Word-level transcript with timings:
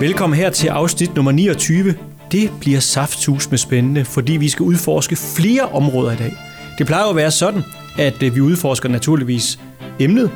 Velkommen 0.00 0.38
her 0.38 0.50
til 0.50 0.68
afsnit 0.68 1.14
nummer 1.14 1.32
29. 1.32 1.94
Det 2.32 2.50
bliver 2.60 2.80
safthus 2.80 3.50
med 3.50 3.58
spændende, 3.58 4.04
fordi 4.04 4.32
vi 4.32 4.48
skal 4.48 4.62
udforske 4.62 5.16
flere 5.16 5.62
områder 5.62 6.12
i 6.12 6.16
dag. 6.16 6.36
Det 6.78 6.86
plejer 6.86 7.04
jo 7.04 7.10
at 7.10 7.16
være 7.16 7.30
sådan, 7.30 7.62
at 7.98 8.22
øh, 8.22 8.34
vi 8.34 8.40
udforsker 8.40 8.88
naturligvis 8.88 9.58
emnet, 9.98 10.30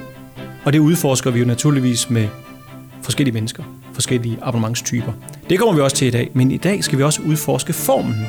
og 0.65 0.73
det 0.73 0.79
udforsker 0.79 1.31
vi 1.31 1.39
jo 1.39 1.47
naturligvis 1.47 2.11
med 2.11 2.29
forskellige 3.03 3.35
mennesker, 3.35 3.63
forskellige 3.93 4.39
abonnementstyper. 4.43 5.13
Det 5.51 5.59
kommer 5.59 5.75
vi 5.75 5.81
også 5.81 5.97
til 5.97 6.09
i 6.09 6.11
dag, 6.11 6.31
men 6.33 6.51
i 6.51 6.57
dag 6.57 6.85
skal 6.85 6.99
vi 6.99 7.03
også 7.03 7.23
udforske 7.27 7.73
formen. 7.73 8.27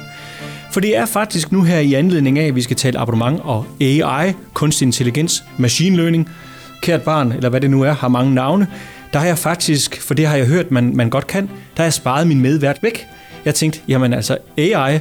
For 0.72 0.80
det 0.80 0.98
er 0.98 1.06
faktisk 1.06 1.52
nu 1.52 1.64
her 1.64 1.80
i 1.80 1.94
anledning 1.94 2.40
af, 2.40 2.48
at 2.48 2.56
vi 2.56 2.62
skal 2.62 2.76
tale 2.76 3.00
abonnement 3.00 3.42
og 3.44 3.66
AI, 3.82 4.34
kunstig 4.54 4.86
intelligens, 4.86 5.44
machine 5.58 5.98
learning, 5.98 6.30
kært 6.82 7.02
barn, 7.02 7.32
eller 7.32 7.50
hvad 7.50 7.62
det 7.62 7.72
nu 7.72 7.82
er, 7.82 7.94
har 7.94 8.08
mange 8.08 8.34
navne, 8.34 8.68
der 9.14 9.20
har 9.20 9.26
jeg 9.26 9.38
faktisk, 9.38 10.02
for 10.02 10.14
det 10.14 10.28
har 10.28 10.36
jeg 10.36 10.46
hørt, 10.46 10.72
man, 10.72 10.96
man 10.96 11.10
godt 11.10 11.28
kan, 11.28 11.44
der 11.48 11.78
har 11.78 11.84
jeg 11.84 11.94
sparet 11.94 12.28
min 12.28 12.40
medvært 12.40 12.80
væk. 12.82 13.08
Jeg 13.46 13.56
tænkte, 13.56 13.80
jamen 13.88 14.14
altså 14.14 14.38
AI, 14.58 15.00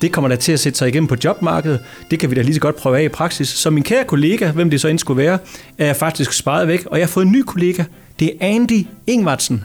det 0.00 0.12
kommer 0.12 0.28
da 0.28 0.36
til 0.36 0.52
at 0.52 0.60
sætte 0.60 0.78
sig 0.78 0.88
igennem 0.88 1.08
på 1.08 1.16
jobmarkedet. 1.24 1.80
Det 2.10 2.18
kan 2.18 2.30
vi 2.30 2.34
da 2.34 2.42
lige 2.42 2.54
så 2.54 2.60
godt 2.60 2.76
prøve 2.76 2.98
af 2.98 3.02
i 3.02 3.08
praksis. 3.08 3.48
Så 3.48 3.70
min 3.70 3.82
kære 3.82 4.04
kollega, 4.04 4.50
hvem 4.50 4.70
det 4.70 4.80
så 4.80 4.88
end 4.88 4.98
skulle 4.98 5.22
være, 5.22 5.38
er 5.78 5.86
jeg 5.86 5.96
faktisk 5.96 6.32
sparet 6.32 6.68
væk, 6.68 6.86
og 6.86 6.98
jeg 6.98 7.06
har 7.06 7.10
fået 7.10 7.26
en 7.26 7.32
ny 7.32 7.42
kollega. 7.42 7.84
Det 8.20 8.32
er 8.40 8.48
Andy 8.54 8.86
Ingvartsen. 9.06 9.64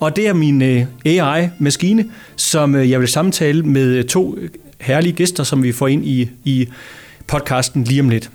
Og 0.00 0.16
det 0.16 0.28
er 0.28 0.32
min 0.32 0.62
øh, 0.62 0.86
AI-maskine, 1.04 2.04
som 2.36 2.74
øh, 2.74 2.90
jeg 2.90 3.00
vil 3.00 3.08
samtale 3.08 3.62
med 3.62 3.86
øh, 3.86 4.04
to 4.04 4.38
herlige 4.80 5.12
gæster, 5.12 5.44
som 5.44 5.62
vi 5.62 5.72
får 5.72 5.88
ind 5.88 6.06
i, 6.06 6.30
i 6.44 6.68
podcasten 7.26 7.84
lige 7.84 8.00
om 8.00 8.08
lidt. 8.08 8.30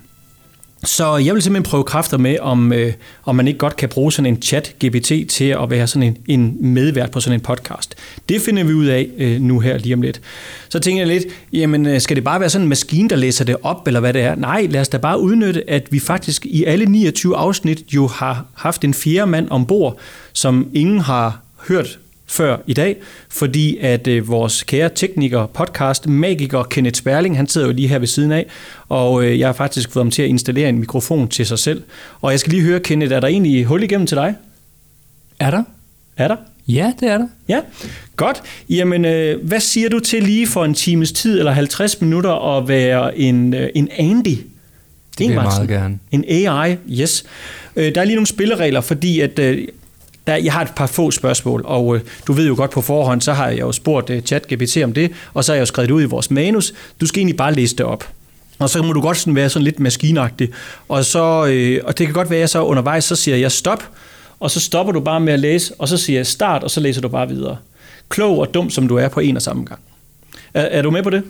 Så 0.84 1.16
jeg 1.16 1.34
vil 1.34 1.42
simpelthen 1.42 1.70
prøve 1.70 1.84
kræfter 1.84 2.18
med, 2.18 2.38
om, 2.38 2.72
øh, 2.72 2.92
om 3.24 3.36
man 3.36 3.48
ikke 3.48 3.58
godt 3.58 3.76
kan 3.76 3.88
bruge 3.88 4.12
sådan 4.12 4.26
en 4.26 4.38
chat-GPT 4.44 5.26
til 5.28 5.44
at 5.44 5.70
være 5.70 5.86
sådan 5.86 6.02
en, 6.02 6.16
en 6.26 6.56
medvært 6.60 7.10
på 7.10 7.20
sådan 7.20 7.38
en 7.38 7.40
podcast. 7.40 7.94
Det 8.28 8.40
finder 8.40 8.64
vi 8.64 8.72
ud 8.72 8.86
af 8.86 9.08
øh, 9.18 9.40
nu 9.40 9.60
her 9.60 9.78
lige 9.78 9.94
om 9.94 10.02
lidt. 10.02 10.20
Så 10.68 10.78
tænker 10.78 11.00
jeg 11.00 11.08
lidt, 11.08 11.24
jamen 11.52 11.86
øh, 11.86 12.00
skal 12.00 12.16
det 12.16 12.24
bare 12.24 12.40
være 12.40 12.50
sådan 12.50 12.64
en 12.64 12.68
maskine, 12.68 13.08
der 13.08 13.16
læser 13.16 13.44
det 13.44 13.56
op, 13.62 13.86
eller 13.86 14.00
hvad 14.00 14.12
det 14.12 14.22
er? 14.22 14.34
Nej, 14.34 14.66
lad 14.70 14.80
os 14.80 14.88
da 14.88 14.98
bare 14.98 15.20
udnytte, 15.20 15.70
at 15.70 15.86
vi 15.90 15.98
faktisk 15.98 16.46
i 16.46 16.64
alle 16.64 16.86
29 16.86 17.36
afsnit 17.36 17.82
jo 17.94 18.06
har 18.06 18.46
haft 18.54 18.84
en 18.84 18.94
fjerde 18.94 19.30
mand 19.30 19.48
ombord, 19.50 19.98
som 20.32 20.68
ingen 20.74 20.98
har 20.98 21.40
hørt 21.68 21.98
før 22.34 22.56
i 22.66 22.72
dag, 22.72 22.96
fordi 23.28 23.78
at 23.78 24.06
øh, 24.06 24.28
vores 24.28 24.62
kære 24.62 24.90
tekniker, 24.94 25.46
podcast, 25.46 26.08
magiker 26.08 26.62
Kenneth 26.62 26.98
Sperling, 26.98 27.36
han 27.36 27.46
sidder 27.46 27.66
jo 27.66 27.72
lige 27.72 27.88
her 27.88 27.98
ved 27.98 28.06
siden 28.06 28.32
af, 28.32 28.46
og 28.88 29.24
øh, 29.24 29.38
jeg 29.38 29.48
har 29.48 29.52
faktisk 29.52 29.90
fået 29.90 30.04
ham 30.04 30.10
til 30.10 30.22
at 30.22 30.28
installere 30.28 30.68
en 30.68 30.78
mikrofon 30.78 31.28
til 31.28 31.46
sig 31.46 31.58
selv. 31.58 31.82
Og 32.20 32.30
jeg 32.30 32.40
skal 32.40 32.52
lige 32.52 32.62
høre, 32.62 32.80
Kenneth, 32.80 33.12
er 33.14 33.20
der 33.20 33.28
egentlig 33.28 33.64
hul 33.64 33.82
igennem 33.82 34.06
til 34.06 34.16
dig? 34.16 34.34
Er 35.40 35.50
der? 35.50 35.62
Er 36.16 36.28
der? 36.28 36.36
Ja, 36.68 36.92
det 37.00 37.08
er 37.08 37.18
der. 37.18 37.26
Ja, 37.48 37.60
godt. 38.16 38.42
Jamen, 38.70 39.04
øh, 39.04 39.46
hvad 39.46 39.60
siger 39.60 39.88
du 39.88 39.98
til 39.98 40.22
lige 40.22 40.46
for 40.46 40.64
en 40.64 40.74
times 40.74 41.12
tid 41.12 41.38
eller 41.38 41.52
50 41.52 42.00
minutter 42.00 42.56
at 42.56 42.68
være 42.68 43.18
en, 43.18 43.54
øh, 43.54 43.68
en 43.74 43.88
Andy? 43.98 44.26
Det 44.26 44.38
vil 45.18 45.34
jeg 45.34 45.42
meget 45.42 45.68
gerne. 45.68 45.98
En 46.10 46.24
AI, 46.28 46.76
yes. 46.90 47.24
Øh, 47.76 47.94
der 47.94 48.00
er 48.00 48.04
lige 48.04 48.14
nogle 48.16 48.26
spilleregler, 48.26 48.80
fordi 48.80 49.20
at 49.20 49.38
øh, 49.38 49.68
der, 50.26 50.36
jeg 50.36 50.52
har 50.52 50.62
et 50.62 50.72
par 50.76 50.86
få 50.86 51.10
spørgsmål, 51.10 51.62
og 51.64 51.96
øh, 51.96 52.02
du 52.26 52.32
ved 52.32 52.46
jo 52.46 52.54
godt 52.56 52.70
på 52.70 52.80
forhånd, 52.80 53.20
så 53.20 53.32
har 53.32 53.48
jeg 53.48 53.60
jo 53.60 53.72
spurgt 53.72 54.10
øh, 54.10 54.22
ChatGPT 54.22 54.76
om 54.76 54.92
det, 54.92 55.12
og 55.34 55.44
så 55.44 55.52
har 55.52 55.56
jeg 55.56 55.60
jo 55.60 55.66
skrevet 55.66 55.88
det 55.88 55.94
ud 55.94 56.02
i 56.02 56.06
vores 56.06 56.30
manus. 56.30 56.74
Du 57.00 57.06
skal 57.06 57.18
egentlig 57.18 57.36
bare 57.36 57.54
læse 57.54 57.76
det 57.76 57.86
op. 57.86 58.08
Og 58.58 58.70
så 58.70 58.82
må 58.82 58.92
du 58.92 59.00
godt 59.00 59.16
sådan 59.16 59.34
være 59.34 59.48
sådan 59.48 59.64
lidt 59.64 59.80
maskinagtig. 59.80 60.50
Og, 60.88 61.04
så, 61.04 61.46
øh, 61.46 61.80
og 61.84 61.98
det 61.98 62.06
kan 62.06 62.14
godt 62.14 62.30
være, 62.30 62.38
at 62.38 62.40
jeg 62.40 62.48
så 62.48 62.62
undervejs, 62.62 63.04
så 63.04 63.16
siger 63.16 63.36
jeg 63.36 63.52
stop, 63.52 63.88
og 64.40 64.50
så 64.50 64.60
stopper 64.60 64.92
du 64.92 65.00
bare 65.00 65.20
med 65.20 65.32
at 65.32 65.40
læse, 65.40 65.74
og 65.78 65.88
så 65.88 65.96
siger 65.96 66.18
jeg 66.18 66.26
start, 66.26 66.64
og 66.64 66.70
så 66.70 66.80
læser 66.80 67.00
du 67.00 67.08
bare 67.08 67.28
videre. 67.28 67.56
Klog 68.08 68.38
og 68.38 68.54
dum, 68.54 68.70
som 68.70 68.88
du 68.88 68.96
er 68.96 69.08
på 69.08 69.20
en 69.20 69.36
og 69.36 69.42
samme 69.42 69.64
gang. 69.64 69.80
Er, 70.54 70.62
er 70.62 70.82
du 70.82 70.90
med 70.90 71.02
på 71.02 71.10
det? 71.10 71.22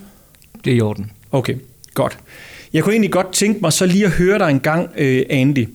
Det 0.64 0.72
er 0.72 0.76
i 0.76 0.80
orden. 0.80 1.10
Okay, 1.32 1.54
godt. 1.94 2.18
Jeg 2.72 2.84
kunne 2.84 2.92
egentlig 2.92 3.12
godt 3.12 3.32
tænke 3.32 3.60
mig 3.60 3.72
så 3.72 3.86
lige 3.86 4.04
at 4.04 4.10
høre 4.10 4.38
dig 4.38 4.50
en 4.50 4.60
gang, 4.60 4.90
øh, 4.96 5.22
Andy. 5.30 5.68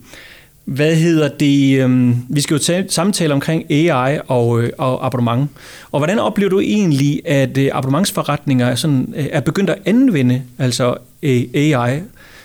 Hvad 0.64 0.96
hedder 0.96 1.28
det? 1.28 1.84
Øh, 1.84 2.10
vi 2.28 2.40
skal 2.40 2.54
jo 2.54 2.58
tage, 2.58 2.84
samtale 2.88 3.34
omkring 3.34 3.70
AI 3.70 4.18
og, 4.28 4.62
øh, 4.62 4.70
og 4.78 5.06
abonnement. 5.06 5.50
Og 5.92 6.00
hvordan 6.00 6.18
oplever 6.18 6.50
du 6.50 6.60
egentlig, 6.60 7.20
at 7.24 7.58
øh, 7.58 7.70
abonnementsforretninger 7.72 8.66
er, 8.66 8.74
sådan, 8.74 9.14
øh, 9.16 9.26
er 9.32 9.40
begyndt 9.40 9.70
at 9.70 9.78
anvende 9.84 10.42
altså 10.58 10.94
øh, 11.22 11.42
AI? 11.54 12.00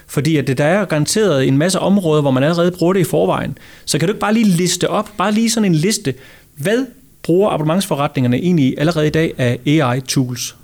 Fordi 0.07 0.37
at 0.37 0.47
det, 0.47 0.57
der 0.57 0.65
er 0.65 0.85
garanteret 0.85 1.47
en 1.47 1.57
masse 1.57 1.79
områder, 1.79 2.21
hvor 2.21 2.31
man 2.31 2.43
allerede 2.43 2.71
bruger 2.71 2.93
det 2.93 2.99
i 2.99 3.03
forvejen. 3.03 3.57
Så 3.85 3.99
kan 3.99 4.07
du 4.07 4.11
ikke 4.11 4.19
bare 4.19 4.33
lige 4.33 4.45
liste 4.45 4.89
op, 4.89 5.09
bare 5.17 5.31
lige 5.31 5.49
sådan 5.49 5.65
en 5.65 5.75
liste. 5.75 6.13
Hvad 6.55 6.85
bruger 7.23 7.49
abonnementsforretningerne 7.49 8.37
egentlig 8.37 8.75
allerede 8.77 9.07
i 9.07 9.09
dag 9.09 9.33
af 9.37 9.59
AI-tools? 9.65 10.55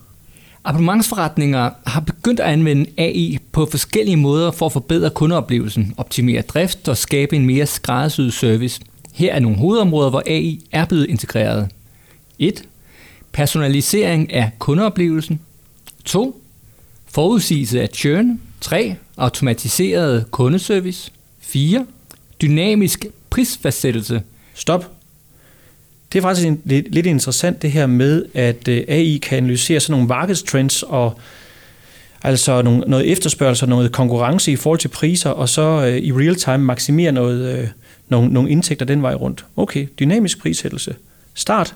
Abonnementsforretninger 0.63 1.69
har 1.85 1.99
begyndt 2.01 2.39
at 2.39 2.45
anvende 2.45 2.85
AI 2.97 3.37
på 3.51 3.67
forskellige 3.71 4.17
måder 4.17 4.51
for 4.51 4.65
at 4.65 4.71
forbedre 4.71 5.09
kundeoplevelsen, 5.09 5.93
optimere 5.97 6.41
drift 6.41 6.87
og 6.87 6.97
skabe 6.97 7.35
en 7.35 7.45
mere 7.45 7.65
skræddersyet 7.65 8.33
service. 8.33 8.81
Her 9.13 9.33
er 9.33 9.39
nogle 9.39 9.57
hovedområder, 9.57 10.09
hvor 10.09 10.23
AI 10.27 10.59
er 10.71 10.85
blevet 10.85 11.09
integreret. 11.09 11.69
1. 12.39 12.63
Personalisering 13.31 14.33
af 14.33 14.51
kundeoplevelsen. 14.59 15.39
2. 16.05 16.41
Forudsigelse 17.05 17.81
af 17.81 17.89
churn. 17.93 18.41
3. 18.61 18.95
Automatiseret 19.17 20.31
kundeservice. 20.31 21.11
4. 21.39 21.85
Dynamisk 22.41 23.05
prisfastsættelse. 23.29 24.21
Stop. 24.53 24.91
Det 26.13 26.17
er 26.17 26.21
faktisk 26.21 26.47
en, 26.47 26.61
lidt, 26.65 26.93
lidt 26.93 27.05
interessant 27.05 27.61
det 27.61 27.71
her 27.71 27.87
med, 27.87 28.25
at 28.33 28.67
øh, 28.67 28.83
AI 28.87 29.17
kan 29.17 29.37
analysere 29.37 29.79
sådan 29.79 29.91
nogle 29.91 30.07
markedstrends 30.07 30.83
og 30.83 31.19
altså 32.23 32.61
nogle, 32.61 32.83
noget 32.87 33.11
efterspørgsel 33.11 33.65
og 33.65 33.69
noget 33.69 33.91
konkurrence 33.91 34.51
i 34.51 34.55
forhold 34.55 34.79
til 34.79 34.87
priser, 34.87 35.29
og 35.29 35.49
så 35.49 35.61
øh, 35.61 35.97
i 35.97 36.11
real 36.11 36.35
time 36.35 36.57
maksimere 36.57 37.11
noget, 37.11 37.57
øh, 37.57 37.67
nogle, 38.09 38.33
nogle 38.33 38.49
indtægter 38.49 38.85
den 38.85 39.01
vej 39.01 39.13
rundt. 39.13 39.45
Okay, 39.55 39.87
dynamisk 39.99 40.41
prissættelse. 40.41 40.95
Start. 41.33 41.75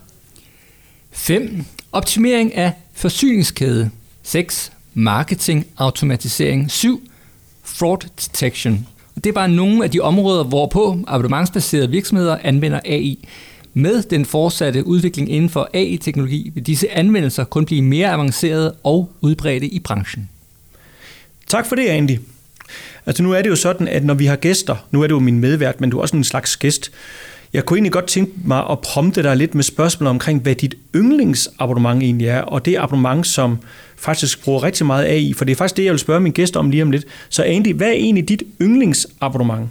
5. 1.11 1.65
Optimering 1.91 2.55
af 2.55 2.71
forsyningskæde. 2.93 3.89
6. 4.23 4.71
Marketing 4.93 5.67
automatisering. 5.77 6.71
7. 6.71 7.01
Fraud 7.63 7.97
detection. 7.97 8.87
Det 9.15 9.25
er 9.25 9.33
bare 9.33 9.49
nogle 9.49 9.83
af 9.83 9.91
de 9.91 9.99
områder, 9.99 10.43
hvorpå 10.43 10.99
abonnementsbaserede 11.07 11.89
virksomheder 11.89 12.37
anvender 12.43 12.79
AI. 12.85 13.27
Med 13.77 14.03
den 14.03 14.25
fortsatte 14.25 14.87
udvikling 14.87 15.31
inden 15.31 15.49
for 15.49 15.69
AI-teknologi 15.73 16.51
vil 16.53 16.63
disse 16.63 16.91
anvendelser 16.91 17.43
kun 17.43 17.65
blive 17.65 17.81
mere 17.81 18.09
avancerede 18.09 18.75
og 18.83 19.11
udbredte 19.21 19.67
i 19.67 19.79
branchen. 19.79 20.29
Tak 21.47 21.65
for 21.65 21.75
det, 21.75 21.87
Andy. 21.87 22.19
Altså 23.05 23.23
nu 23.23 23.31
er 23.31 23.41
det 23.41 23.49
jo 23.49 23.55
sådan, 23.55 23.87
at 23.87 24.05
når 24.05 24.13
vi 24.13 24.25
har 24.25 24.35
gæster, 24.35 24.75
nu 24.91 25.01
er 25.01 25.07
det 25.07 25.11
jo 25.11 25.19
min 25.19 25.39
medvært, 25.39 25.81
men 25.81 25.89
du 25.89 25.97
er 25.97 26.01
også 26.01 26.17
en 26.17 26.23
slags 26.23 26.57
gæst, 26.57 26.91
jeg 27.53 27.65
kunne 27.65 27.77
egentlig 27.77 27.91
godt 27.91 28.07
tænke 28.07 28.31
mig 28.45 28.69
at 28.69 28.79
prompte 28.79 29.23
dig 29.23 29.37
lidt 29.37 29.55
med 29.55 29.63
spørgsmål 29.63 30.07
omkring, 30.07 30.41
hvad 30.41 30.55
dit 30.55 30.75
yndlingsabonnement 30.95 32.03
egentlig 32.03 32.27
er, 32.27 32.41
og 32.41 32.65
det 32.65 32.77
abonnement, 32.77 33.27
som 33.27 33.57
faktisk 33.95 34.43
bruger 34.43 34.63
rigtig 34.63 34.85
meget 34.85 35.05
AI, 35.05 35.33
for 35.33 35.45
det 35.45 35.51
er 35.51 35.55
faktisk 35.55 35.77
det, 35.77 35.83
jeg 35.83 35.91
vil 35.91 35.99
spørge 35.99 36.19
min 36.19 36.31
gæst 36.31 36.57
om 36.57 36.69
lige 36.69 36.83
om 36.83 36.91
lidt. 36.91 37.05
Så 37.29 37.43
Andy, 37.43 37.73
hvad 37.73 37.87
er 37.87 37.93
egentlig 37.93 38.29
dit 38.29 38.43
yndlingsabonnement? 38.61 39.69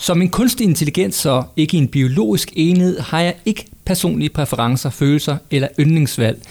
Som 0.00 0.22
en 0.22 0.28
kunstig 0.28 0.64
intelligens 0.64 1.26
og 1.26 1.52
ikke 1.56 1.76
en 1.76 1.88
biologisk 1.88 2.52
enhed, 2.56 3.00
har 3.00 3.20
jeg 3.20 3.34
ikke 3.44 3.66
personlige 3.84 4.28
præferencer, 4.28 4.90
følelser 4.90 5.36
eller 5.50 5.68
yndlingsvalg. 5.80 6.42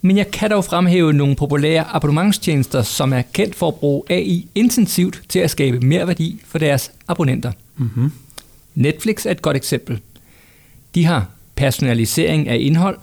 Men 0.00 0.16
jeg 0.16 0.30
kan 0.30 0.50
dog 0.50 0.64
fremhæve 0.64 1.12
nogle 1.12 1.36
populære 1.36 1.84
abonnementstjenester, 1.84 2.82
som 2.82 3.12
er 3.12 3.22
kendt 3.32 3.54
for 3.54 3.68
at 3.68 3.74
bruge 3.74 4.02
AI 4.10 4.48
intensivt 4.54 5.22
til 5.28 5.38
at 5.38 5.50
skabe 5.50 5.80
mere 5.80 6.06
værdi 6.06 6.40
for 6.46 6.58
deres 6.58 6.92
abonnenter. 7.08 7.52
Mm-hmm. 7.76 8.12
Netflix 8.74 9.26
er 9.26 9.30
et 9.30 9.42
godt 9.42 9.56
eksempel. 9.56 10.00
De 10.94 11.04
har 11.04 11.30
personalisering 11.56 12.48
af 12.48 12.56
indhold, 12.60 12.98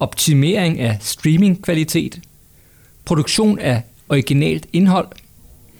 optimering 0.00 0.80
af 0.80 0.98
streamingkvalitet, 1.00 2.20
produktion 3.04 3.58
af 3.58 3.82
originalt 4.08 4.66
indhold, 4.72 5.08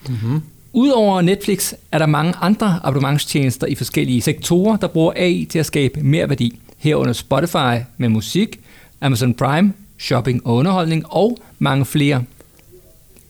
mm-hmm. 0.09 0.43
Udover 0.73 1.21
Netflix 1.21 1.73
er 1.93 1.99
der 1.99 2.07
mange 2.07 2.35
andre 2.41 2.81
abonnementstjenester 2.85 3.67
i 3.67 3.75
forskellige 3.75 4.23
sektorer, 4.23 4.77
der 4.77 4.87
bruger 4.87 5.13
AI 5.17 5.45
til 5.51 5.59
at 5.59 5.67
skabe 5.67 6.01
mere 6.01 6.29
værdi. 6.29 6.59
Herunder 6.79 7.13
Spotify 7.13 7.85
med 7.99 8.09
musik, 8.09 8.61
Amazon 9.01 9.35
Prime, 9.35 9.73
shopping 9.99 10.47
og 10.47 10.55
underholdning 10.55 11.05
og 11.09 11.39
mange 11.59 11.85
flere. 11.85 12.25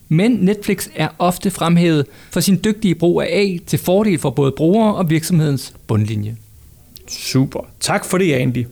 Men 0.09 0.31
Netflix 0.31 0.89
er 0.95 1.09
ofte 1.19 1.51
fremhævet 1.51 2.07
for 2.31 2.41
sin 2.41 2.61
dygtige 2.65 2.95
brug 2.95 3.23
af 3.23 3.27
AI 3.27 3.59
til 3.67 3.79
fordel 3.79 4.19
for 4.19 4.31
både 4.31 4.53
brugere 4.53 4.95
og 4.95 5.11
virksomhedens 5.11 5.75
bundlinje. 5.87 6.37
Super. 7.09 7.61
Tak 7.81 8.05
for 8.05 8.19
det, 8.19 8.33
Andy. 8.33 8.65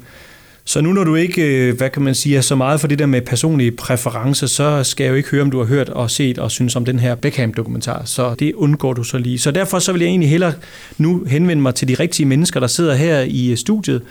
Så 0.68 0.80
nu 0.80 0.92
når 0.92 1.04
du 1.04 1.14
ikke, 1.14 1.42
øh, 1.42 1.76
hvad 1.76 1.90
kan 1.90 2.02
man 2.02 2.14
sige, 2.14 2.36
er 2.36 2.40
så 2.40 2.56
meget 2.56 2.80
for 2.80 2.88
det 2.88 2.98
der 2.98 3.06
med 3.06 3.22
personlige 3.22 3.70
præferencer, 3.70 4.46
så 4.46 4.84
skal 4.84 5.04
jeg 5.04 5.10
jo 5.10 5.16
ikke 5.16 5.28
høre, 5.28 5.42
om 5.42 5.50
du 5.50 5.58
har 5.58 5.64
hørt 5.64 5.88
og 5.88 6.10
set 6.10 6.38
og 6.38 6.50
synes 6.50 6.76
om 6.76 6.84
den 6.84 6.98
her 6.98 7.14
Beckham-dokumentar. 7.14 8.02
Så 8.04 8.34
det 8.38 8.54
undgår 8.54 8.92
du 8.92 9.02
så 9.02 9.18
lige. 9.18 9.38
Så 9.38 9.50
derfor 9.50 9.78
så 9.78 9.92
vil 9.92 10.00
jeg 10.00 10.08
egentlig 10.08 10.30
hellere 10.30 10.52
nu 10.98 11.24
henvende 11.24 11.62
mig 11.62 11.74
til 11.74 11.88
de 11.88 11.94
rigtige 11.94 12.26
mennesker, 12.26 12.60
der 12.60 12.66
sidder 12.66 12.94
her 12.94 13.20
i 13.20 13.56
studiet. 13.56 14.02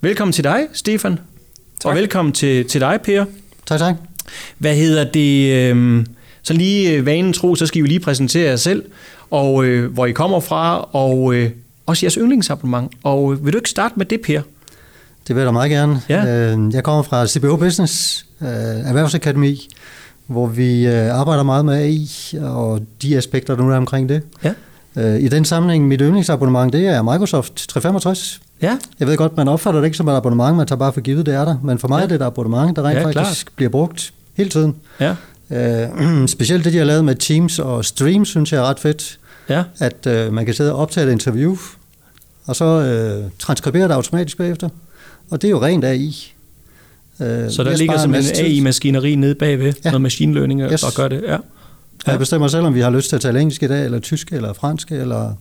Velkommen 0.00 0.32
til 0.32 0.44
dig, 0.44 0.66
Stefan. 0.72 1.18
Tak. 1.80 1.90
Og 1.90 1.96
velkommen 1.96 2.32
til, 2.32 2.64
til 2.64 2.80
dig, 2.80 2.98
Per. 3.04 3.24
Tak, 3.66 3.78
tak. 3.78 3.94
Hvad 4.58 4.76
hedder 4.76 5.04
det? 5.04 5.52
Øh, 5.52 6.04
så 6.42 6.54
lige 6.54 6.92
øh, 6.92 7.06
vanen 7.06 7.32
tro, 7.32 7.54
så 7.54 7.66
skal 7.66 7.78
I 7.78 7.80
jo 7.80 7.86
lige 7.86 8.00
præsentere 8.00 8.50
jer 8.50 8.56
selv, 8.56 8.84
og 9.30 9.64
øh, 9.64 9.92
hvor 9.92 10.06
I 10.06 10.12
kommer 10.12 10.40
fra, 10.40 10.88
og 10.92 11.34
øh, 11.34 11.50
også 11.86 12.06
jeres 12.06 12.14
yndlingsabonnement. 12.14 12.92
Og 13.02 13.32
øh, 13.32 13.44
vil 13.44 13.52
du 13.52 13.58
ikke 13.58 13.70
starte 13.70 13.94
med 13.96 14.06
det, 14.06 14.20
Per? 14.20 14.40
Det 15.28 15.36
vil 15.36 15.40
jeg 15.40 15.46
da 15.46 15.52
meget 15.52 15.70
gerne. 15.70 16.02
Ja. 16.08 16.52
Øh, 16.52 16.74
Jeg 16.74 16.84
kommer 16.84 17.02
fra 17.02 17.26
CBO 17.26 17.56
Business, 17.56 18.26
øh, 18.40 18.48
Erhvervsakademi, 18.48 19.68
hvor 20.26 20.46
vi 20.46 20.86
øh, 20.86 21.14
arbejder 21.20 21.42
meget 21.42 21.64
med 21.64 21.74
AI 21.74 22.08
og 22.42 22.80
de 23.02 23.16
aspekter, 23.16 23.56
der 23.56 23.62
nu 23.62 23.70
er 23.70 23.76
omkring 23.76 24.08
det. 24.08 24.22
Ja. 24.44 24.52
Øh, 24.96 25.20
I 25.20 25.28
den 25.28 25.44
sammenhæng, 25.44 25.88
mit 25.88 26.00
yndlingsabonnement, 26.00 26.72
det 26.72 26.86
er 26.88 27.02
Microsoft 27.02 27.54
365. 27.68 28.40
Ja, 28.62 28.76
Jeg 29.00 29.08
ved 29.08 29.16
godt, 29.16 29.36
man 29.36 29.48
opfatter 29.48 29.80
det 29.80 29.86
ikke 29.86 29.96
som 29.96 30.08
et 30.08 30.12
abonnement, 30.16 30.56
man 30.56 30.66
tager 30.66 30.78
bare 30.78 30.92
for 30.92 31.00
givet, 31.00 31.26
det 31.26 31.34
er 31.34 31.44
der. 31.44 31.56
Men 31.62 31.78
for 31.78 31.88
mig 31.88 31.98
Ja. 31.98 32.02
er 32.04 32.08
det 32.08 32.14
et 32.14 32.22
abonnement, 32.22 32.76
der 32.76 32.82
rent 32.82 32.98
Ja, 32.98 33.04
faktisk 33.06 33.56
bliver 33.56 33.70
brugt 33.70 34.12
hele 34.34 34.50
tiden. 34.50 34.76
ja, 35.00 35.14
Øh, 35.52 36.28
specielt 36.28 36.64
det, 36.64 36.72
de 36.72 36.78
har 36.78 36.84
lavet 36.84 37.04
med 37.04 37.14
Teams 37.14 37.58
og 37.58 37.84
Stream, 37.84 38.24
synes 38.24 38.52
jeg 38.52 38.58
er 38.58 38.64
ret 38.64 38.78
fedt. 38.80 39.18
ja. 39.48 39.62
At 39.78 40.06
øh, 40.06 40.32
man 40.32 40.44
kan 40.44 40.54
sidde 40.54 40.72
og 40.72 40.78
optage 40.78 41.06
et 41.06 41.12
interview, 41.12 41.56
og 42.46 42.56
så 42.56 42.64
øh, 42.64 43.30
transkribere 43.38 43.82
det 43.88 43.94
automatisk 43.94 44.36
bagefter. 44.38 44.68
Og 45.30 45.42
det 45.42 45.48
er 45.48 45.50
jo 45.50 45.62
rent 45.62 45.84
AI. 45.84 46.06
Øh, 47.20 47.50
Så 47.50 47.64
der 47.64 47.76
ligger 47.76 47.94
en 47.94 48.00
simpelthen 48.00 48.34
tid. 48.36 48.44
AI-maskineri 48.44 49.14
nede 49.14 49.34
bagved, 49.34 49.66
ja. 49.66 49.72
Ja. 49.84 49.90
noget 49.90 50.00
machine 50.02 50.34
learning 50.34 50.60
yes. 50.72 50.82
Og 50.82 50.92
gør 50.92 51.08
det. 51.08 51.22
Ja. 51.26 51.32
Ja. 51.32 51.38
Jeg 52.10 52.18
bestemmer 52.18 52.48
selv, 52.48 52.62
om 52.62 52.74
vi 52.74 52.80
har 52.80 52.90
lyst 52.90 53.08
til 53.08 53.16
at 53.16 53.22
tale 53.22 53.40
engelsk 53.40 53.62
i 53.62 53.66
dag, 53.66 53.84
eller 53.84 53.98
tysk, 53.98 54.32
eller 54.32 54.52
fransk, 54.52 54.92
eller, 54.92 55.32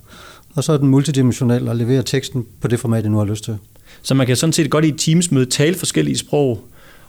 og 0.56 0.64
så 0.64 0.74
er 0.74 0.78
den 0.78 0.88
multidimensionel 0.88 1.68
og 1.68 1.76
leverer 1.76 2.02
teksten 2.02 2.46
på 2.62 2.68
det 2.68 2.80
format, 2.80 3.04
jeg 3.04 3.12
nu 3.12 3.18
har 3.18 3.26
lyst 3.26 3.44
til. 3.44 3.58
Så 4.02 4.14
man 4.14 4.28
kan 4.28 4.36
sådan 4.36 4.54
set 4.54 4.70
godt 4.72 4.86
i 4.86 4.88
et 4.88 4.96
Teams-møde 5.00 5.46
tale 5.46 5.76
forskellige 5.76 6.18
sprog, 6.18 6.64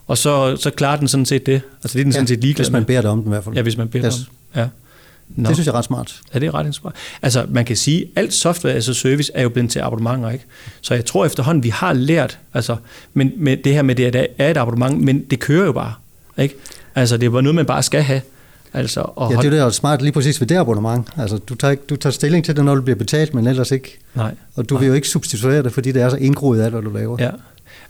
og 0.07 0.19
så, 0.19 0.57
så 0.57 0.71
klarer 0.71 0.97
den 0.99 1.09
sådan 1.09 1.27
set 1.27 1.47
det. 1.47 1.61
Altså 1.83 1.95
det 1.99 2.01
er 2.01 2.05
den 2.05 2.13
sådan 2.13 2.27
set 2.27 2.41
ligeglad 2.41 2.65
hvis 2.65 2.73
man 2.73 2.85
beder 2.85 3.01
det 3.01 3.11
om 3.11 3.19
den 3.19 3.29
i 3.29 3.33
hvert 3.33 3.45
fald. 3.45 3.55
Ja, 3.55 3.63
hvis 3.63 3.77
man 3.77 3.89
beder 3.89 4.07
Yes. 4.07 4.15
om. 4.55 4.61
Ja. 4.61 4.69
Nå. 5.37 5.49
Det 5.49 5.57
synes 5.57 5.67
jeg 5.67 5.73
er 5.73 5.79
ret 5.79 5.85
smart. 5.85 6.21
Ja, 6.35 6.39
det 6.39 6.47
er 6.47 6.55
ret 6.55 6.67
inspirerende. 6.67 6.99
Altså, 7.23 7.47
man 7.49 7.65
kan 7.65 7.77
sige, 7.77 8.03
at 8.03 8.09
alt 8.23 8.33
software 8.33 8.75
as 8.75 8.89
a 8.89 8.93
service 8.93 9.33
er 9.35 9.43
jo 9.43 9.49
blevet 9.49 9.71
til 9.71 9.79
abonnementer, 9.79 10.31
ikke? 10.31 10.45
Så 10.81 10.95
jeg 10.95 11.05
tror 11.05 11.25
efterhånden, 11.25 11.65
vi 11.65 11.69
har 11.69 11.93
lært, 11.93 12.39
altså, 12.55 12.77
men 13.15 13.33
med 13.37 13.57
det 13.57 13.75
her 13.75 13.83
med, 13.83 13.95
det, 13.95 14.27
er 14.39 14.51
et 14.51 14.57
abonnement, 14.57 15.01
men 15.05 15.21
det 15.21 15.41
kører 15.41 15.65
jo 15.65 15.73
bare, 15.73 15.93
ikke? 16.39 16.55
Altså, 16.95 17.17
det 17.17 17.27
er 17.27 17.31
bare 17.31 17.43
noget, 17.43 17.55
man 17.55 17.67
bare 17.67 17.83
skal 17.83 18.03
have. 18.03 18.21
Altså, 18.73 19.01
og 19.01 19.31
Ja, 19.31 19.37
det 19.37 19.45
er 19.45 19.49
jo 19.49 19.51
det, 19.51 19.61
der 19.61 19.67
er 19.67 19.71
smart 19.71 20.03
lige 20.03 20.13
præcis 20.13 20.41
ved 20.41 20.49
det 20.49 20.57
abonnement. 20.57 21.09
Altså, 21.17 21.39
du 21.39 21.55
tager, 21.55 21.71
ikke, 21.71 21.83
du 21.91 21.97
tager 21.97 22.13
stilling 22.13 22.45
til 22.45 22.57
det, 22.57 22.65
når 22.65 22.75
du 22.75 22.83
bliver 22.83 22.97
betalt, 22.97 23.35
men 23.35 23.47
ellers 23.47 23.71
ikke. 23.71 23.99
Nej. 24.15 24.35
Og 24.57 24.69
du 24.69 24.77
vil 24.77 24.89
jo 24.89 24.95
ikke 24.95 25.09
substituere 25.09 25.63
det, 25.63 25.73
fordi 25.73 25.93
det 25.93 26.03
er 26.03 26.09
så 26.09 26.17
indgroet 26.17 26.61
af, 26.61 26.71
hvad 26.71 26.83
du 26.83 26.91
laver. 26.91 27.17
Ja. 27.21 27.31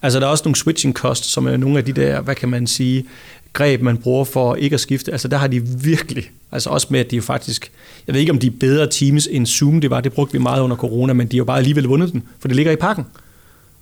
Altså, 0.02 0.20
der 0.20 0.26
er 0.26 0.30
også 0.30 0.44
nogle 0.44 0.56
switching 0.56 0.94
costs, 0.94 1.28
som 1.28 1.46
er 1.46 1.56
nogle 1.56 1.78
af 1.78 1.84
de 1.84 1.92
der, 1.92 2.20
hvad 2.20 2.34
kan 2.34 2.48
man 2.48 2.66
sige, 2.66 3.04
greb, 3.52 3.80
man 3.82 3.96
bruger 3.96 4.24
for 4.24 4.54
ikke 4.54 4.74
at 4.74 4.80
skifte. 4.80 5.12
Altså, 5.12 5.28
der 5.28 5.36
har 5.36 5.46
de 5.46 5.60
virkelig, 5.66 6.30
altså 6.52 6.70
også 6.70 6.86
med, 6.90 7.00
at 7.00 7.10
de 7.10 7.16
jo 7.16 7.22
faktisk, 7.22 7.70
jeg 8.06 8.12
ved 8.14 8.20
ikke, 8.20 8.32
om 8.32 8.38
de 8.38 8.46
er 8.46 8.50
bedre 8.60 8.86
teams 8.86 9.28
end 9.30 9.46
Zoom, 9.46 9.80
det 9.80 9.90
var, 9.90 10.00
det 10.00 10.12
brugte 10.12 10.32
vi 10.32 10.38
meget 10.38 10.62
under 10.62 10.76
corona, 10.76 11.12
men 11.12 11.26
de 11.26 11.36
har 11.36 11.38
jo 11.38 11.44
bare 11.44 11.58
alligevel 11.58 11.84
vundet 11.84 12.12
den, 12.12 12.22
for 12.38 12.48
det 12.48 12.56
ligger 12.56 12.72
i 12.72 12.76
pakken. 12.76 13.06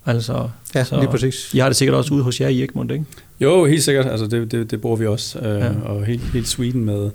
Altså, 0.07 0.49
Ja, 0.75 0.85
lige 0.93 1.09
præcis. 1.11 1.51
Jeg 1.55 1.65
har 1.65 1.69
det 1.69 1.77
sikkert 1.77 1.97
også 1.97 2.15
ude 2.15 2.23
hos 2.23 2.41
jer 2.41 2.49
i 2.49 2.63
Egmont, 2.63 2.91
ikke? 2.91 3.05
Jo, 3.41 3.65
helt 3.65 3.83
sikkert. 3.83 4.07
Altså, 4.07 4.27
det, 4.27 4.53
det, 4.53 4.71
det 4.71 4.81
bruger 4.81 4.97
vi 4.97 5.07
også. 5.07 5.39
Øh, 5.39 5.61
ja. 5.61 5.71
Og 5.85 6.05
helt, 6.05 6.23
helt 6.23 6.49
Sweden 6.49 6.85
med, 6.85 7.11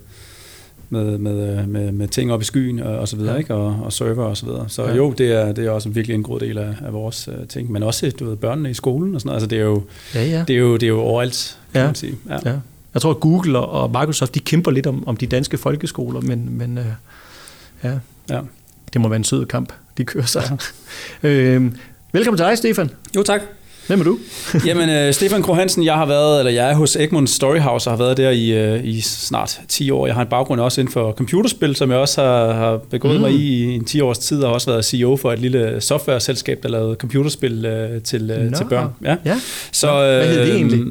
med, 0.94 1.18
med, 1.18 1.68
med, 1.68 1.92
med 1.92 2.07
ting 2.07 2.31
op 2.31 2.42
i 2.42 2.45
skyen 2.45 2.80
og, 2.80 3.00
og 3.00 3.07
så 3.07 3.16
videre, 3.16 3.31
Ja. 3.31 3.36
ja. 3.36 3.40
ikke? 3.40 3.54
Og, 3.54 3.80
og 3.84 3.94
server 3.94 4.24
og 4.24 4.38
så 4.38 4.45
videre. 4.45 4.66
Så 4.69 4.84
Ja. 4.84 4.90
ja. 4.90 4.95
jo, 4.95 5.12
det 5.18 5.31
er, 5.31 5.51
det 5.51 5.66
er 5.66 5.69
også 5.72 5.90
en 5.90 5.95
virkelig 5.95 6.16
en 6.16 6.24
god 6.24 6.40
del 6.40 6.57
af, 6.57 6.74
af 6.86 6.94
vores 6.94 7.28
uh, 7.28 7.34
ting. 7.50 7.72
Men 7.72 7.84
også, 7.84 8.12
du 8.19 8.25
ved, 8.25 8.36
børnene 8.36 8.69
i 8.69 8.74
skolen 8.74 9.16
og 9.16 9.22
sådan 9.22 9.28
noget. 9.30 9.36
Altså, 9.42 9.48
det 9.48 9.60
er 9.60 9.63
jo, 9.63 9.84
Ja, 10.16 10.24
ja. 10.25 10.44
det 10.48 10.54
er 10.56 10.60
jo, 10.60 10.74
det 10.74 10.84
er 10.84 10.88
jo 10.88 11.00
overalt, 11.01 11.57
kan 11.74 11.81
Ja. 11.81 11.86
man 11.88 11.95
sige. 11.95 12.16
Ja. 12.30 12.38
ja. 12.45 12.56
Jeg 12.94 13.01
tror, 13.01 13.12
at 13.12 13.19
Google 13.19 13.60
og- 13.60 13.90
Microsoft, 13.90 14.36
de 14.36 14.40
kæmper 14.40 14.72
lidt 14.72 14.88
om, 14.88 15.07
om 15.07 15.18
de 15.18 15.28
danske 15.28 15.57
folkeskoler, 15.57 16.22
men, 16.22 16.57
men 16.57 16.78
øh, 16.78 16.86
ja, 17.84 17.92
Ja. 18.30 18.39
det 18.94 19.01
må 19.01 19.07
være 19.07 19.18
en 19.18 19.24
sød 19.24 19.46
kamp, 19.46 19.74
de 19.98 20.06
kører 20.06 20.25
sig. 20.25 20.57
øh, 21.24 21.72
velkommen 22.13 22.38
til 22.38 22.46
dig, 22.46 22.57
Stefan. 22.57 22.89
Jo, 23.16 23.24
tak. 23.24 23.42
Hvem 23.88 24.00
er 24.00 24.03
du? 24.03 24.18
Jamen, 24.68 24.89
øh, 24.89 25.13
Stefan 25.13 25.41
Kro 25.41 25.53
Hansen, 25.53 25.85
jeg 25.85 25.94
har 25.94 26.06
været, 26.06 26.39
eller 26.39 26.51
jeg 26.51 26.69
er 26.71 26.75
hos 26.75 26.95
Egmont 26.95 27.30
Storyhouse 27.30 27.89
og 27.89 27.97
har 27.97 28.03
været 28.03 28.18
der 28.18 28.30
i, 28.30 28.50
øh, 28.51 28.85
i 28.85 29.01
snart 29.01 29.59
10 29.68 29.91
år. 29.91 30.06
Jeg 30.06 30.15
har 30.15 30.21
en 30.21 30.27
baggrund 30.30 30.62
også 30.62 30.81
inden 30.81 30.91
for 30.94 31.12
computerspil, 31.12 31.75
som 31.75 31.91
jeg 31.91 32.00
også 32.00 32.21
har, 32.21 32.53
har 32.53 32.77
begået 32.77 33.15
Mm. 33.15 33.21
mig 33.21 33.31
i 33.31 33.63
i 33.63 33.75
en 33.75 33.85
10 33.85 34.01
års 34.01 34.18
tid, 34.19 34.41
og 34.44 34.50
har 34.50 34.53
også 34.53 34.71
været 34.71 34.85
CEO 34.85 35.18
for 35.18 35.31
et 35.33 35.39
lille 35.39 35.81
software-selskab, 35.81 36.59
der 36.63 36.69
lavede 36.69 36.95
computerspil 36.95 37.65
øh, 37.65 38.01
til, 38.01 38.31
øh, 38.31 38.53
til 38.56 38.65
børn. 38.69 38.89
Ja. 39.03 39.15
Ja. 39.25 39.39
Så, 39.71 39.88
Nå, 39.88 39.94
hvad 40.00 40.27
hed 40.27 40.39
det 40.41 40.50
øh, 40.50 40.56
egentlig? 40.56 40.81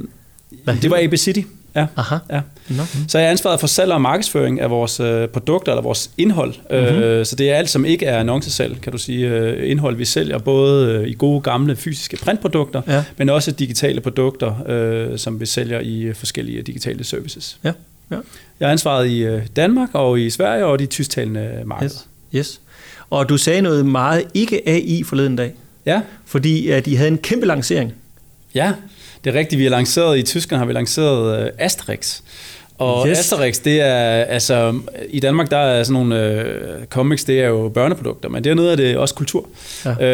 Hvad 0.64 0.74
Det 0.82 0.90
var 0.90 0.98
AB 1.02 1.16
City. 1.16 1.40
Ja. 1.76 1.86
Aha. 1.96 2.16
Ja. 2.30 2.40
Nå. 2.68 2.82
Så 3.08 3.18
jeg 3.18 3.26
er 3.26 3.30
ansvaret 3.30 3.60
for 3.60 3.66
salg 3.66 3.92
og 3.92 4.00
markedsføring 4.00 4.60
af 4.60 4.70
vores 4.70 5.00
øh, 5.00 5.28
produkter 5.28 5.72
eller 5.72 5.82
vores 5.82 6.10
indhold. 6.18 6.54
Mhm. 6.70 6.78
Mm-hmm. 6.80 7.02
Øh, 7.02 7.26
så 7.26 7.36
det 7.36 7.50
er 7.50 7.54
alt, 7.56 7.70
som 7.70 7.84
ikke 7.84 8.06
er 8.06 8.18
annoncesalg, 8.18 8.80
kan 8.80 8.92
du 8.92 8.98
sige. 8.98 9.26
Øh, 9.28 9.70
indhold, 9.70 9.96
vi 9.96 10.04
sælger 10.04 10.38
både 10.38 10.92
øh, 10.92 11.08
i 11.08 11.14
gode 11.18 11.40
gamle 11.40 11.76
fysiske 11.76 12.16
printprodukter, 12.16 12.82
Ja. 12.88 13.04
men 13.16 13.28
også 13.28 13.50
digitale 13.50 14.00
produkter, 14.00 14.54
øh, 14.68 15.18
som 15.18 15.40
vi 15.40 15.46
sælger 15.46 15.80
i 15.80 16.02
øh, 16.02 16.14
forskellige 16.14 16.62
digitale 16.62 17.04
services. 17.04 17.58
Ja, 17.64 17.72
ja. 18.10 18.16
Jeg 18.60 18.66
er 18.66 18.72
ansvaret 18.72 19.08
i 19.08 19.18
øh, 19.18 19.42
Danmark 19.56 19.88
og 19.92 20.20
i 20.20 20.30
Sverige 20.30 20.64
og 20.66 20.78
de 20.78 20.86
tysktalende 20.86 21.62
markeder. 21.66 21.90
Yes. 22.34 22.38
yes. 22.48 22.60
Og 23.10 23.28
du 23.28 23.36
sagde 23.36 23.62
noget 23.62 23.86
meget 23.86 24.24
ikke 24.34 24.68
AI 24.68 25.02
forleden 25.02 25.36
dag, 25.36 25.52
Ja, 25.86 26.00
fordi 26.26 26.68
at 26.68 26.86
I 26.86 26.94
havde 26.94 27.08
en 27.10 27.18
kæmpe 27.18 27.46
lancering. 27.46 27.92
ja, 28.54 28.72
det 29.24 29.34
er 29.34 29.38
rigtigt. 29.38 29.58
Vi 29.58 29.64
har 29.64 29.70
lanceret, 29.70 30.18
i 30.18 30.22
Tyskland 30.22 30.58
har 30.58 30.66
vi 30.66 30.72
lanceret 30.72 31.44
øh, 31.44 31.50
Asterix. 31.58 32.20
Og 32.78 33.08
Yes. 33.08 33.18
Asterix, 33.18 33.60
det 33.64 33.80
er, 33.80 33.94
altså, 34.24 34.74
i 35.10 35.20
Danmark, 35.20 35.50
der 35.50 35.56
er 35.56 35.82
sådan 35.82 35.92
nogle 35.92 36.30
øh, 36.30 36.86
comics, 36.90 37.24
det 37.24 37.40
er 37.40 37.48
jo 37.48 37.68
børneprodukter, 37.68 38.28
men 38.28 38.44
dernede 38.44 38.72
er 38.72 38.76
det 38.76 38.96
også 38.96 39.14
kultur. 39.14 39.48
Ja. 39.84 40.06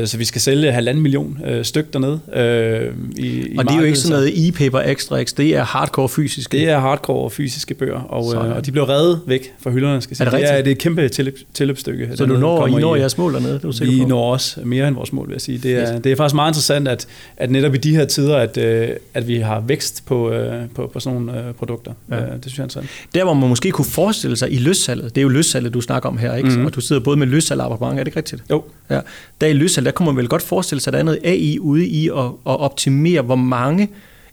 Øh, 0.00 0.06
så 0.06 0.18
vi 0.18 0.24
skal 0.24 0.40
sælge 0.40 0.72
halvanden 0.72 1.02
million 1.02 1.38
øh, 1.46 1.64
styk 1.64 1.92
dernede. 1.92 2.20
Øh, 2.34 2.92
i, 3.16 3.26
i 3.26 3.56
Og 3.58 3.64
det 3.64 3.70
er 3.70 3.76
jo 3.76 3.84
ikke 3.84 3.86
markedet, 3.86 3.98
sådan 3.98 4.16
noget 4.18 4.28
e-paper 4.48 4.90
extra 4.90 5.22
X, 5.24 5.34
det 5.36 5.56
er 5.56 5.62
hardcore 5.64 6.08
fysisk. 6.08 6.52
Det 6.52 6.68
er 6.68 6.78
hardcore 6.78 7.30
fysiske 7.30 7.74
bøger, 7.74 8.00
og, 8.00 8.34
øh, 8.34 8.56
og 8.56 8.66
de 8.66 8.72
blev 8.72 8.84
reddet 8.84 9.20
væk 9.26 9.52
fra 9.62 9.70
hylderne, 9.70 10.00
skal 10.00 10.10
jeg 10.10 10.16
sige. 10.16 10.26
Er 10.26 10.30
det 10.30 10.40
det, 10.40 10.50
er, 10.52 10.56
det 10.56 10.66
er 10.66 10.72
et 10.72 10.78
kæmpe 10.78 11.08
tilløb, 11.08 11.38
tilløbsstykke. 11.54 12.10
Så 12.14 12.24
du 12.24 12.32
dernede, 12.32 12.40
når, 12.40 12.66
I 12.66 12.70
når 12.70 12.96
jeres 12.96 13.18
mål 13.18 13.34
dernede, 13.34 13.54
det 13.54 13.64
er 13.64 13.70
sikker 13.70 13.94
vi 13.94 14.02
på? 14.02 14.08
når 14.08 14.32
også 14.32 14.60
mere 14.64 14.88
end 14.88 14.96
vores 14.96 15.12
mål, 15.12 15.28
vil 15.28 15.34
jeg 15.34 15.40
sige. 15.40 15.58
Det 15.58 15.74
er, 15.74 15.94
Yes. 15.94 16.02
det 16.04 16.12
er 16.12 16.16
faktisk 16.16 16.34
meget 16.34 16.50
interessant, 16.50 16.88
at, 16.88 17.06
at 17.36 17.50
netop 17.50 17.74
i 17.74 17.78
de 17.78 17.96
her 17.96 18.04
tider, 18.04 18.36
at, 18.36 18.56
øh, 18.56 18.88
at 19.14 19.28
vi 19.28 19.36
har 19.38 19.60
vækst 19.60 20.06
på, 20.06 20.30
øh, 20.30 20.54
på, 20.74 20.90
på 20.92 21.00
sådan 21.00 21.20
nogle 21.20 21.38
øh, 21.48 21.54
produkter. 21.54 21.92
Ja. 22.10 22.16
Ja. 22.16 22.22
Det 22.22 22.42
synes 22.42 22.58
jeg 22.58 22.62
er 22.62 22.64
interessant. 22.64 22.90
Der, 23.14 23.24
hvor 23.24 23.34
man 23.34 23.48
måske 23.48 23.70
kunne 23.70 23.84
forestille 23.84 24.36
sig 24.36 24.52
i 24.52 24.58
løssalget, 24.58 25.14
det 25.14 25.20
er 25.20 25.22
jo 25.22 25.28
løssalget, 25.28 25.74
du 25.74 25.80
snakker 25.80 26.08
om 26.08 26.18
her, 26.18 26.34
ikke? 26.34 26.48
Mhm. 26.50 26.66
Og 26.66 26.74
du 26.74 26.80
sidder 26.80 27.02
både 27.02 27.16
med 27.16 27.26
løssal 27.26 27.60
og 27.60 27.66
abonnement, 27.72 28.00
er 28.00 28.04
det 28.04 28.08
ikke 28.08 28.16
rigtigt? 28.16 28.42
Jo. 28.50 28.64
Ja. 28.90 29.00
Der 29.40 29.46
i 29.46 29.52
løssalg, 29.52 29.84
der 29.84 29.92
kunne 29.92 30.06
man 30.06 30.16
vel 30.16 30.28
godt 30.28 30.42
forestille 30.42 30.80
sig, 30.80 30.90
at 30.90 30.92
der 30.92 30.98
er 30.98 31.02
noget 31.02 31.20
AI 31.24 31.58
ude 31.58 31.86
i 31.86 32.08
at, 32.08 32.24
at 32.24 32.30
optimere, 32.44 33.22
hvor 33.22 33.36
mange 33.36 33.88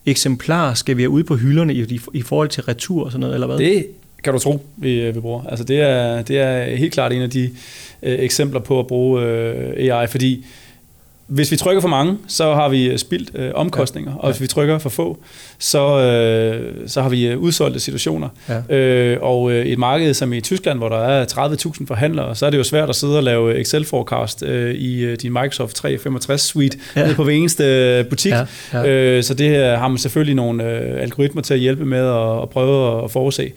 eksemplarer 0.05 0.74
skal 0.74 0.98
vi 0.98 1.01
have 1.01 1.10
ude 1.10 1.24
på 1.24 1.36
hylderne 1.36 1.74
i, 1.74 2.00
i 2.13 2.22
forhold 2.22 2.50
til 2.50 2.63
retur 2.63 3.05
og 3.05 3.12
sådan 3.12 3.19
noget, 3.19 3.34
eller 3.34 3.48
hvad? 3.48 3.57
Det 3.57 3.86
kan 4.24 4.34
du 4.34 4.39
tro, 4.39 4.65
vi, 4.77 5.12
vi 5.12 5.19
bruger. 5.19 5.43
Altså 5.43 5.65
det 5.65 5.81
er, 5.81 6.22
det 6.22 6.39
er 6.39 6.75
helt 6.75 6.93
klart 6.93 7.13
en 7.13 7.22
af 7.22 7.29
de 7.29 7.50
øh, 8.03 8.19
eksempler 8.19 8.60
på 8.60 8.79
at 8.79 8.88
bruge 8.88 9.22
øh, 9.24 9.91
AI, 9.91 10.07
fordi 10.07 10.45
hvis 11.27 11.51
vi 11.51 11.55
trykker 11.58 11.82
for 11.82 11.88
mange, 11.88 12.17
så 12.27 12.53
har 12.53 12.70
vi 12.70 12.98
spildt 12.98 13.32
øh, 13.36 13.51
omkostninger, 13.55 14.12
ja. 14.12 14.17
og 14.17 14.32
hvis 14.32 14.41
vi 14.41 14.48
trykker 14.48 14.77
for 14.77 14.89
få, 14.89 15.17
så, 15.60 16.00
øh, 16.00 16.74
så 16.88 17.01
har 17.01 17.10
vi 17.10 17.27
øh, 17.27 17.39
udsolgte 17.39 17.79
situationer. 17.79 18.29
Ja. 18.70 18.75
Øh, 18.75 19.17
og 19.22 19.51
øh, 19.51 19.65
et 19.65 19.79
marked 19.79 20.13
som 20.13 20.34
i 20.34 20.41
Tyskland, 20.41 20.79
hvor 20.79 20.89
der 20.89 20.98
er 20.98 21.25
30.000 21.25 21.88
forhandlere, 21.88 22.36
så 22.36 22.46
er 22.46 22.50
det 22.50 22.58
jo 22.58 22.63
svært 22.63 22.89
at 22.89 22.96
sidde 22.96 23.17
og 23.17 23.24
lave 23.24 23.60
Excel-forecast 23.60 24.44
øh, 24.44 24.75
i 24.75 25.03
øh, 25.03 25.17
din 25.22 25.34
Microsoft 25.34 25.75
365 25.75 26.41
suite 26.41 26.77
Ja. 26.96 27.00
ja. 27.00 27.05
nede 27.05 27.15
på 27.15 27.24
hver 27.24 27.34
eneste 27.34 27.63
øh, 27.63 28.05
butik. 28.05 28.32
Ja, 28.32 28.46
ja. 28.74 28.88
Øh, 28.88 29.24
så 29.24 29.34
det 29.34 29.50
her 29.50 29.77
har 29.77 29.88
man 29.88 29.98
selvfølgelig 29.98 30.36
nogle 30.36 30.63
øh, 30.63 31.01
algoritmer 31.01 31.41
til 31.41 31.53
at 31.53 31.60
hjælpe 31.60 31.86
med 31.86 32.00
at, 32.00 32.41
at 32.41 32.50
prøve 32.50 33.03
at 33.03 33.12
forudse. 33.12 33.51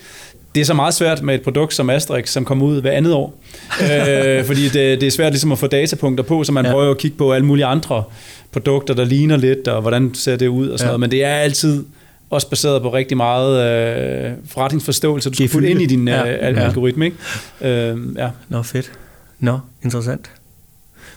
Det 0.59 0.63
er 0.63 0.67
så 0.67 0.75
meget 0.75 0.95
svært 0.95 1.23
med 1.23 1.35
et 1.35 1.43
produkt 1.43 1.75
som 1.75 1.91
Asterix, 1.91 2.29
som 2.31 2.45
kommer 2.45 2.67
ud 2.67 2.81
hver 2.81 2.91
andet 2.93 3.13
år. 3.15 3.41
øh, 3.83 4.45
fordi 4.45 4.65
det, 4.65 5.01
det 5.01 5.03
er 5.03 5.11
svært 5.11 5.33
ligesom 5.33 5.53
at 5.53 5.59
få 5.59 5.67
datapunkter 5.67 6.25
på, 6.25 6.45
så 6.45 6.53
man 6.53 6.65
Ja. 6.67 6.73
prøver 6.73 6.91
at 6.91 6.99
kigge 6.99 7.17
på 7.17 7.33
alle 7.33 7.47
mulige 7.47 7.65
andre 7.65 8.05
produkter, 8.53 8.95
der 8.95 9.05
ligner 9.05 9.37
lidt, 9.37 9.69
og 9.69 9.81
hvordan 9.81 10.15
ser 10.15 10.37
det 10.37 10.47
ud 10.47 10.69
og 10.69 10.79
sådan 10.79 10.87
Ja. 10.87 10.91
noget. 10.91 11.01
Men 11.01 11.11
det 11.11 11.25
er 11.25 11.29
altid 11.35 11.85
også 12.31 12.49
baseret 12.51 12.83
på 12.83 12.93
rigtig 12.95 13.17
meget 13.17 14.27
øh, 14.27 14.31
forretningsforståelse, 14.49 15.31
du 15.31 15.35
skal 15.35 15.49
putte 15.49 15.71
ind 15.71 15.83
i 15.83 15.87
din 15.87 16.09
øh, 16.09 16.15
Ja. 16.15 16.25
ja. 16.27 16.51
Ja. 16.51 16.61
algoritme. 16.67 17.05
Ikke? 17.05 17.17
Øh, 17.61 17.97
ja. 18.17 18.29
Nå, 18.49 18.63
fedt. 18.63 18.93
Nå, 19.41 19.59
interessant. 19.85 20.31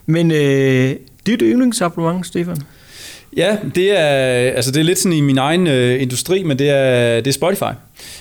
Men 0.05 0.31
øh, 0.31 0.95
dit 1.27 1.39
yndlingsabonnement, 1.41 2.27
Stefan? 2.27 2.57
Ja, 3.37 3.57
det 3.75 3.99
er, 3.99 4.05
altså 4.51 4.71
det 4.71 4.79
er 4.79 4.83
lidt 4.83 4.99
sådan 4.99 5.17
i 5.17 5.21
min 5.21 5.37
egen 5.37 5.67
øh, 5.67 6.01
industri, 6.01 6.43
men 6.43 6.59
det 6.59 6.69
er, 6.69 7.15
det 7.15 7.27
er 7.27 7.31
Spotify. 7.33 7.73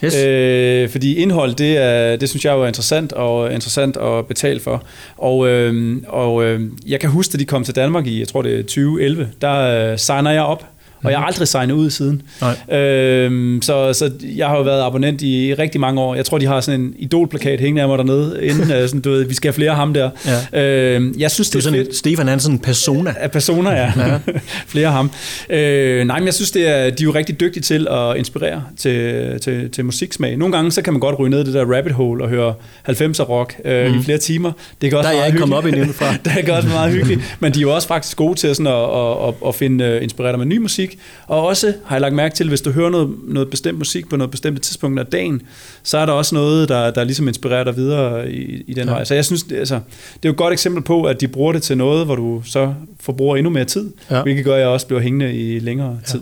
Yes. 0.04 0.24
Øh, 0.24 0.88
fordi 0.88 1.16
indhold, 1.16 1.54
det, 1.54 1.76
er, 1.76 2.16
det 2.16 2.28
synes 2.28 2.44
jeg 2.44 2.52
jo 2.52 2.62
er 2.62 2.66
interessant 2.66 3.12
og 3.12 3.52
interessant 3.52 3.96
at 3.96 4.26
betale 4.26 4.60
for. 4.60 4.84
Og, 5.16 5.48
øh, 5.48 6.02
og 6.08 6.44
øh, 6.44 6.60
jeg 6.86 7.00
kan 7.00 7.10
huske, 7.10 7.34
at 7.34 7.40
de 7.40 7.44
kom 7.44 7.64
til 7.64 7.76
Danmark 7.76 8.06
i, 8.06 8.18
jeg 8.18 8.28
tror 8.28 8.42
det 8.42 8.58
er 8.58 8.62
2011, 8.62 9.28
der 9.40 9.90
øh, 9.92 9.98
signer 9.98 10.30
jeg 10.30 10.42
op 10.42 10.69
og 11.04 11.10
jeg 11.10 11.18
har 11.18 11.26
aldrig 11.26 11.48
signet 11.48 11.74
ud 11.74 11.90
siden. 11.90 12.22
Nej. 12.40 12.78
Øhm, 12.78 13.62
så, 13.62 13.92
så 13.92 14.10
jeg 14.36 14.46
har 14.48 14.56
jo 14.56 14.62
været 14.62 14.82
abonnent 14.82 15.22
i 15.22 15.54
rigtig 15.54 15.80
mange 15.80 16.00
år. 16.00 16.14
Jeg 16.14 16.24
tror, 16.24 16.38
de 16.38 16.46
har 16.46 16.60
sådan 16.60 16.80
en 16.80 16.94
idolplakat 16.98 17.60
hængende 17.60 17.82
af 17.82 17.88
mig 17.88 17.98
dernede, 17.98 18.38
inden 18.42 18.72
øh, 18.72 18.88
sådan, 18.88 19.00
du 19.00 19.10
ved, 19.10 19.24
vi 19.24 19.34
skal 19.34 19.48
have 19.48 19.54
flere 19.54 19.70
af 19.70 19.76
ham 19.76 19.94
der. 19.94 20.10
Ja. 20.52 20.62
Øhm, 20.94 21.14
jeg 21.18 21.30
synes, 21.30 21.50
Det 21.50 21.54
er 21.54 21.58
det, 21.58 21.64
sådan 21.64 21.78
fedt. 21.78 21.88
en, 21.88 21.94
Stefan 21.94 22.28
han 22.28 22.38
er 22.38 22.42
sådan 22.42 22.54
en 22.56 22.58
persona. 22.62 23.14
Af 23.20 23.30
personer, 23.30 23.72
ja. 23.72 23.92
ja. 23.96 24.18
Flere 24.72 24.86
af 24.86 24.92
ham. 24.92 25.10
Øh, 25.50 26.04
nej, 26.06 26.18
men 26.18 26.26
jeg 26.26 26.34
synes, 26.34 26.50
det 26.50 26.68
er, 26.68 26.90
de 26.90 27.02
er 27.02 27.04
jo 27.04 27.14
rigtig 27.14 27.40
dygtige 27.40 27.62
til 27.62 27.88
at 27.90 28.16
inspirere 28.16 28.62
til, 28.76 29.24
til, 29.40 29.70
til 29.70 29.84
musiksmag. 29.84 30.36
Nogle 30.36 30.54
gange, 30.56 30.72
så 30.72 30.82
kan 30.82 30.92
man 30.92 31.00
godt 31.00 31.18
ryge 31.18 31.30
ned 31.30 31.40
i 31.40 31.44
det 31.44 31.54
der 31.54 31.76
rabbit 31.76 31.92
hole 31.92 32.24
og 32.24 32.28
høre 32.30 32.54
90'er 32.88 33.22
rock 33.22 33.56
øh, 33.64 33.92
mm. 33.92 33.98
i 33.98 34.02
flere 34.02 34.18
timer. 34.18 34.52
Det 34.80 34.90
kan 34.90 34.98
også 34.98 35.08
Der 35.10 35.14
er 35.14 35.18
jeg 35.18 35.26
ikke 35.26 35.38
kommet 35.38 35.58
op 35.58 35.64
endnu 35.64 35.92
fra. 35.92 36.12
det 36.24 36.44
kan 36.44 36.54
også 36.54 36.68
meget 36.68 36.92
hyggeligt. 36.92 37.36
Men 37.40 37.54
de 37.54 37.58
er 37.58 37.62
jo 37.62 37.74
også 37.74 37.88
faktisk 37.88 38.16
gode 38.16 38.34
til 38.34 38.54
sådan 38.54 38.66
at, 38.66 38.72
at, 38.74 39.28
at, 39.28 39.34
at 39.48 39.54
finde 39.54 39.84
øh, 39.84 40.02
inspireret 40.02 40.38
med 40.38 40.46
ny 40.46 40.56
musik. 40.58 40.89
Og 41.26 41.46
også 41.46 41.72
har 41.84 41.96
jeg 41.96 42.00
lagt 42.00 42.14
mærke 42.14 42.34
til, 42.34 42.48
hvis 42.48 42.60
du 42.60 42.70
hører 42.70 42.90
noget, 42.90 43.10
noget 43.28 43.50
bestemt 43.50 43.78
musik 43.78 44.08
på 44.08 44.16
noget 44.16 44.30
bestemt 44.30 44.62
tidspunkt 44.62 45.00
af 45.00 45.06
dagen, 45.06 45.42
så 45.82 45.98
er 45.98 46.06
der 46.06 46.12
også 46.12 46.34
noget, 46.34 46.68
der, 46.68 46.90
der 46.90 47.04
ligesom 47.04 47.28
inspirerer 47.28 47.64
dig 47.64 47.76
videre 47.76 48.30
i, 48.32 48.64
i 48.66 48.74
den 48.74 48.84
Ja. 48.84 48.90
ja. 48.90 48.96
vej. 48.96 49.04
Så 49.04 49.14
jeg 49.14 49.24
synes, 49.24 49.42
det, 49.42 49.56
altså, 49.56 49.74
det 49.74 49.80
er 50.22 50.28
jo 50.28 50.30
et 50.30 50.36
godt 50.36 50.52
eksempel 50.52 50.82
på, 50.82 51.02
at 51.04 51.20
de 51.20 51.28
bruger 51.28 51.52
det 51.52 51.62
til 51.62 51.76
noget, 51.76 52.04
hvor 52.06 52.16
du 52.16 52.42
så 52.44 52.74
forbruger 53.00 53.36
endnu 53.36 53.50
mere 53.50 53.64
tid, 53.64 53.90
Ja. 54.10 54.16
ja. 54.16 54.22
hvilket 54.22 54.44
gør, 54.44 54.54
at 54.54 54.60
jeg 54.60 54.68
også 54.68 54.86
bliver 54.86 55.00
hængende 55.00 55.34
i 55.34 55.58
længere 55.58 55.98
tid. 56.06 56.20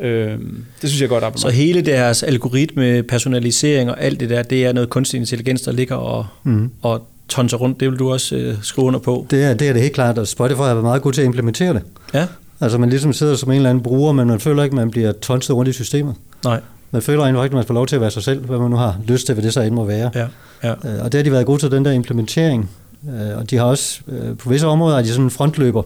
Ja. 0.00 0.06
Øhm, 0.06 0.64
det 0.82 0.90
synes 0.90 1.00
jeg 1.00 1.06
er 1.06 1.08
godt 1.08 1.22
Så 1.22 1.26
abonnement. 1.26 1.54
hele 1.54 1.80
deres 1.82 2.22
algoritme, 2.22 3.02
personalisering 3.02 3.90
og 3.90 4.00
alt 4.02 4.20
det 4.20 4.30
der, 4.30 4.42
det 4.42 4.64
er 4.64 4.72
noget 4.72 4.90
kunstig 4.90 5.18
intelligens, 5.20 5.62
der 5.62 5.72
ligger 5.72 5.94
og, 5.96 6.26
Mhm. 6.44 6.70
og 6.82 7.06
tonser 7.28 7.56
rundt. 7.56 7.80
Det 7.80 7.90
vil 7.90 7.98
du 7.98 8.12
også 8.12 8.36
øh, 8.36 8.54
skrive 8.62 8.86
under 8.86 9.00
på. 9.00 9.26
Det 9.30 9.44
er, 9.44 9.54
det 9.54 9.68
er 9.68 9.72
det 9.72 9.82
helt 9.82 9.94
klart, 9.94 10.18
og 10.18 10.26
Spotify 10.28 10.56
har 10.58 10.64
været 10.74 10.82
meget 10.82 11.02
god 11.02 11.12
til 11.12 11.20
at 11.20 11.24
implementere 11.26 11.72
det. 11.74 11.82
Ja? 12.14 12.26
Altså 12.60 12.78
man 12.78 12.90
ligesom 12.90 13.12
sidder 13.12 13.36
som 13.36 13.50
en 13.50 13.56
eller 13.56 13.70
anden 13.70 13.82
bruger, 13.82 14.12
men 14.12 14.28
man 14.28 14.40
føler 14.40 14.62
ikke, 14.62 14.74
at 14.74 14.76
man 14.76 14.90
bliver 14.90 15.12
tonset 15.12 15.56
rundt 15.56 15.68
i 15.68 15.72
systemet. 15.72 16.14
Nej. 16.44 16.60
Man 16.90 17.02
føler 17.02 17.22
egentlig 17.22 17.44
ikke, 17.44 17.54
at 17.54 17.56
man 17.56 17.64
får 17.66 17.74
lov 17.74 17.86
til 17.86 17.94
at 17.96 18.00
være 18.00 18.10
sig 18.10 18.22
selv, 18.22 18.44
hvad 18.46 18.58
man 18.58 18.70
nu 18.70 18.76
har 18.76 18.96
lyst 19.06 19.26
til, 19.26 19.34
hvad 19.34 19.44
det 19.44 19.52
så 19.54 19.60
end 19.60 19.74
må 19.74 19.84
være. 19.84 20.10
Ja. 20.14 20.26
ja. 20.62 20.70
Øh, 20.70 21.04
Og 21.04 21.12
det 21.12 21.18
har 21.18 21.22
de 21.22 21.32
været 21.32 21.46
gode 21.46 21.58
til, 21.60 21.70
den 21.70 21.84
der 21.84 21.90
implementering. 21.92 22.70
Øh, 23.08 23.38
Og 23.38 23.50
de 23.50 23.56
har 23.56 23.64
også, 23.64 24.00
øh, 24.08 24.36
på 24.36 24.48
visse 24.48 24.66
områder, 24.66 24.98
er 24.98 25.02
de 25.02 25.08
sådan 25.08 25.24
en 25.24 25.30
frontløber. 25.30 25.82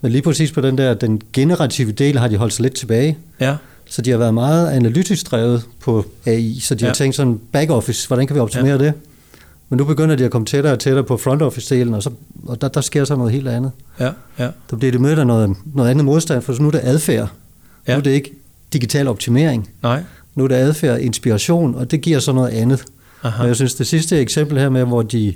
Men 0.00 0.12
lige 0.12 0.22
præcis 0.22 0.52
på 0.52 0.60
den 0.60 0.78
der, 0.78 0.94
den 0.94 1.20
generative 1.32 1.92
del, 1.92 2.18
har 2.18 2.28
de 2.28 2.36
holdt 2.36 2.52
sig 2.52 2.62
lidt 2.62 2.74
tilbage. 2.74 3.18
Ja. 3.40 3.56
Så 3.90 4.02
de 4.02 4.10
har 4.10 4.18
været 4.18 4.34
meget 4.34 4.70
analytisk 4.70 5.30
drevet 5.30 5.62
på 5.80 6.04
AI, 6.26 6.58
så 6.60 6.74
de. 6.74 6.80
Ja. 6.84 6.86
har 6.88 6.94
tænkt 6.94 7.16
sådan 7.16 7.40
back 7.52 7.70
office, 7.70 8.08
hvordan 8.08 8.26
kan 8.26 8.36
vi 8.36 8.40
optimere 8.40 8.72
ja. 8.72 8.78
det? 8.84 8.92
Men 9.68 9.76
nu 9.76 9.84
begynder 9.84 10.16
de 10.16 10.24
at 10.24 10.30
komme 10.30 10.46
tættere 10.46 10.72
og 10.72 10.78
tættere 10.78 11.04
på 11.04 11.16
front 11.16 11.42
office 11.42 11.74
delen, 11.74 11.94
og, 11.94 12.02
så, 12.02 12.10
og 12.46 12.60
der, 12.60 12.68
der 12.68 12.80
sker 12.80 13.04
så 13.04 13.16
noget 13.16 13.32
helt 13.32 13.48
andet. 13.48 13.72
Ja. 14.00 14.10
Ja. 14.38 14.48
Der 14.70 14.76
bliver 14.76 14.92
det 14.92 15.00
mødt 15.00 15.18
af 15.18 15.26
noget, 15.26 15.56
noget 15.74 15.90
andet 15.90 16.04
modstand, 16.04 16.42
for 16.42 16.52
så 16.52 16.62
nu 16.62 16.68
er 16.68 16.72
det 16.72 16.80
adfærd. 16.82 17.28
Ja. 17.88 17.92
Nu 17.92 17.98
er 17.98 18.02
det 18.02 18.10
ikke 18.10 18.32
digital 18.72 19.08
optimering. 19.08 19.70
Nej. 19.82 20.02
Nu 20.34 20.44
er 20.44 20.48
det 20.48 20.54
adfærd, 20.54 21.00
inspiration, 21.00 21.74
og 21.74 21.90
det 21.90 22.00
giver 22.00 22.18
så 22.18 22.32
noget 22.32 22.48
andet. 22.48 22.84
Aha. 23.22 23.42
Og 23.42 23.48
jeg 23.48 23.56
synes, 23.56 23.74
det 23.74 23.86
sidste 23.86 24.18
eksempel 24.20 24.58
her 24.58 24.68
med, 24.68 24.84
hvor 24.84 25.02
de 25.02 25.34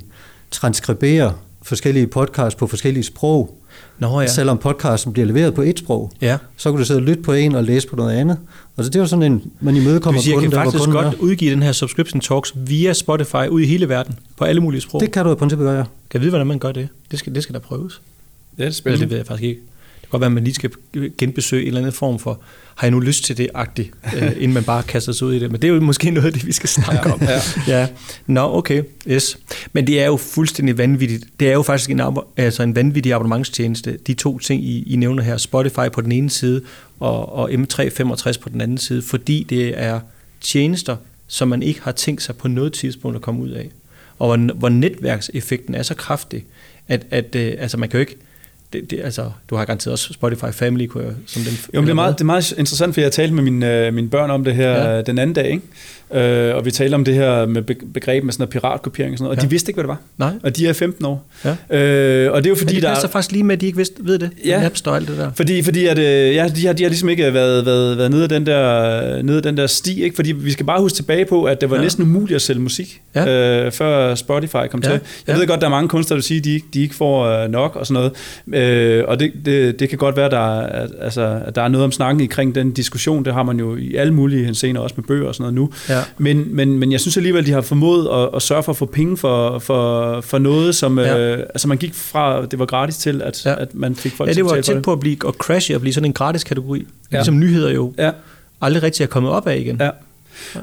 transkriberer 0.51 1.31
forskellige 1.61 2.07
podcasts 2.07 2.55
på 2.55 2.67
forskellige 2.67 3.03
sprog, 3.03 3.57
Nå 3.99 4.21
ja. 4.21 4.27
selvom 4.27 4.57
podcasten 4.57 5.13
bliver 5.13 5.25
leveret 5.25 5.53
på 5.53 5.61
et 5.61 5.79
sprog, 5.79 6.11
Ja. 6.21 6.37
så 6.57 6.71
kan 6.71 6.79
du 6.79 6.85
sidde 6.85 6.97
og 6.97 7.03
lytte 7.03 7.23
på 7.23 7.33
en 7.33 7.55
og 7.55 7.63
læse 7.63 7.87
på 7.87 7.95
noget 7.95 8.11
andet. 8.11 8.37
Altså 8.77 8.89
det 8.89 8.95
er 8.95 8.99
jo 8.99 9.07
sådan 9.07 9.31
en, 9.31 9.43
man 9.59 9.75
imødekommer 9.75 10.21
kunden, 10.33 10.41
kan 10.51 10.59
der, 10.59 10.63
faktisk 10.65 10.89
godt 10.89 11.05
er. 11.07 11.11
udgive 11.19 11.51
den 11.51 11.63
her 11.63 11.71
subscription 11.71 12.21
talks 12.21 12.53
via 12.55 12.93
Spotify 12.93 13.47
ud 13.49 13.61
i 13.61 13.65
hele 13.65 13.89
verden, 13.89 14.15
på 14.37 14.43
alle 14.43 14.61
mulige 14.61 14.81
sprog. 14.81 15.01
Det 15.01 15.11
kan 15.11 15.25
du 15.25 15.31
i 15.31 15.35
princippet 15.35 15.65
gøre, 15.65 15.75
ja. 15.77 15.83
Kan 15.83 15.89
jeg 16.13 16.21
vide, 16.21 16.29
hvordan 16.29 16.47
man 16.47 16.59
gør 16.59 16.71
det? 16.71 16.87
Det 17.11 17.19
skal, 17.19 17.35
det 17.35 17.43
skal 17.43 17.53
da 17.53 17.59
prøves. 17.59 18.01
Det 18.57 18.59
er 18.59 18.63
Eller 18.65 18.73
spændende. 18.73 19.01
det 19.03 19.09
ved 19.09 19.17
jeg 19.17 19.25
faktisk 19.27 19.43
ikke. 19.49 19.61
Godt 20.13 20.21
være, 20.21 20.27
at 20.27 20.31
man 20.31 20.43
lige 20.43 20.53
skal 20.53 20.71
genbesøge 21.17 21.61
en 21.61 21.67
eller 21.67 21.79
anden 21.79 21.93
form 21.93 22.19
for, 22.19 22.41
har 22.75 22.87
jeg 22.87 22.91
nu 22.91 22.99
lyst 22.99 23.23
til 23.23 23.37
det, 23.37 23.49
agtigt, 23.53 23.91
øh, 24.15 24.31
inden 24.41 24.53
man 24.53 24.63
bare 24.63 24.83
kaster 24.83 25.11
sig 25.11 25.27
ud 25.27 25.33
i 25.33 25.39
det. 25.39 25.51
Men 25.51 25.61
det 25.61 25.67
er 25.67 25.73
jo 25.73 25.81
måske 25.81 26.11
noget 26.11 26.27
af 26.27 26.33
det, 26.33 26.47
vi 26.47 26.51
skal 26.51 26.69
snakke 26.69 27.13
om. 27.13 27.21
Ja. 27.21 27.39
ja. 27.79 27.87
Nå, 28.27 28.57
okay. 28.57 28.83
Yes. 29.07 29.37
Men 29.73 29.87
det 29.87 30.01
er 30.01 30.05
jo 30.05 30.17
fuldstændig 30.17 30.77
vanvittigt. 30.77 31.25
Det 31.39 31.49
er 31.49 31.53
jo 31.53 31.61
faktisk 31.61 31.89
en, 31.89 32.01
altså 32.37 32.63
en 32.63 32.75
vanvittig 32.75 33.13
abonnementstjeneste. 33.13 33.97
De 34.07 34.13
to 34.13 34.39
ting, 34.39 34.63
I, 34.63 34.93
I 34.93 34.95
nævner 34.95 35.23
her, 35.23 35.37
Spotify 35.37 35.91
på 35.93 36.01
den 36.01 36.11
ene 36.11 36.29
side, 36.29 36.61
og, 36.99 37.35
og 37.35 37.51
M365 37.51 38.39
på 38.39 38.49
den 38.49 38.61
anden 38.61 38.77
side, 38.77 39.01
fordi 39.01 39.45
det 39.49 39.79
er 39.79 39.99
tjenester, 40.41 40.95
som 41.27 41.47
man 41.47 41.63
ikke 41.63 41.81
har 41.81 41.91
tænkt 41.91 42.23
sig 42.23 42.35
på 42.35 42.47
noget 42.47 42.73
tidspunkt 42.73 43.15
at 43.15 43.21
komme 43.21 43.41
ud 43.41 43.49
af. 43.49 43.69
Og 44.19 44.27
hvor, 44.27 44.53
hvor 44.53 44.69
netværkseffekten 44.69 45.75
er 45.75 45.83
så 45.83 45.95
kraftig, 45.95 46.45
at, 46.87 47.05
at 47.11 47.35
øh, 47.35 47.53
altså 47.59 47.77
man 47.77 47.89
kan 47.89 47.97
jo 47.97 48.01
ikke, 48.01 48.17
det, 48.73 48.91
det, 48.91 48.99
altså, 49.03 49.31
du 49.49 49.55
har 49.55 49.65
garanteret 49.65 49.91
også 49.91 50.13
Spotify 50.13 50.45
Family, 50.51 50.85
kunne 50.85 51.03
jeg, 51.03 51.13
som 51.27 51.41
den 51.41 51.51
Jo, 51.73 51.79
men 51.79 51.83
det 51.83 51.89
er, 51.89 51.95
meget, 51.95 52.13
det 52.13 52.21
er 52.21 52.25
meget 52.25 52.51
interessant, 52.51 52.93
for 52.93 53.01
jeg 53.01 53.11
talte 53.11 53.33
med 53.33 53.43
mine, 53.43 53.73
øh, 53.87 53.93
mine 53.93 54.09
børn 54.09 54.29
om 54.29 54.43
det 54.43 54.55
her 54.55 54.71
Ja. 54.71 54.95
ja. 54.95 55.01
den 55.01 55.19
anden 55.19 55.33
dag, 55.33 55.49
ikke? 55.51 55.63
Øh, 56.13 56.55
og 56.55 56.65
vi 56.65 56.71
talte 56.71 56.95
om 56.95 57.03
det 57.05 57.13
her 57.15 57.45
med 57.45 57.61
be- 57.61 57.75
begreb 57.93 58.23
med 58.23 58.33
sådan 58.33 58.41
noget 58.41 58.51
piratkopiering 58.51 59.13
og 59.13 59.17
sådan 59.17 59.23
noget, 59.25 59.37
og 59.37 59.43
Ja. 59.43 59.47
de 59.47 59.49
vidste 59.49 59.69
ikke, 59.69 59.75
hvad 59.75 59.83
det 59.83 59.87
var. 60.19 60.25
Nej. 60.25 60.33
Og 60.43 60.57
de 60.57 60.67
er 60.67 60.73
15 60.73 61.05
år. 61.05 61.25
Ja. 61.45 61.49
Øh, 61.77 62.31
og 62.31 62.43
det 62.43 62.45
er 62.45 62.49
jo 62.49 62.55
Fordi 62.55 62.65
Men 62.65 62.75
det 62.75 62.83
der 62.83 62.89
passer 62.93 63.07
faktisk 63.07 63.31
lige 63.31 63.43
med, 63.43 63.55
at 63.55 63.61
de 63.61 63.65
ikke 63.65 63.77
vidste, 63.77 63.95
ved 63.99 64.19
det. 64.19 64.29
Ja. 64.45 64.61
Napster 64.61 64.91
og 64.91 64.97
alt 64.97 65.07
det 65.07 65.17
der. 65.17 65.31
Fordi, 65.35 65.63
fordi 65.63 65.85
at, 65.87 65.99
øh, 65.99 66.05
ja, 66.05 66.47
de, 66.55 66.65
har, 66.65 66.73
de 66.73 66.83
har 66.83 66.89
ligesom 66.89 67.09
ikke 67.09 67.33
været, 67.33 67.65
været, 67.65 67.97
været 67.97 68.11
nede, 68.11 68.23
af 68.23 68.29
den 68.29 68.45
der, 68.45 69.21
nede 69.23 69.37
af 69.37 69.43
den 69.43 69.57
der 69.57 69.67
sti, 69.67 70.03
ikke? 70.03 70.15
fordi 70.15 70.31
vi 70.31 70.51
skal 70.51 70.65
bare 70.65 70.81
huske 70.81 70.95
tilbage 70.95 71.25
på, 71.25 71.43
at 71.43 71.61
det 71.61 71.69
var 71.69 71.75
Ja. 71.75 71.81
næsten 71.81 72.03
umuligt 72.03 72.35
at 72.35 72.41
sælge 72.41 72.61
musik, 72.61 73.01
Ja. 73.15 73.65
øh, 73.65 73.71
før 73.71 74.15
Spotify 74.15 74.55
kom 74.71 74.79
Ja. 74.83 74.89
til. 74.89 74.99
Jeg 75.27 75.33
Ja. 75.35 75.39
ved 75.39 75.47
godt, 75.47 75.59
der 75.59 75.65
er 75.65 75.71
mange 75.71 75.89
kunstnere, 75.89 76.17
der 76.17 76.23
siger, 76.23 76.39
at 76.41 76.45
de, 76.45 76.59
de 76.73 76.81
ikke 76.81 76.95
får 76.95 77.25
øh, 77.25 77.49
nok 77.51 77.75
og 77.75 77.87
sådan 77.87 78.11
noget, 78.47 78.93
øh, 78.99 79.03
og 79.07 79.19
det, 79.19 79.31
det, 79.45 79.79
det 79.79 79.89
kan 79.89 79.97
godt 79.97 80.17
være, 80.17 80.29
der, 80.29 80.59
er- 80.59 80.83
at, 80.83 80.89
altså, 81.01 81.39
at 81.45 81.55
der 81.55 81.61
er 81.61 81.67
noget 81.67 81.85
om 81.85 81.91
snakken 81.91 82.21
omkring 82.21 82.55
den 82.55 82.71
diskussion, 82.71 83.25
det 83.25 83.33
har 83.33 83.43
man 83.43 83.59
jo 83.59 83.75
i 83.75 83.95
alle 83.95 84.13
mulige 84.13 84.45
henseender, 84.45 84.81
også 84.81 84.93
med 84.97 85.03
bøger 85.05 85.27
og 85.27 85.35
sådan 85.35 85.53
noget 85.53 85.53
nu, 85.55 85.69
Ja. 85.95 85.99
Men, 86.17 86.55
men, 86.55 86.79
men 86.79 86.91
jeg 86.91 86.99
synes 86.99 87.17
alligevel, 87.17 87.45
de 87.45 87.51
har 87.51 87.61
formået 87.61 88.07
at, 88.13 88.29
at 88.35 88.41
sørge 88.41 88.63
for 88.63 88.71
at 88.71 88.77
få 88.77 88.85
penge 88.85 89.17
for, 89.17 89.59
for, 89.59 90.21
for 90.21 90.37
noget, 90.37 90.75
som 90.75 90.99
Ja. 90.99 91.17
øh, 91.19 91.39
altså 91.39 91.67
man 91.67 91.77
gik 91.77 91.93
fra, 91.93 92.45
det 92.45 92.59
var 92.59 92.65
gratis 92.65 92.97
til, 92.97 93.21
at, 93.21 93.45
Ja. 93.45 93.61
at 93.61 93.75
man 93.75 93.95
fik 93.95 94.11
folk 94.15 94.27
Ja, 94.27 94.33
til 94.33 94.43
det 94.43 94.49
at 94.49 94.55
var 94.55 94.55
betale 94.61 94.63
for 94.75 94.79
tæt 94.79 94.83
på 94.83 94.91
at 94.91 94.99
blive 94.99 95.17
at 95.27 95.33
crashe 95.33 95.75
og 95.75 95.81
blive 95.81 95.93
sådan 95.93 96.05
en 96.09 96.13
gratis 96.13 96.43
kategori. 96.43 96.87
Ja. 97.11 97.17
Ligesom 97.17 97.39
nyheder 97.39 97.71
jo 97.71 97.93
Ja. 97.97 98.11
aldrig 98.61 98.83
rigtig 98.83 99.03
er 99.03 99.07
kommet 99.07 99.31
op 99.31 99.47
af 99.47 99.57
igen. 99.57 99.77
Ja. 99.81 99.89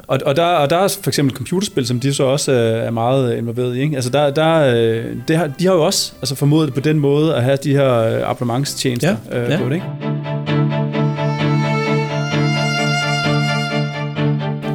Og, 0.07 0.19
og, 0.25 0.35
der, 0.35 0.45
og 0.45 0.69
der 0.69 0.77
er 0.77 0.87
for 1.03 1.09
eksempel 1.09 1.35
computerspil, 1.35 1.87
som 1.87 1.99
de 1.99 2.13
så 2.13 2.23
også 2.23 2.51
øh, 2.51 2.85
er 2.85 2.91
meget 2.91 3.37
involveret 3.37 3.75
i. 3.75 3.79
Ikke? 3.81 3.95
Altså 3.95 4.09
der, 4.11 4.29
der, 4.31 4.75
øh, 4.75 5.05
det 5.27 5.37
har, 5.37 5.47
de 5.59 5.65
har 5.65 5.73
jo 5.73 5.83
også 5.85 6.13
altså 6.21 6.35
formået 6.35 6.73
på 6.73 6.79
den 6.79 6.99
måde 6.99 7.35
at 7.35 7.43
have 7.43 7.57
de 7.63 7.71
her 7.71 7.93
øh, 7.93 8.29
abonnementstjenester 8.29 9.15
Ja, 9.31 9.43
øh, 9.43 9.49
ja. 9.51 9.57
på 9.57 9.65
det. 9.69 9.73
Ikke? 9.75 9.85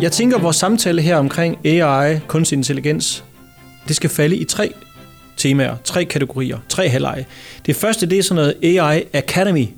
Jeg 0.03 0.13
tænker, 0.13 0.37
at 0.37 0.43
vores 0.43 0.57
samtale 0.57 1.03
her 1.03 1.17
omkring 1.17 1.67
AI, 1.67 2.19
kunstig 2.27 2.57
intelligens, 2.57 3.25
det 3.89 3.97
skal 3.97 4.11
falde 4.11 4.37
i 4.37 4.45
tre 4.45 4.73
temaer, 5.37 5.77
tre 5.85 6.05
kategorier, 6.05 6.59
tre 6.69 6.89
halvleje. 6.89 7.27
Det 7.67 7.77
første, 7.77 8.07
det 8.07 8.19
er 8.19 8.23
sådan 8.23 8.55
noget 8.63 8.81
AI 8.81 9.03
Academy. 9.13 9.69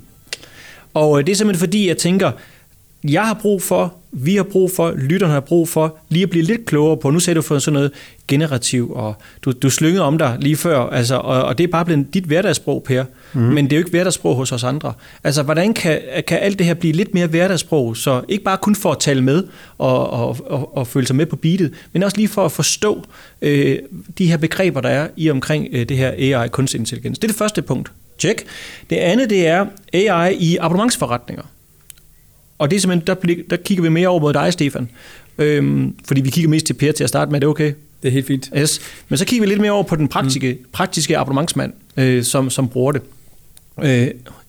Og 0.93 1.19
øh, 1.19 1.25
det 1.25 1.31
er 1.31 1.35
simpelthen 1.35 1.59
fordi, 1.67 1.87
jeg 1.87 1.97
tænker, 1.97 2.31
jeg 3.03 3.27
har 3.27 3.33
brug 3.33 3.61
for, 3.61 3.93
vi 4.11 4.35
har 4.35 4.43
brug 4.43 4.71
for, 4.71 4.93
lytterne 4.97 5.33
har 5.33 5.39
brug 5.39 5.69
for, 5.69 5.97
lige 6.09 6.23
at 6.23 6.29
blive 6.29 6.45
lidt 6.45 6.65
klogere 6.65 6.97
på, 6.97 7.09
nu 7.09 7.19
sagde 7.19 7.35
du 7.35 7.41
for 7.41 7.59
sådan 7.59 7.73
noget 7.73 7.91
generativ, 8.27 8.91
og 8.91 9.13
du, 9.41 9.51
du 9.51 9.69
slyngede 9.69 10.03
om 10.03 10.17
dig 10.17 10.37
lige 10.39 10.55
før, 10.55 10.79
altså, 10.79 11.15
og, 11.15 11.43
og 11.43 11.57
det 11.57 11.63
er 11.63 11.67
bare 11.67 11.85
blevet 11.85 12.13
dit 12.13 12.23
hverdagssprog, 12.23 12.83
Per, 12.83 13.03
mm. 13.33 13.41
men 13.41 13.65
det 13.65 13.73
er 13.73 13.77
jo 13.77 13.79
ikke 13.79 13.89
hverdagssprog 13.89 14.35
hos 14.35 14.51
os 14.51 14.63
andre. 14.63 14.93
Altså, 15.23 15.43
hvordan 15.43 15.73
kan, 15.73 15.99
kan 16.27 16.39
alt 16.39 16.57
det 16.57 16.65
her 16.65 16.73
blive 16.73 16.93
lidt 16.93 17.13
mere 17.13 17.27
hverdagssprog, 17.27 17.97
så 17.97 18.21
ikke 18.29 18.43
bare 18.43 18.57
kun 18.57 18.75
for 18.75 18.91
at 18.91 18.99
tale 18.99 19.21
med 19.21 19.43
og, 19.77 20.09
og, 20.09 20.37
og, 20.45 20.77
og 20.77 20.87
føle 20.87 21.07
sig 21.07 21.15
med 21.15 21.25
på 21.25 21.35
beatet, 21.35 21.73
men 21.93 22.03
også 22.03 22.17
lige 22.17 22.27
for 22.27 22.45
at 22.45 22.51
forstå 22.51 23.03
øh, 23.41 23.77
de 24.17 24.27
her 24.27 24.37
begreber, 24.37 24.81
der 24.81 24.89
er 24.89 25.07
i 25.17 25.29
omkring 25.29 25.67
øh, 25.71 25.89
det 25.89 25.97
her 25.97 26.39
AI, 26.41 26.47
kunstig 26.47 26.79
intelligens. 26.79 27.19
Det 27.19 27.23
er 27.23 27.31
det 27.31 27.37
første 27.37 27.61
punkt. 27.61 27.91
Check. 28.19 28.45
Det 28.89 28.95
andet, 28.95 29.29
det 29.29 29.47
er 29.47 29.65
AI 29.93 30.35
i 30.35 30.57
abonnementsforretninger. 30.57 31.43
Og 32.59 32.69
det 32.69 32.75
er 32.75 32.79
simpelthen, 32.79 33.07
der, 33.07 33.43
der 33.49 33.57
kigger 33.57 33.81
vi 33.81 33.89
mere 33.89 34.07
over 34.07 34.19
mod 34.19 34.33
dig, 34.33 34.53
Stefan. 34.53 34.89
Øhm, 35.37 35.95
fordi 36.07 36.21
vi 36.21 36.29
kigger 36.29 36.49
mest 36.49 36.65
til 36.65 36.73
Per 36.73 36.91
til 36.91 37.03
at 37.03 37.09
starte 37.09 37.31
med, 37.31 37.37
er 37.37 37.39
det 37.39 37.49
okay? 37.49 37.73
Det 38.01 38.07
er 38.07 38.11
helt 38.11 38.27
fint. 38.27 38.49
Yes. 38.57 38.81
Men 39.09 39.17
så 39.17 39.25
kigger 39.25 39.45
vi 39.45 39.51
lidt 39.51 39.61
mere 39.61 39.71
over 39.71 39.83
på 39.83 39.95
den 39.95 40.07
praktiske, 40.07 40.53
mm. 40.53 40.65
praktiske 40.71 41.17
abonnementsmand, 41.17 41.73
øh, 41.97 42.23
som, 42.23 42.49
som 42.49 42.67
bruger 42.67 42.91
det. 42.91 43.01
Øh, 43.83 44.07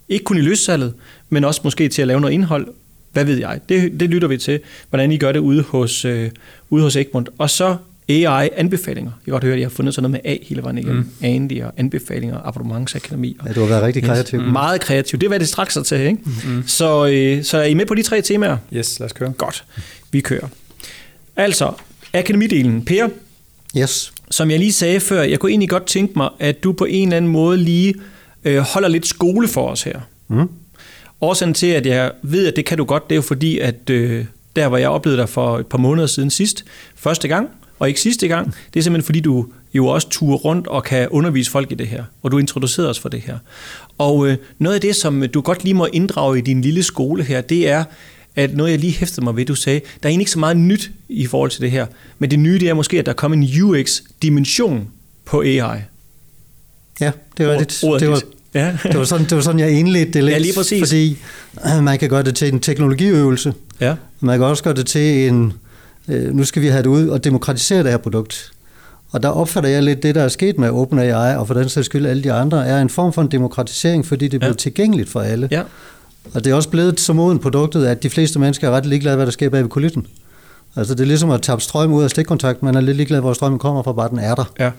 ikke 0.09 0.25
kun 0.25 0.37
i 0.37 0.41
løssalget, 0.41 0.95
men 1.29 1.45
også 1.45 1.61
måske 1.65 1.89
til 1.89 2.03
at 2.03 2.09
lave 2.09 2.21
noget 2.21 2.35
indhold. 2.35 2.67
Hvad 3.13 3.25
ved 3.25 3.39
jeg? 3.39 3.61
Det, 3.69 4.01
det 4.01 4.11
lytter 4.11 4.29
vi 4.29 4.37
til, 4.37 4.61
hvordan 4.91 5.13
I 5.13 5.19
gør 5.19 5.33
det 5.33 5.41
ude 5.41 5.63
hos, 5.63 6.05
øh, 6.05 6.31
ude 6.71 6.83
hos 6.83 6.97
Egmont. 6.97 7.29
Og 7.39 7.51
så 7.51 7.77
AI-anbefalinger. 8.11 9.11
Jeg 9.11 9.25
kan 9.25 9.33
godt 9.33 9.45
høre, 9.45 9.53
at 9.53 9.59
I 9.59 9.63
har 9.63 9.69
fundet 9.69 9.95
sådan 9.95 10.11
noget 10.11 10.23
med 10.25 10.33
A 10.33 10.37
hele 10.43 10.63
vejen 10.63 10.79
igennem. 10.79 10.97
Mm. 10.97 11.11
Andy 11.23 11.63
og 11.63 11.73
anbefalinger, 11.77 12.39
abonnementsakademi. 12.45 13.37
Og 13.41 13.49
Ja, 13.49 13.53
du 13.53 13.61
har 13.61 13.67
været 13.67 13.83
rigtig 13.83 14.03
kreativ. 14.05 14.41
Mm. 14.41 14.47
Meget 14.47 14.81
kreativ. 14.81 15.19
Det 15.19 15.27
er, 15.27 15.29
hvad 15.29 15.41
det 15.41 15.49
straks 15.49 15.77
er 15.77 15.83
til, 15.83 16.01
ikke? 16.01 16.19
Mm. 16.47 16.63
Så, 16.67 17.07
øh, 17.07 17.45
så 17.45 17.59
er 17.59 17.65
I 17.65 17.75
med 17.75 17.87
på 17.87 17.95
de 17.95 18.03
tre 18.03 18.23
temaer? 18.23 18.57
Yes, 18.75 18.99
lad 19.01 19.07
os 19.07 19.13
køre. 19.13 19.33
Godt. 19.39 19.65
Vi 20.13 20.21
kører. 20.21 20.47
Altså, 21.37 21.73
akademidelen. 22.15 22.85
Per, 22.85 23.09
Yes. 23.79 24.13
som 24.31 24.51
jeg 24.51 24.59
lige 24.59 24.73
sagde 24.73 25.01
før, 25.01 25.23
jeg 25.23 25.39
kunne 25.39 25.51
egentlig 25.51 25.69
godt 25.69 25.87
tænke 25.87 26.13
mig, 26.17 26.29
at 26.39 26.65
du 26.65 26.73
på 26.73 26.85
en 26.85 27.09
eller 27.09 27.17
anden 27.17 27.31
måde 27.33 27.59
lige 27.59 27.95
øh, 28.45 28.59
holder 28.59 28.89
lidt 28.89 29.07
skole 29.07 29.49
for 29.49 29.69
os 29.69 29.83
her. 29.83 30.01
Mm. 30.29 30.49
Årsagen 31.21 31.55
til, 31.55 31.67
at 31.67 31.87
jeg 31.87 32.13
ved, 32.23 32.47
at 32.47 32.57
det 32.57 32.65
kan 32.65 32.79
du 32.79 32.85
godt, 32.85 33.09
det 33.11 33.15
er 33.15 33.17
jo 33.17 33.23
fordi, 33.23 33.59
at 33.59 33.91
øh, 33.91 34.25
der, 34.57 34.69
hvor 34.69 34.77
jeg 34.79 34.89
oplevede 34.89 35.21
dig 35.21 35.29
for 35.29 35.59
et 35.59 35.67
par 35.67 35.79
måneder 35.79 36.07
siden 36.07 36.31
sidst, 36.31 36.65
første 36.97 37.29
gang, 37.29 37.49
og 37.81 37.89
ikke 37.89 38.01
sidste 38.01 38.29
gang, 38.29 38.55
det 38.75 38.81
er 38.81 38.83
simpelthen 38.85 39.07
fordi, 39.07 39.21
du 39.21 39.47
jo 39.75 39.87
også 39.87 40.09
turer 40.09 40.37
rundt 40.37 40.67
og 40.67 40.85
kan 40.85 41.09
undervise 41.09 41.51
folk 41.51 41.73
i 41.73 41.75
det 41.75 41.87
her, 41.87 42.05
og 42.23 42.31
du 42.33 42.39
introducerer 42.39 42.89
os 42.89 42.99
for 42.99 43.09
det 43.09 43.21
her. 43.21 43.39
Og 43.99 44.29
øh, 44.29 44.37
noget 44.59 44.75
af 44.75 44.81
det, 44.81 44.97
som 44.97 45.25
du 45.35 45.41
godt 45.41 45.65
lige 45.65 45.75
må 45.75 45.87
inddrage 45.93 46.39
i 46.39 46.41
din 46.41 46.61
lille 46.61 46.83
skole 46.83 47.23
her, 47.23 47.41
det 47.41 47.69
er, 47.69 47.85
at 48.37 48.57
noget, 48.57 48.71
jeg 48.71 48.79
lige 48.79 48.93
hæftede 48.93 49.25
mig 49.25 49.37
ved, 49.37 49.47
du 49.47 49.55
sagde, 49.55 49.81
der 49.81 49.87
er 50.03 50.09
egentlig 50.09 50.23
ikke 50.23 50.31
så 50.31 50.39
meget 50.39 50.57
nyt 50.57 50.91
i 51.09 51.27
forhold 51.27 51.51
til 51.51 51.61
det 51.61 51.71
her, 51.71 51.87
men 52.19 52.31
det 52.31 52.39
nye, 52.39 52.59
det 52.59 52.69
er 52.69 52.75
måske, 52.75 52.99
at 52.99 53.07
der 53.07 53.13
kommer 53.13 53.37
en 53.37 53.63
UX-dimension 53.63 54.89
på 55.25 55.41
AI. 55.41 55.59
Ja, 57.01 57.11
det 57.39 57.47
er 57.47 57.53
rigtigt. 57.53 57.85
Ordet 57.85 58.01
Det 58.01 58.11
var. 58.11 58.23
Ja. 58.55 58.77
det, 58.83 58.99
var 58.99 59.05
sådan, 59.05 59.25
det 59.27 59.37
var 59.37 59.43
sådan, 59.43 59.59
jeg 59.59 59.71
indledte 59.71 60.13
det 60.13 60.25
lidt. 60.25 60.33
Ja, 60.35 60.39
lige 60.39 60.55
præcis. 60.55 60.81
Fordi 60.81 61.19
øh, 61.67 61.83
man 61.83 61.99
kan 61.99 62.09
gøre 62.09 62.23
det 62.23 62.35
til 62.35 62.53
en 62.53 62.61
teknologiøvelse. 62.61 63.55
ja. 63.81 63.95
Man 64.21 64.39
kan 64.39 64.47
også 64.47 64.63
gøre 64.65 64.75
det 64.75 64.87
til 64.87 65.29
en, 65.29 65.53
øh, 66.11 66.35
nu 66.35 66.45
skal 66.45 66.63
vi 66.63 66.67
have 66.69 66.83
det 66.83 66.89
ud 66.89 67.09
og 67.09 67.25
demokratisere 67.25 67.83
det 67.83 67.91
her 67.91 67.97
produkt. 67.99 68.53
Og 69.13 69.23
der 69.23 69.29
opfatter 69.29 69.71
jeg 69.71 69.83
lidt 69.83 70.03
det, 70.03 70.15
der 70.15 70.23
er 70.23 70.29
sket 70.29 70.59
med 70.59 70.71
OpenAI, 70.71 71.37
og 71.37 71.47
for 71.47 71.55
den 71.55 71.69
sags 71.69 71.87
skyld 71.87 72.07
alle 72.07 72.23
de 72.25 72.33
andre, 72.33 72.67
er 72.67 72.81
en 72.83 72.89
form 72.91 73.13
for 73.13 73.23
en 73.23 73.29
demokratisering, 73.29 74.07
fordi 74.07 74.29
det 74.29 74.41
bliver 74.41 74.53
Ja. 74.53 74.57
tilgængeligt 74.57 75.09
for 75.09 75.21
alle. 75.21 75.49
Ja. 75.51 75.63
Og 76.35 76.45
det 76.45 76.51
er 76.51 76.55
også 76.55 76.69
blevet 76.69 77.01
så 77.01 77.13
moden 77.13 77.39
produktet, 77.39 77.87
at 77.87 78.03
de 78.03 78.11
fleste 78.11 78.39
mennesker 78.39 78.69
er 78.69 78.73
ret 78.73 78.87
ligeglade, 78.87 79.17
hvad 79.17 79.27
der 79.27 79.33
sker 79.33 79.49
bag 79.49 79.63
ved 79.63 79.69
kulissen. 79.69 80.07
Altså 80.77 80.95
det 80.95 81.01
er 81.01 81.07
ligesom 81.07 81.31
at 81.31 81.43
tabe 81.43 81.61
strøm 81.61 81.93
ud 81.93 82.03
af 82.05 82.11
stikkontakt, 82.11 82.63
man 82.63 82.75
er 82.75 82.81
lidt 82.81 82.97
ligeglad, 82.97 83.21
hvor 83.21 83.33
strømmen 83.33 83.59
kommer 83.59 83.83
fra, 83.83 83.93
bare 83.93 84.09
den 84.11 84.19
er 84.19 84.35
der. 84.35 84.53
Ja. 84.59 84.71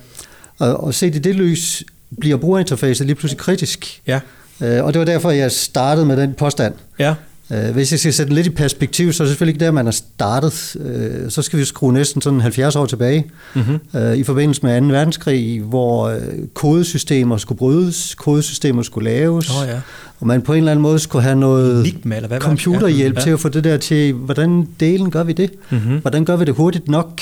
Og, 0.60 0.84
og 0.84 0.94
set 0.94 1.16
i 1.16 1.20
det 1.20 1.36
lys 1.36 1.84
bliver 2.20 2.38
brugerinterfacet 2.38 3.06
lige 3.06 3.16
pludselig 3.16 3.38
kritisk. 3.40 4.02
Ja. 4.08 4.20
Øh, 4.62 4.84
og 4.86 4.94
det 4.94 5.00
var 5.00 5.06
derfor, 5.06 5.32
jeg 5.32 5.52
startede 5.52 6.06
med 6.06 6.18
den 6.18 6.34
påstand. 6.34 6.74
Ja. 7.00 7.14
Øh, 7.54 7.72
Hvis 7.74 7.92
jeg 7.92 8.00
skal 8.00 8.14
sætte 8.14 8.28
den 8.30 8.36
lidt 8.36 8.48
i 8.48 8.50
perspektiv, 8.50 9.14
så 9.14 9.24
er 9.24 9.26
det 9.26 9.32
selvfølgelig 9.32 9.54
ikke 9.56 9.66
der, 9.66 9.72
man 9.72 9.88
er 9.88 9.92
startet. 9.92 10.76
Øh, 10.80 11.30
Så 11.32 11.42
skal 11.42 11.60
vi 11.60 11.66
skrue 11.66 11.94
næsten 11.94 12.22
sådan 12.22 12.42
70 12.42 12.76
år 12.76 12.86
tilbage 12.86 13.26
Mm-hmm. 13.56 13.80
i 14.16 14.24
forbindelse 14.24 14.62
med 14.64 14.82
2. 14.82 14.88
verdenskrig, 14.88 15.62
hvor 15.62 16.18
kodesystemer 16.54 17.38
skulle 17.38 17.58
brydes, 17.58 18.16
kodesystemer 18.16 18.82
skulle 18.82 19.10
laves, 19.10 19.50
Åh 19.50 19.68
ja. 19.68 19.80
og 20.20 20.28
man 20.28 20.42
på 20.42 20.54
en 20.54 20.58
eller 20.58 20.72
anden 20.72 20.82
måde 20.84 21.00
skulle 21.00 21.24
have 21.24 21.36
noget 21.36 21.80
Enigma, 21.88 22.16
eller 22.16 22.28
hvad 22.28 22.40
det? 22.40 22.46
computerhjælp 22.46 23.16
Ja. 23.16 23.22
til 23.22 23.30
at 23.30 23.40
få 23.40 23.50
det 23.50 23.64
der 23.64 23.78
til, 23.78 24.14
hvordan 24.14 24.68
delen 24.80 25.12
gør 25.12 25.24
vi 25.24 25.34
det? 25.34 25.52
Mm-hmm. 25.72 25.98
Hvordan 25.98 26.26
gør 26.26 26.36
vi 26.36 26.46
det 26.46 26.54
hurtigt 26.56 26.88
nok, 26.88 27.22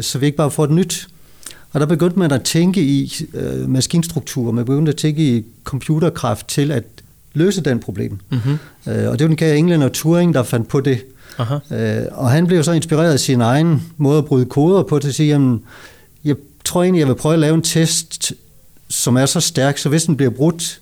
så 0.00 0.18
vi 0.18 0.26
ikke 0.26 0.36
bare 0.36 0.50
får 0.50 0.64
et 0.64 0.70
nyt? 0.70 1.08
Og 1.72 1.80
der 1.80 1.86
begyndte 1.86 2.18
man 2.18 2.32
at 2.32 2.42
tænke 2.42 2.80
i 2.82 3.12
øh, 3.34 3.68
maskinstruktur, 3.70 4.52
man 4.52 4.64
begyndte 4.64 4.90
at 4.90 4.96
tænke 4.96 5.36
i 5.36 5.44
computerkraft 5.64 6.48
til 6.48 6.70
at 6.70 6.84
løse 7.36 7.60
den 7.60 7.80
problem. 7.80 8.18
Mm-hmm. 8.30 8.58
Øh, 8.88 9.08
og 9.08 9.18
det 9.18 9.20
var 9.20 9.28
den 9.28 9.36
kære 9.36 9.56
englænder 9.56 9.88
Turing, 9.88 10.34
der 10.34 10.42
fandt 10.42 10.68
på 10.68 10.80
det. 10.80 11.04
Aha. 11.38 11.54
Øh, 11.70 12.06
og 12.12 12.30
han 12.30 12.46
blev 12.46 12.64
så 12.64 12.72
inspireret 12.72 13.12
af 13.12 13.20
sin 13.20 13.40
egen 13.40 13.82
måde 13.96 14.18
at 14.18 14.24
bryde 14.24 14.46
koder 14.46 14.82
på, 14.82 14.98
til 14.98 15.08
at 15.08 15.14
sige, 15.14 15.28
jamen, 15.28 15.62
jeg 16.24 16.36
tror 16.64 16.82
egentlig, 16.82 17.00
jeg 17.00 17.08
vil 17.08 17.14
prøve 17.14 17.32
at 17.32 17.38
lave 17.38 17.54
en 17.54 17.62
test, 17.62 18.32
som 18.88 19.16
er 19.16 19.26
så 19.26 19.40
stærk, 19.40 19.78
så 19.78 19.88
hvis 19.88 20.04
den 20.04 20.16
bliver 20.16 20.30
brudt, 20.30 20.80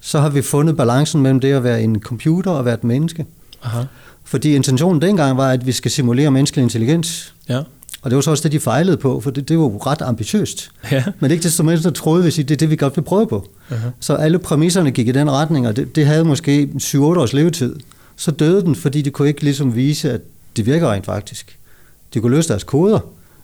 så 0.00 0.20
har 0.20 0.28
vi 0.28 0.42
fundet 0.42 0.76
balancen 0.76 1.22
mellem 1.22 1.40
det 1.40 1.52
at 1.52 1.64
være 1.64 1.82
en 1.82 2.00
computer 2.00 2.50
og 2.50 2.64
være 2.64 2.74
et 2.74 2.84
menneske. 2.84 3.26
Aha. 3.62 3.82
Fordi 4.24 4.54
intentionen 4.54 5.02
dengang 5.02 5.36
var, 5.36 5.50
at 5.50 5.66
vi 5.66 5.72
skal 5.72 5.90
simulere 5.90 6.30
menneskelig 6.30 6.62
intelligens. 6.62 7.34
Ja. 7.48 7.62
Og 8.06 8.10
det 8.10 8.16
var 8.16 8.20
så 8.20 8.30
også 8.30 8.42
det, 8.42 8.52
de 8.52 8.60
fejlede 8.60 8.96
på, 8.96 9.20
for 9.20 9.30
det, 9.30 9.48
det 9.48 9.58
var 9.58 9.64
jo 9.64 9.78
ret 9.78 10.02
ambitiøst. 10.02 10.70
Ja. 10.90 11.04
Men 11.20 11.30
ikke 11.30 11.42
desto 11.42 11.62
mindre 11.62 11.90
troede 11.90 12.22
vi, 12.22 12.28
at 12.28 12.36
det 12.36 12.50
er 12.50 12.56
det, 12.56 12.70
vi 12.70 12.76
godt 12.76 12.96
vil 12.96 13.02
prøve 13.02 13.26
på. 13.26 13.48
Aha. 13.70 13.88
Så 14.00 14.14
alle 14.14 14.38
præmisserne 14.38 14.90
gik 14.90 15.08
i 15.08 15.12
den 15.12 15.30
retning, 15.30 15.68
og 15.68 15.76
det, 15.76 15.96
det 15.96 16.06
havde 16.06 16.24
måske 16.24 16.68
7-8 16.82 16.96
års 16.98 17.32
levetid. 17.32 17.76
Så 18.16 18.30
døde 18.30 18.62
den, 18.62 18.74
fordi 18.74 19.02
de 19.02 19.10
kunne 19.10 19.28
ikke 19.28 19.42
ligesom 19.42 19.74
vise, 19.74 20.12
at 20.12 20.20
det 20.56 20.66
virker 20.66 20.92
rent 20.92 21.06
faktisk. 21.06 21.58
De 22.14 22.20
kunne 22.20 22.36
løse 22.36 22.48
deres 22.48 22.64
koder, 22.64 22.98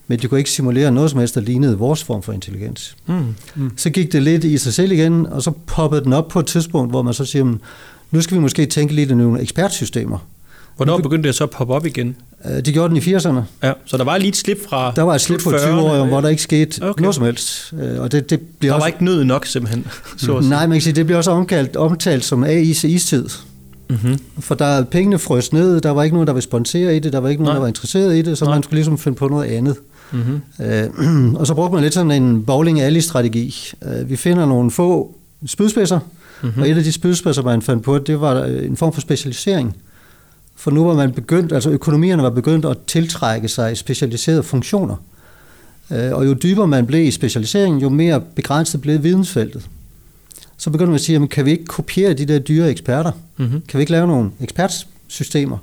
men 0.08 0.18
de 0.18 0.26
kunne 0.28 0.38
ikke 0.40 0.50
simulere 0.50 0.92
noget 0.92 1.10
som 1.10 1.18
helst, 1.18 1.34
der 1.34 1.40
lignede 1.40 1.78
vores 1.78 2.04
form 2.04 2.22
for 2.22 2.32
intelligens. 2.32 2.96
Mm. 3.06 3.34
Mm. 3.54 3.70
Så 3.76 3.90
gik 3.90 4.12
det 4.12 4.22
lidt 4.22 4.44
i 4.44 4.58
sig 4.58 4.74
selv 4.74 4.92
igen, 4.92 5.26
og 5.26 5.42
så 5.42 5.50
poppede 5.66 6.04
den 6.04 6.12
op 6.12 6.28
på 6.28 6.40
et 6.40 6.46
tidspunkt, 6.46 6.92
hvor 6.92 7.02
man 7.02 7.14
så 7.14 7.24
siger, 7.24 7.44
"Men 7.44 7.60
nu 8.10 8.20
skal 8.20 8.34
vi 8.34 8.40
måske 8.40 8.66
tænke 8.66 8.94
lidt 8.94 9.10
i 9.10 9.14
nogle 9.14 9.40
ekspertsystemer. 9.40 10.18
Hvornår 10.76 10.98
begyndte 10.98 11.26
det 11.26 11.36
så 11.36 11.44
at 11.44 11.50
poppe 11.50 11.74
op 11.74 11.86
igen? 11.86 12.16
Øh, 12.50 12.64
De 12.64 12.72
gjorde 12.72 12.88
den 12.88 12.96
i 12.96 13.00
80'erne. 13.16 13.40
Ja. 13.62 13.72
Så 13.84 13.96
der 13.96 14.04
var 14.04 14.18
lige 14.18 14.28
et 14.28 14.36
slip 14.36 14.58
fra 14.68 14.92
Der 14.96 15.02
var 15.02 15.14
et 15.14 15.20
slip 15.20 15.40
på 15.44 15.50
slut 15.50 15.60
20 15.60 15.72
år, 15.74 16.02
40'erne. 16.04 16.08
hvor 16.08 16.20
der 16.20 16.28
ikke 16.28 16.42
skete 16.42 16.82
Okay. 16.82 17.02
noget 17.02 17.14
som 17.14 17.24
helst. 17.24 17.72
Øh, 17.82 18.00
Og 18.00 18.12
det, 18.12 18.30
det 18.30 18.40
bliver 18.58 18.72
Der 18.72 18.74
også, 18.74 18.82
var 18.82 18.86
ikke 18.86 19.04
nød 19.04 19.24
nok, 19.24 19.46
simpelthen. 19.46 19.86
Så 20.16 20.26
sige. 20.26 20.50
Nej, 20.50 20.66
man 20.66 20.74
kan 20.74 20.82
sige, 20.82 20.92
det 20.92 21.06
bliver 21.06 21.16
også 21.18 21.30
omtalt, 21.30 21.76
omtalt 21.76 22.24
som 22.24 22.44
AI's 22.44 22.86
istid. 22.86 23.24
Mm-hmm. 23.90 24.18
For 24.40 24.54
der 24.54 24.64
er 24.64 24.84
pengene 24.84 25.18
frøs 25.18 25.52
ned, 25.52 25.80
der 25.80 25.90
var 25.90 26.02
ikke 26.02 26.14
nogen, 26.16 26.26
der 26.26 26.32
ville 26.32 26.42
sponsere 26.42 26.96
i 26.96 26.98
det, 26.98 27.12
der 27.12 27.18
var 27.18 27.28
ikke 27.28 27.42
nogen, 27.42 27.50
Nej. 27.50 27.54
der 27.54 27.60
var 27.60 27.68
interesseret 27.68 28.16
i 28.16 28.22
det, 28.22 28.38
så 28.38 28.44
Nej. 28.44 28.54
man 28.54 28.62
skulle 28.62 28.76
ligesom 28.76 28.98
finde 28.98 29.16
på 29.16 29.28
noget 29.28 29.44
andet. 29.50 29.76
Mm-hmm. 30.12 30.40
Øh, 30.66 31.34
og 31.40 31.46
så 31.46 31.54
brugte 31.54 31.74
man 31.74 31.82
lidt 31.82 31.94
sådan 31.94 32.10
en 32.10 32.42
bowling 32.44 32.80
alley-strategi. 32.80 33.72
Øh, 33.84 34.10
vi 34.10 34.16
finder 34.16 34.46
nogle 34.46 34.70
få 34.70 35.16
spydspidser, 35.46 35.98
mm-hmm. 36.42 36.62
og 36.62 36.70
et 36.70 36.76
af 36.76 36.84
de 36.84 36.92
spydspidser, 36.92 37.42
man 37.42 37.62
fandt 37.62 37.82
på, 37.82 37.98
det 37.98 38.20
var 38.20 38.34
øh, 38.42 38.66
en 38.66 38.76
form 38.76 38.92
for 38.92 39.00
specialisering. 39.00 39.76
For 40.62 40.70
nu 40.70 40.84
var 40.84 40.94
man 40.94 41.12
begyndt, 41.12 41.52
altså 41.52 41.70
økonomierne 41.70 42.22
var 42.22 42.30
begyndt 42.30 42.64
at 42.64 42.78
tiltrække 42.86 43.48
sig 43.48 43.76
specialiserede 43.76 44.42
funktioner. 44.42 44.96
Øh, 45.90 46.12
og 46.12 46.26
jo 46.26 46.32
dybere 46.32 46.66
man 46.66 46.86
blev 46.86 47.04
i 47.04 47.10
specialiseringen, 47.10 47.82
jo 47.82 47.88
mere 47.88 48.20
begrænset 48.20 48.80
blev 48.80 49.02
vidensfeltet. 49.02 49.68
Så 50.56 50.70
begyndte 50.70 50.90
man 50.90 50.94
at 50.94 51.00
sige, 51.00 51.14
jamen, 51.14 51.28
kan 51.28 51.44
vi 51.44 51.50
ikke 51.50 51.64
kopiere 51.64 52.12
de 52.12 52.26
der 52.26 52.38
dyre 52.38 52.70
eksperter? 52.70 53.12
Mm-hmm. 53.36 53.62
Kan 53.68 53.78
vi 53.78 53.82
ikke 53.82 53.92
lave 53.92 54.06
nogle 54.06 54.30
ekspertsystemer? 54.40 55.58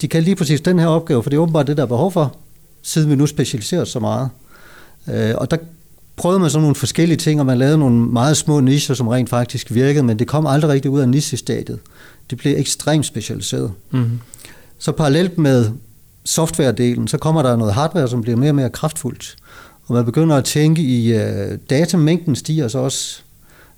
De 0.00 0.08
kan 0.08 0.22
lige 0.22 0.36
præcis 0.36 0.60
den 0.60 0.78
her 0.78 0.86
opgave, 0.86 1.22
for 1.22 1.30
det 1.30 1.36
er 1.36 1.40
åbenbart 1.40 1.66
det, 1.66 1.76
der 1.76 1.82
er 1.82 1.86
behov 1.86 2.12
for, 2.12 2.36
siden 2.82 3.10
vi 3.10 3.16
nu 3.16 3.26
specialiserer 3.26 3.82
os 3.82 3.88
så 3.88 4.00
meget. 4.00 4.28
Øh, 5.08 5.34
og 5.34 5.50
der 5.50 5.56
prøvede 6.16 6.40
man 6.40 6.50
så 6.50 6.60
nogle 6.60 6.74
forskellige 6.74 7.16
ting, 7.16 7.40
og 7.40 7.46
man 7.46 7.58
lavede 7.58 7.78
nogle 7.78 7.96
meget 7.96 8.36
små 8.36 8.60
nischer, 8.60 8.94
som 8.94 9.08
rent 9.08 9.30
faktisk 9.30 9.74
virkede, 9.74 10.02
men 10.02 10.18
det 10.18 10.26
kom 10.26 10.46
aldrig 10.46 10.70
rigtig 10.70 10.90
ud 10.90 11.00
af 11.00 11.08
nichestadiet. 11.08 11.78
Det 12.30 12.38
blev 12.38 12.54
ekstremt 12.58 13.06
specialiseret. 13.06 13.72
Mm-hmm. 13.90 14.20
Så 14.78 14.92
parallelt 14.92 15.38
med 15.38 15.70
softwaredelen, 16.24 17.08
så 17.08 17.18
kommer 17.18 17.42
der 17.42 17.56
noget 17.56 17.74
hardware, 17.74 18.08
som 18.08 18.22
bliver 18.22 18.36
mere 18.36 18.50
og 18.50 18.54
mere 18.54 18.70
kraftfuldt. 18.70 19.36
Og 19.86 19.94
man 19.94 20.04
begynder 20.04 20.36
at 20.36 20.44
tænke 20.44 20.82
i, 20.82 21.14
uh, 21.14 21.20
datamængden 21.70 22.36
stiger 22.36 22.68
så 22.68 22.78
også. 22.78 23.20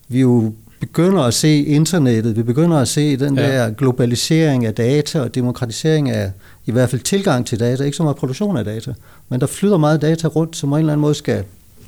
Vi 0.08 0.20
jo 0.20 0.52
begynder 0.80 1.22
at 1.22 1.34
se 1.34 1.64
internettet, 1.64 2.36
vi 2.36 2.42
begynder 2.42 2.76
at 2.78 2.88
se 2.88 3.16
den 3.16 3.38
Ja. 3.38 3.46
ja. 3.48 3.56
der 3.64 3.70
globalisering 3.70 4.66
af 4.66 4.74
data 4.74 5.20
og 5.20 5.34
demokratisering 5.34 6.10
af 6.10 6.32
i 6.66 6.70
hvert 6.72 6.90
fald 6.90 7.00
tilgang 7.02 7.46
til 7.46 7.60
data, 7.60 7.84
ikke 7.84 7.96
så 7.96 8.02
meget 8.02 8.16
produktion 8.16 8.56
af 8.56 8.64
data, 8.64 8.92
men 9.28 9.40
der 9.40 9.46
flyder 9.46 9.78
meget 9.78 10.02
data 10.02 10.28
rundt, 10.28 10.56
som 10.56 10.68
på 10.68 10.74
en 10.76 10.80
eller 10.80 10.92
anden 10.92 11.00
måde 11.02 11.14
skal 11.14 11.44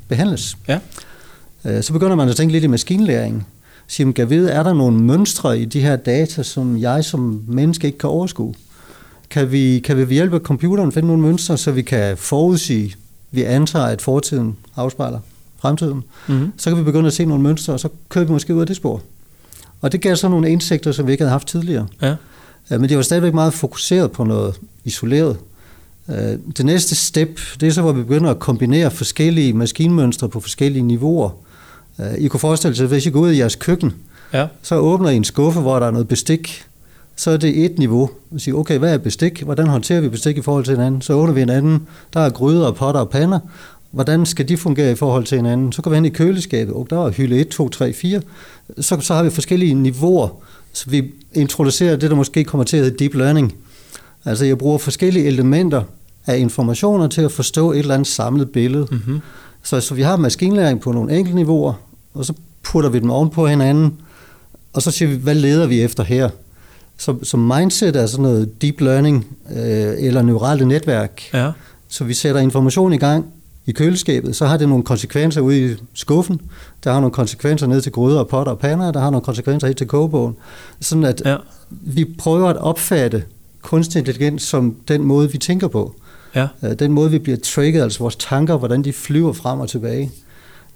behandles. 0.09 0.57
Ja. 0.69 0.79
Øh, 1.65 1.83
Så 1.83 1.93
begynder 1.93 2.17
man 2.17 2.29
at 2.29 2.37
tænke 2.37 2.53
lidt 2.53 2.65
i 2.65 2.67
maskinlæring. 2.67 3.47
Sige, 3.93 4.07
men, 4.07 4.13
kan 4.13 4.31
vide, 4.31 4.51
er 4.51 4.63
der 4.63 4.75
nogle 4.75 4.99
mønstre 4.99 5.59
i 5.61 5.65
de 5.65 5.81
her 5.81 5.97
data, 5.97 6.43
som 6.43 6.79
jeg 6.81 7.05
som 7.05 7.45
menneske 7.49 7.87
ikke 7.87 7.99
kan 7.99 8.11
overskue? 8.11 8.55
Kan 9.31 9.53
vi, 9.53 9.79
kan 9.79 9.97
vi 9.97 10.01
ved 10.01 10.15
hjælp 10.15 10.35
af 10.35 10.41
computeren 10.41 10.93
finde 10.93 11.09
nogle 11.09 11.23
mønstre, 11.23 11.59
så 11.59 11.73
vi 11.73 11.83
kan 11.83 12.17
forudsige, 12.17 12.95
vi 13.31 13.43
antager, 13.43 13.85
at 13.85 14.03
fortiden 14.03 14.57
afspejler 14.77 15.19
fremtiden? 15.59 16.03
Mm-hmm. 16.29 16.53
Så 16.57 16.71
kan 16.71 16.79
vi 16.79 16.83
begynde 16.85 17.07
at 17.07 17.13
se 17.13 17.25
nogle 17.25 17.43
mønstre, 17.43 17.73
og 17.73 17.81
så 17.81 17.89
kører 18.09 18.25
vi 18.25 18.33
måske 18.33 18.55
ud 18.55 18.61
af 18.61 18.67
det 18.67 18.77
spor. 18.77 19.03
Og 19.81 19.93
det 19.93 20.01
gav 20.01 20.17
så 20.17 20.29
nogle 20.29 20.51
indsigter, 20.51 20.93
som 20.93 21.07
vi 21.07 21.13
ikke 21.13 21.23
havde 21.23 21.33
haft 21.33 21.49
tidligere. 21.49 21.87
Ja. 22.03 22.15
Øh, 22.71 22.81
Men 22.81 22.89
det 22.89 22.97
var 22.97 23.03
stadigvæk 23.03 23.35
meget 23.35 23.55
fokuseret 23.55 24.13
på 24.13 24.25
noget 24.25 24.55
isoleret. 24.85 25.37
Øh, 26.09 26.39
Det 26.57 26.67
næste 26.67 26.95
step, 26.95 27.41
det 27.61 27.69
er 27.69 27.73
så, 27.73 27.83
hvor 27.83 27.93
vi 27.93 28.03
begynder 28.03 28.31
at 28.31 28.39
kombinere 28.39 28.91
forskellige 28.91 29.53
maskinmønstre 29.53 30.29
på 30.29 30.41
forskellige 30.41 30.83
niveauer. 30.83 31.31
I 32.19 32.29
kunne 32.29 32.41
forestille 32.41 32.77
sig, 32.77 32.85
at 32.85 32.91
hvis 32.91 33.07
I 33.07 33.11
går 33.11 33.21
ud 33.21 33.31
i 33.33 33.39
jeres 33.39 33.55
køkken, 33.57 33.93
Ja. 34.33 34.47
så 34.63 34.77
åbner 34.77 35.11
I 35.11 35.17
en 35.17 35.25
skuffe, 35.25 35.61
hvor 35.61 35.79
der 35.79 35.87
er 35.87 35.91
noget 35.91 36.09
bestik. 36.09 36.65
Så 37.17 37.31
er 37.31 37.37
det 37.37 37.65
et 37.65 37.79
niveau. 37.79 38.11
Og 38.35 38.41
siger, 38.41 38.55
okay, 38.55 38.79
hvad 38.79 38.95
er 38.95 38.99
bestik? 38.99 39.43
Hvordan 39.43 39.67
håndterer 39.67 40.01
vi 40.01 40.09
bestik 40.09 40.39
i 40.39 40.43
forhold 40.43 40.65
til 40.65 40.75
hinanden? 40.77 41.03
Så 41.03 41.13
åbner 41.13 41.35
vi 41.35 41.43
en 41.43 41.49
anden. 41.51 41.87
Der 42.15 42.21
er 42.21 42.31
gryder 42.31 42.67
og 42.67 42.75
potter 42.75 43.01
og 43.01 43.11
pander. 43.11 43.39
Hvordan 43.91 44.27
skal 44.27 44.49
de 44.49 44.57
fungere 44.57 44.93
i 44.93 44.95
forhold 44.95 45.25
til 45.25 45.37
hinanden? 45.37 45.73
Så 45.73 45.83
går 45.83 45.91
vi 45.91 45.95
hen 45.95 46.05
i 46.05 46.09
køleskabet. 46.09 46.75
Og 46.75 46.87
der 46.91 47.07
er 47.07 47.11
hylde 47.11 47.37
1, 47.41 47.49
2, 47.49 47.69
3, 47.69 47.93
4. 47.93 48.21
Så, 48.81 49.01
så 49.01 49.15
har 49.15 49.23
vi 49.23 49.31
forskellige 49.31 49.75
niveauer. 49.75 50.29
Så 50.73 50.91
vi 50.91 51.05
introducerer 51.35 51.97
det, 51.97 52.11
der 52.11 52.17
måske 52.17 52.45
kommer 52.45 52.65
til 52.65 52.77
at 52.77 52.85
hedde 52.85 52.99
deep 52.99 53.15
learning. 53.15 53.55
Altså 54.25 54.45
jeg 54.45 54.59
bruger 54.59 54.79
forskellige 54.79 55.25
elementer 55.27 55.83
af 56.27 56.39
informationer 56.39 57.07
til 57.09 57.23
at 57.23 57.33
forstå 57.33 57.73
et 57.73 57.79
eller 57.79 57.95
andet 57.95 58.09
samlet 58.09 58.51
billede. 58.51 58.87
Mm-hmm. 58.91 59.21
Så, 59.63 59.81
så 59.81 59.95
vi 59.95 60.03
har 60.03 60.17
maskinlæring 60.17 60.81
på 60.81 60.93
nogle 60.93 61.17
enkelte 61.19 61.37
niveauer, 61.37 61.73
og 62.15 62.25
så 62.25 62.33
putter 62.63 62.91
vi 62.91 62.99
dem 62.99 63.11
ovenpå 63.11 63.47
hinanden, 63.47 63.95
og 64.73 64.83
så 64.83 64.91
siger 64.91 65.09
vi, 65.09 65.15
hvad 65.17 65.35
leder 65.35 65.67
vi 65.67 65.81
efter 65.83 66.03
her? 66.05 66.29
Så, 66.99 67.15
så 67.23 67.37
mindset 67.37 67.97
er 67.97 68.07
sådan 68.07 68.23
noget 68.23 68.63
deep 68.63 68.81
learning 68.81 69.27
øh, 69.57 69.95
eller 69.99 70.23
neurale 70.23 70.65
netværk, 70.65 71.21
Ja. 71.35 71.51
Så 71.89 72.05
vi 72.05 72.15
sætter 72.15 72.41
information 72.41 72.93
i 72.93 72.97
gang 72.97 73.27
i 73.67 73.73
køleskabet, 73.73 74.37
så 74.37 74.47
har 74.47 74.57
det 74.57 74.69
nogle 74.69 74.85
konsekvenser 74.85 75.41
ude 75.41 75.73
i 75.73 75.77
skuffen, 75.95 76.41
der 76.85 76.93
har 76.93 77.01
nogle 77.01 77.13
konsekvenser 77.15 77.67
ned 77.67 77.81
til 77.81 77.93
gryder 77.93 78.19
og 78.19 78.29
potter 78.29 78.53
og 78.53 78.59
pander, 78.59 78.93
der 78.93 79.01
har 79.01 79.11
nogle 79.11 79.25
konsekvenser 79.25 79.67
helt 79.67 79.79
til 79.79 79.87
kogebogen. 79.87 80.35
Sådan 80.81 81.05
at 81.05 81.23
Ja. 81.25 81.37
vi 81.71 82.05
prøver 82.19 82.49
at 82.49 82.57
opfatte 82.57 83.25
kunstig 83.63 83.99
intelligens 83.99 84.43
som 84.43 84.77
den 84.89 85.03
måde, 85.05 85.33
vi 85.33 85.39
tænker 85.39 85.69
på. 85.69 85.95
Ja. 86.35 86.49
Øh, 86.65 86.79
Den 86.79 86.93
måde, 86.93 87.11
vi 87.11 87.19
bliver 87.19 87.39
trigget, 87.45 87.83
altså 87.83 87.99
vores 87.99 88.17
tanker, 88.17 88.57
hvordan 88.57 88.83
de 88.85 88.93
flyver 88.93 89.33
frem 89.33 89.61
og 89.61 89.69
tilbage. 89.69 90.11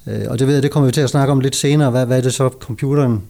Øh, 0.06 0.20
Og 0.28 0.38
det 0.38 0.46
ved 0.46 0.54
jeg, 0.54 0.62
det 0.62 0.70
kommer 0.70 0.86
vi 0.86 0.92
til 0.92 1.00
at 1.00 1.10
snakke 1.10 1.32
om 1.32 1.40
lidt 1.40 1.56
senere, 1.56 1.90
hvad, 1.90 2.06
hvad 2.06 2.18
er 2.18 2.22
det 2.22 2.34
så, 2.34 2.48
computeren 2.60 3.22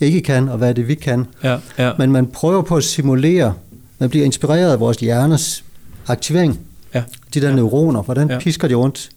ikke 0.00 0.20
kan, 0.20 0.48
og 0.48 0.58
hvad 0.58 0.68
er 0.68 0.72
det, 0.72 0.88
vi 0.88 0.94
kan. 0.94 1.26
Ja. 1.42 1.58
Ja. 1.78 1.92
Men 1.98 2.12
man 2.12 2.26
prøver 2.26 2.62
på 2.62 2.76
at 2.76 2.84
simulere, 2.84 3.54
man 3.98 4.10
bliver 4.10 4.24
inspireret 4.24 4.72
af 4.72 4.80
vores 4.80 4.96
hjernes 4.96 5.64
aktivering. 6.06 6.60
Ja. 6.94 7.02
De 7.34 7.40
der 7.40 7.54
neuroner, 7.54 8.02
hvordan 8.02 8.28
Ja. 8.28 8.34
ja. 8.34 8.40
pisker 8.40 8.68
de 8.68 8.74
rundt? 8.74 9.10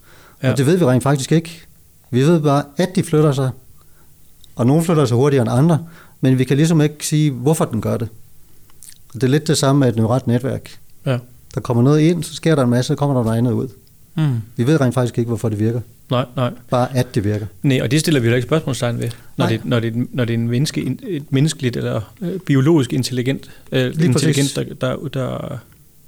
Ja. 0.44 0.52
Og 0.52 0.58
det 0.58 0.66
ved 0.66 0.78
vi 0.78 0.86
rent 0.86 1.04
faktisk 1.04 1.32
ikke. 1.32 1.62
Vi 2.12 2.22
ved 2.22 2.40
bare, 2.42 2.64
at 2.78 2.96
de 2.96 3.04
flytter 3.04 3.32
sig, 3.32 3.50
og 4.56 4.66
nogle 4.68 4.84
flytter 4.84 5.06
sig 5.06 5.18
hurtigere 5.18 5.42
end 5.42 5.52
andre, 5.52 5.86
men 6.22 6.38
vi 6.40 6.44
kan 6.44 6.58
ligesom 6.58 6.82
ikke 6.82 7.08
sige, 7.08 7.32
hvorfor 7.32 7.66
den 7.66 7.82
gør 7.82 7.98
det. 7.98 8.10
Og 9.14 9.22
det 9.22 9.24
er 9.24 9.28
lidt 9.32 9.48
det 9.48 9.58
samme 9.58 9.80
med 9.80 9.90
et 9.90 9.96
neuralt 9.96 10.28
netværk. 10.28 10.78
Ja. 11.06 11.18
Der 11.56 11.62
kommer 11.62 11.84
noget 11.84 12.00
ind, 12.02 12.24
så 12.24 12.34
sker 12.36 12.56
der 12.56 12.64
en 12.64 12.70
masse, 12.70 12.88
så 12.88 12.96
kommer 12.96 13.16
der 13.16 13.24
noget 13.24 13.38
andet 13.38 13.52
ud. 13.52 13.68
Mm. 14.16 14.42
Vi 14.56 14.68
ved 14.68 14.82
rent 14.82 14.94
faktisk 14.94 15.18
ikke, 15.18 15.28
hvorfor 15.28 15.50
det 15.50 15.60
virker. 15.60 15.82
Nej, 16.12 16.26
nej. 16.36 16.52
Bare 16.70 16.98
at 16.98 17.16
det 17.16 17.24
virker. 17.24 17.46
Nej, 17.64 17.80
og 17.82 17.92
det 17.92 18.00
stiller 18.00 18.20
vi 18.20 18.26
heller 18.26 18.36
ikke 18.36 18.48
spørgsmålstegn 18.48 19.00
ved, 19.00 19.10
når, 19.38 19.46
Nej. 19.46 19.50
det, 19.50 19.66
når, 19.66 19.80
det, 19.80 20.08
når 20.14 20.26
det 20.26 20.34
er 20.34 20.38
en 20.38 20.48
menneske, 20.48 20.98
et 21.04 21.24
menneskeligt 21.32 21.78
eller 21.78 22.14
øh, 22.22 22.40
biologisk 22.40 22.94
intelligent, 22.94 23.50
øh, 23.72 23.92
Lige 23.96 24.06
intelligens, 24.06 24.54
der, 24.54 24.64
der, 24.82 24.98
der, 25.14 25.60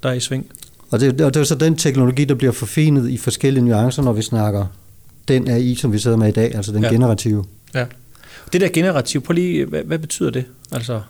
der 0.03 0.09
er 0.09 0.13
i 0.13 0.19
sving. 0.19 0.45
Og 0.91 0.99
det, 0.99 1.21
og 1.21 1.33
det 1.33 1.35
er 1.35 1.41
jo 1.41 1.45
så 1.45 1.55
den 1.55 1.75
teknologi, 1.75 2.25
der 2.25 2.35
bliver 2.35 2.51
forfinet 2.53 3.09
i 3.09 3.17
forskellige 3.17 3.65
nuancer, 3.65 4.03
når 4.03 4.13
vi 4.13 4.21
snakker 4.21 4.65
den 5.27 5.47
AI, 5.47 5.75
som 5.75 5.93
vi 5.93 5.99
sidder 5.99 6.17
med 6.17 6.27
i 6.27 6.31
dag, 6.31 6.55
altså 6.55 6.71
den 6.71 6.83
Ja. 6.83 6.89
generative. 6.89 7.45
Ja. 7.75 7.85
Det 8.53 8.61
der 8.61 8.67
generativ, 8.73 9.21
prøv 9.21 9.33
lige, 9.33 9.65
hvad, 9.65 9.83
hvad 9.83 9.99
betyder 9.99 10.29
det? 10.29 10.45
Altså, 10.71 11.01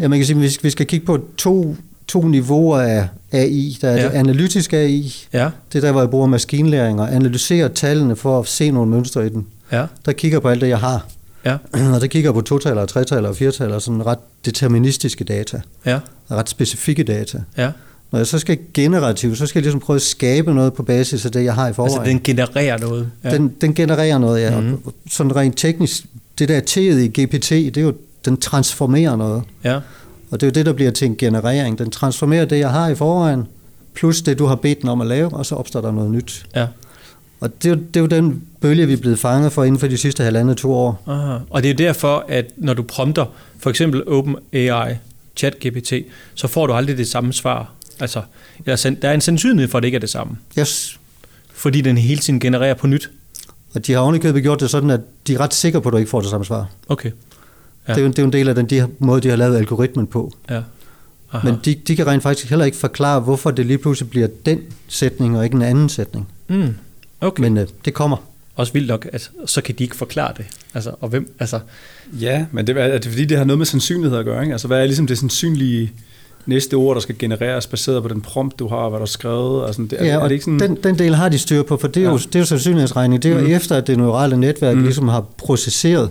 Ja, 0.00 0.08
man 0.08 0.18
kan 0.18 0.26
sige, 0.26 0.44
at 0.44 0.58
vi 0.62 0.70
skal 0.70 0.86
kigge 0.86 1.06
på 1.06 1.28
to, 1.36 1.76
to 2.08 2.22
niveauer 2.28 2.78
af 2.78 3.08
AI. 3.32 3.78
Der 3.80 3.88
er 3.88 3.96
Ja. 3.96 4.04
det 4.04 4.10
analytisk 4.10 4.72
AI, 4.72 5.12
ja, 5.32 5.50
det 5.72 5.78
er 5.78 5.82
der, 5.86 5.92
hvor 5.92 6.00
jeg 6.00 6.10
bruger 6.10 6.26
maskinlæring 6.26 7.00
og 7.00 7.14
analyserer 7.14 7.68
tallene 7.68 8.16
for 8.16 8.40
at 8.40 8.46
se 8.46 8.70
nogle 8.70 8.90
mønstre 8.90 9.26
i 9.26 9.28
den. 9.28 9.46
ja, 9.72 9.86
Der 10.06 10.12
kigger 10.12 10.40
på 10.40 10.48
alt 10.48 10.60
det, 10.60 10.68
jeg 10.68 10.78
har. 10.78 11.06
ja, 11.44 11.56
Og 11.94 12.00
der 12.00 12.06
kigger 12.06 12.32
på 12.32 12.40
totaler, 12.40 12.86
tretaler 12.86 13.28
og 13.28 13.36
firetaler, 13.36 13.78
sådan 13.78 14.06
ret 14.06 14.18
deterministiske 14.44 15.24
data, 15.24 15.60
ja, 15.86 15.98
ret 16.30 16.48
specifikke 16.48 17.02
data. 17.04 17.38
ja. 17.58 17.70
Når 18.12 18.18
jeg 18.18 18.26
så 18.26 18.38
skal 18.38 18.58
generativ, 18.74 19.36
så 19.36 19.46
skal 19.46 19.58
jeg 19.60 19.62
ligesom 19.62 19.80
prøve 19.80 19.94
at 19.94 20.02
skabe 20.02 20.54
noget 20.54 20.72
på 20.74 20.82
basis 20.82 21.24
af 21.26 21.32
det, 21.32 21.44
jeg 21.44 21.54
har 21.54 21.68
i 21.68 21.72
forvejen. 21.72 21.98
Altså, 21.98 22.10
den 22.12 22.20
genererer 22.24 22.78
noget. 22.78 23.10
Ja. 23.24 23.34
Den, 23.34 23.52
den 23.60 23.74
genererer 23.74 24.18
noget, 24.18 24.40
ja. 24.42 24.60
Mhm. 24.60 24.68
Mm. 24.70 24.78
Sådan 25.10 25.36
rent 25.36 25.56
teknisk, 25.58 26.04
det 26.38 26.48
der 26.48 26.60
T'et 26.60 26.80
i 26.80 27.08
GPT, 27.24 27.50
det 27.50 27.76
er 27.76 27.80
jo, 27.82 27.92
den 28.24 28.36
transformerer 28.36 29.16
noget. 29.16 29.42
ja, 29.64 29.80
Og 30.30 30.40
det 30.40 30.46
er 30.46 30.50
jo 30.50 30.52
det, 30.52 30.66
der 30.66 30.72
bliver 30.72 30.90
til 30.90 31.06
en 31.06 31.16
generering. 31.16 31.78
Den 31.78 31.90
transformerer 31.90 32.44
det, 32.44 32.58
jeg 32.58 32.70
har 32.70 32.88
i 32.88 32.94
forvejen, 32.94 33.46
plus 33.94 34.22
det, 34.22 34.38
du 34.38 34.46
har 34.46 34.54
bedt 34.54 34.80
den 34.80 34.88
om 34.88 35.00
at 35.00 35.06
lave, 35.06 35.32
og 35.32 35.46
så 35.46 35.54
opstår 35.54 35.80
der 35.80 35.92
noget 35.92 36.10
nyt. 36.10 36.46
ja. 36.56 36.66
Og 37.40 37.62
det 37.62 37.68
er, 37.70 37.74
jo, 37.74 37.80
det 37.80 37.96
er 37.96 38.00
jo 38.00 38.06
den 38.06 38.42
bølge, 38.60 38.86
vi 38.86 38.92
er 38.92 38.96
blevet 38.96 39.18
fanget 39.18 39.52
for 39.52 39.64
inden 39.64 39.78
for 39.80 39.86
de 39.86 39.96
sidste 39.96 40.22
halvandet 40.22 40.56
to 40.56 40.72
år. 40.72 41.02
Aha. 41.06 41.38
Og 41.50 41.62
det 41.62 41.70
er 41.70 41.74
derfor, 41.74 42.24
at 42.28 42.46
når 42.56 42.74
du 42.74 42.82
prompter 42.82 43.26
for 43.58 43.70
eksempel 43.70 44.08
OpenAI, 44.08 44.94
ChatGPT, 45.36 45.92
så 46.34 46.48
får 46.48 46.66
du 46.66 46.72
aldrig 46.72 46.98
det 46.98 47.08
samme 47.08 47.32
svar. 47.32 47.72
Altså, 48.00 48.22
der 48.66 48.96
er 49.02 49.12
en 49.12 49.20
sandsynlighed 49.20 49.70
for, 49.70 49.78
at 49.78 49.82
det 49.82 49.88
ikke 49.88 49.96
er 49.96 50.00
det 50.00 50.10
samme. 50.10 50.36
Yes. 50.58 50.98
Fordi 51.52 51.80
den 51.80 51.98
hele 51.98 52.20
tiden 52.20 52.40
genererer 52.40 52.74
på 52.74 52.86
nyt. 52.86 53.10
Og 53.74 53.86
de 53.86 53.92
har 53.92 54.00
ovenikøbet 54.00 54.42
gjort 54.42 54.60
det 54.60 54.70
sådan, 54.70 54.90
at 54.90 55.00
de 55.26 55.34
er 55.34 55.40
ret 55.40 55.54
sikre 55.54 55.80
på, 55.80 55.88
at 55.88 55.92
du 55.92 55.98
ikke 55.98 56.10
får 56.10 56.20
det 56.20 56.30
samme 56.30 56.44
svar. 56.44 56.68
Okay. 56.88 57.10
Ja. 57.88 57.92
Det, 57.94 58.00
er 58.00 58.04
jo, 58.04 58.08
det 58.08 58.18
er 58.18 58.22
jo 58.22 58.26
en 58.26 58.32
del 58.32 58.48
af 58.48 58.54
den 58.54 58.66
de, 58.66 58.88
måde, 58.98 59.20
de 59.20 59.28
har 59.28 59.36
lavet 59.36 59.56
algoritmen 59.56 60.06
på. 60.06 60.32
Ja. 60.50 60.60
Aha. 61.32 61.50
Men 61.50 61.60
de, 61.64 61.74
de 61.74 61.96
kan 61.96 62.06
rent 62.06 62.22
faktisk 62.22 62.48
heller 62.48 62.64
ikke 62.64 62.76
forklare, 62.76 63.20
hvorfor 63.20 63.50
det 63.50 63.66
lige 63.66 63.78
pludselig 63.78 64.10
bliver 64.10 64.28
den 64.46 64.60
sætning, 64.88 65.38
og 65.38 65.44
ikke 65.44 65.54
en 65.54 65.62
anden 65.62 65.88
sætning. 65.88 66.28
Mm. 66.48 66.74
Okay. 67.20 67.40
Men 67.42 67.58
øh, 67.58 67.66
det 67.84 67.94
kommer. 67.94 68.16
Også 68.56 68.72
vildt 68.72 68.88
nok, 68.88 69.06
at 69.12 69.30
så 69.46 69.60
kan 69.60 69.74
de 69.78 69.84
ikke 69.84 69.96
forklare 69.96 70.32
det. 70.36 70.44
Altså, 70.74 70.90
og 71.00 71.08
hvem, 71.08 71.34
altså, 71.38 71.60
Ja, 72.20 72.46
men 72.52 72.66
det 72.66 72.76
er, 72.76 72.82
er 72.82 72.98
det 72.98 73.10
fordi, 73.10 73.24
det 73.24 73.38
har 73.38 73.44
noget 73.44 73.58
med 73.58 73.66
sandsynlighed 73.66 74.18
at 74.18 74.24
gøre. 74.24 74.42
Ikke? 74.42 74.52
Altså, 74.52 74.66
hvad 74.66 74.80
er 74.80 74.84
ligesom 74.84 75.06
det 75.06 75.18
sandsynlige 75.18 75.92
næste 76.46 76.74
ord, 76.74 76.94
der 76.94 77.00
skal 77.00 77.18
genereres, 77.18 77.66
baseret 77.66 78.02
på 78.02 78.08
den 78.08 78.20
prompt, 78.20 78.58
du 78.58 78.68
har, 78.68 78.76
og 78.76 78.90
hvad 78.90 78.98
du 78.98 79.02
har 79.02 79.06
skrevet? 79.06 79.62
Og 79.62 79.74
sådan, 79.74 79.86
det, 79.86 80.00
er, 80.00 80.04
Ja, 80.04 80.12
er 80.12 80.18
og 80.18 80.28
det 80.28 80.34
ikke 80.34 80.44
sådan, 80.44 80.60
den, 80.60 80.76
den 80.76 80.98
del 80.98 81.14
har 81.14 81.28
de 81.28 81.38
styr 81.38 81.62
på, 81.62 81.76
for 81.76 81.88
det 81.88 82.00
er, 82.00 82.04
ja. 82.04 82.10
jo, 82.10 82.18
det 82.18 82.34
er 82.34 82.38
jo 82.38 82.44
sandsynlighedsregning. 82.44 83.22
Det 83.22 83.32
er 83.32 83.34
jo 83.34 83.40
mm. 83.40 83.52
efter, 83.52 83.76
at 83.76 83.86
det 83.86 83.98
neurale 83.98 84.36
netværk 84.36 84.76
mm. 84.76 84.82
ligesom 84.82 85.08
har 85.08 85.24
processeret. 85.36 86.10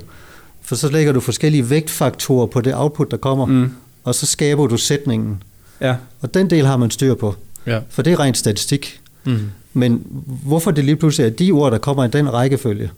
For 0.66 0.76
så 0.76 0.90
lægger 0.90 1.14
du 1.14 1.20
forskellige 1.20 1.70
vægtfaktorer 1.70 2.46
på 2.46 2.62
det 2.62 2.74
output, 2.76 3.12
der 3.12 3.18
kommer, 3.18 3.46
mm. 3.46 3.72
Og 4.04 4.16
så 4.16 4.26
skaber 4.26 4.68
du 4.68 4.78
sætningen. 4.78 5.44
ja, 5.82 5.96
Og 6.22 6.34
den 6.34 6.50
del 6.50 6.66
har 6.66 6.78
man 6.78 6.92
styr 6.92 7.16
på, 7.16 7.36
ja. 7.66 7.80
for 7.90 8.02
det 8.02 8.14
er 8.14 8.20
rent 8.20 8.38
statistik. 8.38 9.02
Mm. 9.24 9.38
Men 9.74 10.06
hvorfor 10.26 10.72
det 10.72 10.86
lige 10.86 10.96
pludselig 10.96 11.26
er 11.26 11.36
de 11.36 11.52
ord, 11.52 11.72
der 11.72 11.78
kommer 11.78 12.06
i 12.06 12.08
den 12.08 12.34
rækkefølge, 12.34 12.92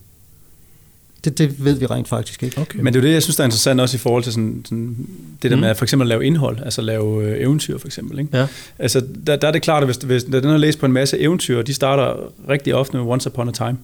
det, 1.29 1.37
det 1.37 1.65
ved 1.65 1.73
vi 1.73 1.85
rent 1.85 2.07
faktisk 2.07 2.43
ikke. 2.43 2.61
Okay. 2.61 2.79
men 2.79 2.93
det 2.93 2.99
er 2.99 3.03
jo 3.03 3.07
det, 3.07 3.13
jeg 3.13 3.23
synes, 3.23 3.35
der 3.35 3.43
er 3.43 3.45
interessant 3.47 3.81
også 3.81 3.97
i 3.97 3.99
forhold 3.99 4.23
til 4.23 4.33
sådan, 4.33 4.61
sådan 4.65 4.95
det 5.43 5.51
der 5.51 5.57
Mm. 5.57 5.61
med 5.61 5.75
for 5.75 5.85
eksempel 5.85 6.05
at 6.05 6.09
lave 6.09 6.25
indhold, 6.25 6.57
altså 6.65 6.81
lave 6.81 7.23
øh, 7.23 7.41
eventyr 7.41 7.77
for 7.77 7.87
eksempel. 7.87 8.19
Ikke? 8.19 8.37
Ja. 8.37 8.47
Altså, 8.79 9.01
der, 9.27 9.35
der 9.35 9.47
er 9.47 9.51
det 9.51 9.61
klart, 9.61 9.83
at 9.83 9.87
hvis, 9.87 9.97
hvis 9.97 10.23
den 10.23 10.43
har 10.43 10.57
læst 10.57 10.79
på 10.79 10.85
en 10.85 10.91
masse 10.91 11.19
eventyr, 11.19 11.61
de 11.61 11.73
starter 11.73 12.13
rigtig 12.49 12.75
ofte 12.75 12.97
med 12.97 13.05
Once 13.05 13.29
Upon 13.29 13.49
a 13.49 13.51
Time. 13.51 13.77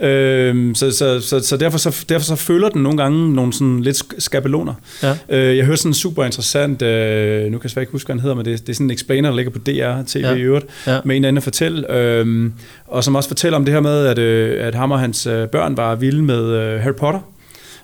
Ja. 0.00 0.06
Øhm, 0.08 0.74
så, 0.74 0.90
så, 0.90 1.20
så, 1.20 1.40
så, 1.40 1.56
derfor, 1.56 1.78
så 1.78 2.04
derfor 2.08 2.24
så 2.24 2.36
følger 2.36 2.68
den 2.68 2.82
nogle 2.82 2.98
gange 2.98 3.34
nogle 3.34 3.52
sådan 3.52 3.80
lidt 3.80 3.96
sk- 4.02 4.14
skabeloner. 4.20 4.74
Ja. 5.02 5.16
Øh, 5.28 5.56
jeg 5.56 5.64
hørte 5.66 5.76
sådan 5.80 5.90
en 5.90 5.94
super 5.94 6.24
interessant, 6.24 6.82
øh, 6.82 7.44
nu 7.52 7.58
kan 7.58 7.64
jeg 7.64 7.70
svært 7.70 7.82
ikke 7.82 7.92
huske, 7.92 8.06
hvad 8.06 8.14
han 8.14 8.20
hedder, 8.20 8.36
men 8.36 8.44
det, 8.44 8.60
det 8.60 8.68
er 8.68 8.74
sådan 8.74 8.86
en 8.86 8.90
explainer, 8.90 9.28
der 9.30 9.36
ligger 9.36 9.52
på 9.52 9.58
DR 9.58 10.02
TV 10.06 10.20
Ja. 10.20 10.30
ja. 10.30 10.34
i 10.36 10.40
øvrigt, 10.40 10.66
Ja. 10.86 10.98
med 11.04 11.16
en 11.16 11.24
anden 11.24 11.36
at 11.36 11.42
fortælle, 11.42 11.92
øh, 11.96 12.50
og 12.92 13.04
som 13.04 13.14
også 13.14 13.28
fortæller 13.28 13.56
om 13.56 13.64
det 13.64 13.74
her 13.74 13.80
med, 13.80 14.06
at, 14.06 14.18
øh, 14.18 14.66
at 14.66 14.74
ham 14.74 14.90
og 14.90 15.00
hans 15.00 15.26
øh, 15.26 15.48
børn 15.48 15.76
var 15.76 15.94
vilde 15.94 16.22
med 16.22 16.44
øh, 16.44 16.80
Harry 16.80 16.94
Potter, 16.94 17.20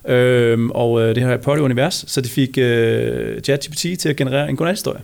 øh, 0.09 0.69
og 0.71 1.03
øh, 1.03 1.09
det 1.15 1.23
her 1.23 1.29
Harry 1.29 1.41
Potter-univers, 1.41 2.05
så 2.07 2.21
de 2.21 2.29
fik 2.29 2.59
øh, 2.59 3.41
ChatGPT 3.41 3.81
til 3.81 4.09
at 4.09 4.17
generere 4.17 4.49
en 4.49 4.57
godnathistorie. 4.57 5.01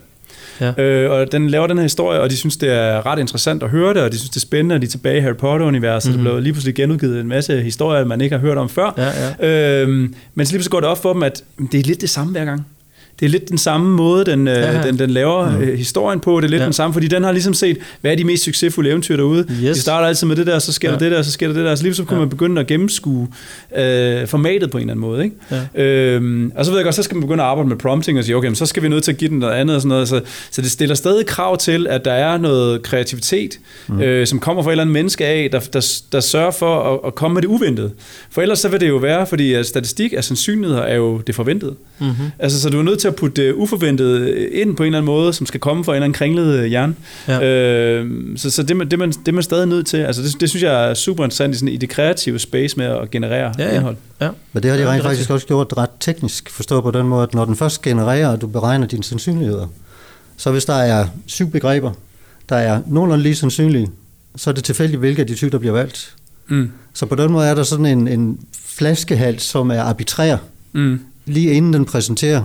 Ja. 0.61 0.83
Øh, 0.83 1.11
og 1.11 1.33
den 1.33 1.49
laver 1.51 1.67
den 1.67 1.79
her 1.79 1.83
historie, 1.83 2.21
og 2.21 2.31
de 2.31 2.37
synes, 2.37 2.57
det 2.57 2.73
er 2.73 3.07
ret 3.07 3.19
interessant 3.19 3.63
at 3.63 3.71
høre 3.71 3.95
det, 3.95 4.03
og 4.03 4.13
de 4.13 4.19
synes, 4.19 4.31
det 4.31 4.37
er 4.37 4.41
spændende, 4.41 4.75
at 4.75 4.81
de 4.81 4.87
er 4.87 4.91
tilbage 4.91 5.19
i 5.19 5.21
Harry 5.21 5.35
Potter-universet. 5.35 6.11
Mm-hmm. 6.11 6.21
Mhm. 6.21 6.25
Der 6.25 6.33
blev 6.33 6.43
lige 6.43 6.53
pludselig 6.53 6.75
genudgivet 6.75 7.21
en 7.21 7.29
masse 7.29 7.63
historier, 7.63 8.05
man 8.05 8.21
ikke 8.21 8.37
har 8.37 8.41
hørt 8.41 8.59
om 8.59 8.69
før. 8.69 8.95
Ja, 8.97 9.11
ja. 9.41 9.83
Øhm, 9.83 10.15
men 10.35 10.47
så 10.47 10.53
lige 10.53 10.59
pludselig 10.59 10.71
går 10.71 10.81
det 10.81 10.89
op 10.89 11.03
for 11.03 11.13
dem, 11.13 11.23
at 11.23 11.45
det 11.73 11.81
er 11.81 11.85
lidt 11.85 12.01
det 12.01 12.11
samme 12.11 12.33
hver 12.33 12.45
gang. 12.45 12.67
Det 13.21 13.27
er 13.27 13.31
lidt 13.31 13.49
den 13.49 13.59
samme 13.59 13.91
måde, 13.97 14.25
den, 14.25 14.47
Ja, 14.47 14.53
ja. 14.61 14.73
ja. 14.77 14.83
den, 14.87 14.99
den 14.99 15.11
laver 15.11 15.51
Mm. 15.51 15.63
øh, 15.63 15.79
historien 15.79 16.21
på. 16.21 16.41
Det 16.41 16.45
er 16.47 16.51
lidt 16.51 16.61
Ja. 16.61 16.65
den 16.65 16.73
samme, 16.73 16.93
fordi 16.95 17.07
den 17.09 17.25
har 17.25 17.33
ligesom 17.33 17.55
set, 17.55 17.77
hvad 18.01 18.13
er 18.13 18.17
de 18.17 18.25
mest 18.25 18.45
succesfulde 18.45 18.91
eventyr 18.91 19.17
derude. 19.17 19.47
Yes. 19.65 19.77
De 19.77 19.81
starter 19.83 20.09
altid 20.09 20.27
med 20.27 20.37
det 20.37 20.47
der, 20.47 20.59
så 20.59 20.73
sker 20.73 20.89
Ja. 20.89 20.93
der 20.93 20.99
det 20.99 21.13
der, 21.13 21.23
så 21.23 21.33
sker 21.33 21.47
der 21.47 21.55
det 21.55 21.65
der. 21.65 21.75
Så 21.75 21.83
lige 21.83 21.95
så 21.95 22.05
kunne 22.05 22.15
Ja. 22.15 22.19
ja. 22.21 22.25
man 22.25 22.31
begynde 22.31 22.61
at 22.61 22.67
gennemskue 22.67 23.29
øh, 23.77 24.27
formatet 24.27 24.71
på 24.71 24.79
en 24.79 24.83
eller 24.83 24.93
anden 24.93 25.01
måde. 25.01 25.25
Ikke? 25.25 25.37
Ja. 25.77 25.83
Øhm, 25.85 26.53
og 26.57 26.65
så 26.65 26.71
ved 26.71 26.79
jeg 26.79 26.85
godt, 26.85 26.95
så 26.95 27.03
skal 27.03 27.15
man 27.15 27.21
begynde 27.23 27.43
at 27.43 27.49
arbejde 27.49 27.69
med 27.69 27.77
prompting 27.77 28.19
og 28.19 28.25
sige, 28.25 28.37
okay, 28.37 28.49
men 28.49 28.55
så 28.57 28.67
skal 28.67 28.83
vi 28.83 28.89
nødt 28.89 29.05
til 29.05 29.13
at 29.13 29.19
give 29.19 29.31
den 29.31 29.39
noget 29.39 29.55
andet 29.55 29.77
og 29.77 29.83
sådan 29.83 29.89
noget. 29.89 30.09
Så, 30.09 30.21
så 30.51 30.63
det 30.63 30.71
stiller 30.71 30.95
stadig 30.95 31.27
krav 31.27 31.57
til, 31.59 31.87
at 31.87 32.05
der 32.05 32.13
er 32.13 32.39
noget 32.39 32.83
kreativitet, 32.83 33.59
mm. 33.89 34.01
øh, 34.01 34.27
som 34.27 34.39
kommer 34.39 34.63
fra 34.63 34.71
et 34.71 34.73
eller 34.73 34.83
andet 34.83 34.93
menneske 34.93 35.27
af, 35.27 35.49
der, 35.53 35.61
der, 35.61 36.01
der 36.13 36.21
sørger 36.21 36.51
for 36.51 36.95
at, 36.95 37.01
at 37.07 37.15
komme 37.15 37.35
med 37.35 37.43
det 37.43 37.49
uventede. 37.49 37.91
For 38.31 38.43
ellers 38.43 38.59
så 38.59 38.69
vil 38.69 38.81
det 38.81 38.89
jo 38.89 38.97
være, 38.97 39.27
fordi 39.27 39.53
at 39.53 39.67
statistik 39.67 40.13
af 40.17 40.25
sandsynligheder 40.25 40.83
er 40.83 40.95
jo 40.97 41.19
det 41.27 41.35
forventede. 41.35 41.75
Mm-hmm. 41.99 42.15
Altså, 42.39 42.61
så 42.61 42.71
du 42.71 42.79
er 42.79 42.83
nødt 42.83 42.99
til 43.05 43.09
at 43.09 43.17
putte 43.17 43.47
det 43.47 43.53
uforventede 43.53 44.49
ind 44.51 44.77
på 44.77 44.83
en 44.83 44.87
eller 44.87 44.99
anden 44.99 45.07
måde, 45.07 45.33
som 45.33 45.47
skal 45.47 45.61
komme 45.61 45.85
fra 45.85 45.93
en 45.93 45.95
eller 45.97 46.05
anden 46.05 46.15
kringlet 46.17 46.59
øh, 46.59 46.65
hjerne. 46.65 46.95
Ja. 47.29 47.43
Øh, 47.45 48.11
så 48.37 48.51
så 48.51 48.63
det, 48.63 48.77
man- 48.77 48.91
det, 48.91 48.99
man, 48.99 49.11
det 49.11 49.29
er 49.29 49.33
man 49.33 49.43
stadig 49.43 49.67
nødt 49.67 49.87
til. 49.87 49.97
Altså, 49.97 50.23
det, 50.23 50.41
det 50.41 50.51
synes 50.51 50.63
jeg 50.63 50.91
er 50.91 50.95
super 50.95 51.25
interessant 51.25 51.55
i, 51.55 51.59
sådan, 51.59 51.69
i 51.75 51.77
det 51.77 51.89
kreative 51.89 52.39
space 52.39 52.77
med 52.77 52.87
at 52.87 53.11
generere 53.11 53.55
Ja, 53.59 53.65
ja. 53.69 53.75
indhold. 53.77 53.97
ja. 54.21 54.29
Men 54.53 54.63
det 54.63 54.71
har 54.71 54.77
de 54.79 54.83
Ja, 54.83 54.89
det 54.89 54.95
rent 54.95 55.05
er 55.05 55.09
faktisk 55.09 55.31
også 55.31 55.47
gjort 55.47 55.73
ret 55.77 55.91
teknisk, 56.01 56.51
forstået 56.51 56.83
på 56.83 56.91
den 56.91 57.09
måde, 57.09 57.23
at 57.23 57.35
når 57.35 57.45
den 57.45 57.57
først 57.57 57.83
genererer, 57.83 58.29
og 58.29 58.41
du 58.41 58.47
beregner 58.47 58.87
dine 58.87 59.05
sandsynligheder, 59.05 59.67
så 60.37 60.51
hvis 60.51 60.65
der 60.65 60.75
er 60.75 61.07
syv 61.27 61.51
begreber, 61.51 61.93
der 62.49 62.57
er 62.57 62.81
nogenlunde 62.87 63.23
lige 63.23 63.35
sandsynlige, 63.35 63.91
så 64.37 64.51
er 64.51 64.55
det 64.55 64.65
tilfældigt, 64.65 64.99
hvilke 65.01 65.21
af 65.23 65.27
de 65.27 65.37
syv, 65.37 65.51
der 65.51 65.59
bliver 65.59 65.73
valgt. 65.75 66.15
Mm. 66.49 66.71
Så 66.95 67.07
på 67.07 67.15
den 67.15 67.33
måde 67.33 67.47
er 67.47 67.55
der 67.55 67.63
sådan 67.63 67.87
en, 67.87 68.09
en 68.09 68.39
flaskehals, 68.67 69.43
som 69.43 69.71
er 69.71 69.81
arbitrær, 69.83 70.37
Mm. 70.73 71.01
lige 71.27 71.51
inden 71.53 71.73
den 71.73 71.85
præsenterer. 71.85 72.43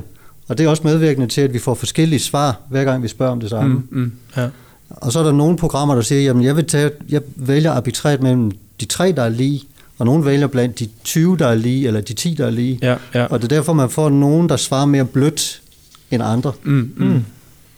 Og 0.50 0.58
det 0.58 0.66
er 0.66 0.70
også 0.70 0.84
medvirkende 0.86 1.28
til, 1.28 1.42
at 1.42 1.54
vi 1.54 1.60
får 1.60 1.74
forskellige 1.74 2.20
svar, 2.20 2.62
hver 2.70 2.84
gang 2.84 3.04
vi 3.04 3.08
spørger 3.08 3.32
om 3.32 3.40
det 3.40 3.50
samme. 3.50 3.76
Mm. 3.76 4.00
Mm. 4.00 4.12
Ja. 4.38 4.48
Og 4.90 5.12
så 5.12 5.20
er 5.20 5.24
der 5.24 5.32
nogle 5.32 5.58
programmer, 5.58 5.96
der 5.96 6.02
siger, 6.02 6.22
jamen 6.22 6.44
jeg, 6.44 6.56
vil 6.56 6.66
tage, 6.66 6.92
jeg 7.10 7.22
vælger 7.36 7.72
arbitrært 7.72 8.22
mellem 8.22 8.52
de 8.80 8.86
tre, 8.86 9.12
der 9.12 9.24
er 9.24 9.30
lige, 9.30 9.62
og 9.98 10.06
nogen 10.06 10.26
vælger 10.26 10.48
blandt 10.48 10.80
de 10.80 10.88
20, 11.04 11.38
der 11.38 11.48
er 11.48 11.56
lige, 11.56 11.88
eller 11.88 12.02
de 12.02 12.14
10, 12.14 12.34
der 12.34 12.46
er 12.46 12.50
lige. 12.50 12.80
Ja, 12.82 12.96
ja. 13.14 13.26
Og 13.26 13.42
det 13.42 13.52
er 13.52 13.56
derfor, 13.56 13.74
man 13.74 13.90
får 13.90 14.10
nogen, 14.10 14.50
der 14.50 14.58
svarer 14.58 14.86
mere 14.86 15.06
blødt 15.06 15.62
end 16.12 16.24
andre. 16.24 16.52
Mm. 16.64 16.92
Mm. 16.98 17.24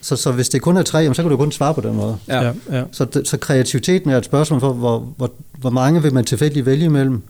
Så, 0.01 0.15
så 0.15 0.31
hvis 0.31 0.49
det 0.49 0.61
kun 0.61 0.77
er 0.77 0.81
tre, 0.81 0.97
jamen, 0.97 1.15
så 1.15 1.21
kan 1.21 1.31
du 1.31 1.37
kun 1.37 1.51
svare 1.51 1.73
på 1.73 1.81
den 1.81 1.95
måde. 1.95 2.17
Ja. 2.27 2.41
ja, 2.41 2.51
ja. 2.71 2.83
Så, 2.91 3.21
så 3.25 3.37
kreativiteten 3.37 4.09
er 4.09 4.17
et 4.17 4.25
spørgsmål 4.25 4.59
for, 4.59 4.73
hvor, 4.73 5.13
hvor, 5.17 5.31
hvor 5.57 5.69
mange 5.69 6.01
vil 6.01 6.13
man 6.13 6.25
tilfældigt 6.25 6.65
vælge 6.65 6.85
imellem, 6.85 7.21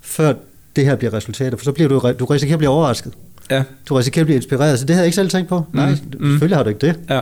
før 0.00 0.34
det 0.76 0.84
her 0.84 0.96
bliver 0.96 1.12
resultatet. 1.12 1.58
For 1.58 1.64
så 1.64 1.72
bliver 1.72 1.88
du, 1.88 2.12
du 2.18 2.24
risikerer 2.24 2.54
at 2.54 2.58
blive 2.58 2.70
overrasket. 2.70 3.12
Ja. 3.50 3.62
Du 3.88 3.94
risikerer 3.94 4.22
at 4.22 4.26
blive 4.26 4.36
inspireret. 4.36 4.78
Så 4.78 4.84
det 4.84 4.94
havde 4.94 5.02
jeg 5.02 5.06
ikke 5.06 5.14
selv 5.16 5.30
tænkt 5.30 5.48
på. 5.48 5.64
Nej, 5.72 5.90
Mm. 5.90 5.96
selvfølgelig 6.30 6.56
har 6.56 6.62
du 6.62 6.68
ikke 6.68 6.86
det. 6.86 6.98
Ja. 7.10 7.20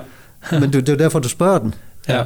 Men 0.61 0.63
det, 0.63 0.73
det 0.73 0.89
er 0.89 0.93
jo 0.93 0.99
derfor, 0.99 1.19
du 1.19 1.29
spørger 1.29 1.59
den. 1.59 1.75
Ja. 2.09 2.23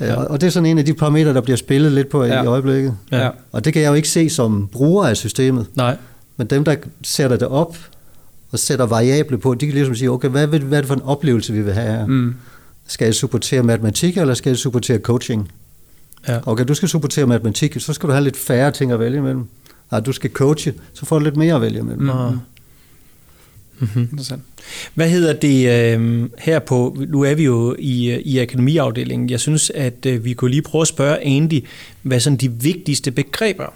Ja. 0.00 0.14
Og, 0.14 0.40
det 0.40 0.46
er 0.46 0.50
sådan 0.50 0.66
en 0.66 0.78
af 0.78 0.84
de 0.84 0.94
parametre, 0.94 1.34
der 1.34 1.40
bliver 1.40 1.56
spillet 1.56 1.92
lidt 1.92 2.08
på 2.08 2.24
Ja. 2.24 2.42
i 2.42 2.46
øjeblikket. 2.46 2.96
Ja. 3.12 3.24
Ja. 3.24 3.30
Og 3.52 3.64
det 3.64 3.72
kan 3.72 3.82
jeg 3.82 3.88
jo 3.88 3.94
ikke 3.94 4.08
se 4.08 4.30
som 4.30 4.68
bruger 4.72 5.06
af 5.06 5.16
systemet. 5.16 5.66
Nej. 5.74 5.96
Men 6.36 6.46
dem, 6.46 6.64
der 6.64 6.76
sætter 7.02 7.36
det 7.36 7.48
op 7.48 7.76
og 8.52 8.58
sætter 8.58 8.86
variable 8.86 9.38
på, 9.38 9.54
de 9.54 9.66
kan 9.66 9.74
ligesom 9.74 9.94
sige, 9.94 10.10
okay, 10.10 10.28
hvad, 10.28 10.46
vil, 10.46 10.62
hvad 10.64 10.78
er 10.78 10.82
det 10.82 10.88
for 10.88 10.94
en 10.94 11.02
oplevelse, 11.02 11.52
vi 11.52 11.62
vil 11.62 11.72
have 11.74 11.86
her? 11.98 12.06
Mm. 12.06 12.34
Skal 12.88 13.04
jeg 13.04 13.14
supportere 13.14 13.62
matematik, 13.62 14.16
eller 14.18 14.34
skal 14.34 14.50
jeg 14.50 14.56
supportere 14.56 14.98
coaching? 14.98 15.50
Ja. 16.28 16.38
Okay, 16.46 16.64
du 16.64 16.74
skal 16.74 16.88
supportere 16.88 17.26
matematik, 17.26 17.76
så 17.80 17.92
skal 17.92 18.06
du 18.08 18.12
have 18.12 18.24
lidt 18.24 18.36
færre 18.36 18.70
ting 18.70 18.92
at 18.92 19.00
vælge 19.00 19.18
imellem. 19.18 19.44
Nej, 19.90 20.00
du 20.00 20.12
skal 20.12 20.30
coache, 20.30 20.74
så 20.94 21.06
får 21.06 21.18
du 21.18 21.24
lidt 21.24 21.36
mere 21.36 21.54
at 21.54 21.60
vælge 21.60 21.78
imellem. 21.78 22.02
Mm. 22.02 22.38
Mm-hmm. 23.78 24.02
Interessant. 24.02 24.42
Hvad 24.94 25.10
hedder 25.10 25.32
det 25.32 25.94
øh, 25.96 26.28
her 26.38 26.58
på, 26.58 26.96
nu 27.08 27.22
er 27.22 27.34
vi 27.34 27.44
jo 27.44 27.76
i, 27.78 28.10
øh, 28.10 28.18
i 28.18 28.38
akademiafdelingen, 28.38 29.30
jeg 29.30 29.40
synes, 29.40 29.70
at 29.70 30.06
øh, 30.06 30.24
vi 30.24 30.32
kunne 30.32 30.50
lige 30.50 30.62
prøve 30.62 30.82
at 30.82 30.88
spørge 30.88 31.24
Andy, 31.24 31.64
hvad 32.02 32.20
sådan 32.20 32.36
de 32.36 32.52
vigtigste 32.52 33.10
begreber 33.10 33.72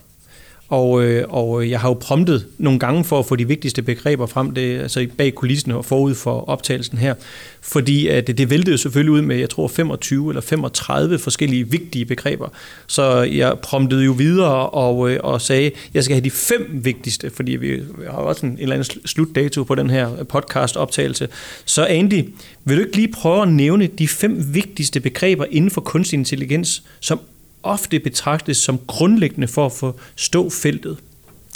og, 0.70 1.04
øh, 1.04 1.24
og 1.28 1.70
jeg 1.70 1.80
har 1.80 1.88
jo 1.88 1.94
promptet 1.94 2.46
nogle 2.58 2.78
gange 2.78 3.04
for 3.04 3.18
at 3.18 3.26
få 3.26 3.36
de 3.36 3.48
vigtigste 3.48 3.82
begreber 3.82 4.26
frem, 4.26 4.50
det, 4.50 4.80
altså 4.80 5.06
bag 5.16 5.34
kulissen 5.34 5.72
og 5.72 5.84
forud 5.84 6.14
for 6.14 6.48
optagelsen 6.48 6.98
her. 6.98 7.14
Fordi 7.60 8.08
at 8.08 8.26
det, 8.26 8.38
det 8.38 8.50
væltede 8.50 8.70
jo 8.70 8.76
selvfølgelig 8.76 9.12
ud 9.12 9.22
med, 9.22 9.36
jeg 9.36 9.50
tror, 9.50 9.68
25 9.68 10.30
eller 10.30 10.40
35 10.40 11.18
forskellige 11.18 11.70
vigtige 11.70 12.04
begreber. 12.04 12.48
Så 12.86 13.22
jeg 13.22 13.58
promptede 13.62 14.04
jo 14.04 14.12
videre 14.12 14.70
og, 14.70 15.10
øh, 15.10 15.20
og 15.22 15.40
sagde, 15.40 15.70
jeg 15.94 16.04
skal 16.04 16.14
have 16.14 16.24
de 16.24 16.30
fem 16.30 16.80
vigtigste, 16.84 17.30
fordi 17.30 17.52
vi 17.52 17.82
har 18.04 18.18
også 18.18 18.46
en, 18.46 18.52
en 18.52 18.58
eller 18.58 18.74
anden 18.74 19.00
slutdato 19.06 19.64
på 19.64 19.74
den 19.74 19.90
her 19.90 20.24
podcast-optagelse. 20.24 21.28
Så 21.64 21.84
Andy, 21.84 22.24
vil 22.64 22.76
du 22.76 22.82
ikke 22.82 22.96
lige 22.96 23.12
prøve 23.12 23.42
at 23.42 23.48
nævne 23.48 23.86
de 23.86 24.08
fem 24.08 24.54
vigtigste 24.54 25.00
begreber 25.00 25.44
inden 25.50 25.70
for 25.70 25.80
kunstig 25.80 26.16
intelligens, 26.16 26.82
som 27.00 27.20
ofte 27.62 28.00
betragtes 28.00 28.56
som 28.56 28.80
grundlæggende 28.86 29.48
for 29.48 29.66
at 29.66 29.72
forstå 29.72 30.50
feltet. 30.50 30.98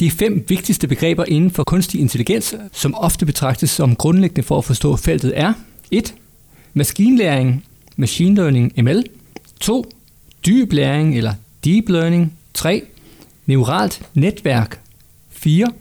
De 0.01 0.11
fem 0.11 0.45
vigtigste 0.49 0.88
begreber 0.88 1.25
inden 1.29 1.51
for 1.51 1.64
kunstig 1.64 2.01
intelligens, 2.01 2.55
som 2.73 2.95
ofte 2.95 3.27
betragtes 3.27 3.71
som 3.71 3.97
grundlæggende 3.97 4.43
for 4.43 4.59
at 4.59 4.64
forstå 4.64 4.97
feltet, 4.97 5.33
er 5.38 5.53
1. 5.90 6.14
Maskinlæring, 6.75 7.64
machine 7.97 8.35
learning, 8.35 8.73
ML. 8.83 9.05
2. 9.61 9.85
Dyb 10.47 10.73
læring 10.73 11.17
eller 11.17 11.35
deep 11.64 11.88
learning. 11.88 12.33
3. 12.55 12.83
Neuralt 13.47 14.03
netværk. 14.14 14.81
4. 15.31 15.73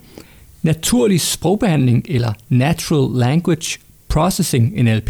Naturlig 0.62 1.22
sprogbehandling 1.22 2.06
eller 2.10 2.34
natural 2.50 3.20
language 3.20 3.80
processing, 4.08 4.84
NLP. 4.84 5.10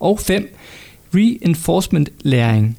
Og 0.00 0.20
5. 0.20 0.56
Reinforcement 1.14 2.08
læring. 2.20 2.78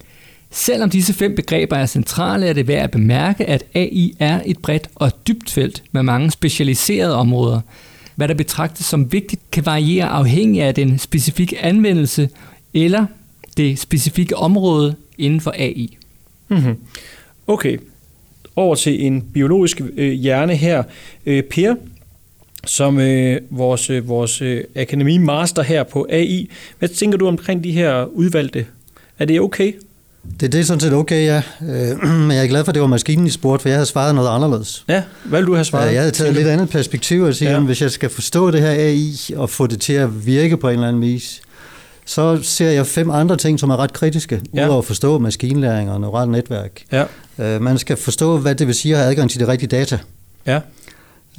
Selvom 0.58 0.89
disse 0.89 1.13
fem 1.13 1.36
begreber 1.36 1.76
er 1.76 1.86
centrale, 1.86 2.46
er 2.48 2.54
det 2.54 2.67
værd 2.67 2.84
at 2.84 2.91
bemærke, 2.91 3.46
at 3.46 3.63
AI 3.74 4.13
er 4.20 4.41
et 4.46 4.58
bredt 4.58 4.89
og 4.96 5.28
dybt 5.28 5.50
felt 5.50 5.84
med 5.91 6.04
mange 6.04 6.32
specialiserede 6.32 7.15
områder. 7.15 7.62
Hvad 8.15 8.28
der 8.28 8.34
betragtes 8.34 8.86
som 8.86 9.12
vigtigt 9.12 9.52
kan 9.52 9.65
variere 9.65 10.06
afhængig 10.06 10.62
af 10.62 10.76
den 10.76 11.00
specifikke 11.00 11.60
anvendelse 11.60 12.30
eller 12.74 13.06
det 13.58 13.80
specifikke 13.80 14.38
område 14.38 14.96
inden 15.17 15.41
for 15.41 15.52
AI. 15.58 15.98
Mm-hmm. 16.48 16.76
Okay, 17.48 17.78
over 18.56 18.76
til 18.76 19.06
en 19.06 19.22
biologisk 19.22 19.82
øh, 19.98 20.12
hjerne 20.12 20.56
her. 20.56 20.84
Øh, 21.26 21.43
per, 21.43 21.76
som 22.65 23.00
øh, 23.00 23.41
vores, 23.50 23.89
øh, 23.89 24.08
vores 24.08 24.41
øh, 24.41 24.63
master 25.20 25.62
her 25.62 25.84
på 25.84 26.08
AI, 26.10 26.50
hvad 26.80 26.89
tænker 26.89 27.17
du 27.17 27.28
omkring 27.28 27.63
de 27.63 27.72
her 27.72 28.06
udvalgte? 28.06 28.65
Er 29.20 29.26
det 29.26 29.41
okay? 29.41 29.74
Det, 30.39 30.51
det 30.51 30.60
er 30.60 30.63
sådan 30.63 30.80
set 30.80 30.93
okay, 30.93 31.25
ja. 31.25 31.41
Øh, 31.69 32.03
men 32.27 32.32
jeg 32.32 32.43
er 32.43 32.47
glad 32.47 32.63
for, 32.63 32.69
at 32.71 32.73
det 32.75 32.82
var 32.82 32.88
maskinen, 32.88 33.27
I 33.27 33.30
spurgte, 33.30 33.62
for 33.62 33.69
jeg 33.69 33.75
havde 33.77 33.86
svaret 33.86 34.15
noget 34.15 34.30
anderledes. 34.30 34.86
Ja, 34.88 35.03
hvad 35.25 35.39
vil 35.39 35.47
du 35.47 35.53
have 35.53 35.65
svaret? 35.65 35.86
Ja, 35.88 35.91
jeg 35.93 36.01
havde 36.01 36.12
taget 36.12 36.30
et 36.30 36.36
lidt 36.36 36.47
andet 36.47 36.69
perspektiv 36.69 37.23
og 37.23 37.36
sige, 37.36 37.49
Ja. 37.51 37.58
ja. 37.58 37.63
hvis 37.63 37.82
jeg 37.82 37.91
skal 37.91 38.10
forstå 38.10 38.51
det 38.51 38.62
her 38.62 38.69
AI 38.71 39.15
og 39.36 39.49
få 39.49 39.67
det 39.67 39.82
til 39.82 39.93
at 39.93 40.25
virke 40.25 40.58
på 40.58 40.67
en 40.67 40.73
eller 40.73 40.88
anden 40.88 41.01
vis, 41.01 41.41
så 42.06 42.39
ser 42.43 42.69
jeg 42.69 42.88
fem 42.88 43.10
andre 43.12 43.38
ting, 43.38 43.60
som 43.60 43.69
er 43.69 43.77
ret 43.77 43.93
kritiske, 43.93 44.41
Ja. 44.53 44.65
udover 44.65 44.80
at 44.80 44.86
forstå 44.86 45.19
maskinlæring 45.19 45.91
og 45.91 46.01
neuralt 46.01 46.32
netværk. 46.32 46.71
Ja, 46.91 47.03
Øh, 47.39 47.62
man 47.62 47.77
skal 47.77 47.97
forstå, 47.97 48.38
hvad 48.38 48.56
det 48.56 48.67
vil 48.67 48.75
sige 48.75 48.93
at 48.93 48.99
have 48.99 49.10
adgang 49.10 49.30
til 49.32 49.39
de 49.39 49.47
rigtige 49.47 49.67
data. 49.69 49.99
ja, 50.45 50.60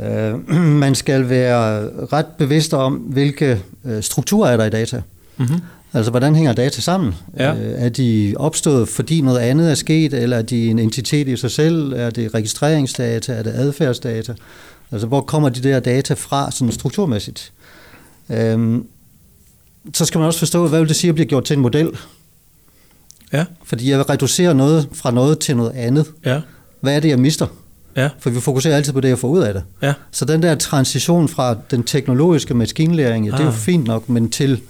Øh, 0.01 0.55
man 0.85 0.95
skal 0.95 1.29
være 1.29 1.88
ret 2.12 2.27
bevidst 2.38 2.75
om, 2.75 2.95
hvilke 2.95 3.61
øh, 3.85 4.03
strukturer 4.03 4.51
er 4.51 4.57
der 4.57 4.64
i 4.64 4.71
data. 4.71 5.03
mm-hmm. 5.37 5.61
Altså, 5.92 6.11
hvordan 6.11 6.35
hænger 6.35 6.53
data 6.53 6.81
sammen? 6.81 7.14
Ja. 7.37 7.55
Øh, 7.55 7.83
er 7.85 7.88
de 7.88 8.35
opstået, 8.37 8.88
fordi 8.88 9.20
noget 9.20 9.38
andet 9.38 9.70
er 9.70 9.74
sket, 9.74 10.14
eller 10.14 10.37
er 10.37 10.42
de 10.42 10.66
en 10.70 10.79
entitet 10.79 11.29
i 11.29 11.37
sig 11.37 11.51
selv? 11.51 11.92
Er 11.92 12.11
det 12.11 12.35
registreringsdata? 12.35 13.33
Er 13.33 13.42
det 13.42 13.51
adfærdsdata? 13.51 14.35
Altså, 14.92 15.07
hvor 15.07 15.20
kommer 15.20 15.48
de 15.48 15.61
der 15.62 15.81
data 15.81 16.14
fra, 16.14 16.51
sådan 16.51 16.72
strukturmæssigt? 16.72 17.53
Øhm, 18.31 18.87
så 19.94 20.05
skal 20.05 20.18
man 20.18 20.27
også 20.27 20.38
forstå, 20.38 20.66
hvad 20.68 20.79
vil 20.81 20.88
det 20.88 20.96
sige 20.96 21.09
at 21.09 21.14
blive 21.14 21.27
gjort 21.27 21.44
til 21.44 21.57
en 21.57 21.62
model? 21.62 21.90
ja, 23.33 23.44
Fordi 23.64 23.90
jeg 23.90 23.98
vil 23.98 24.05
reducere 24.07 24.55
noget 24.55 24.88
fra 24.92 25.11
noget 25.11 25.38
til 25.38 25.57
noget 25.57 25.70
andet. 25.70 26.07
ja, 26.24 26.40
Hvad 26.81 26.96
er 26.96 27.01
det, 27.01 27.09
jeg 27.09 27.18
mister? 27.18 27.46
ja, 27.96 28.09
For 28.18 28.31
vi 28.31 28.40
fokuserer 28.40 28.77
altid 28.77 28.92
på 28.92 29.01
det, 29.01 29.09
jeg 29.09 29.18
får 29.18 29.29
ud 29.29 29.40
af 29.40 29.55
det. 29.55 29.62
ja, 29.83 29.94
Så 30.11 30.24
den 30.24 30.42
der 30.42 30.55
transition 30.55 31.29
fra 31.29 31.57
den 31.70 31.83
teknologiske 31.83 32.55
maskinlæring, 32.55 33.24
ja, 33.27 33.31
det 33.33 33.38
er 33.40 33.44
jo 33.44 33.48
Ah. 33.51 33.55
fint 33.57 33.85
nok, 33.87 34.09
men 34.09 34.31
til, 34.31 34.61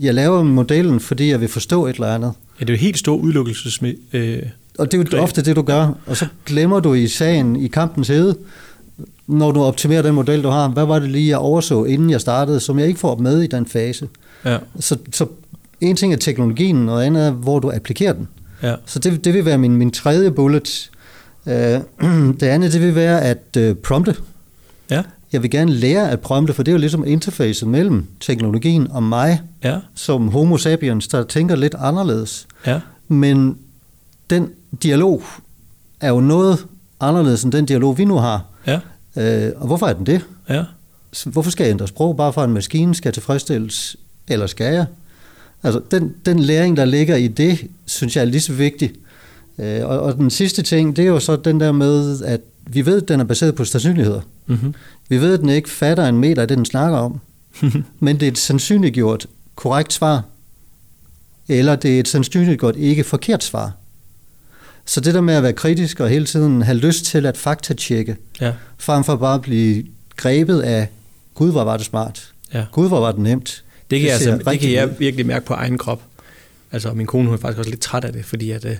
jeg 0.00 0.14
laver 0.14 0.42
modellen, 0.42 1.00
fordi 1.00 1.30
jeg 1.30 1.40
vil 1.40 1.48
forstå 1.48 1.86
et 1.86 1.94
eller 1.94 2.14
andet. 2.14 2.32
ja. 2.60 2.64
det 2.64 2.70
er 2.70 2.74
jo 2.74 2.80
helt 2.80 2.98
stor 2.98 3.16
udelukkelses... 3.16 3.82
Øh, 4.12 4.42
Og 4.78 4.92
det 4.92 4.94
er 4.94 4.98
jo 5.02 5.04
Greb. 5.10 5.22
ofte 5.22 5.42
det, 5.42 5.56
du 5.56 5.62
gør. 5.62 5.98
Og 6.06 6.16
så 6.16 6.26
glemmer 6.46 6.80
du 6.80 6.94
i 6.94 7.08
sagen, 7.08 7.56
i 7.56 7.68
kampens 7.68 8.08
hede, 8.08 8.36
når 9.26 9.52
du 9.52 9.62
optimerer 9.62 10.02
den 10.02 10.14
model, 10.14 10.42
du 10.42 10.48
har. 10.48 10.68
Hvad 10.68 10.84
var 10.84 10.98
det 10.98 11.10
lige, 11.10 11.28
jeg 11.28 11.38
overså, 11.38 11.84
inden 11.84 12.10
jeg 12.10 12.20
startede, 12.20 12.60
som 12.60 12.78
jeg 12.78 12.88
ikke 12.88 13.00
får 13.00 13.16
med 13.16 13.42
i 13.42 13.46
den 13.46 13.66
fase? 13.66 14.08
ja, 14.44 14.58
Så, 14.80 14.96
så 15.12 15.26
en 15.80 15.96
ting 15.96 16.12
er 16.12 16.16
teknologien, 16.16 16.76
noget 16.76 17.04
andet 17.04 17.26
er, 17.26 17.30
hvor 17.30 17.58
du 17.58 17.70
applikerer 17.74 18.12
den. 18.12 18.28
ja, 18.62 18.74
Så 18.86 18.98
det, 18.98 19.24
det 19.24 19.34
vil 19.34 19.44
være 19.44 19.58
min, 19.58 19.76
min 19.76 19.90
tredje 19.90 20.30
bullet. 20.30 20.90
Øh, 21.46 21.54
det 22.40 22.42
andet, 22.42 22.72
det 22.72 22.80
vil 22.80 22.94
være 22.94 23.20
at 23.22 23.56
øh, 23.58 23.74
prompte. 23.74 24.16
ja, 24.90 25.02
Jeg 25.32 25.42
vil 25.42 25.50
gerne 25.50 25.72
lære 25.72 26.10
at 26.10 26.20
prompte, 26.20 26.52
for 26.54 26.62
det 26.62 26.70
er 26.70 26.74
jo 26.74 26.78
ligesom 26.78 27.04
interfacet 27.06 27.68
mellem 27.68 28.06
teknologien 28.20 28.90
og 28.90 29.02
mig, 29.02 29.40
ja, 29.64 29.78
som 29.94 30.28
homo 30.28 30.56
sapiens, 30.56 31.08
der 31.08 31.22
tænker 31.22 31.56
lidt 31.56 31.74
anderledes. 31.78 32.46
ja, 32.66 32.80
Men 33.08 33.58
den 34.30 34.48
dialog 34.82 35.22
er 36.00 36.08
jo 36.08 36.20
noget 36.20 36.66
anderledes 37.00 37.42
end 37.44 37.52
den 37.52 37.66
dialog, 37.66 37.98
vi 37.98 38.04
nu 38.04 38.14
har. 38.16 38.44
ja, 38.66 38.80
Øh, 39.16 39.52
og 39.56 39.66
hvorfor 39.66 39.86
er 39.86 39.92
den 39.92 40.06
det? 40.06 40.20
ja, 40.48 40.62
Hvorfor 41.26 41.50
skal 41.50 41.64
jeg 41.64 41.70
ændre 41.70 41.88
sprog, 41.88 42.16
bare 42.16 42.32
for 42.32 42.44
en 42.44 42.52
maskine 42.52 42.94
skal 42.94 43.12
tilfredsstilles, 43.12 43.96
eller 44.28 44.46
skal 44.46 44.74
jeg? 44.74 44.86
Altså, 45.62 45.80
den, 45.90 46.14
den 46.26 46.38
læring, 46.38 46.76
der 46.76 46.84
ligger 46.84 47.16
i 47.16 47.28
det, 47.28 47.66
synes 47.86 48.16
jeg 48.16 48.22
er 48.22 48.26
lige 48.26 48.40
så 48.40 48.52
vigtig. 48.52 48.92
Øh, 49.58 49.80
og, 49.86 50.00
og 50.00 50.14
den 50.16 50.30
sidste 50.30 50.62
ting, 50.62 50.96
det 50.96 51.02
er 51.02 51.06
jo 51.08 51.20
så 51.20 51.36
den 51.36 51.60
der 51.60 51.72
med, 51.72 52.22
at 52.24 52.40
vi 52.66 52.86
ved, 52.86 53.02
at 53.02 53.08
den 53.08 53.20
er 53.20 53.24
baseret 53.24 53.54
på 53.54 53.64
sandsynligheder. 53.64 54.20
mm-hmm. 54.46 54.74
Vi 55.08 55.20
ved, 55.20 55.34
at 55.34 55.40
den 55.40 55.48
ikke 55.48 55.70
fatter 55.70 56.06
en 56.06 56.18
meter 56.18 56.42
af 56.42 56.48
det, 56.48 56.56
den 56.56 56.64
snakker 56.64 56.98
om. 56.98 57.20
men 58.00 58.20
det 58.20 58.26
er 58.26 58.30
et 58.30 58.38
sandsynliggjort 58.38 59.26
korrekt 59.54 59.92
svar, 59.92 60.24
eller 61.48 61.76
det 61.76 61.96
er 61.96 62.00
et 62.00 62.08
sandsynliggjort 62.08 62.76
ikke 62.76 63.04
forkert 63.04 63.44
svar. 63.44 63.72
Så 64.84 65.00
det 65.00 65.14
der 65.14 65.20
med 65.20 65.34
at 65.34 65.42
være 65.42 65.52
kritisk 65.52 66.00
og 66.00 66.08
hele 66.08 66.24
tiden 66.24 66.62
have 66.62 66.78
lyst 66.78 67.04
til 67.04 67.26
at 67.26 67.36
faktatjekke, 67.36 68.16
ja, 68.40 68.52
frem 68.78 69.04
for 69.04 69.16
bare 69.16 69.34
at 69.34 69.42
blive 69.42 69.84
grebet 70.16 70.60
af, 70.60 70.88
gud, 71.34 71.50
hvor 71.50 71.64
var 71.64 71.76
det 71.76 71.86
smart. 71.86 72.32
ja. 72.54 72.64
Gud, 72.72 72.88
hvor 72.88 73.00
var 73.00 73.12
det 73.12 73.20
nemt. 73.20 73.64
Det 73.90 74.00
kan, 74.00 74.08
jeg, 74.08 74.18
ser 74.18 74.32
altså, 74.32 74.50
det 74.50 74.60
kan 74.60 74.72
jeg 74.72 74.98
virkelig 74.98 75.26
mærke 75.26 75.46
på 75.46 75.54
egen 75.54 75.78
krop. 75.78 76.02
Altså, 76.72 76.92
min 76.92 77.06
kone 77.06 77.24
hun 77.24 77.34
er 77.34 77.38
faktisk 77.38 77.58
også 77.58 77.70
lidt 77.70 77.80
træt 77.80 78.04
af 78.04 78.12
det, 78.12 78.24
fordi 78.24 78.50
at, 78.50 78.64
øh, 78.64 78.76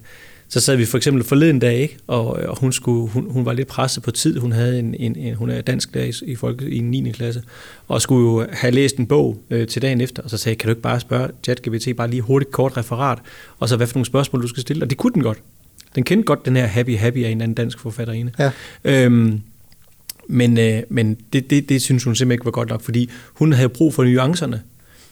så 0.52 0.60
sad 0.60 0.76
vi 0.76 0.84
for 0.84 0.96
eksempel 0.96 1.24
forleden 1.24 1.58
dag, 1.58 1.78
ikke? 1.78 1.96
Og, 2.06 2.26
og 2.26 2.58
hun, 2.58 2.72
skulle, 2.72 3.08
hun, 3.08 3.30
hun 3.30 3.44
var 3.44 3.52
lidt 3.52 3.68
presset 3.68 4.02
på 4.02 4.10
tid. 4.10 4.38
Hun, 4.38 4.52
havde 4.52 4.78
en, 4.78 4.94
en, 4.94 5.16
en, 5.16 5.34
hun 5.34 5.50
er 5.50 5.60
dansk 5.60 5.94
der 5.94 6.02
i, 6.02 6.12
i, 6.22 6.34
folk, 6.34 6.62
i 6.62 6.80
9. 6.80 7.12
klasse, 7.12 7.42
og 7.88 8.02
skulle 8.02 8.30
jo 8.30 8.46
have 8.52 8.70
læst 8.70 8.96
en 8.96 9.06
bog 9.06 9.42
øh, 9.50 9.66
til 9.66 9.82
dagen 9.82 10.00
efter, 10.00 10.22
og 10.22 10.30
så 10.30 10.36
sagde 10.36 10.54
jeg, 10.54 10.58
kan 10.58 10.68
du 10.68 10.70
ikke 10.70 10.82
bare 10.82 11.00
spørge 11.00 11.28
ChatGPT, 11.44 11.96
bare 11.96 12.10
lige 12.10 12.22
hurtigt 12.22 12.50
kort 12.50 12.76
referat, 12.76 13.18
og 13.58 13.68
så 13.68 13.76
hvad 13.76 13.86
for 13.86 13.94
nogle 13.94 14.06
spørgsmål, 14.06 14.42
du 14.42 14.48
skal 14.48 14.60
stille? 14.60 14.84
Og 14.84 14.90
det 14.90 14.98
kunne 14.98 15.12
den 15.12 15.22
godt. 15.22 15.38
Den 15.94 16.04
kendte 16.04 16.24
godt 16.24 16.44
den 16.44 16.56
her 16.56 16.66
Happy 16.66 16.96
Happy 16.96 17.24
af 17.24 17.30
en 17.30 17.40
anden 17.40 17.54
dansk 17.54 17.78
forfatterinde. 17.78 18.32
Ja. 18.38 18.50
Øhm, 18.84 19.40
men 20.28 20.58
øh, 20.58 20.82
men 20.88 21.16
det, 21.32 21.50
det, 21.50 21.68
det 21.68 21.82
synes 21.82 22.04
hun 22.04 22.14
simpelthen 22.14 22.32
ikke 22.32 22.44
var 22.44 22.50
godt 22.50 22.68
nok, 22.68 22.82
fordi 22.82 23.10
hun 23.34 23.52
havde 23.52 23.68
brug 23.68 23.94
for 23.94 24.04
nuancerne 24.04 24.62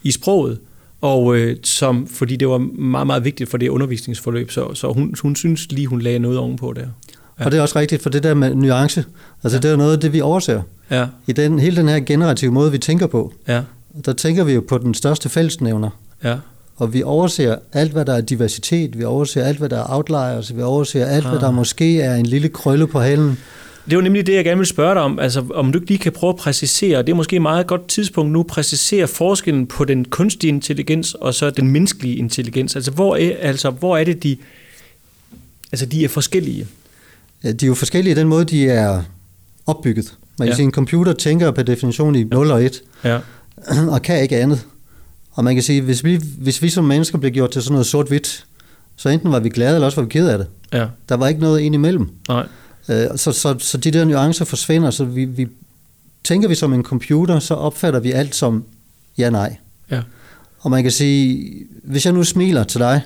i 0.02 0.10
sproget, 0.10 0.58
Og 1.00 1.36
øh, 1.36 1.56
som, 1.64 2.06
fordi 2.06 2.36
det 2.36 2.48
var 2.48 2.58
meget, 2.58 3.06
meget 3.06 3.24
vigtigt 3.24 3.50
for 3.50 3.58
det 3.58 3.68
undervisningsforløb, 3.68 4.50
så, 4.50 4.74
så 4.74 4.92
hun, 4.92 5.14
hun 5.22 5.36
synes 5.36 5.72
lige, 5.72 5.86
hun 5.86 6.02
lagde 6.02 6.18
noget 6.18 6.38
ovenpå 6.38 6.72
der. 6.76 6.86
Ja. 7.40 7.44
Og 7.44 7.50
det 7.50 7.58
er 7.58 7.62
også 7.62 7.78
rigtigt, 7.78 8.02
for 8.02 8.10
det 8.10 8.22
der 8.22 8.34
med 8.34 8.54
nuance, 8.54 9.04
altså 9.44 9.56
ja. 9.56 9.60
det 9.62 9.70
er 9.70 9.76
noget 9.76 9.92
af 9.92 10.00
det, 10.00 10.12
vi 10.12 10.20
overser. 10.20 10.62
Ja, 10.90 11.06
I 11.26 11.32
den, 11.32 11.58
hele 11.58 11.76
den 11.76 11.88
her 11.88 12.00
generative 12.00 12.52
måde, 12.52 12.72
vi 12.72 12.78
tænker 12.78 13.06
på, 13.06 13.32
ja, 13.48 13.62
der 14.04 14.12
tænker 14.12 14.44
vi 14.44 14.52
jo 14.52 14.64
på 14.68 14.78
den 14.78 14.94
største 14.94 15.28
fællesnævner. 15.28 15.90
ja. 16.24 16.36
Og 16.76 16.92
vi 16.94 17.02
overser 17.02 17.56
alt, 17.72 17.92
hvad 17.92 18.04
der 18.04 18.14
er 18.14 18.20
diversitet, 18.20 18.98
vi 18.98 19.04
overser 19.04 19.44
alt, 19.44 19.58
hvad 19.58 19.68
der 19.68 19.78
er 19.78 19.84
outliers, 19.88 20.56
vi 20.56 20.62
overser 20.62 21.06
alt, 21.06 21.24
ah. 21.24 21.30
hvad 21.30 21.40
der 21.40 21.48
Ah. 21.48 21.54
måske 21.54 22.00
er 22.00 22.14
en 22.14 22.26
lille 22.26 22.48
krølle 22.48 22.86
på 22.86 23.00
halen. 23.00 23.38
Det 23.90 23.96
var 23.96 24.02
nemlig 24.02 24.26
det, 24.26 24.34
jeg 24.34 24.44
gerne 24.44 24.58
vil 24.58 24.66
spørge 24.66 24.94
dig 24.94 25.02
om. 25.02 25.18
Altså, 25.18 25.44
om 25.54 25.72
du 25.72 25.78
ikke 25.78 25.88
lige 25.90 25.98
kan 25.98 26.12
prøve 26.12 26.28
at 26.30 26.36
præcisere, 26.36 27.02
det 27.02 27.08
er 27.08 27.14
måske 27.14 27.36
et 27.36 27.42
meget 27.42 27.66
godt 27.66 27.88
tidspunkt 27.88 28.32
nu, 28.32 28.42
præcisere 28.42 29.06
forskellen 29.08 29.66
på 29.66 29.84
den 29.84 30.04
kunstige 30.04 30.48
intelligens 30.48 31.14
og 31.14 31.34
så 31.34 31.50
den 31.50 31.68
menneskelige 31.68 32.16
intelligens. 32.16 32.76
Altså, 32.76 32.90
hvor 32.90 33.16
er, 33.16 33.32
altså, 33.40 33.70
hvor 33.70 33.96
er 33.96 34.04
det, 34.04 34.22
de, 34.22 34.36
altså, 35.72 35.86
de 35.86 36.04
er 36.04 36.08
forskellige? 36.08 36.66
Ja, 37.44 37.52
De 37.52 37.66
er 37.66 37.68
jo 37.68 37.74
forskellige 37.74 38.12
i 38.12 38.16
den 38.18 38.28
måde, 38.28 38.44
de 38.44 38.68
er 38.68 39.02
opbygget. 39.66 40.14
Man 40.38 40.46
kan 40.46 40.52
Ja. 40.52 40.56
sige, 40.56 40.64
en 40.64 40.72
computer 40.72 41.12
tænker 41.12 41.50
per 41.50 41.62
definition 41.62 42.14
i 42.14 42.24
0 42.24 42.50
og 42.50 42.64
1, 42.64 42.82
Ja, 43.04 43.18
og 43.94 44.02
kan 44.02 44.22
ikke 44.22 44.36
andet. 44.36 44.66
Og 45.32 45.44
man 45.44 45.54
kan 45.54 45.62
sige, 45.62 45.80
hvis 45.82 46.04
vi, 46.04 46.20
hvis 46.38 46.62
vi 46.62 46.68
som 46.68 46.84
mennesker 46.84 47.18
bliver 47.18 47.32
gjort 47.32 47.50
til 47.50 47.62
sådan 47.62 47.72
noget 47.72 47.86
sort-hvidt, 47.86 48.44
så 48.96 49.08
enten 49.08 49.32
var 49.32 49.40
vi 49.40 49.48
glade, 49.48 49.74
eller 49.74 49.86
også 49.86 49.96
var 50.00 50.02
vi 50.06 50.10
ked 50.10 50.28
af 50.28 50.38
det. 50.38 50.46
ja, 50.72 50.86
Der 51.08 51.14
var 51.16 51.28
ikke 51.28 51.40
noget 51.40 51.60
ind 51.60 51.74
imellem. 51.74 52.08
nej, 52.28 52.46
Så, 53.16 53.32
så, 53.32 53.56
så 53.58 53.78
de 53.78 53.90
der 53.90 54.04
nuancer 54.04 54.44
forsvinder, 54.44 54.90
så 54.90 55.04
vi, 55.04 55.24
vi 55.24 55.48
tænker 56.24 56.48
vi 56.48 56.54
som 56.54 56.72
en 56.72 56.82
computer, 56.82 57.38
så 57.38 57.54
opfatter 57.54 58.00
vi 58.00 58.12
alt 58.12 58.34
som 58.34 58.64
ja-nej. 59.18 59.56
ja, 59.90 60.02
Og 60.60 60.70
man 60.70 60.82
kan 60.82 60.92
sige, 60.92 61.54
hvis 61.84 62.04
jeg 62.04 62.12
nu 62.14 62.24
smiler 62.24 62.64
til 62.64 62.80
dig, 62.80 63.00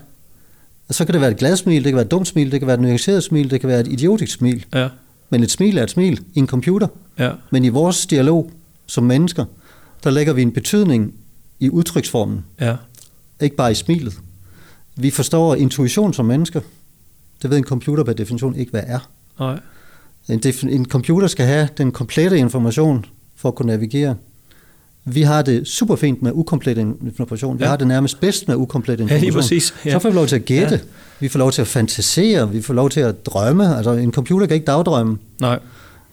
så 0.90 1.04
kan 1.04 1.12
det 1.12 1.20
være 1.20 1.30
et 1.30 1.36
glad 1.36 1.56
smil, 1.56 1.84
det 1.84 1.90
kan 1.90 1.96
være 1.96 2.04
et 2.04 2.10
dumt 2.10 2.28
smil, 2.28 2.52
det 2.52 2.60
kan 2.60 2.66
være 2.66 2.74
et 2.74 2.80
nuanceret 2.80 3.24
smil, 3.24 3.50
det 3.50 3.60
kan 3.60 3.68
være 3.68 3.80
et 3.80 3.88
idiotisk 3.88 4.32
smil. 4.32 4.66
ja, 4.74 4.88
Men 5.30 5.42
et 5.42 5.50
smil 5.50 5.78
er 5.78 5.82
et 5.82 5.90
smil 5.90 6.20
i 6.34 6.38
en 6.38 6.46
computer. 6.46 6.86
ja, 7.18 7.32
Men 7.50 7.64
i 7.64 7.68
vores 7.68 8.06
dialog 8.06 8.50
som 8.86 9.04
mennesker, 9.04 9.44
der 10.04 10.10
lægger 10.10 10.32
vi 10.32 10.42
en 10.42 10.52
betydning 10.52 11.14
i 11.60 11.70
udtryksformen, 11.70 12.44
ja, 12.60 12.76
ikke 13.40 13.56
bare 13.56 13.70
i 13.70 13.74
smilet. 13.74 14.14
Vi 14.96 15.10
forstår 15.10 15.54
intuition 15.54 16.14
som 16.14 16.24
mennesker. 16.24 16.60
Det 17.42 17.50
ved 17.50 17.58
en 17.58 17.64
computer 17.64 18.04
per 18.04 18.12
definition 18.12 18.56
ikke, 18.56 18.70
hvad 18.70 18.82
er. 18.86 19.08
Nej, 19.40 19.58
En, 20.28 20.40
en 20.68 20.84
computer 20.84 21.26
skal 21.28 21.46
have 21.46 21.68
den 21.78 21.92
komplette 21.92 22.38
information 22.38 23.04
for 23.36 23.48
at 23.48 23.54
kunne 23.54 23.66
navigere. 23.66 24.14
Vi 25.04 25.22
har 25.22 25.42
det 25.42 25.68
super 25.68 25.96
fint 25.96 26.22
med 26.22 26.32
ukomplet 26.34 26.78
information. 26.78 27.58
Vi 27.58 27.62
Ja. 27.62 27.66
ja. 27.66 27.70
har 27.70 27.76
det 27.76 27.86
nærmest 27.86 28.20
bedst 28.20 28.48
med 28.48 28.56
ukomplet 28.56 28.98
ja 28.98 29.02
information. 29.02 29.20
lige 29.24 29.32
præcis. 29.32 29.74
Ja. 29.84 29.90
Så 29.92 29.98
får 29.98 30.08
vi 30.10 30.14
lov 30.14 30.26
til 30.26 30.36
at 30.36 30.44
gætte. 30.44 30.66
Ja. 30.66 30.70
Ja. 30.72 30.78
Vi 31.20 31.28
får 31.28 31.38
lov 31.38 31.52
til 31.52 31.60
at 31.60 31.66
fantasere. 31.68 32.50
Vi 32.50 32.62
får 32.62 32.74
lov 32.74 32.90
til 32.90 33.00
at 33.00 33.26
drømme. 33.26 33.76
Altså, 33.76 33.90
en 33.92 34.12
computer 34.12 34.46
kan 34.46 34.54
ikke 34.54 34.66
dagdrømme. 34.66 35.18
Nej, 35.40 35.58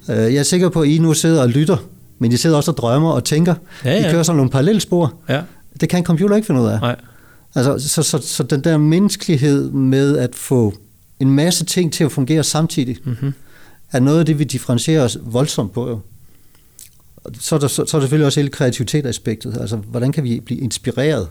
Øh, 0.10 0.16
Jeg 0.18 0.36
er 0.36 0.44
sikker 0.44 0.70
på, 0.70 0.82
at 0.82 0.88
I 0.88 0.98
nu 0.98 1.14
sidder 1.14 1.42
og 1.42 1.50
lytter, 1.50 1.78
men 2.20 2.32
I 2.32 2.38
sidder 2.38 2.58
også 2.58 2.72
og 2.72 2.78
drømmer 2.78 3.12
og 3.12 3.24
tænker. 3.24 3.56
Ja, 3.86 3.92
ja. 3.92 4.08
I 4.08 4.12
kører 4.12 4.24
sådan 4.24 4.38
nogle 4.38 4.52
parallelspor. 4.52 5.14
ja, 5.30 5.42
Det 5.82 5.90
kan 5.90 6.00
en 6.00 6.06
computer 6.06 6.36
ikke 6.36 6.46
finde 6.46 6.62
ud 6.62 6.68
af. 6.68 6.80
nej, 6.80 6.96
Altså, 7.56 7.88
så, 7.90 8.04
så, 8.04 8.18
så 8.22 8.44
den 8.44 8.64
der 8.64 8.78
menneskelighed 8.78 9.72
med 9.72 10.18
at 10.18 10.36
få 10.36 10.74
en 11.20 11.32
masse 11.32 11.66
ting 11.66 11.94
til 11.94 12.04
at 12.04 12.12
fungere 12.12 12.44
samtidig, 12.44 12.98
mm-hmm. 13.04 13.34
er 13.92 14.00
noget 14.00 14.20
af 14.20 14.26
det, 14.26 14.40
vi 14.40 14.44
differentierer 14.44 15.04
os 15.04 15.18
voldsomt 15.22 15.74
på. 15.74 15.90
Jo. 15.90 16.00
Så 17.40 17.56
er, 17.56 17.60
der, 17.60 17.68
så, 17.68 17.76
så 17.76 17.82
er 17.82 18.00
der 18.00 18.06
selvfølgelig 18.06 18.26
også 18.26 18.40
hele 18.40 18.50
kreativitetaspektet. 18.50 19.58
Altså, 19.62 19.76
hvordan 19.76 20.12
kan 20.12 20.24
vi 20.24 20.40
blive 20.40 20.60
inspireret? 20.60 21.28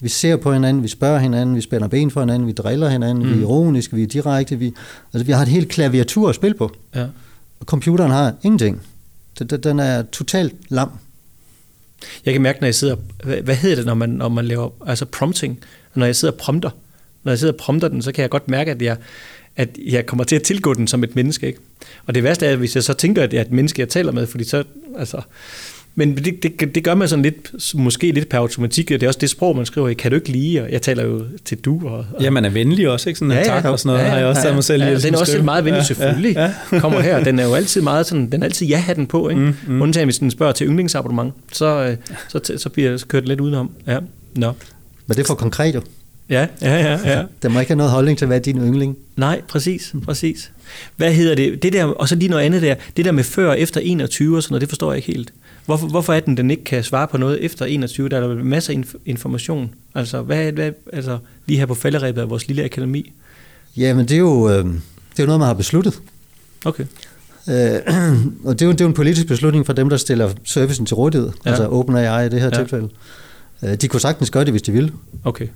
Vi 0.00 0.08
ser 0.08 0.36
på 0.36 0.52
hinanden, 0.52 0.82
vi 0.82 0.88
spørger 0.88 1.18
hinanden, 1.18 1.56
vi 1.56 1.60
spænder 1.60 1.88
ben 1.88 2.10
for 2.10 2.20
hinanden, 2.20 2.48
vi 2.48 2.52
driller 2.52 2.88
hinanden, 2.88 3.24
mm. 3.24 3.30
vi 3.30 3.36
er 3.36 3.40
ironiske, 3.40 3.96
vi 3.96 4.02
er 4.02 4.06
direkte. 4.06 4.56
Vi, 4.56 4.72
altså, 5.12 5.26
vi 5.26 5.32
har 5.32 5.42
et 5.42 5.48
helt 5.48 5.68
klaviatur 5.68 6.28
at 6.28 6.34
spille 6.34 6.54
på. 6.54 6.72
ja. 6.94 7.06
Og 7.60 7.66
computeren 7.66 8.10
har 8.10 8.34
ingenting. 8.42 8.82
Den, 9.38 9.48
den- 9.48 9.80
er 9.80 10.02
totalt 10.02 10.54
lam. 10.68 10.90
Jeg 12.24 12.32
kan 12.32 12.42
mærke, 12.42 12.60
når 12.60 12.66
jeg 12.66 12.74
sidder, 12.74 12.96
hvad, 13.24 13.36
hvad 13.36 13.56
hedder 13.56 13.76
det, 13.76 13.86
når 13.86 13.94
man, 13.94 14.08
når 14.08 14.28
man 14.28 14.44
laver 14.44 14.70
altså 14.86 15.04
prompting? 15.04 15.58
Når 15.94 16.06
jeg 16.06 16.16
sidder 16.16 16.32
og 16.32 16.38
prompter, 16.38 16.70
når 17.24 17.32
jeg 17.32 17.38
sidder 17.38 17.52
og 17.52 17.58
prompter 17.58 17.88
den, 17.88 18.02
så 18.02 18.12
kan 18.12 18.22
jeg 18.22 18.30
godt 18.30 18.48
mærke, 18.48 18.70
at 18.70 18.82
jeg, 18.82 18.96
at 19.56 19.68
jeg 19.86 20.06
kommer 20.06 20.24
til 20.24 20.36
at 20.36 20.42
tilgå 20.42 20.74
den 20.74 20.86
som 20.86 21.04
et 21.04 21.16
menneske. 21.16 21.46
Ikke? 21.46 21.58
Og 22.06 22.14
det 22.14 22.22
værste 22.22 22.46
er, 22.46 22.56
hvis 22.56 22.74
jeg 22.74 22.84
så 22.84 22.92
tænker, 22.92 23.22
at 23.22 23.30
det 23.30 23.36
er 23.36 23.40
et 23.42 23.52
menneske, 23.52 23.80
jeg 23.80 23.88
taler 23.88 24.12
med, 24.12 24.26
fordi 24.26 24.44
så, 24.44 24.64
altså, 24.98 25.20
men 25.94 26.16
det, 26.16 26.42
det, 26.42 26.74
det 26.74 26.84
gør 26.84 26.94
man 26.94 27.08
sådan 27.08 27.22
lidt, 27.22 27.50
måske 27.74 28.12
lidt 28.12 28.28
per 28.28 28.38
automatik, 28.38 28.90
og 28.90 29.00
det 29.00 29.02
er 29.02 29.08
også 29.08 29.18
det 29.18 29.30
sprog, 29.30 29.56
man 29.56 29.66
skriver 29.66 29.88
i. 29.88 29.94
Kan 29.94 30.10
du 30.10 30.14
ikke 30.14 30.28
lide? 30.32 30.62
Og 30.62 30.72
jeg 30.72 30.82
taler 30.82 31.04
jo 31.04 31.24
til 31.44 31.58
du. 31.58 31.80
Og, 31.88 31.92
og 32.14 32.22
Ja, 32.22 32.30
man 32.30 32.44
er 32.44 32.48
venlig 32.50 32.88
også, 32.88 33.08
ikke? 33.10 33.18
Sådan 33.18 33.38
en 33.38 33.44
tak 33.44 33.64
og 33.64 33.78
sådan 33.78 33.96
noget, 33.96 34.10
har 34.10 34.18
jeg 34.18 34.26
også 34.26 34.42
taget 34.42 34.54
mig 34.54 34.64
selv 34.64 34.82
i. 34.82 34.84
ja, 34.84 34.98
den 34.98 35.14
er 35.14 35.18
også 35.18 35.32
skrive. 35.32 35.44
meget 35.44 35.64
venlig, 35.64 35.78
Ja, 35.78 35.84
selvfølgelig. 35.84 36.34
Ja, 36.34 36.52
ja. 36.72 36.80
Kommer 36.80 37.00
her. 37.00 37.24
Den 37.24 37.38
er 37.38 37.44
jo 37.44 37.54
altid 37.54 37.80
meget 37.82 38.06
sådan, 38.06 38.32
den 38.32 38.42
er 38.42 38.44
altid 38.46 38.66
ja-hatten 38.66 39.06
på, 39.06 39.28
ikke? 39.28 39.40
Mm, 39.42 39.54
Mm. 39.66 39.82
Undtagen 39.82 40.06
hvis 40.06 40.18
den 40.18 40.30
spørger 40.30 40.52
til 40.52 40.66
yndlingsabonnement, 40.66 41.34
så, 41.52 41.66
øh, 41.84 41.96
så, 42.28 42.40
så, 42.44 42.58
så 42.58 42.68
bliver 42.68 42.90
det 42.90 43.08
kørt 43.08 43.28
lidt 43.28 43.40
udenom. 43.40 43.70
Ja. 43.86 43.98
Nå. 44.36 44.52
Men 45.06 45.16
det 45.16 45.18
er 45.18 45.26
for 45.26 45.34
konkret 45.34 45.74
jo. 45.74 45.80
Ja, 46.30 46.46
ja, 46.62 46.76
ja, 46.76 46.98
ja. 47.04 47.24
Der 47.42 47.48
må 47.48 47.60
ikke 47.60 47.70
have 47.70 47.76
noget 47.76 47.92
holdning 47.92 48.18
til, 48.18 48.26
hvad 48.26 48.36
er 48.36 48.42
din 48.42 48.56
yndling. 48.58 48.96
Nej, 49.16 49.40
præcis, 49.48 49.94
præcis. 50.04 50.50
Hvad 50.96 51.12
hedder 51.12 51.34
det? 51.34 51.62
det 51.62 51.72
der, 51.72 51.84
og 51.84 52.08
så 52.08 52.14
lige 52.14 52.28
noget 52.28 52.42
andet 52.44 52.62
der. 52.62 52.74
Det 52.96 53.04
der 53.04 53.12
med 53.12 53.24
før 53.24 53.50
og 53.50 53.60
efter 53.60 53.80
21 53.80 54.36
og 54.36 54.42
sådan 54.42 54.52
noget, 54.52 54.60
det 54.60 54.68
forstår 54.68 54.92
jeg 54.92 54.96
ikke 54.96 55.12
helt. 55.12 55.32
Hvorfor, 55.66 55.86
hvorfor 55.86 56.12
er 56.12 56.20
den, 56.20 56.36
den 56.36 56.50
ikke 56.50 56.64
kan 56.64 56.84
svare 56.84 57.08
på 57.08 57.18
noget 57.18 57.44
efter 57.44 57.64
21? 57.64 58.08
Der 58.08 58.16
er 58.16 58.28
der 58.28 58.34
masser 58.34 58.72
af 58.72 58.76
inf- 58.76 58.98
information. 59.06 59.70
Altså, 59.94 60.22
hvad, 60.22 60.52
hvad, 60.52 60.72
altså, 60.92 61.18
lige 61.46 61.58
her 61.58 61.66
på 61.66 61.74
falderæbet 61.74 62.20
af 62.20 62.30
vores 62.30 62.48
lille 62.48 62.64
akademi. 62.64 63.12
Ja, 63.76 63.94
men 63.94 64.08
det 64.08 64.14
er 64.14 64.18
jo, 64.18 64.50
øh, 64.50 64.54
det 64.54 64.64
er 65.18 65.22
jo 65.22 65.26
noget, 65.26 65.40
man 65.40 65.46
har 65.46 65.54
besluttet. 65.54 66.00
Okay. 66.64 66.84
Øh, 67.48 67.54
og 68.44 68.58
det 68.58 68.62
er, 68.62 68.66
jo, 68.66 68.72
det 68.72 68.80
er 68.80 68.84
jo 68.84 68.88
en 68.88 68.94
politisk 68.94 69.26
beslutning 69.26 69.66
for 69.66 69.72
dem, 69.72 69.88
der 69.88 69.96
stiller 69.96 70.30
servicen 70.44 70.86
til 70.86 70.94
rådighed. 70.94 71.30
Ja. 71.44 71.50
Altså 71.50 71.68
OpenAI 71.68 72.26
i 72.26 72.28
det 72.28 72.40
her 72.40 72.50
ja. 72.52 72.58
tilfælde. 72.58 72.88
Øh, 73.64 73.74
de 73.74 73.88
kunne 73.88 74.00
sagtens 74.00 74.30
gøre 74.30 74.44
det, 74.44 74.52
hvis 74.52 74.62
de 74.62 74.72
ville. 74.72 74.92
Okay. 75.24 75.46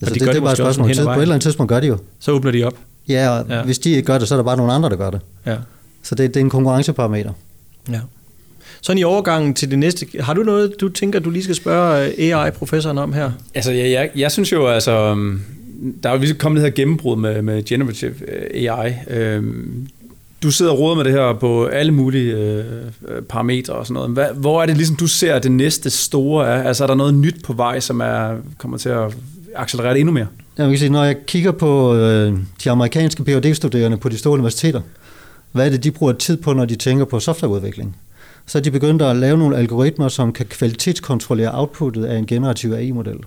Altså, 0.00 0.14
de 0.14 0.20
det, 0.20 0.20
gør 0.20 0.24
det 0.24 0.28
er 0.28 0.32
det 0.32 0.42
bare 0.42 0.52
et 0.52 0.58
spørgsmål 0.58 0.94
tid. 0.94 1.04
På 1.04 1.10
et 1.10 1.22
eller 1.22 1.34
andet 1.34 1.42
tidspunkt 1.42 1.68
gør 1.70 1.80
de 1.80 1.86
jo. 1.86 1.98
Så 2.20 2.32
åbner 2.32 2.50
de 2.50 2.64
op. 2.64 2.74
Ja, 3.08 3.28
og 3.30 3.46
Ja. 3.48 3.62
hvis 3.62 3.78
de 3.78 3.90
ikke 3.90 4.02
gør 4.02 4.18
det, 4.18 4.28
så 4.28 4.34
er 4.34 4.36
der 4.36 4.44
bare 4.44 4.56
nogle 4.56 4.72
andre, 4.72 4.88
der 4.90 4.96
gør 4.96 5.10
det. 5.10 5.20
Ja. 5.46 5.56
Så 6.02 6.14
det, 6.14 6.34
det 6.34 6.40
er 6.40 6.44
en 6.44 6.50
konkurrenceparameter. 6.50 7.32
Ja. 7.90 8.00
Sådan 8.82 8.98
i 8.98 9.04
overgangen 9.04 9.54
til 9.54 9.70
det 9.70 9.78
næste, 9.78 10.06
har 10.20 10.34
du 10.34 10.42
noget, 10.42 10.72
du 10.80 10.88
tænker, 10.88 11.18
du 11.18 11.30
lige 11.30 11.42
skal 11.42 11.54
spørge 11.54 12.06
øh, 12.06 12.12
AI-professoren 12.18 12.98
om 12.98 13.12
her? 13.12 13.30
Altså, 13.54 13.72
jeg, 13.72 13.90
jeg, 13.90 14.10
jeg 14.16 14.32
synes 14.32 14.52
jo, 14.52 14.66
altså, 14.66 15.12
um, 15.12 15.42
der 16.02 16.10
er 16.10 16.18
jo 16.18 16.34
kommet 16.38 16.62
det 16.62 16.70
her 16.70 16.74
gennembrud 16.76 17.16
med, 17.16 17.42
med 17.42 17.64
generative 17.64 18.14
øh, 18.28 18.72
AI. 18.72 18.94
Øhm, 19.10 19.88
du 20.42 20.50
sidder 20.50 20.72
og 20.72 20.78
råder 20.78 20.96
med 20.96 21.04
det 21.04 21.12
her 21.12 21.32
på 21.32 21.66
alle 21.66 21.92
mulige 21.92 22.32
øh, 22.36 22.64
øh, 23.08 23.22
parametre 23.22 23.74
og 23.74 23.86
sådan 23.86 23.94
noget. 23.94 24.10
Hvad, 24.10 24.26
hvor 24.34 24.62
er 24.62 24.66
det 24.66 24.76
ligesom, 24.76 24.96
du 24.96 25.06
ser, 25.06 25.34
at 25.34 25.42
det 25.42 25.52
næste 25.52 25.90
store 25.90 26.46
er? 26.48 26.62
Altså, 26.62 26.82
er 26.84 26.86
der 26.86 26.94
noget 26.94 27.14
nyt 27.14 27.42
på 27.44 27.52
vej, 27.52 27.80
som 27.80 28.00
er, 28.00 28.36
kommer 28.58 28.78
til 28.78 28.88
at 28.88 29.14
accelerere 29.58 29.92
det 29.92 30.00
endnu 30.00 30.12
mere? 30.12 30.26
Jeg 30.58 30.68
kan 30.68 30.78
sige, 30.78 30.90
når 30.90 31.04
jeg 31.04 31.16
kigger 31.26 31.52
på 31.52 31.94
øh, 31.94 32.38
de 32.64 32.70
amerikanske 32.70 33.24
phd 33.24 33.54
studerende 33.54 33.96
på 33.96 34.08
de 34.08 34.18
store 34.18 34.32
universiteter, 34.32 34.80
hvad 35.52 35.66
er 35.66 35.70
det, 35.70 35.84
de 35.84 35.90
bruger 35.90 36.12
tid 36.12 36.36
på, 36.36 36.52
når 36.52 36.64
de 36.64 36.76
tænker 36.76 37.04
på 37.04 37.20
softwareudvikling? 37.20 37.96
Så 38.46 38.58
er 38.58 38.62
de 38.62 38.70
begyndt 38.70 39.02
at 39.02 39.16
lave 39.16 39.38
nogle 39.38 39.56
algoritmer, 39.56 40.08
som 40.08 40.32
kan 40.32 40.46
kvalitetskontrollere 40.46 41.58
outputtet 41.58 42.04
af 42.04 42.18
en 42.18 42.26
generativ 42.26 42.72
AI-model. 42.72 43.18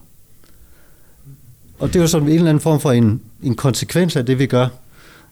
Og 1.79 1.87
det 1.87 1.95
er 1.95 1.99
jo 1.99 2.07
sådan 2.07 2.27
en 2.27 2.35
eller 2.35 2.49
anden 2.49 2.61
form 2.61 2.79
for 2.79 2.91
en, 2.91 3.21
en 3.43 3.55
konsekvens 3.55 4.15
af 4.15 4.25
det, 4.25 4.39
vi 4.39 4.45
gør. 4.45 4.67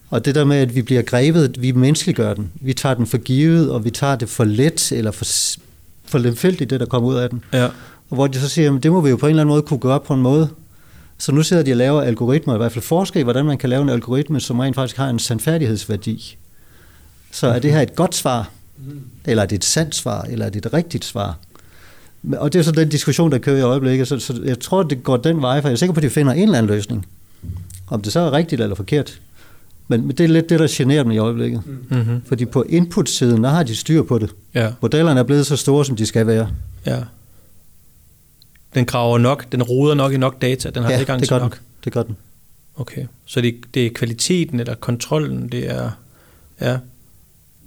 Og 0.09 0.25
det 0.25 0.35
der 0.35 0.43
med, 0.43 0.57
at 0.57 0.75
vi 0.75 0.81
bliver 0.81 1.01
grebet, 1.01 1.61
vi 1.61 1.71
menneskeliggør 1.71 2.33
den. 2.33 2.51
Vi 2.61 2.73
tager 2.73 2.95
den 2.95 3.07
for 3.07 3.17
givet, 3.17 3.71
og 3.71 3.85
vi 3.85 3.89
tager 3.89 4.15
det 4.15 4.29
for 4.29 4.43
let, 4.43 4.91
eller 4.91 5.11
for, 5.11 5.25
for 6.05 6.17
lemfældigt, 6.17 6.69
det 6.69 6.79
der 6.79 6.85
kommer 6.85 7.09
ud 7.09 7.15
af 7.15 7.29
den. 7.29 7.43
Ja. 7.53 7.65
Og 8.09 8.15
hvor 8.15 8.27
de 8.27 8.39
så 8.39 8.49
siger, 8.49 8.75
at 8.75 8.83
det 8.83 8.91
må 8.91 9.01
vi 9.01 9.09
jo 9.09 9.15
på 9.15 9.25
en 9.25 9.29
eller 9.29 9.43
anden 9.43 9.53
måde 9.53 9.61
kunne 9.61 9.79
gøre 9.79 9.99
på 9.99 10.13
en 10.13 10.21
måde. 10.21 10.49
Så 11.19 11.31
nu 11.31 11.43
sidder 11.43 11.63
de 11.63 11.71
og 11.71 11.77
laver 11.77 12.01
algoritmer, 12.01 12.53
i 12.53 12.57
hvert 12.57 12.71
fald 12.71 12.83
forsker 12.83 13.19
i, 13.19 13.23
hvordan 13.23 13.45
man 13.45 13.57
kan 13.57 13.69
lave 13.69 13.81
en 13.81 13.89
algoritme, 13.89 14.39
som 14.39 14.59
rent 14.59 14.75
faktisk 14.75 14.97
har 14.97 15.09
en 15.09 15.19
sandfærdighedsværdi. 15.19 16.37
Så 17.31 17.47
er 17.47 17.59
det 17.59 17.71
her 17.71 17.81
et 17.81 17.95
godt 17.95 18.15
svar, 18.15 18.49
eller 19.25 19.43
er 19.43 19.47
det 19.47 19.55
et 19.55 19.65
sandt 19.65 19.95
svar, 19.95 20.21
eller 20.21 20.45
er 20.45 20.49
det 20.49 20.65
et 20.65 20.73
rigtigt 20.73 21.05
svar? 21.05 21.37
Og 22.37 22.53
det 22.53 22.59
er 22.59 22.63
så 22.63 22.71
den 22.71 22.89
diskussion, 22.89 23.31
der 23.31 23.37
kører 23.37 23.57
i 23.57 23.61
øjeblikket, 23.61 24.07
så, 24.07 24.19
så 24.19 24.41
jeg 24.45 24.59
tror, 24.59 24.83
det 24.83 25.03
går 25.03 25.17
den 25.17 25.41
vej, 25.41 25.61
for 25.61 25.67
jeg 25.67 25.73
er 25.73 25.77
sikker 25.77 25.93
på, 25.93 25.99
at 25.99 26.03
de 26.03 26.09
finder 26.09 26.33
en 26.33 26.43
eller 26.43 26.57
anden 26.57 26.75
løsning. 26.75 27.05
Om 27.87 28.01
det 28.01 28.13
så 28.13 28.19
er 28.19 28.33
rigtigt 28.33 28.61
eller 28.61 28.75
forkert. 28.75 29.19
Men 29.87 30.01
men 30.07 30.15
det 30.15 30.23
er 30.23 30.27
lidt 30.27 30.49
det, 30.49 30.59
der 30.59 30.67
generer 30.69 31.03
dem 31.03 31.11
i 31.11 31.17
øjeblikket. 31.17 31.61
Mm-hmm. 31.89 32.21
Fordi 32.27 32.45
på 32.45 32.63
input-siden, 32.69 33.43
der 33.43 33.49
har 33.49 33.63
de 33.63 33.75
styr 33.75 34.03
på 34.03 34.17
det. 34.19 34.29
Ja, 34.55 34.71
Modellerne 34.81 35.19
er 35.19 35.23
blevet 35.23 35.45
så 35.45 35.55
store, 35.55 35.85
som 35.85 35.95
de 35.95 36.05
skal 36.05 36.27
være. 36.27 36.49
ja. 36.85 36.97
Den 38.75 38.85
graver 38.85 39.17
nok, 39.17 39.45
den 39.51 39.63
roder 39.63 39.95
nok 39.95 40.13
i 40.13 40.17
nok 40.17 40.41
data, 40.41 40.69
den 40.69 40.83
har 40.83 40.91
ja, 40.91 40.99
adgang 40.99 41.19
det 41.19 41.27
til 41.27 41.37
nok. 41.37 41.51
den. 41.51 41.59
Det 41.83 41.93
gør 41.93 42.03
den. 42.03 42.15
Okay, 42.75 43.05
så 43.25 43.41
det, 43.41 43.55
det 43.73 43.85
er 43.85 43.89
kvaliteten 43.95 44.59
eller 44.59 44.75
kontrollen, 44.75 45.49
det 45.49 45.71
er... 45.71 45.91
Ja. 46.61 46.77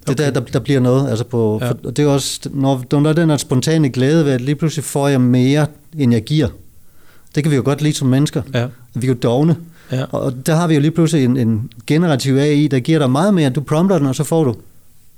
Det 0.06 0.20
er 0.20 0.24
der, 0.24 0.30
der, 0.30 0.40
der 0.40 0.58
bliver 0.58 0.80
noget. 0.80 1.08
Altså 1.10 1.24
på, 1.24 1.58
Ja. 1.62 1.70
for, 1.70 1.76
og 1.84 1.96
det 1.96 2.02
er 2.04 2.08
også, 2.08 2.40
når, 2.52 2.84
når 2.92 3.00
der 3.00 3.08
er 3.10 3.14
den 3.14 3.30
her 3.30 3.36
spontane 3.36 3.90
glæde 3.90 4.24
ved, 4.24 4.32
at 4.32 4.40
lige 4.40 4.54
pludselig 4.54 4.84
får 4.84 5.08
jeg 5.08 5.20
mere, 5.20 5.66
end 5.98 6.12
jeg 6.12 6.22
giver. 6.22 6.48
Det 7.34 7.42
kan 7.42 7.50
vi 7.50 7.56
jo 7.56 7.62
godt 7.64 7.82
lide 7.82 7.94
som 7.94 8.08
mennesker. 8.08 8.42
Ja. 8.54 8.66
Vi 8.94 9.06
er 9.06 9.08
jo 9.08 9.14
dogne. 9.22 9.56
Ja. 9.92 10.04
Og 10.04 10.46
der 10.46 10.54
har 10.54 10.66
vi 10.68 10.74
jo 10.74 10.80
lige 10.80 10.90
pludselig 10.90 11.24
en, 11.24 11.36
en 11.36 11.70
generativ 11.86 12.36
AI, 12.36 12.66
der 12.68 12.80
giver 12.80 12.98
dig 12.98 13.10
meget 13.10 13.34
mere. 13.34 13.50
Du 13.50 13.60
prompter 13.60 13.98
den, 13.98 14.06
og 14.06 14.14
så 14.14 14.24
får 14.24 14.44
du 14.44 14.54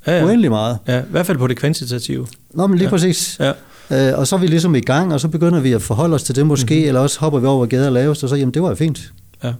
Ja, 0.07 0.19
ja. 0.19 0.25
uendelig 0.25 0.51
meget. 0.51 0.79
ja. 0.89 1.01
I 1.01 1.05
hvert 1.11 1.27
fald 1.27 1.39
på 1.39 1.47
det 1.47 1.57
kvantitative. 1.57 2.27
Nå, 2.51 2.67
men 2.67 2.79
lige 2.79 2.87
ja. 2.87 2.91
præcis. 2.91 3.37
Ja. 3.41 3.53
Øh, 3.91 4.19
og 4.19 4.27
så 4.27 4.37
er 4.37 4.41
vi 4.41 4.47
ligesom 4.47 4.75
i 4.75 4.81
gang, 4.81 5.13
og 5.13 5.21
så 5.21 5.29
begynder 5.29 5.61
vi 5.61 5.73
at 5.73 5.83
forholde 5.83 6.15
os 6.15 6.23
til 6.23 6.37
det 6.37 6.47
måske, 6.47 6.65
Mhm. 6.75 6.75
mm-hmm. 6.79 6.89
eller 6.89 7.01
også 7.01 7.21
hopper 7.21 7.39
vi 7.39 7.47
over 7.47 7.67
gader 7.67 7.91
lavest, 7.91 8.23
og 8.23 8.29
så, 8.29 8.37
jamen 8.37 8.55
det 8.55 8.63
var 8.63 8.69
jo 8.69 8.75
fint. 8.75 9.13
Ja. 9.45 9.53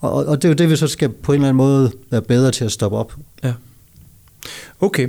Og, 0.00 0.12
og, 0.26 0.36
det 0.36 0.44
er 0.44 0.48
jo 0.48 0.54
det, 0.54 0.70
vi 0.70 0.76
så 0.76 0.86
skal 0.88 1.08
på 1.08 1.32
en 1.32 1.36
eller 1.36 1.48
anden 1.48 1.56
måde 1.56 1.92
være 2.10 2.22
bedre 2.22 2.50
til 2.50 2.64
at 2.64 2.72
stoppe 2.72 2.96
op. 2.96 3.12
Okay, 4.80 5.08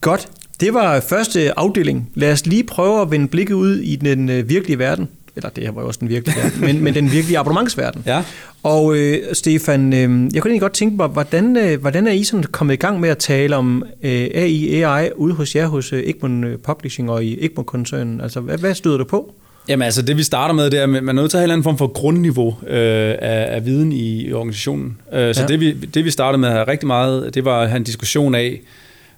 godt. 0.00 0.28
Det 0.60 0.74
var 0.74 1.00
første 1.00 1.58
afdeling. 1.58 2.10
Lad 2.14 2.32
os 2.32 2.46
lige 2.46 2.64
prøve 2.64 3.02
at 3.02 3.10
vende 3.10 3.28
blikket 3.28 3.54
ud 3.54 3.76
i 3.76 3.96
den 3.96 4.28
øh, 4.28 4.48
virkelige 4.48 4.78
verden. 4.78 5.08
Eller 5.36 5.50
det 5.50 5.64
her 5.64 5.72
var 5.72 5.80
jo 5.82 5.86
også 5.88 6.00
den 6.00 6.08
virkelige 6.08 6.36
verden, 6.42 6.60
men, 6.60 6.84
men 6.84 6.94
den 6.94 7.12
virkelige 7.12 7.38
abonnementsverden. 7.38 8.02
Ja. 8.06 8.22
Og 8.62 8.96
øh, 8.96 9.18
Stefan, 9.32 9.92
øh, 9.92 9.98
jeg 9.98 10.08
kunne 10.08 10.30
egentlig 10.34 10.60
godt 10.60 10.72
tænke 10.72 10.96
mig, 10.96 11.08
hvordan, 11.08 11.56
øh, 11.56 11.80
hvordan 11.80 12.06
er 12.06 12.12
I 12.12 12.24
sådan 12.24 12.42
kommet 12.44 12.74
i 12.74 12.76
gang 12.76 13.00
med 13.00 13.08
at 13.08 13.18
tale 13.18 13.56
om 13.56 13.82
øh, 14.02 14.10
AI, 14.34 14.82
AI 14.82 15.10
ude 15.16 15.34
hos 15.34 15.56
jer 15.56 15.66
hos 15.66 15.92
øh, 15.92 16.02
Egmont 16.06 16.44
øh, 16.44 16.58
Publishing 16.58 17.10
og 17.10 17.24
i 17.24 17.44
Egmont-koncernen? 17.44 18.20
Altså, 18.20 18.40
hvad, 18.40 18.58
hvad 18.58 18.74
støder 18.74 18.96
du 18.98 19.04
på? 19.04 19.34
Jamen 19.68 19.82
altså, 19.84 20.02
det 20.02 20.16
vi 20.16 20.22
starter 20.22 20.54
med, 20.54 20.70
det 20.70 20.78
er, 20.78 20.82
at 20.82 20.88
man 20.88 21.08
er 21.08 21.12
nødt 21.12 21.30
til 21.30 21.36
at 21.36 21.40
have 21.40 21.44
en 21.44 21.44
eller 21.44 21.54
anden 21.54 21.64
form 21.64 21.78
for 21.78 21.86
grundniveau 21.86 22.48
øh, 22.66 22.76
af, 23.18 23.46
af 23.54 23.64
viden 23.66 23.92
i, 23.92 24.22
i 24.26 24.32
organisationen. 24.32 24.98
Øh, 25.12 25.34
så 25.34 25.40
Ja. 25.40 25.46
det, 25.46 25.60
vi, 25.60 25.72
det 25.72 26.04
vi 26.04 26.10
startede 26.10 26.40
med 26.40 26.48
at 26.48 26.54
have 26.54 26.68
rigtig 26.68 26.86
meget, 26.86 27.34
det 27.34 27.44
var 27.44 27.60
at 27.60 27.68
have 27.68 27.76
en 27.76 27.84
diskussion 27.84 28.34
af, 28.34 28.60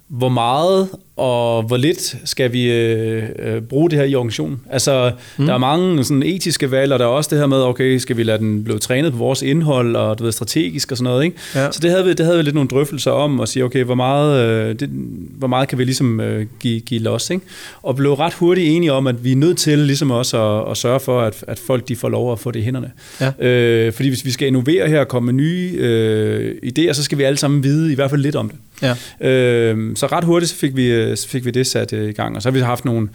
hvor 0.09 0.29
meget 0.29 0.89
og 1.19 1.63
hvor 1.63 1.77
lidt 1.77 2.15
skal 2.25 2.53
vi 2.53 2.71
øh, 2.71 3.23
øh, 3.39 3.61
bruge 3.61 3.89
det 3.89 3.99
her 3.99 4.05
i 4.05 4.15
organisationen. 4.15 4.59
Altså, 4.69 5.11
mm. 5.37 5.45
der 5.45 5.53
er 5.53 5.57
mange 5.57 6.03
sådan 6.03 6.23
etiske 6.23 6.71
valg, 6.71 6.93
og 6.93 6.99
der 6.99 7.05
er 7.05 7.09
også 7.09 7.29
det 7.31 7.39
her 7.39 7.47
med, 7.47 7.63
okay, 7.63 7.97
skal 7.97 8.17
vi 8.17 8.23
lade 8.23 8.37
den 8.37 8.63
blive 8.63 8.79
trænet 8.79 9.11
på 9.11 9.17
vores 9.17 9.41
indhold, 9.41 9.95
og 9.95 10.19
du 10.19 10.23
ved, 10.23 10.31
strategisk 10.31 10.91
og 10.91 10.97
sådan 10.97 11.11
noget, 11.11 11.23
ikke? 11.23 11.37
Ja. 11.55 11.71
Så 11.71 11.79
det 11.81 11.91
havde, 11.91 12.05
vi, 12.05 12.13
det 12.13 12.25
havde 12.25 12.37
vi 12.37 12.43
lidt 12.43 12.55
nogle 12.55 12.69
drøftelser 12.69 13.11
om, 13.11 13.39
og 13.39 13.47
sige, 13.47 13.65
okay, 13.65 13.83
hvor 13.83 13.95
meget, 13.95 14.45
øh, 14.45 14.79
det, 14.79 14.89
hvor 15.37 15.47
meget 15.47 15.67
kan 15.67 15.77
vi 15.77 15.83
ligesom 15.83 16.19
øh, 16.19 16.45
give, 16.59 16.79
give 16.79 17.01
los, 17.01 17.29
ikke? 17.29 17.45
Og 17.81 17.95
blev 17.95 18.13
ret 18.13 18.33
hurtigt 18.33 18.67
enige 18.67 18.93
om, 18.93 19.07
at 19.07 19.23
vi 19.23 19.31
er 19.31 19.35
nødt 19.35 19.57
til 19.57 19.77
ligesom 19.79 20.11
også 20.11 20.37
at, 20.37 20.71
at 20.71 20.77
sørge 20.77 20.99
for, 20.99 21.21
at, 21.21 21.43
at 21.47 21.59
folk 21.59 21.87
de 21.87 21.95
får 21.95 22.09
lov 22.09 22.31
at 22.31 22.39
få 22.39 22.51
det 22.51 22.59
i 22.59 22.63
hænderne. 22.63 22.91
Ja. 23.21 23.47
Øh, 23.47 23.93
fordi 23.93 24.09
hvis 24.09 24.25
vi 24.25 24.31
skal 24.31 24.47
innovere 24.47 24.87
her 24.87 24.99
og 24.99 25.07
komme 25.07 25.25
med 25.25 25.33
nye 25.33 25.71
øh, 25.77 26.55
idéer, 26.65 26.93
så 26.93 27.03
skal 27.03 27.17
vi 27.17 27.23
alle 27.23 27.37
sammen 27.37 27.63
vide 27.63 27.91
i 27.91 27.95
hvert 27.95 28.09
fald 28.09 28.21
lidt 28.21 28.35
om 28.35 28.49
det. 28.49 28.57
Ja. 28.81 28.95
Øh, 29.27 29.95
så 29.95 30.07
ret 30.07 30.23
hurtigt 30.23 30.49
så 30.51 30.55
fik 30.55 30.75
vi, 30.75 30.85
øh, 30.85 31.17
så 31.17 31.27
fik 31.29 31.45
vi 31.45 31.51
det 31.51 31.67
sat 31.67 31.93
øh, 31.93 32.09
i 32.09 32.13
gang, 32.13 32.35
og 32.35 32.41
så 32.41 32.49
har 32.49 32.53
vi 32.53 32.59
haft 32.59 32.85
nogle 32.85 33.09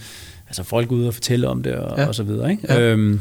altså 0.48 0.62
folk 0.62 0.92
ude 0.92 1.08
og 1.08 1.14
fortælle 1.14 1.48
om 1.48 1.62
det 1.62 1.74
og, 1.74 1.98
Ja. 1.98 2.06
og 2.06 2.14
så 2.14 2.22
videre. 2.22 2.50
Ikke? 2.50 2.62
Ja. 2.68 2.80
Øhm, 2.80 3.20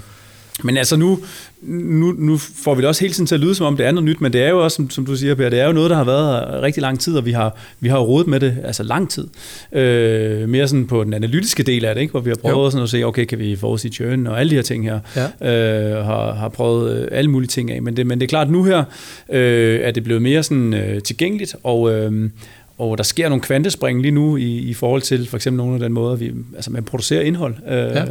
men 0.64 0.78
altså 0.78 0.96
nu, 0.96 1.20
nu, 1.66 2.12
nu 2.18 2.38
får 2.38 2.76
vi 2.76 2.82
det 2.82 2.88
også 2.88 3.02
hele 3.02 3.14
tiden 3.14 3.28
til 3.28 3.36
at 3.36 3.42
lyde 3.42 3.56
som 3.56 3.66
om 3.66 3.78
det 3.78 3.86
er 3.86 3.92
noget 3.92 4.06
nyt, 4.06 4.22
men 4.22 4.34
det 4.34 4.44
er 4.44 4.50
jo 4.50 4.64
også, 4.64 4.76
som, 4.76 4.90
som 4.90 5.06
du 5.06 5.16
siger, 5.16 5.36
Per, 5.36 5.50
det 5.50 5.60
er 5.60 5.66
jo 5.66 5.72
noget, 5.72 5.90
der 5.90 5.96
har 5.96 6.04
været 6.04 6.64
rigtig 6.64 6.82
lang 6.82 7.00
tid, 7.00 7.18
og 7.18 7.26
vi 7.26 7.32
har, 7.32 7.58
vi 7.80 7.90
har 7.90 7.98
rodet 7.98 8.28
med 8.28 8.40
det 8.40 8.58
altså 8.64 8.84
lang 8.84 9.10
tid. 9.10 9.28
Øh, 9.72 10.50
mere 10.50 10.68
sådan 10.68 10.88
på 10.88 11.04
den 11.04 11.14
analytiske 11.14 11.64
del 11.64 11.86
af 11.86 11.96
det, 11.96 12.02
ikke? 12.02 12.12
hvor 12.12 12.20
vi 12.20 12.30
har 12.30 12.36
prøvet 12.36 12.72
sådan 12.72 12.84
at 12.84 12.90
se, 12.90 13.04
okay, 13.04 13.26
kan 13.26 13.40
vi 13.40 13.56
forudsige 13.56 13.94
churn 13.94 14.28
og 14.28 14.40
alle 14.40 14.50
de 14.50 14.56
her 14.56 14.64
ting 14.64 14.86
her. 14.86 15.00
Ja. 15.16 15.98
Øh, 15.98 16.06
har, 16.06 16.34
har 16.34 16.50
prøvet 16.50 16.98
øh, 16.98 17.08
alle 17.12 17.32
mulige 17.32 17.48
ting 17.48 17.72
af, 17.72 17.82
men 17.82 17.98
det, 17.98 18.08
men 18.08 18.20
det 18.20 18.26
er 18.26 18.30
klart, 18.30 18.50
nu 18.50 18.64
her 18.64 18.84
øh, 19.30 19.80
er 19.84 19.92
det 19.92 20.04
blevet 20.04 20.22
mere 20.22 20.44
sådan, 20.44 20.74
øh, 20.74 21.02
tilgængeligt, 21.02 21.56
og, 21.64 21.92
øh, 21.92 22.30
og 22.78 22.98
der 22.98 23.04
sker 23.04 23.30
nogle 23.30 23.42
kvantespring 23.42 24.02
lige 24.02 24.12
nu 24.12 24.38
i, 24.38 24.58
i 24.58 24.74
forhold 24.74 25.02
til 25.02 25.28
for 25.28 25.38
eksempel 25.38 25.58
nogle 25.58 25.74
af 25.74 25.80
den 25.80 25.94
måde, 25.94 26.20
vi, 26.20 26.32
altså 26.56 26.72
man 26.72 26.84
producerer 26.84 27.22
indhold 27.22 27.56
øh, 27.68 27.74
Ja. 27.74 28.00
ja. 28.00 28.06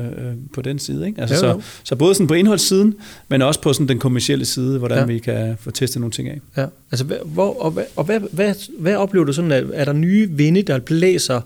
på 0.55 0.63
den 0.63 0.79
side. 0.79 1.07
Ikke? 1.07 1.21
Altså, 1.21 1.47
jo. 1.47 1.61
så, 1.61 1.67
så 1.85 1.97
både 1.97 2.15
sådan 2.15 2.27
på 2.27 2.35
indholdssiden, 2.35 2.95
men 3.29 3.43
også 3.43 3.61
på 3.61 3.73
sådan 3.73 3.89
den 3.89 3.99
kommercielle 3.99 4.45
side, 4.45 4.79
hvordan 4.79 4.97
Ja. 4.99 5.03
ja. 5.03 5.07
vi 5.07 5.19
kan 5.19 5.57
få 5.61 5.71
testet 5.71 6.01
nogle 6.01 6.13
ting 6.13 6.29
af. 6.29 6.41
Ja, 6.57 6.67
altså, 6.91 7.05
hvor, 7.25 7.63
og, 7.63 7.71
hvad, 7.71 7.85
og 7.97 8.05
hvad, 8.05 8.21
hvad, 8.33 8.55
hvad 8.79 8.95
oplever 8.95 9.25
du 9.25 9.33
sådan, 9.33 9.53
at, 9.53 9.65
er 9.73 9.85
der 9.85 9.93
nye 9.93 10.29
vinde, 10.31 10.63
der 10.63 10.79
blæser 10.79 11.41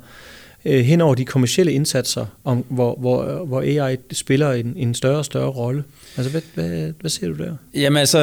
øh, 0.67 0.81
hen 0.81 1.01
over 1.01 1.15
de 1.15 1.25
kommercielle 1.25 1.73
indsatser, 1.73 2.27
om, 2.45 2.65
hvor, 2.69 2.97
hvor, 3.01 3.45
hvor 3.47 3.61
AI 3.61 3.97
spiller 4.13 4.53
en, 4.53 4.75
en 4.77 4.95
større 4.95 5.19
og 5.19 5.25
større 5.25 5.51
rolle? 5.51 5.85
Altså, 6.17 6.31
hvad, 6.31 6.41
hvad, 6.55 6.93
hvad 7.01 7.11
ser 7.11 7.29
du 7.29 7.35
der? 7.35 7.53
Jamen 7.75 7.97
altså, 7.97 8.19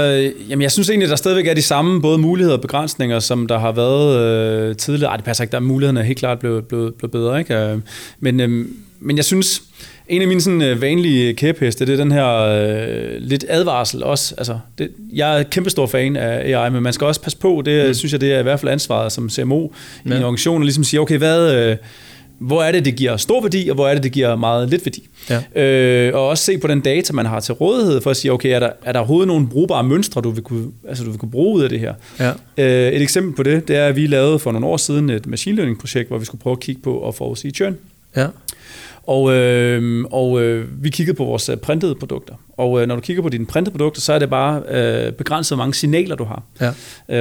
jamen 0.49 0.61
jeg 0.61 0.71
synes 0.71 0.89
egentlig, 0.89 1.05
at 1.05 1.09
der 1.09 1.15
stadigvæk 1.15 1.47
er 1.47 1.53
de 1.53 1.61
samme 1.61 2.01
både 2.01 2.17
muligheder 2.17 2.55
og 2.55 2.61
begrænsninger, 2.61 3.19
som 3.19 3.47
der 3.47 3.59
har 3.59 3.71
været 3.71 4.19
øh, 4.19 4.75
tidligere. 4.75 5.09
Ej, 5.09 5.15
det 5.15 5.25
passer 5.25 5.43
ikke, 5.43 5.51
der 5.51 5.57
er 5.57 5.61
mulighederne 5.61 5.99
er 5.99 6.03
helt 6.03 6.19
klart 6.19 6.39
blevet, 6.39 6.65
blevet, 6.65 6.95
blevet 6.95 7.11
bedre, 7.11 7.39
ikke? 7.39 7.55
Øh, 7.55 7.79
Men, 8.19 8.39
øh, 8.39 8.65
men 8.99 9.17
jeg 9.17 9.25
synes, 9.25 9.61
en 10.07 10.21
af 10.21 10.27
mine 10.27 10.41
sådan, 10.41 10.61
øh, 10.61 10.81
vanlige 10.81 11.33
kæpheste, 11.33 11.85
det 11.85 11.93
er 11.93 11.97
den 11.97 12.11
her 12.11 12.27
øh, 12.27 13.17
lidt 13.19 13.45
advarsel 13.49 14.03
også. 14.03 14.35
Altså, 14.37 14.59
det, 14.77 14.91
jeg 15.13 15.39
er 15.39 15.43
kæmpestor 15.43 15.85
fan 15.85 16.15
af 16.15 16.57
AI, 16.57 16.69
men 16.69 16.83
man 16.83 16.93
skal 16.93 17.07
også 17.07 17.21
passe 17.21 17.37
på, 17.37 17.61
det 17.65 17.87
mm. 17.87 17.93
synes 17.93 18.11
jeg, 18.11 18.21
det 18.21 18.33
er 18.33 18.39
i 18.39 18.43
hvert 18.43 18.59
fald 18.59 18.71
ansvaret 18.71 19.11
som 19.11 19.29
CMO 19.29 19.67
ja. 20.05 20.13
i 20.13 20.17
en 20.17 20.23
organisation, 20.23 20.61
at 20.61 20.65
ligesom 20.65 20.83
sige, 20.83 20.99
okay, 20.99 21.17
hvad... 21.17 21.55
Øh, 21.55 21.77
hvor 22.47 22.63
er 22.63 22.71
det, 22.71 22.85
det 22.85 22.95
giver 22.95 23.17
stor 23.17 23.41
værdi, 23.41 23.69
og 23.69 23.75
hvor 23.75 23.87
er 23.87 23.93
det, 23.93 24.03
det 24.03 24.11
giver 24.11 24.35
meget 24.35 24.69
lidt 24.69 24.85
værdi. 24.85 25.09
Ja. 25.55 25.61
Øh, 25.63 26.15
og 26.15 26.27
også 26.27 26.43
se 26.43 26.57
på 26.57 26.67
den 26.67 26.81
data, 26.81 27.13
man 27.13 27.25
har 27.25 27.39
til 27.39 27.53
rådighed, 27.53 28.01
for 28.01 28.09
at 28.09 28.17
sige, 28.17 28.31
okay, 28.31 28.49
er 28.49 28.59
der, 28.59 28.69
er 28.83 28.91
der 28.91 28.99
overhovedet 28.99 29.27
nogle 29.27 29.47
brugbare 29.47 29.83
mønstre, 29.83 30.21
du 30.21 30.29
vil 30.29 30.43
kunne, 30.43 30.67
altså, 30.87 31.03
du 31.03 31.09
vil 31.09 31.19
kunne 31.19 31.31
bruge 31.31 31.55
ud 31.55 31.63
af 31.63 31.69
det 31.69 31.79
her? 31.79 31.93
Ja. 32.19 32.31
Øh, 32.57 32.93
et 32.93 33.01
eksempel 33.01 33.35
på 33.35 33.43
det, 33.43 33.67
det 33.67 33.75
er, 33.75 33.87
at 33.87 33.95
vi 33.95 34.07
lavede 34.07 34.39
for 34.39 34.51
nogle 34.51 34.67
år 34.67 34.77
siden 34.77 35.09
et 35.09 35.27
machine 35.27 35.55
learning 35.55 35.79
projekt, 35.79 36.07
hvor 36.07 36.17
vi 36.17 36.25
skulle 36.25 36.41
prøve 36.41 36.51
at 36.51 36.59
kigge 36.59 36.81
på 36.81 37.07
at 37.07 37.15
forudsige 37.15 37.51
churn. 37.51 37.77
Ja. 38.15 38.27
Og, 39.03 39.33
øh, 39.33 40.05
og 40.11 40.41
øh, 40.41 40.83
vi 40.83 40.89
kiggede 40.89 41.17
på 41.17 41.23
vores 41.23 41.49
øh, 41.49 41.57
printede 41.57 41.95
produkter. 41.95 42.33
Og 42.57 42.81
øh, 42.81 42.87
når 42.87 42.95
du 42.95 43.01
kigger 43.01 43.23
på 43.23 43.29
dine 43.29 43.45
printede 43.45 43.71
produkter, 43.71 44.01
så 44.01 44.13
er 44.13 44.19
det 44.19 44.29
bare 44.29 44.61
øh, 44.71 45.11
begrænset, 45.11 45.57
hvor 45.57 45.63
mange 45.63 45.73
signaler 45.73 46.15
du 46.15 46.23
har 46.23 46.43
Ja. 46.61 46.67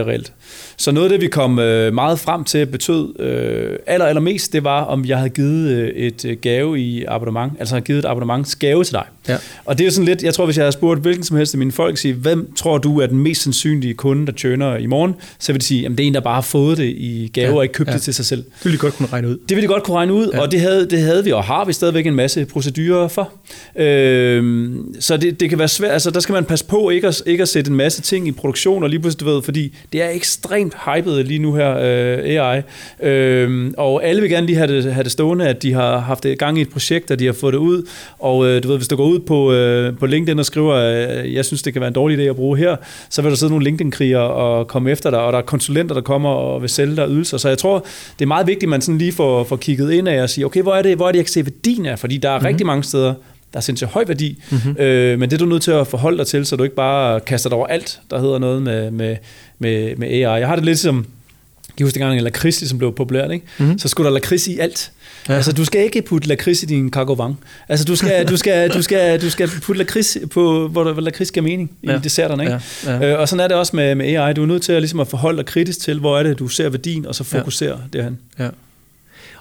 øh, 0.01 0.07
reelt. 0.07 0.33
Så 0.77 0.93
noget 0.93 1.07
af 1.07 1.11
det, 1.11 1.21
vi 1.21 1.27
kom 1.29 1.59
øh, 1.59 1.95
meget 1.95 2.19
frem 2.19 2.45
til, 2.45 2.67
betød 2.67 3.21
øh, 3.21 3.79
aller, 3.87 4.07
allermest, 4.07 4.53
det 4.53 4.65
var, 4.65 4.83
om 4.85 5.05
jeg 5.05 5.17
havde 5.17 5.31
givet 5.31 5.71
øh, 5.71 5.89
et 5.89 6.25
øh, 6.25 6.37
gave 6.43 6.81
i 6.81 7.05
abonnement, 7.05 7.53
altså 7.59 7.75
havde 7.75 7.85
givet 7.85 7.99
et 7.99 8.05
abonnements 8.05 8.57
gave 8.57 8.85
til 8.85 8.93
dig. 8.95 9.05
Ja. 9.29 9.37
Og 9.65 9.79
det 9.79 9.87
er 9.87 9.91
sådan 9.91 10.05
lidt, 10.07 10.23
jeg 10.23 10.35
tror, 10.35 10.45
hvis 10.45 10.57
jeg 10.57 10.63
havde 10.63 10.73
spurgt 10.73 11.01
hvilken 11.01 11.25
som 11.25 11.37
helst 11.37 11.55
af 11.55 11.59
mine 11.59 11.73
folk, 11.73 11.99
sige, 11.99 12.15
hvem 12.15 12.53
tror 12.57 12.79
du 12.79 13.01
er 13.01 13.07
den 13.07 13.19
mest 13.19 13.43
sandsynlige 13.43 13.95
kunde, 13.95 14.27
der 14.27 14.33
tjener 14.33 14.77
i 14.77 14.87
morgen, 14.87 15.15
så 15.39 15.53
vil 15.53 15.61
de 15.61 15.67
sige, 15.67 15.85
at 15.87 15.91
det 15.91 16.01
er 16.01 16.07
en, 16.07 16.15
der 16.15 16.21
bare 16.21 16.35
har 16.35 16.41
fået 16.41 16.79
det 16.79 16.85
i 16.85 17.31
gave 17.33 17.49
Ja, 17.51 17.57
og 17.57 17.63
ikke 17.63 17.73
købt 17.73 17.89
ja. 17.89 17.95
det 17.95 18.03
til 18.03 18.15
sig 18.15 18.25
selv. 18.25 18.43
Det 18.43 18.65
ville 18.65 18.77
de 18.77 18.81
godt 18.81 18.95
kunne 18.95 19.09
regne 19.13 19.29
ud. 19.29 19.37
Det 19.49 19.57
ville 19.57 19.63
de 19.63 19.73
godt 19.73 19.83
kunne 19.83 19.97
regne 19.97 20.13
ud, 20.13 20.31
Ja. 20.35 20.41
og 20.41 20.53
det 20.53 20.61
havde, 20.61 20.91
det 20.91 20.99
havde 21.01 21.25
vi, 21.25 21.33
og 21.33 21.45
har 21.45 21.65
vi 21.65 21.73
stadigvæk 21.73 22.07
en 22.07 22.15
masse 22.15 22.45
procedurer 22.45 23.09
for. 23.09 23.33
Øhm, 23.77 24.95
så 25.01 25.17
det, 25.17 25.32
det 25.41 25.49
kan 25.49 25.59
være 25.59 25.69
svært, 25.69 25.91
altså 25.91 26.11
der 26.11 26.21
skal 26.21 26.33
man 26.33 26.45
passe 26.45 26.65
på 26.65 26.91
ikke 26.91 27.09
at, 27.09 27.23
ikke 27.27 27.43
at 27.43 27.49
sætte 27.49 27.71
en 27.71 27.77
masse 27.77 28.03
ting 28.03 28.29
i 28.29 28.33
produktion, 28.33 28.83
og 28.83 28.91
lige 28.91 29.01
pludselig, 29.01 29.27
du 29.27 29.33
ved, 29.33 29.43
fordi 29.43 29.77
det 29.93 30.03
er 30.03 30.09
ekstremt 30.09 30.75
hypet 30.87 31.27
lige 31.27 31.39
nu 31.39 31.55
her, 31.55 31.77
øh, 31.77 32.43
AI. 32.43 32.63
Øhm, 33.03 33.75
og 33.79 34.05
alle 34.05 34.21
vil 34.21 34.31
gerne 34.31 34.47
lige 34.47 34.57
have 34.57 34.77
det, 34.77 34.95
have 34.95 35.05
det 35.05 35.13
stående, 35.13 35.49
at 35.49 35.63
de 35.63 35.73
har 35.73 35.99
haft 35.99 36.23
det 36.23 36.39
gang 36.39 36.59
i 36.59 36.61
et 36.61 36.71
projekt, 36.71 37.11
og 37.11 37.19
de 37.19 37.27
har 37.27 37.33
fået 37.33 37.53
det 37.53 37.59
ud. 37.59 37.89
Og 38.19 38.47
øh, 38.47 38.63
du 38.63 38.69
ved, 38.69 38.77
hvis 38.77 38.89
du 38.89 38.97
går 38.97 39.07
ud 39.07 39.19
på, 39.19 39.53
øh, 39.53 39.99
på 39.99 40.07
LinkedIn 40.07 40.39
og 40.39 40.45
skriver, 40.45 40.75
øh, 40.75 41.35
jeg 41.35 41.45
synes, 41.45 41.63
det 41.63 41.73
kan 41.73 41.81
være 41.81 41.89
en 41.89 41.95
dårlig 41.95 42.19
idé 42.19 42.23
at 42.23 42.37
bruge 42.37 42.59
her, 42.59 42.77
så 43.11 43.23
vil 43.23 43.31
der 43.31 43.37
sidde 43.37 43.53
nogle 43.53 43.65
LinkedIn-krigere 43.65 44.31
og 44.31 44.69
komme 44.69 44.91
efter 44.91 45.11
dig, 45.11 45.21
og 45.21 45.33
der 45.33 45.39
er 45.39 45.43
konsulenter, 45.43 45.95
der 45.95 46.03
kommer 46.03 46.31
og 46.31 46.63
vil 46.63 46.71
sælge 46.71 46.97
dig 46.97 47.09
ydelser. 47.09 47.37
Så 47.37 47.49
jeg 47.49 47.59
tror, 47.59 47.87
det 48.19 48.25
er 48.25 48.27
meget 48.27 48.47
vigtigt, 48.47 48.63
at 48.63 48.69
man 48.69 48.81
sådan 48.81 48.99
lige 48.99 49.13
får, 49.13 49.45
får 49.45 49.57
kigget 49.57 49.93
ind 49.93 50.09
af 50.09 50.23
og 50.23 50.31
sige, 50.31 50.47
okay, 50.47 50.63
hvor 50.63 50.75
er 50.75 50.83
det, 50.83 50.97
hvor 50.97 51.09
er 51.09 51.13
det 51.13 51.19
jeg 51.19 51.25
kan 51.25 51.33
se 51.33 51.47
værdien 51.47 51.87
af? 51.87 51.99
Fordi 51.99 52.17
der 52.17 52.31
er 52.31 52.35
mm-hmm. 52.35 52.47
rigtig 52.47 52.67
mange 52.67 52.85
steder, 52.85 53.15
der 53.53 53.57
er 53.57 53.61
sindssygt 53.61 53.91
høj 53.91 54.05
værdi, 54.07 54.43
mm-hmm. 54.51 54.77
øh, 54.79 55.19
men 55.19 55.31
det 55.31 55.37
er 55.37 55.39
du 55.39 55.47
nødt 55.47 55.63
til 55.63 55.71
at 55.71 55.87
forholde 55.87 56.19
dig 56.19 56.27
til, 56.27 56.47
så 56.47 56.57
du 56.57 56.63
ikke 56.63 56.77
bare 56.77 57.21
kaster 57.21 57.49
dig 57.51 57.57
over 57.59 57.67
alt, 57.67 58.01
der 58.11 58.21
hedder 58.21 58.39
noget 58.39 58.63
med, 58.63 58.91
med, 58.91 59.17
med, 59.59 59.97
med 59.97 60.09
AI. 60.09 60.21
Jeg 60.21 60.49
har 60.49 60.57
det 60.57 60.65
lidt 60.65 60.79
som, 60.79 60.97
jeg 60.97 61.77
kan 61.77 61.87
huske 61.87 61.95
dengang, 61.95 62.17
at 62.17 62.23
lakrids 62.23 62.61
ligesom 62.61 62.79
blev 62.79 62.95
populært, 62.95 63.31
ikke? 63.31 63.47
Mm-hmm. 63.59 63.79
så 63.79 63.89
skulle 63.89 64.07
der 64.07 64.15
lakrids 64.15 64.47
i 64.49 64.59
alt. 64.59 64.93
Ja. 65.29 65.35
Altså, 65.35 65.53
du 65.53 65.65
skal 65.65 65.85
ikke 65.85 66.03
putte 66.03 66.29
lakrids 66.29 66.63
i 66.63 66.67
din 66.67 66.91
kagovang. 66.91 67.39
Altså, 67.69 67.85
du 67.85 67.97
skal, 67.97 68.29
du 68.29 68.37
skal, 68.37 68.71
du 68.71 68.83
skal, 68.83 69.21
du 69.21 69.31
skal 69.31 69.49
putte 69.63 69.79
lakrids 69.79 70.19
på, 70.31 70.69
hvor, 70.69 70.85
der, 70.85 70.93
hvor 70.93 71.03
lakrids 71.03 71.31
giver 71.31 71.45
mening 71.45 71.71
i 71.83 71.87
Ja. 71.87 71.93
ja. 71.93 71.99
desserterne, 71.99 72.43
ikke? 72.43 72.59
Ja. 72.87 72.93
ja. 72.93 73.13
Øh, 73.13 73.21
og 73.21 73.29
sådan 73.29 73.45
er 73.45 73.49
det 73.49 73.57
også 73.57 73.77
med, 73.77 73.95
med 73.95 74.07
AI. 74.07 74.33
Du 74.33 74.43
er 74.43 74.47
nødt 74.47 74.63
til 74.63 74.73
at, 74.73 74.83
ligesom 74.83 75.01
at 75.01 75.09
forholde 75.09 75.39
dig 75.39 75.47
kritisk 75.47 75.81
til, 75.81 75.99
hvor 75.99 76.19
er 76.19 76.23
det, 76.23 76.39
du 76.39 76.49
ser 76.49 76.69
værdien, 76.69 77.07
og 77.07 77.15
så 77.15 77.25
fokusere 77.25 77.81
ja. 77.95 77.99
derhen. 77.99 78.19
Ja. 78.39 78.49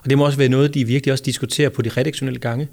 Og 0.04 0.10
det 0.10 0.18
må 0.18 0.26
også 0.26 0.38
være 0.38 0.50
noget, 0.50 0.74
de 0.74 0.86
virkelig 0.88 1.12
også 1.12 1.24
diskuterer 1.24 1.70
på 1.70 1.82
de 1.82 1.90
redaktionelle 1.90 2.40
gange. 2.40 2.68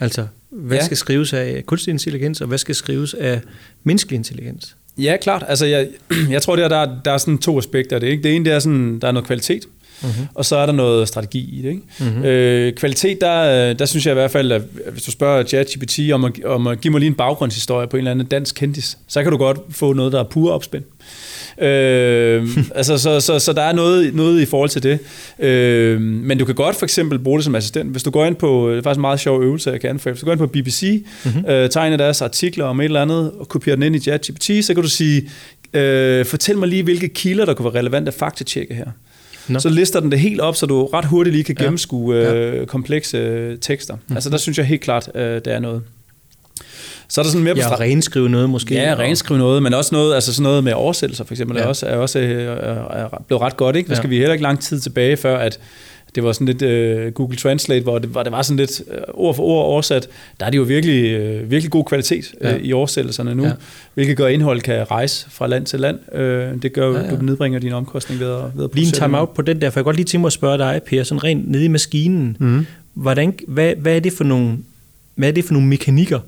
Altså, 0.00 0.26
hvad 0.50 0.76
ja. 0.78 0.84
Skal 0.84 0.96
skrives 0.96 1.32
af 1.32 1.62
kunstig 1.66 1.90
intelligens, 1.92 2.40
og 2.40 2.46
hvad 2.48 2.58
skal 2.58 2.74
skrives 2.74 3.14
af 3.14 3.40
menneskelig 3.84 4.16
intelligens? 4.16 4.76
Ja, 4.98 5.16
klart. 5.22 5.44
Altså, 5.48 5.66
jeg, 5.66 5.88
jeg 6.30 6.42
tror, 6.42 6.56
der, 6.56 6.68
der, 6.68 6.76
er- 6.76 6.96
der 7.04 7.10
er 7.12 7.18
sådan 7.18 7.38
to 7.38 7.58
aspekter 7.58 7.96
af 7.96 8.00
det. 8.00 8.06
Ikke? 8.08 8.22
Det 8.22 8.36
ene, 8.36 8.44
det 8.44 8.52
er 8.52 8.58
sådan, 8.58 8.98
der 9.00 9.08
er 9.08 9.12
noget 9.12 9.26
kvalitet, 9.26 9.62
Mm-hmm. 10.02 10.26
og 10.34 10.44
så 10.44 10.56
er 10.56 10.66
der 10.66 10.72
noget 10.72 11.08
strategi 11.08 11.58
i 11.58 11.62
det. 11.62 11.68
Ikke? 11.68 11.82
Mm-hmm. 12.00 12.24
Øh, 12.24 12.72
kvalitet, 12.72 13.20
der, 13.20 13.72
der 13.72 13.84
synes 13.86 14.06
jeg 14.06 14.12
i 14.12 14.14
hvert 14.14 14.30
fald, 14.30 14.52
at 14.52 14.62
hvis 14.92 15.02
du 15.02 15.10
spørger 15.10 15.44
ChatGPT 15.44 15.98
om 16.12 16.24
at, 16.24 16.44
om 16.44 16.66
at 16.66 16.80
give 16.80 16.90
mig 16.92 16.98
lige 17.00 17.08
en 17.08 17.14
baggrundshistorie 17.14 17.86
på 17.88 17.96
en 17.96 17.98
eller 17.98 18.10
anden 18.10 18.26
dansk 18.26 18.54
kendis, 18.54 18.98
så 19.08 19.22
kan 19.22 19.32
du 19.32 19.38
godt 19.38 19.58
få 19.70 19.92
noget, 19.92 20.12
der 20.12 20.20
er 20.20 20.24
pur 20.24 20.52
opspænd. 20.52 20.84
Øh, 21.58 22.48
altså, 22.74 22.98
så, 22.98 23.20
så, 23.20 23.38
så 23.38 23.52
der 23.52 23.62
er 23.62 23.72
noget, 23.72 24.14
noget 24.14 24.40
i 24.40 24.44
forhold 24.44 24.70
til 24.70 24.82
det. 24.82 24.98
Øh, 25.38 26.00
men 26.00 26.38
du 26.38 26.44
kan 26.44 26.54
godt 26.54 26.76
for 26.76 26.86
eksempel 26.86 27.18
bruge 27.18 27.38
det 27.38 27.44
som 27.44 27.54
assistent. 27.54 27.90
Hvis 27.90 28.02
du 28.02 28.10
går 28.10 28.24
ind 28.24 28.36
på, 28.36 28.70
det 28.70 28.78
er 28.78 28.82
faktisk 28.82 28.98
en 28.98 29.00
meget 29.00 29.20
sjov 29.20 29.42
øvelse, 29.42 29.70
jeg 29.70 29.80
kan 29.80 29.90
anbefale. 29.90 30.12
Hvis 30.12 30.20
du 30.20 30.26
går 30.26 30.32
ind 30.32 30.38
på 30.38 30.46
BBC, 30.46 31.04
mm-hmm. 31.24 31.50
øh, 31.50 31.70
tegner 31.70 31.96
deres 31.96 32.22
artikler 32.22 32.64
om 32.64 32.80
et 32.80 32.84
eller 32.84 33.02
andet, 33.02 33.32
og 33.32 33.48
kopierer 33.48 33.76
den 33.76 33.82
ind 33.82 33.96
i 33.96 33.98
ChatGPT, 33.98 34.50
så 34.64 34.74
kan 34.74 34.82
du 34.82 34.88
sige, 34.88 35.30
øh, 35.74 36.24
fortæl 36.24 36.58
mig 36.58 36.68
lige, 36.68 36.82
hvilke 36.82 37.08
kilder, 37.08 37.44
der 37.44 37.54
kunne 37.54 37.72
være 37.72 37.80
relevante 37.80 38.08
at 38.08 38.14
faktatjekke 38.14 38.74
her. 38.74 38.86
No. 39.48 39.58
Så 39.58 39.68
lister 39.68 40.00
den 40.00 40.10
det 40.10 40.20
helt 40.20 40.40
op, 40.40 40.56
så 40.56 40.66
du 40.66 40.86
ret 40.86 41.04
hurtigt 41.04 41.34
lige 41.34 41.44
kan 41.44 41.54
gennemskue 41.54 42.14
ja. 42.14 42.34
øh, 42.34 42.66
komplekse 42.66 43.18
øh, 43.18 43.58
tekster. 43.58 43.94
Mm-hmm. 43.94 44.16
Altså 44.16 44.30
der 44.30 44.36
synes 44.36 44.58
jeg 44.58 44.66
helt 44.66 44.80
klart, 44.80 45.10
øh, 45.14 45.22
det 45.22 45.46
er 45.46 45.58
noget. 45.58 45.82
Så 47.08 47.20
er 47.20 47.22
der 47.22 47.30
sådan 47.30 47.44
mere 47.44 47.56
ja, 47.56 47.74
renskrive 47.74 48.28
noget 48.28 48.50
måske. 48.50 48.74
Ja, 48.74 48.94
renskrive 48.98 49.38
noget, 49.38 49.62
men 49.62 49.74
også 49.74 49.94
noget, 49.94 50.14
altså 50.14 50.34
sådan 50.34 50.42
noget 50.42 50.64
med 50.64 50.72
oversættelser 50.72 51.24
for 51.24 51.34
eksempel, 51.34 51.56
ja. 51.56 51.62
er 51.62 51.66
også, 51.66 51.86
er 51.86 51.96
også 51.96 52.18
øh, 52.18 52.56
er 52.90 53.22
blevet 53.26 53.42
ret 53.42 53.56
godt. 53.56 53.76
Ikke? 53.76 53.88
Der 53.88 53.94
skal 53.94 54.08
ja. 54.08 54.10
vi 54.10 54.18
heller 54.18 54.32
ikke 54.32 54.42
lang 54.42 54.60
tid 54.60 54.80
tilbage, 54.80 55.16
før 55.16 55.38
at 55.38 55.58
det 56.14 56.24
var 56.24 56.32
sådan 56.32 56.46
lidt 56.46 56.62
uh, 56.62 57.12
Google 57.12 57.36
Translate, 57.36 57.82
hvor 57.82 57.98
det, 57.98 58.08
hvor 58.08 58.22
det 58.22 58.32
var 58.32 58.42
sådan 58.42 58.56
lidt 58.56 58.82
uh, 58.86 58.96
ord 59.14 59.34
for 59.36 59.42
ord 59.42 59.64
oversat. 59.64 60.08
Der 60.40 60.46
er 60.46 60.50
det 60.50 60.58
jo 60.58 60.62
virkelig, 60.62 61.20
uh, 61.20 61.50
virkelig 61.50 61.70
god 61.70 61.84
kvalitet 61.84 62.34
uh, 62.40 62.46
ja. 62.46 62.56
i 62.56 62.72
oversættelserne 62.72 63.34
nu, 63.34 63.44
ja. 63.44 63.52
hvilket 63.94 64.16
gør, 64.16 64.26
at 64.26 64.32
indhold 64.32 64.60
kan 64.60 64.90
rejse 64.90 65.26
fra 65.30 65.46
land 65.46 65.66
til 65.66 65.80
land. 65.80 65.98
Uh, 66.12 66.62
det 66.62 66.72
gør 66.72 66.92
ja, 66.92 67.04
ja. 67.04 67.16
du 67.16 67.22
nedbringer 67.22 67.58
din 67.58 67.72
omkostning 67.72 68.20
ved 68.20 68.32
at, 68.32 68.42
ved 68.54 68.64
at 68.64 68.70
Lige 68.74 68.86
en 68.86 68.92
time 68.92 69.18
out 69.18 69.34
på 69.34 69.42
den 69.42 69.60
der, 69.60 69.70
for 69.70 69.80
jeg 69.80 69.84
godt 69.84 69.96
lige 69.96 70.06
tænke 70.06 70.20
mig 70.20 70.26
at 70.28 70.32
spørge 70.32 70.58
dig, 70.58 70.80
Per, 70.86 71.02
sådan 71.02 71.24
rent 71.24 71.50
nede 71.50 71.64
i 71.64 71.68
maskinen. 71.68 72.36
Mm. 72.40 72.66
Hvordan, 72.94 73.34
hvad, 73.48 73.74
hvad, 73.76 73.96
er 73.96 74.00
det 74.00 74.12
for 74.12 74.24
nogle, 74.24 74.58
hvad 75.14 75.28
er 75.28 75.32
det 75.32 75.44
for 75.44 75.52
nogle 75.52 75.68
mekanikker, 75.68 76.20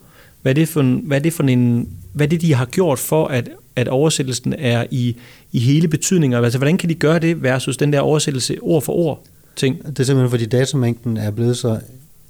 hvad 0.47 0.53
er 0.53 0.55
det 0.55 0.69
for, 0.69 0.83
hvad 1.07 1.17
er 1.17 1.23
det 1.23 1.33
for 1.33 1.43
en, 1.43 1.89
hvad 2.13 2.27
er 2.27 2.29
det, 2.29 2.41
de 2.41 2.55
har 2.55 2.65
gjort 2.65 2.99
for, 2.99 3.27
at, 3.27 3.49
at 3.77 3.89
oversættelsen 3.89 4.55
er 4.59 4.87
i, 4.91 5.17
i 5.53 5.59
hele 5.59 5.89
betydninger? 5.89 6.41
Altså, 6.43 6.59
hvordan 6.59 6.79
kan 6.79 6.89
de 6.89 6.95
gøre 6.95 7.19
det 7.19 7.43
versus 7.43 7.77
den 7.77 7.93
der 7.93 8.01
oversættelse 8.01 8.57
ord 8.63 8.83
for 8.83 8.93
ord 8.93 9.23
ting? 9.57 9.87
Det 9.87 9.99
er 9.99 10.05
simpelthen, 10.05 10.31
fordi 10.31 10.47
datamængden 10.47 11.17
er 11.17 11.31
blevet 11.31 11.57
så 11.57 11.81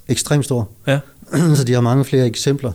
ekstremt 0.08 0.44
stor. 0.44 0.68
Ja. 0.86 0.98
så 1.56 1.64
de 1.64 1.72
har 1.72 1.80
mange 1.80 2.04
flere 2.04 2.26
eksempler. 2.26 2.72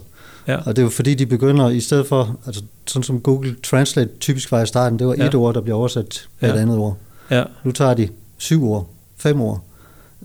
Ja. 0.47 0.57
Og 0.57 0.75
det 0.75 0.81
er 0.81 0.83
jo 0.83 0.89
fordi, 0.89 1.13
de 1.13 1.25
begynder, 1.25 1.69
i 1.69 1.79
stedet 1.79 2.07
for, 2.07 2.39
altså 2.45 2.61
sådan 2.87 3.03
som 3.03 3.21
Google 3.21 3.55
Translate 3.63 4.09
typisk 4.19 4.51
var 4.51 4.61
i 4.61 4.65
starten, 4.65 4.99
det 4.99 5.07
var 5.07 5.15
ja. 5.17 5.25
et 5.25 5.35
ord, 5.35 5.53
der 5.53 5.61
bliver 5.61 5.77
oversat 5.77 6.27
ja. 6.41 6.47
et 6.47 6.59
andet 6.59 6.77
ord. 6.77 6.97
Ja. 7.31 7.43
Nu 7.63 7.71
tager 7.71 7.93
de 7.93 8.09
syv 8.37 8.69
ord, 8.69 8.89
fem 9.17 9.41
ord, 9.41 9.63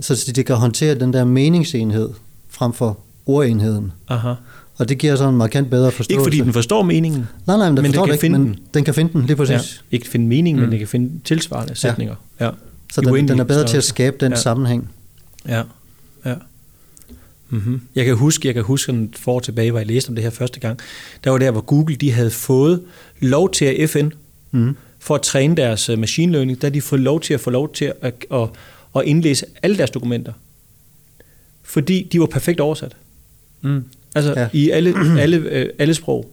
så 0.00 0.32
de 0.36 0.44
kan 0.44 0.56
håndtere 0.56 0.94
den 0.94 1.12
der 1.12 1.24
meningsenhed 1.24 2.10
frem 2.48 2.72
for 2.72 2.98
ordenheden. 3.26 3.92
Aha. 4.08 4.34
Og 4.78 4.88
det 4.88 4.98
giver 4.98 5.16
så 5.16 5.28
en 5.28 5.36
markant 5.36 5.70
bedre 5.70 5.90
forståelse. 5.90 6.12
Ikke 6.12 6.22
fordi 6.22 6.40
den 6.40 6.52
forstår 6.52 6.82
meningen, 6.82 7.26
nej, 7.46 7.56
nej, 7.56 7.68
men, 7.68 7.76
den, 7.76 7.82
men 7.82 7.92
den 7.92 8.04
kan 8.04 8.12
ikke, 8.12 8.20
finde 8.20 8.38
men 8.38 8.48
den. 8.48 8.58
den 8.74 8.84
kan 8.84 8.94
finde 8.94 9.12
den, 9.12 9.26
lige 9.26 9.36
præcis. 9.36 9.82
Ja. 9.92 9.96
Ikke 9.96 10.08
finde 10.08 10.26
meningen, 10.26 10.56
mm. 10.56 10.62
men 10.62 10.70
den 10.70 10.78
kan 10.78 10.88
finde 10.88 11.10
tilsvarende 11.24 11.74
sætninger. 11.74 12.14
Ja. 12.40 12.50
Så 12.92 13.00
den, 13.00 13.28
den 13.28 13.38
er 13.38 13.44
bedre 13.44 13.66
til 13.66 13.76
at 13.76 13.84
skabe 13.84 14.16
den 14.20 14.32
ja. 14.32 14.36
sammenhæng. 14.36 14.90
Ja, 15.48 15.62
ja. 16.24 16.34
Mm-hmm. 17.48 17.80
Jeg 17.94 18.04
kan 18.04 18.16
huske, 18.16 18.48
jeg 18.48 18.54
kan 18.54 18.64
huske 18.64 18.92
en 18.92 19.14
for 19.16 19.40
tilbage, 19.40 19.70
hvor 19.70 19.80
jeg 19.80 19.86
læste 19.86 20.08
om 20.08 20.14
det 20.14 20.24
her 20.24 20.30
første 20.30 20.60
gang. 20.60 20.78
Der 21.24 21.30
var 21.30 21.38
der, 21.38 21.50
hvor 21.50 21.60
Google 21.60 21.96
de 21.96 22.12
havde 22.12 22.30
fået 22.30 22.82
lov 23.20 23.50
til 23.50 23.64
at 23.64 23.90
FN, 23.90 24.08
mm. 24.50 24.76
for 24.98 25.14
at 25.14 25.22
træne 25.22 25.56
deres 25.56 25.88
øh, 25.88 25.98
machine 25.98 26.32
learning, 26.32 26.62
der 26.62 26.70
de 26.70 26.80
fået 26.80 27.00
lov 27.00 27.20
til 27.20 27.34
at 27.34 27.40
få 27.40 27.50
lov 27.50 27.72
til 27.72 27.84
at, 27.84 27.94
at, 28.00 28.14
at, 28.32 28.48
at 28.96 29.02
indlæse 29.04 29.46
alle 29.62 29.76
deres 29.76 29.90
dokumenter. 29.90 30.32
Fordi 31.62 32.08
de 32.12 32.20
var 32.20 32.26
perfekt 32.26 32.60
oversat. 32.60 32.96
Mm. 33.60 33.84
Altså 34.16 34.34
ja. 34.36 34.48
i 34.52 34.70
alle, 34.70 34.94
alle, 35.22 35.36
øh, 35.36 35.66
alle 35.78 35.94
sprog. 35.94 36.30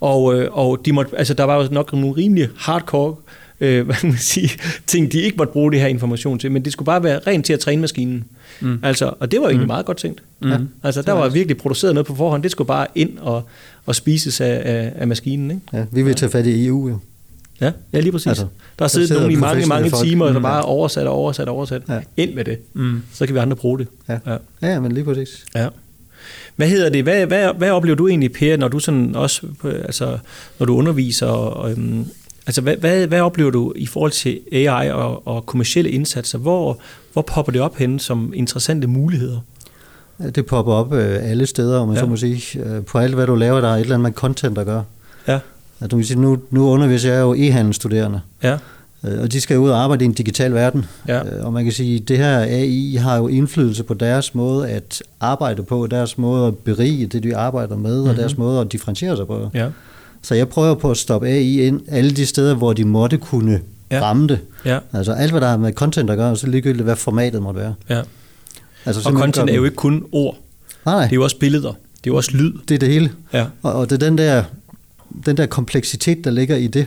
Og, 0.00 0.34
øh, 0.34 0.48
og 0.52 0.80
de 0.84 0.92
måtte, 0.92 1.18
altså, 1.18 1.34
der 1.34 1.44
var 1.44 1.62
jo 1.62 1.68
nok 1.70 1.92
nogle 1.92 2.16
rimelig 2.16 2.48
hardcore 2.56 3.14
øh, 3.60 3.84
hvad 3.86 3.96
man 4.02 4.16
sige, 4.16 4.50
ting, 4.86 5.12
de 5.12 5.20
ikke 5.20 5.36
måtte 5.36 5.52
bruge 5.52 5.72
det 5.72 5.80
her 5.80 5.86
information 5.86 6.38
til, 6.38 6.52
men 6.52 6.64
det 6.64 6.72
skulle 6.72 6.86
bare 6.86 7.02
være 7.02 7.20
rent 7.26 7.46
til 7.46 7.52
at 7.52 7.60
træne 7.60 7.80
maskinen. 7.80 8.24
Mm. 8.60 8.78
Altså, 8.82 9.12
og 9.20 9.30
det 9.30 9.40
var 9.40 9.46
egentlig 9.46 9.64
mm. 9.64 9.66
meget 9.66 9.86
godt 9.86 9.96
tænkt. 9.96 10.22
Mm. 10.42 10.48
Ja. 10.48 10.58
Altså, 10.82 11.02
der 11.02 11.12
var 11.12 11.28
virkelig 11.28 11.56
produceret 11.56 11.94
noget 11.94 12.06
på 12.06 12.14
forhånd, 12.14 12.42
det 12.42 12.50
skulle 12.50 12.68
bare 12.68 12.86
ind 12.94 13.18
og, 13.18 13.48
og 13.86 13.94
spises 13.94 14.40
af, 14.40 14.62
af, 14.64 14.92
af 14.96 15.08
maskinen. 15.08 15.50
Ikke? 15.50 15.62
Ja, 15.72 15.84
vi 15.92 16.02
vil 16.02 16.14
tage 16.14 16.30
fat 16.30 16.46
i 16.46 16.66
EU 16.66 16.88
jo. 16.88 16.98
Ja, 17.60 17.72
ja 17.92 18.00
lige 18.00 18.12
præcis. 18.12 18.26
Altså, 18.26 18.46
der 18.78 18.84
har 18.84 18.88
siddet 18.88 19.10
nogen 19.10 19.30
i 19.30 19.34
mange, 19.34 19.66
mange 19.66 19.90
folk. 19.90 20.04
timer, 20.04 20.26
der 20.26 20.38
mm. 20.38 20.42
bare 20.42 20.62
oversat 20.62 21.06
og 21.06 21.12
oversat 21.14 21.48
og 21.48 21.54
oversat. 21.54 21.82
Ja. 21.88 22.00
Ind 22.16 22.34
med 22.34 22.44
det. 22.44 22.58
Mm. 22.72 23.02
Så 23.12 23.26
kan 23.26 23.34
vi 23.34 23.40
andre 23.40 23.56
bruge 23.56 23.78
det. 23.78 23.88
Ja, 24.08 24.18
ja. 24.26 24.36
ja 24.62 24.80
men 24.80 24.92
lige 24.92 25.04
præcis. 25.04 25.44
Ja. 25.54 25.68
Hvad 26.56 26.68
hedder 26.68 26.90
det? 26.90 27.02
Hvad, 27.02 27.26
hvad, 27.26 27.54
hvad 27.54 27.70
oplever 27.70 27.96
du 27.96 28.08
egentlig, 28.08 28.32
Per, 28.32 28.56
når 28.56 28.68
du 28.68 28.78
sådan 28.78 29.14
også, 29.14 29.46
altså, 29.64 30.18
når 30.58 30.66
du 30.66 30.76
underviser? 30.76 31.26
Og, 31.26 31.70
øhm, 31.70 32.06
altså, 32.46 32.60
hvad, 32.60 32.76
hvad, 32.76 33.06
hvad 33.06 33.20
oplever 33.20 33.50
du 33.50 33.72
i 33.76 33.86
forhold 33.86 34.12
til 34.12 34.40
AI 34.52 34.90
og, 34.90 35.26
og 35.26 35.46
kommersielle 35.46 35.90
indsatser? 35.90 36.38
Hvor, 36.38 36.78
hvor 37.12 37.22
popper 37.22 37.52
det 37.52 37.60
op 37.60 37.76
hen 37.76 37.98
som 37.98 38.32
interessante 38.34 38.86
muligheder? 38.86 39.40
Det 40.34 40.46
popper 40.46 40.72
op 40.72 40.92
øh, 40.92 41.30
alle 41.30 41.46
steder, 41.46 41.78
om 41.78 41.88
man 41.88 41.96
ja. 41.96 42.02
så 42.02 42.06
må 42.06 42.16
sige. 42.16 42.60
Øh, 42.64 42.84
på 42.84 42.98
alt, 42.98 43.14
hvad 43.14 43.26
du 43.26 43.34
laver, 43.34 43.60
der 43.60 43.68
er 43.68 43.74
et 43.74 43.80
eller 43.80 43.94
andet 43.94 44.08
med 44.08 44.12
content 44.12 44.58
at 44.58 44.66
gøre. 44.66 44.84
Ja. 45.28 45.38
At 45.80 45.90
du 45.90 45.96
kan 45.96 46.04
sige, 46.04 46.20
nu, 46.20 46.38
nu 46.50 46.68
underviser 46.68 47.12
jeg 47.12 47.20
jo 47.20 47.34
e-handelsstuderende. 47.34 48.20
Ja. 48.42 48.58
Øh, 49.06 49.22
og 49.22 49.32
de 49.32 49.40
skal 49.40 49.58
ud 49.58 49.70
og 49.70 49.82
arbejde 49.82 50.04
i 50.04 50.06
en 50.06 50.12
digital 50.12 50.54
verden. 50.54 50.84
Ja. 51.08 51.22
Øh, 51.24 51.46
og 51.46 51.52
man 51.52 51.64
kan 51.64 51.72
sige, 51.72 51.96
at 51.96 52.08
det 52.08 52.18
her 52.18 52.38
AI 52.38 52.96
har 52.96 53.16
jo 53.16 53.28
indflydelse 53.28 53.82
på 53.82 53.94
deres 53.94 54.34
måde 54.34 54.68
at 54.68 55.02
arbejde 55.20 55.62
på, 55.62 55.86
deres 55.90 56.18
måde 56.18 56.46
at 56.46 56.56
berige 56.56 57.06
det, 57.06 57.22
de 57.22 57.36
arbejder 57.36 57.76
med, 57.76 57.94
mm-hmm. 57.96 58.10
og 58.10 58.16
deres 58.16 58.38
måde 58.38 58.60
at 58.60 58.72
differentiere 58.72 59.16
sig 59.16 59.26
på. 59.26 59.50
Ja. 59.54 59.68
Så 60.22 60.34
jeg 60.34 60.48
prøver 60.48 60.74
på 60.74 60.90
at 60.90 60.96
stoppe 60.96 61.28
AI 61.28 61.60
ind 61.60 61.80
alle 61.88 62.10
de 62.10 62.26
steder, 62.26 62.54
hvor 62.54 62.72
de 62.72 62.84
måtte 62.84 63.16
kunne 63.16 63.60
ja. 63.90 64.02
ramme 64.02 64.28
det. 64.28 64.38
Ja. 64.64 64.78
Altså 64.92 65.12
alt, 65.12 65.30
hvad 65.30 65.40
der 65.40 65.48
har 65.48 65.56
med 65.56 65.72
content 65.72 66.10
at 66.10 66.16
gøre, 66.16 66.36
så 66.36 66.46
ligegyldigt, 66.46 66.84
hvad 66.84 66.96
formatet 66.96 67.42
måtte 67.42 67.60
være. 67.60 67.74
Ja. 67.88 68.02
Altså, 68.84 69.08
og 69.08 69.18
content 69.18 69.50
er 69.50 69.54
jo 69.54 69.64
ikke 69.64 69.76
kun 69.76 70.04
ord. 70.12 70.36
Nej, 70.84 70.94
nej. 70.94 71.02
Det 71.04 71.12
er 71.12 71.16
jo 71.16 71.22
også 71.22 71.38
billeder. 71.38 71.68
Det 71.68 72.10
er 72.10 72.14
jo 72.14 72.16
også 72.16 72.30
lyd. 72.34 72.52
Det 72.68 72.74
er 72.74 72.78
det 72.78 72.88
hele. 72.88 73.12
Ja. 73.32 73.46
Og, 73.62 73.72
og 73.72 73.90
det 73.90 74.02
er 74.02 74.06
den 74.08 74.18
der, 74.18 74.44
den 75.26 75.36
der 75.36 75.46
kompleksitet, 75.46 76.24
der 76.24 76.30
ligger 76.30 76.56
i 76.56 76.66
det. 76.66 76.86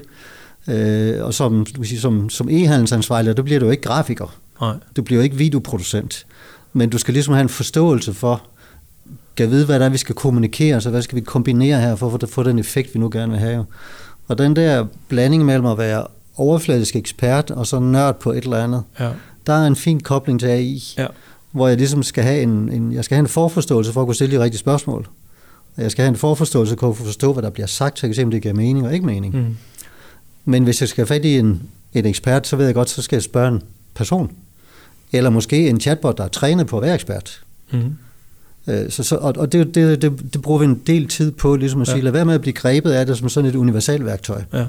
Øh, 0.67 1.25
og 1.25 1.33
som, 1.33 1.65
du 1.65 1.83
sige, 1.83 1.99
som, 1.99 2.29
som 2.29 2.49
e-handelsansvarlig, 2.49 3.37
der 3.37 3.43
bliver 3.43 3.59
du 3.59 3.69
ikke 3.69 3.83
grafiker. 3.83 4.35
Nej. 4.61 4.73
Du 4.95 5.01
bliver 5.01 5.23
ikke 5.23 5.35
videoproducent. 5.35 6.25
Men 6.73 6.89
du 6.89 6.97
skal 6.97 7.13
ligesom 7.13 7.33
have 7.33 7.41
en 7.41 7.49
forståelse 7.49 8.13
for, 8.13 8.41
kan 9.37 9.51
vide, 9.51 9.65
hvad 9.65 9.79
det 9.79 9.85
er, 9.85 9.89
vi 9.89 9.97
skal 9.97 10.15
kommunikere, 10.15 10.81
så 10.81 10.89
hvad 10.89 11.01
skal 11.01 11.15
vi 11.15 11.21
kombinere 11.21 11.81
her, 11.81 11.95
for 11.95 12.23
at 12.23 12.29
få 12.29 12.43
den 12.43 12.59
effekt, 12.59 12.93
vi 12.93 12.99
nu 12.99 13.09
gerne 13.11 13.31
vil 13.31 13.39
have. 13.39 13.65
Og 14.27 14.37
den 14.37 14.55
der 14.55 14.85
blanding 15.07 15.45
mellem 15.45 15.65
at 15.65 15.77
være 15.77 16.07
overfladisk 16.35 16.95
ekspert 16.95 17.51
og 17.51 17.67
så 17.67 17.79
nørd 17.79 18.19
på 18.19 18.31
et 18.31 18.43
eller 18.43 18.63
andet, 18.63 18.83
ja. 18.99 19.09
der 19.47 19.53
er 19.53 19.67
en 19.67 19.75
fin 19.75 19.99
kobling 19.99 20.39
til 20.39 20.47
AI, 20.47 20.83
ja. 20.97 21.07
hvor 21.51 21.67
jeg 21.67 21.77
ligesom 21.77 22.03
skal 22.03 22.23
have 22.23 22.41
en, 22.41 22.69
en, 22.71 22.93
jeg 22.93 23.03
skal 23.03 23.15
have 23.15 23.23
en 23.23 23.27
forforståelse 23.27 23.93
for 23.93 24.01
at 24.01 24.07
kunne 24.07 24.15
stille 24.15 24.37
de 24.37 24.43
rigtige 24.43 24.59
spørgsmål. 24.59 25.07
Jeg 25.77 25.91
skal 25.91 26.03
have 26.03 26.09
en 26.09 26.15
forforståelse 26.15 26.75
for 26.79 26.89
at 26.89 26.97
forstå, 26.97 27.33
hvad 27.33 27.43
der 27.43 27.49
bliver 27.49 27.67
sagt, 27.67 27.99
så 27.99 28.07
jeg 28.07 28.09
kan 28.09 28.15
se, 28.15 28.23
om 28.23 28.31
det 28.31 28.41
giver 28.41 28.53
mening 28.53 28.87
og 28.87 28.93
ikke 28.93 29.05
mening. 29.05 29.35
Mm. 29.35 29.57
Men 30.49 30.63
hvis 30.63 30.81
jeg 30.81 30.89
skal 30.89 31.01
have 31.01 31.07
fat 31.07 31.25
i 31.25 31.37
en, 31.37 31.61
en 31.93 32.05
ekspert, 32.05 32.47
så 32.47 32.55
ved 32.55 32.65
jeg 32.65 32.75
godt, 32.75 32.89
så 32.89 33.01
skal 33.01 33.15
jeg 33.15 33.23
spørge 33.23 33.47
en 33.47 33.61
person. 33.93 34.31
Eller 35.11 35.29
måske 35.29 35.69
en 35.69 35.79
chatbot, 35.79 36.17
der 36.17 36.23
er 36.23 36.27
trænet 36.27 36.67
på 36.67 36.77
at 36.77 36.83
være 36.83 36.93
ekspert. 36.95 37.41
Mm. 37.71 37.95
Så, 38.89 39.03
så, 39.03 39.15
og 39.15 39.33
og 39.37 39.51
det, 39.51 39.75
det, 39.75 40.01
det, 40.01 40.33
det 40.33 40.41
bruger 40.41 40.59
vi 40.59 40.65
en 40.65 40.81
del 40.87 41.07
tid 41.07 41.31
på, 41.31 41.55
ligesom 41.55 41.81
at 41.81 41.87
ja. 41.87 41.93
sige, 41.93 42.03
lad 42.03 42.11
være 42.11 42.25
med 42.25 42.33
at 42.33 42.41
blive 42.41 42.53
grebet 42.53 42.91
af 42.91 43.05
det 43.05 43.17
som 43.17 43.29
sådan 43.29 43.49
et 43.49 43.55
universalværktøj. 43.55 44.41
Ja. 44.53 44.65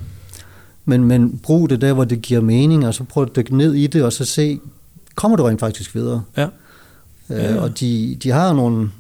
Men, 0.85 1.05
men 1.05 1.39
brug 1.39 1.71
det 1.71 1.81
der, 1.81 1.93
hvor 1.93 2.05
det 2.05 2.23
giver 2.23 2.41
mening, 2.41 2.87
og 2.87 2.95
så 2.95 3.05
prøv 3.05 3.23
at 3.23 3.37
dykke 3.37 3.57
ned 3.57 3.75
i 3.75 3.87
det, 3.87 4.05
og 4.05 4.13
så 4.13 4.25
se, 4.25 4.61
kommer 5.15 5.37
du 5.37 5.43
rent 5.43 5.61
faktisk 5.61 5.95
videre? 5.95 6.23
Ja. 6.37 6.45
Øh, 6.45 6.51
ja, 7.31 7.55
ja. 7.55 7.61
Og 7.61 7.81
de, 7.81 8.17
de 8.23 8.31
har 8.31 8.53
nogle, 8.53 8.91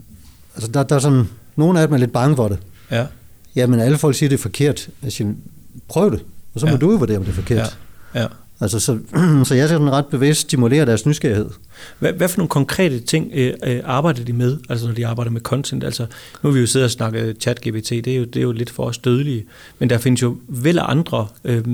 altså 0.54 0.70
der, 0.70 0.82
der 0.82 0.96
er 0.96 1.00
sådan, 1.00 1.28
nogle 1.56 1.80
af 1.80 1.88
dem 1.88 1.94
er 1.94 1.98
lidt 1.98 2.12
bange 2.12 2.36
for 2.36 2.48
det. 2.48 2.58
Ja. 2.90 3.06
Jamen 3.56 3.80
alle 3.80 3.98
folk 3.98 4.16
siger, 4.16 4.28
det 4.28 4.36
er 4.36 4.42
forkert. 4.42 4.88
Jeg 5.02 5.12
siger, 5.12 5.32
prøv 5.88 6.10
det. 6.10 6.22
Og 6.54 6.60
så 6.60 6.66
må 6.66 6.72
ja. 6.72 6.78
du 6.78 6.90
jo 6.90 6.96
vurdere, 6.96 7.16
om 7.16 7.24
det 7.24 7.30
er 7.30 7.34
forkert. 7.34 7.78
Ja. 8.14 8.20
ja. 8.20 8.26
Altså, 8.60 8.80
så, 8.80 8.98
så 9.48 9.54
jeg 9.54 9.68
skal 9.68 9.80
ret 9.80 10.06
bevidst 10.06 10.40
stimulere 10.40 10.86
deres 10.86 11.06
nysgerrighed. 11.06 11.50
Hvad, 11.98 12.12
hvad 12.12 12.28
for 12.28 12.38
nogle 12.38 12.48
konkrete 12.48 13.00
ting 13.00 13.30
øh, 13.34 13.54
øh, 13.64 13.80
arbejder 13.84 14.24
de 14.24 14.32
med, 14.32 14.58
altså 14.68 14.86
når 14.86 14.94
de 14.94 15.06
arbejder 15.06 15.30
med 15.30 15.40
content? 15.40 15.84
Altså, 15.84 16.02
nu 16.42 16.48
har 16.48 16.50
vi 16.50 16.60
jo 16.60 16.66
siddet 16.66 16.84
og 16.84 16.90
snakket 16.90 17.46
chat-GPT, 17.46 17.90
det 17.90 18.08
er, 18.08 18.16
jo, 18.16 18.24
det 18.24 18.36
er 18.36 18.42
jo 18.42 18.52
lidt 18.52 18.70
for 18.70 18.84
os 18.84 18.98
dødelige, 18.98 19.44
men 19.78 19.90
der 19.90 19.98
findes 19.98 20.22
jo 20.22 20.36
vel 20.48 20.78
andre 20.82 21.26
øh, 21.44 21.64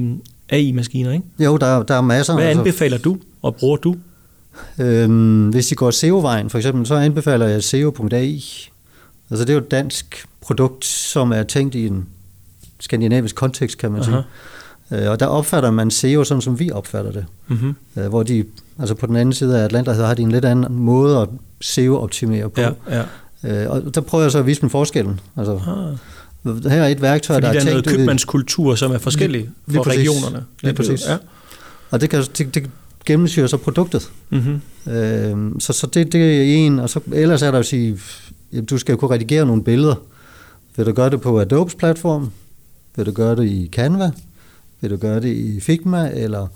AI-maskiner, 0.49 1.12
ikke? 1.12 1.24
Jo, 1.39 1.57
der, 1.57 1.83
der 1.83 1.95
er 1.95 2.01
masser. 2.01 2.35
Hvad 2.35 2.45
altså. 2.45 2.61
anbefaler 2.61 2.99
du, 2.99 3.18
og 3.43 3.57
bruger 3.57 3.77
du? 3.77 3.97
Øhm, 4.79 5.49
hvis 5.49 5.66
de 5.66 5.74
går 5.74 5.91
SEO-vejen, 5.91 6.51
for 6.51 6.59
eksempel, 6.59 6.87
så 6.87 6.95
anbefaler 6.95 7.47
jeg 7.47 7.64
SEO.ai. 7.64 8.45
Altså, 9.31 9.45
det 9.45 9.51
er 9.51 9.55
jo 9.55 9.61
et 9.61 9.70
dansk 9.70 10.27
produkt, 10.41 10.85
som 10.85 11.33
er 11.33 11.43
tænkt 11.43 11.74
i 11.74 11.87
en 11.87 12.07
skandinavisk 12.81 13.35
kontekst, 13.35 13.79
kan 13.79 13.93
man 13.93 14.01
Aha. 14.01 14.11
sige. 14.11 14.22
Øh, 14.91 15.11
og 15.11 15.20
der 15.20 15.26
opfatter 15.26 15.70
man 15.70 15.91
SEO 15.91 16.24
sådan, 16.24 16.41
som 16.41 16.59
vi 16.59 16.70
opfatter 16.70 17.12
det. 17.12 17.24
Mm-hmm. 17.49 17.74
Hvor 18.09 18.22
de, 18.22 18.45
altså 18.78 18.95
på 18.95 19.07
den 19.07 19.16
anden 19.16 19.32
side 19.32 19.61
af 19.61 19.64
Atlanterhavet, 19.64 20.07
har 20.09 20.14
de 20.14 20.22
en 20.22 20.32
lidt 20.32 20.45
anden 20.45 20.74
måde 20.74 21.20
at 21.20 21.28
SEO-optimere 21.61 22.49
på. 22.51 22.61
Ja, 22.61 22.70
ja. 22.91 23.64
Øh, 23.64 23.70
og 23.70 23.95
der 23.95 24.01
prøver 24.01 24.24
jeg 24.24 24.32
så 24.32 24.39
at 24.39 24.47
vise 24.47 24.61
dem 24.61 24.70
forskellen. 24.70 25.20
Altså, 25.37 25.53
ah. 25.53 25.99
Her 26.72 26.82
er 26.82 26.89
et 26.89 27.03
værktøj, 27.03 27.37
Fordi 27.37 27.47
der 27.47 27.53
der 27.53 27.61
er 27.61 27.64
er 27.66 27.70
noget 27.70 27.87
købmandskultur, 27.87 28.74
som 28.74 28.93
er 28.93 28.99
forskellig 28.99 29.41
Lige- 29.41 29.51
for 29.64 29.72
lige 29.72 29.82
præcis. 29.82 30.01
regionerne. 30.11 30.45
Lige 30.62 30.74
præcis. 30.74 31.07
Ja. 31.09 31.16
Og 31.91 32.01
det, 32.01 32.11
kan, 32.11 32.22
det, 32.39 32.55
det 32.55 32.70
gennemsyrer 33.07 33.47
så 33.47 33.57
produktet. 33.57 34.11
Mm-hmm. 34.30 34.93
Øh, 34.93 35.37
så, 35.59 35.72
så 35.72 35.87
det, 35.87 36.12
det 36.12 36.37
er 36.39 36.43
en, 36.57 36.78
og 36.78 36.91
så 36.91 37.01
ellers 37.12 37.43
er 37.43 37.51
der 37.51 37.59
at 37.59 37.66
sige, 37.66 37.99
jamen, 38.53 38.64
du 38.64 38.78
skal 38.78 38.93
jo 38.93 38.97
kunne 38.99 39.11
redigere 39.11 39.47
nogle 39.47 39.64
billeder. 39.64 39.95
Vil 40.76 40.87
du 40.87 40.93
gøre 40.93 41.11
det 41.11 41.20
på 41.20 41.41
Adobes 41.41 41.74
platform? 41.74 42.30
Vil 42.97 43.07
du 43.07 43.11
gøre 43.12 43.37
det 43.37 43.45
i 43.45 43.68
Canva? 43.72 44.11
Vil 44.91 44.91
du 44.91 44.97
gøre 45.01 45.20
det 45.20 45.28
i 45.37 45.61
Figma? 45.61 46.11
Eller... 46.14 46.47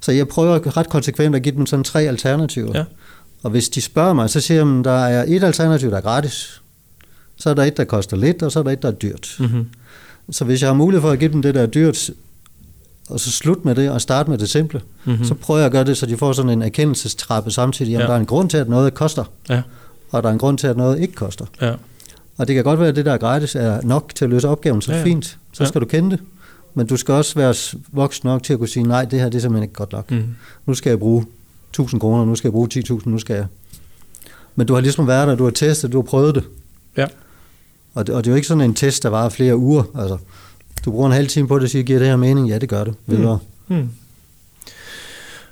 Så 0.00 0.12
jeg 0.12 0.28
prøver 0.28 0.76
ret 0.76 0.88
konsekvent 0.88 1.36
at 1.36 1.42
give 1.42 1.54
dem 1.56 1.66
sådan 1.66 1.84
tre 1.84 2.02
alternativer. 2.02 2.70
Ja. 2.74 2.84
Og 3.42 3.50
hvis 3.50 3.68
de 3.68 3.80
spørger 3.80 4.12
mig, 4.12 4.30
så 4.30 4.40
siger 4.40 4.64
jeg, 4.66 4.78
at 4.78 4.84
der 4.84 4.90
er 5.06 5.24
et 5.28 5.44
alternativ, 5.44 5.90
der 5.90 5.96
er 5.96 6.00
gratis. 6.00 6.62
Så 7.36 7.50
er 7.50 7.54
der 7.54 7.62
et, 7.64 7.76
der 7.76 7.84
koster 7.84 8.16
lidt, 8.16 8.42
og 8.42 8.52
så 8.52 8.58
er 8.58 8.62
der 8.62 8.70
et, 8.70 8.82
der 8.82 8.88
er 8.88 8.92
dyrt. 8.92 9.36
Mm-hmm. 9.38 9.66
Så 10.30 10.44
hvis 10.44 10.60
jeg 10.62 10.68
har 10.68 10.74
mulighed 10.74 11.00
for 11.02 11.10
at 11.10 11.18
give 11.18 11.32
dem 11.32 11.42
det, 11.42 11.54
der 11.54 11.62
er 11.62 11.66
dyrt, 11.66 12.10
og 13.10 13.20
så 13.20 13.30
slut 13.30 13.64
med 13.64 13.74
det, 13.74 13.90
og 13.90 14.00
starte 14.00 14.30
med 14.30 14.38
det 14.38 14.48
simple, 14.48 14.80
Mhm. 15.04 15.12
mm-hmm. 15.12 15.24
så 15.24 15.34
prøver 15.34 15.58
jeg 15.60 15.66
at 15.66 15.72
gøre 15.72 15.84
det, 15.84 15.96
så 15.96 16.06
de 16.06 16.16
får 16.16 16.32
sådan 16.32 16.50
en 16.50 16.62
erkendelsestrappe 16.62 17.50
samtidig. 17.50 17.90
Jamen, 17.90 18.00
Ja. 18.02 18.06
der 18.06 18.14
er 18.14 18.20
en 18.20 18.26
grund 18.26 18.50
til, 18.50 18.56
at 18.56 18.68
noget 18.68 18.94
koster, 18.94 19.24
Ja. 19.48 19.62
og 20.10 20.22
der 20.22 20.28
er 20.28 20.32
en 20.32 20.38
grund 20.38 20.58
til, 20.58 20.66
at 20.66 20.76
noget 20.76 21.00
ikke 21.00 21.14
koster. 21.14 21.44
Ja. 21.60 21.74
Og 22.38 22.48
det 22.48 22.54
kan 22.54 22.64
godt 22.64 22.80
være, 22.80 22.88
at 22.88 22.96
det, 22.96 23.04
der 23.04 23.12
er 23.12 23.18
gratis, 23.18 23.54
er 23.54 23.80
nok 23.82 24.12
til 24.14 24.24
at 24.24 24.30
løse 24.30 24.48
opgaven, 24.48 24.82
så 24.82 24.92
ja. 24.92 24.98
ja. 24.98 25.04
fint. 25.04 25.38
Så 25.52 25.62
Ja. 25.64 25.68
skal 25.68 25.80
du 25.80 25.86
kende 25.86 26.10
det. 26.10 26.20
Men 26.76 26.86
du 26.86 26.96
skal 26.96 27.14
også 27.14 27.34
være 27.34 27.54
voksen 27.92 28.26
nok 28.26 28.42
til 28.42 28.52
at 28.52 28.58
kunne 28.58 28.68
sige, 28.68 28.82
nej, 28.82 29.04
det 29.04 29.20
her 29.20 29.28
det 29.28 29.34
er 29.34 29.40
simpelthen 29.40 29.62
ikke 29.62 29.74
godt 29.74 29.92
nok. 29.92 30.10
Mm. 30.10 30.24
Nu 30.66 30.74
skal 30.74 30.90
jeg 30.90 30.98
bruge 30.98 31.26
1000 31.70 32.00
kroner, 32.00 32.24
nu 32.24 32.34
skal 32.34 32.48
jeg 32.48 32.52
bruge 32.52 32.68
10.000, 32.74 33.00
nu 33.04 33.18
skal 33.18 33.36
jeg... 33.36 33.46
Men 34.56 34.66
du 34.66 34.74
har 34.74 34.80
ligesom 34.80 35.06
været 35.06 35.28
der, 35.28 35.34
du 35.34 35.44
har 35.44 35.50
testet, 35.50 35.92
du 35.92 35.96
har 35.96 36.02
prøvet 36.02 36.34
det. 36.34 36.44
Ja. 36.96 37.06
Og 37.94 38.06
det, 38.06 38.14
og 38.14 38.24
det 38.24 38.30
er 38.30 38.32
jo 38.32 38.36
ikke 38.36 38.48
sådan 38.48 38.64
en 38.64 38.74
test, 38.74 39.02
der 39.02 39.08
varer 39.08 39.28
flere 39.28 39.56
uger. 39.56 39.82
Altså, 39.94 40.18
du 40.84 40.90
bruger 40.90 41.06
en 41.06 41.12
halv 41.12 41.28
time 41.28 41.48
på 41.48 41.54
det 41.54 41.64
og 41.64 41.70
siger, 41.70 41.82
giver 41.82 41.98
det 41.98 42.08
her 42.08 42.16
mening? 42.16 42.48
Ja, 42.48 42.58
det 42.58 42.68
gør 42.68 42.84
det. 42.84 42.94
Videre. 43.06 43.38
Mm. 43.68 43.88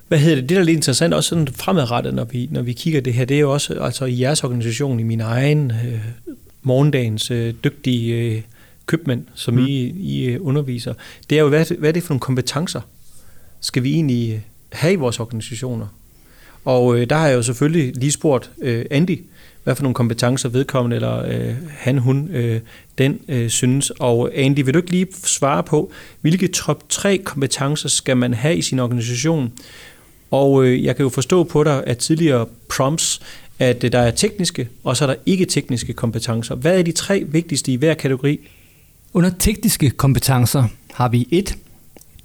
Hvad 0.08 0.18
hedder 0.18 0.34
det? 0.36 0.48
Det, 0.48 0.54
der 0.54 0.60
er 0.60 0.64
lidt 0.64 0.76
interessant, 0.76 1.14
også 1.14 1.28
sådan 1.28 1.48
fremadrettet, 1.48 2.14
når 2.14 2.24
vi, 2.24 2.48
når 2.50 2.62
vi 2.62 2.72
kigger 2.72 3.00
det 3.00 3.14
her, 3.14 3.24
det 3.24 3.34
er 3.34 3.40
jo 3.40 3.52
også 3.52 3.74
altså 3.74 4.04
i 4.04 4.20
jeres 4.20 4.44
organisation, 4.44 5.00
i 5.00 5.02
min 5.02 5.20
egen 5.20 5.70
øh, 5.70 6.00
morgendagens 6.62 7.30
øh, 7.30 7.54
dygtige 7.64 8.14
øh, 8.14 8.42
købmænd, 8.86 9.24
som 9.34 9.54
mm. 9.54 9.66
I, 9.66 9.80
I 9.88 10.24
øh, 10.24 10.38
underviser. 10.40 10.94
Det 11.30 11.38
er 11.38 11.42
jo, 11.42 11.48
hvad, 11.48 11.78
hvad 11.78 11.88
er 11.88 11.92
det 11.92 12.02
for 12.02 12.14
nogle 12.14 12.20
kompetencer, 12.20 12.80
skal 13.60 13.82
vi 13.82 13.92
egentlig 13.92 14.32
øh, 14.34 14.40
have 14.72 14.92
i 14.92 14.96
vores 14.96 15.20
organisationer? 15.20 15.86
Og 16.64 16.98
øh, 16.98 17.10
der 17.10 17.16
har 17.16 17.28
jeg 17.28 17.36
jo 17.36 17.42
selvfølgelig 17.42 17.96
lige 17.96 18.12
spurgt 18.12 18.50
øh, 18.62 18.84
Andy, 18.90 19.18
hvad 19.64 19.74
for 19.74 19.82
nogle 19.82 19.94
kompetencer 19.94 20.48
vedkommende, 20.48 20.96
eller 20.96 21.24
øh, 21.26 21.54
han, 21.70 21.98
hun, 21.98 22.28
øh, 22.28 22.60
den 22.98 23.20
øh, 23.28 23.50
synes. 23.50 23.90
Og 23.90 24.30
Andy, 24.34 24.64
vil 24.64 24.74
du 24.74 24.78
ikke 24.78 24.90
lige 24.90 25.06
svare 25.24 25.62
på, 25.62 25.92
hvilke 26.20 26.48
top 26.48 26.88
3 26.88 27.18
kompetencer 27.18 27.88
skal 27.88 28.16
man 28.16 28.34
have 28.34 28.56
i 28.56 28.62
sin 28.62 28.78
organisation? 28.78 29.52
Og 30.30 30.64
øh, 30.64 30.84
jeg 30.84 30.96
kan 30.96 31.02
jo 31.02 31.08
forstå 31.08 31.44
på 31.44 31.64
dig, 31.64 31.84
at 31.86 31.98
tidligere 31.98 32.46
prompts, 32.68 33.20
at 33.58 33.84
øh, 33.84 33.92
der 33.92 33.98
er 33.98 34.10
tekniske, 34.10 34.68
og 34.84 34.96
så 34.96 35.04
er 35.04 35.06
der 35.06 35.16
ikke 35.26 35.44
tekniske 35.44 35.92
kompetencer. 35.92 36.54
Hvad 36.54 36.78
er 36.78 36.82
de 36.82 36.92
tre 36.92 37.24
vigtigste 37.28 37.72
i 37.72 37.76
hver 37.76 37.94
kategori? 37.94 38.48
Under 39.16 39.30
tekniske 39.38 39.90
kompetencer 39.90 40.64
har 40.92 41.08
vi 41.08 41.28
1. 41.30 41.58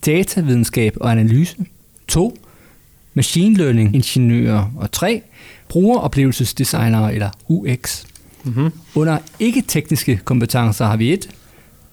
Datavidenskab 0.05 0.97
og 1.01 1.11
analyse. 1.11 1.55
2. 2.07 2.37
Machine 3.13 3.57
learning 3.57 3.95
ingeniører. 3.95 4.71
Og 4.77 4.91
3. 4.91 5.21
Brugeroplevelsesdesignere 5.67 7.13
eller 7.13 7.29
UX. 7.47 8.05
Mm-hmm. 8.43 8.71
Under 8.95 9.17
ikke-tekniske 9.39 10.17
kompetencer 10.17 10.85
har 10.85 10.97
vi 10.97 11.13
1. 11.13 11.29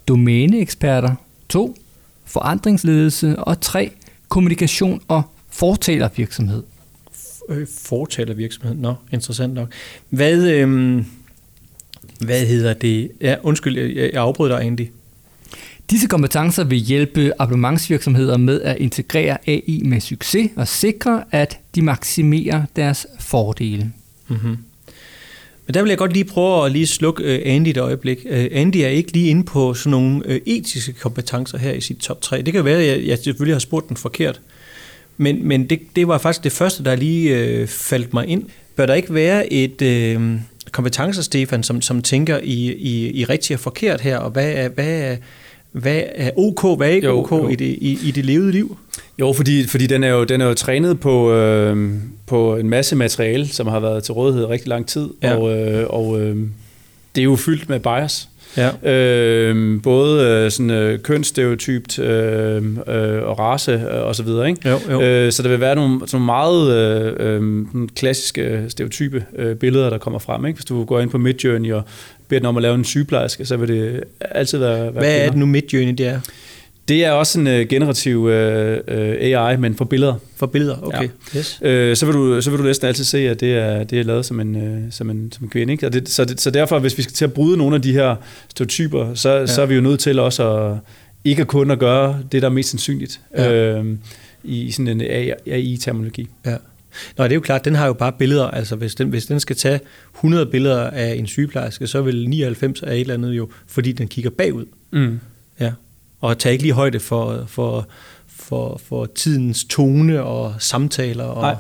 Domæneeksperter. 0.09 1.15
2. 1.49 1.77
Forandringsledelse. 2.25 3.39
Og 3.39 3.61
3. 3.61 3.91
Kommunikation 4.29 5.01
og 5.09 5.23
fortalervirksomhed. 5.51 6.63
Øh, 7.49 7.67
fortalervirksomhed. 7.79 8.75
Nå, 8.75 8.95
interessant 9.13 9.55
nok. 9.55 9.73
Hvad, 10.11 10.43
øh, 10.43 11.05
hvad 12.21 12.47
hedder 12.47 12.75
det? 12.75 13.11
Ja, 13.21 13.35
undskyld, 13.43 13.79
jeg, 13.79 13.97
jeg 13.97 14.23
afbryder 14.23 14.59
dig, 14.59 14.67
Andy. 14.67 14.87
Disse 15.91 16.09
kompetencer 16.09 16.65
vil 16.65 16.79
hjælpe 16.79 17.33
abonnementsvirksomheder 17.39 18.37
med 18.37 18.63
at 18.63 18.77
integrere 18.77 19.39
AI 19.47 19.83
med 19.85 20.01
succes 20.01 20.51
og 20.57 20.69
sikre, 20.69 21.25
at 21.31 21.59
de 21.75 21.83
maksimerer 21.83 22.63
deres 22.77 23.07
fordele. 23.21 23.93
Mm-hmm. 24.29 24.59
Men 25.67 25.75
der 25.75 25.83
vil 25.83 25.89
jeg 25.89 25.99
godt 25.99 26.13
lige 26.13 26.25
prøve 26.25 26.67
at 26.67 26.73
lige 26.73 26.87
slukke 26.87 27.25
øh, 27.25 27.55
Andy 27.55 27.69
et 27.69 27.77
øjeblik. 27.77 28.19
Øh, 28.29 28.49
Andy 28.53 28.77
er 28.77 28.89
ikke 28.89 29.13
lige 29.13 29.29
inde 29.29 29.45
på 29.45 29.75
sådan 29.75 29.91
nogle 29.91 30.23
øh, 30.25 30.41
etiske 30.47 30.93
kompetencer 30.93 31.59
her 31.59 31.73
i 31.73 31.81
sit 31.81 31.97
top 31.97 32.21
3. 32.21 32.43
Det 32.43 32.55
kan 32.55 32.65
være, 32.65 32.79
at 32.79 32.87
jeg, 32.87 33.07
jeg 33.07 33.19
selvfølgelig 33.19 33.55
har 33.55 33.61
spurgt 33.61 33.89
den 33.89 33.97
forkert. 33.97 34.41
Men, 35.17 35.49
men 35.49 35.71
det, 35.71 35.81
det 35.97 36.09
var 36.09 36.19
faktisk 36.19 36.45
det 36.45 36.53
første, 36.53 36.85
der 36.85 36.97
lige 36.97 37.39
øh, 37.39 37.67
faldt 37.67 38.15
mig 38.15 38.27
ind. 38.27 38.45
Bør 38.77 38.87
der 38.87 38.95
ikke 38.95 39.15
være 39.15 39.53
et 39.53 39.83
øh, 39.83 40.39
kompetencer, 40.73 41.23
Stefan, 41.23 41.63
som, 41.63 41.81
som 41.83 42.03
tænker 42.03 42.39
i, 42.43 42.73
i, 42.73 43.11
i 43.21 43.25
rigtigt 43.25 43.57
og 43.57 43.61
forkert 43.61 44.01
her, 44.01 44.19
og 44.19 44.31
hvad 44.31 44.53
er, 44.53 44.69
hvad 44.69 45.01
er, 45.13 45.17
hvad 45.73 46.03
er 46.15 46.31
OK, 46.37 46.79
hvad 46.79 46.89
er 46.89 46.93
ikke 46.93 47.07
Jo, 47.07 47.19
OK 47.19 47.31
jo. 47.33 47.49
i 47.49 47.55
det, 47.55 47.65
i, 47.81 47.99
i 48.09 48.11
det 48.11 48.25
levede 48.25 48.53
liv? 48.53 48.77
Jo, 49.21 49.33
fordi, 49.33 49.67
fordi 49.67 49.87
den, 49.87 50.05
er 50.05 50.09
jo, 50.09 50.25
den 50.25 50.41
er 50.41 50.47
jo 50.47 50.55
trænet 50.55 51.01
på, 51.01 51.33
øh, 51.33 51.95
på 52.27 52.57
en 52.57 52.71
masse 52.71 52.97
materiale, 52.97 53.49
som 53.49 53.67
har 53.67 53.81
været 53.81 54.05
til 54.05 54.15
rådighed 54.15 54.45
rigtig 54.45 54.69
lang 54.69 54.87
tid, 54.87 55.09
Ja. 55.23 55.37
og, 55.37 55.59
øh, 55.59 55.87
og 55.91 56.21
øh, 56.21 56.37
det 57.15 57.21
er 57.21 57.25
jo 57.25 57.37
fyldt 57.37 57.69
med 57.69 57.81
bias. 57.81 58.29
Ja. 58.57 58.91
Øh, 58.93 59.83
både 59.83 60.25
øh, 60.45 60.51
sådan 60.51 60.71
øh, 60.71 60.99
kønsstereotypt 60.99 61.99
øh, 61.99 62.57
øh, 62.67 63.23
og 63.23 63.39
race 63.39 63.73
øh, 63.73 64.03
og 64.07 64.17
så 64.17 64.23
videre, 64.23 64.49
ikke? 64.49 64.69
Jo, 64.69 64.79
jo. 64.91 65.03
Øh, 65.03 65.33
så 65.33 65.43
der 65.43 65.49
vil 65.49 65.61
være 65.61 65.75
nogle, 65.75 66.01
sådan 66.07 66.25
meget 66.27 66.77
øh, 66.77 67.13
øh, 67.19 67.65
klassiske 67.97 68.65
stereotype 68.69 69.25
øh, 69.37 69.57
billeder, 69.57 69.91
der 69.91 69.99
kommer 69.99 70.19
frem. 70.19 70.47
Ikke? 70.47 70.57
Hvis 70.57 70.65
du 70.65 70.85
går 70.85 71.01
ind 71.01 71.11
på 71.11 71.19
Midjourney 71.19 71.73
og 71.73 71.83
beder 72.29 72.39
den 72.41 72.47
om 72.47 72.57
at 72.57 72.63
lave 72.63 72.75
en 72.75 72.85
sygeplejerske, 72.85 73.45
så 73.45 73.57
vil 73.57 73.69
det 73.69 74.05
altid 74.21 74.59
være, 74.59 74.81
være 74.81 74.91
Hvad 74.91 75.03
er 75.05 75.15
kvinder. 75.17 75.31
det 75.31 75.39
nu 75.39 75.47
Midjourney, 75.47 75.93
det 75.93 76.07
er? 76.07 76.21
Det 76.89 77.05
er 77.05 77.11
også 77.11 77.41
en 77.41 77.47
øh, 77.47 77.69
generativ 77.69 78.29
øh, 78.29 78.81
øh, 78.89 79.17
AI, 79.21 79.57
men 79.57 79.75
for 79.75 79.85
billeder. 79.85 80.15
For 80.37 80.47
billeder, 80.47 80.77
okay. 80.83 81.09
Ja. 81.35 81.39
Yes. 81.39 81.59
Øh, 81.63 81.97
så, 81.97 82.07
vil 82.07 82.15
du, 82.15 82.41
så 82.41 82.51
vil 82.51 82.59
du 82.59 82.65
næsten 82.65 82.89
altid 82.89 83.05
se, 83.05 83.19
at 83.19 83.41
det 83.41 83.55
er, 83.55 83.85
det 83.85 84.01
er 84.01 84.05
lavet 84.05 84.27
som 84.27 84.41
en, 84.41 84.57
øh, 84.57 84.93
som 84.93 85.11
en, 85.11 85.33
som 85.33 85.45
en 85.45 85.51
kvinde. 85.51 85.73
Ikke? 85.73 85.87
Og 85.87 85.93
det, 85.93 86.09
så, 86.09 86.25
det, 86.25 86.41
så 86.41 86.51
derfor, 86.51 86.79
hvis 86.79 86.99
vi 86.99 87.03
skal 87.03 87.15
til 87.15 87.25
at 87.25 87.33
bryde 87.33 87.57
nogle 87.57 87.77
af 87.77 87.83
de 87.83 87.93
her 87.93 88.17
stereotyper, 88.49 89.15
så, 89.15 89.31
ja. 89.31 89.47
så 89.47 89.63
er 89.63 89.67
vi 89.67 89.75
jo 89.75 89.81
nødt 89.81 90.01
til 90.01 90.19
også 90.19 90.51
at 90.53 90.79
ikke 91.25 91.45
kun 91.45 91.71
at 91.71 91.79
gøre 91.79 92.19
det, 92.33 92.43
der 92.43 92.49
er 92.49 92.53
mest 92.53 92.71
sandsynligt 92.71 93.21
Ja. 93.37 93.53
øh, 93.53 93.85
i 94.45 94.71
sådan 94.71 94.89
en 94.89 95.01
AI-terminologi. 95.47 96.29
Ja. 96.47 96.57
Nå, 97.19 97.25
det 97.25 97.31
er 97.31 97.35
jo 97.35 97.41
klart, 97.41 97.65
den 97.65 97.75
har 97.75 97.87
jo 97.87 97.93
bare 97.93 98.13
billeder. 98.19 98.45
Altså, 98.45 98.77
hvis 98.77 98.95
den, 98.95 99.09
hvis 99.09 99.27
den 99.27 99.41
skal 99.41 99.57
tage 99.57 99.81
100 100.15 100.47
billeder 100.47 100.91
af 100.91 101.15
en 101.15 101.27
sygeplejerske, 101.27 101.87
så 101.87 102.03
vil 102.03 102.29
99 102.29 102.83
af 102.83 102.95
et 102.95 103.01
eller 103.01 103.15
andet 103.15 103.33
jo, 103.33 103.49
fordi 103.67 103.93
den 103.93 104.09
kigger 104.09 104.31
bagud. 104.31 104.65
Mm. 104.93 105.21
Ja. 105.61 105.73
Og 106.29 106.39
tager 106.39 106.53
ikke 106.53 106.65
lige 106.65 106.73
højde 106.75 107.01
for, 107.01 107.45
for, 107.47 107.87
for, 108.29 108.81
for 108.89 109.07
tidens 109.07 109.65
tone 109.65 110.23
og 110.23 110.55
samtaler. 110.59 111.25
Og, 111.25 111.43
Nej. 111.43 111.57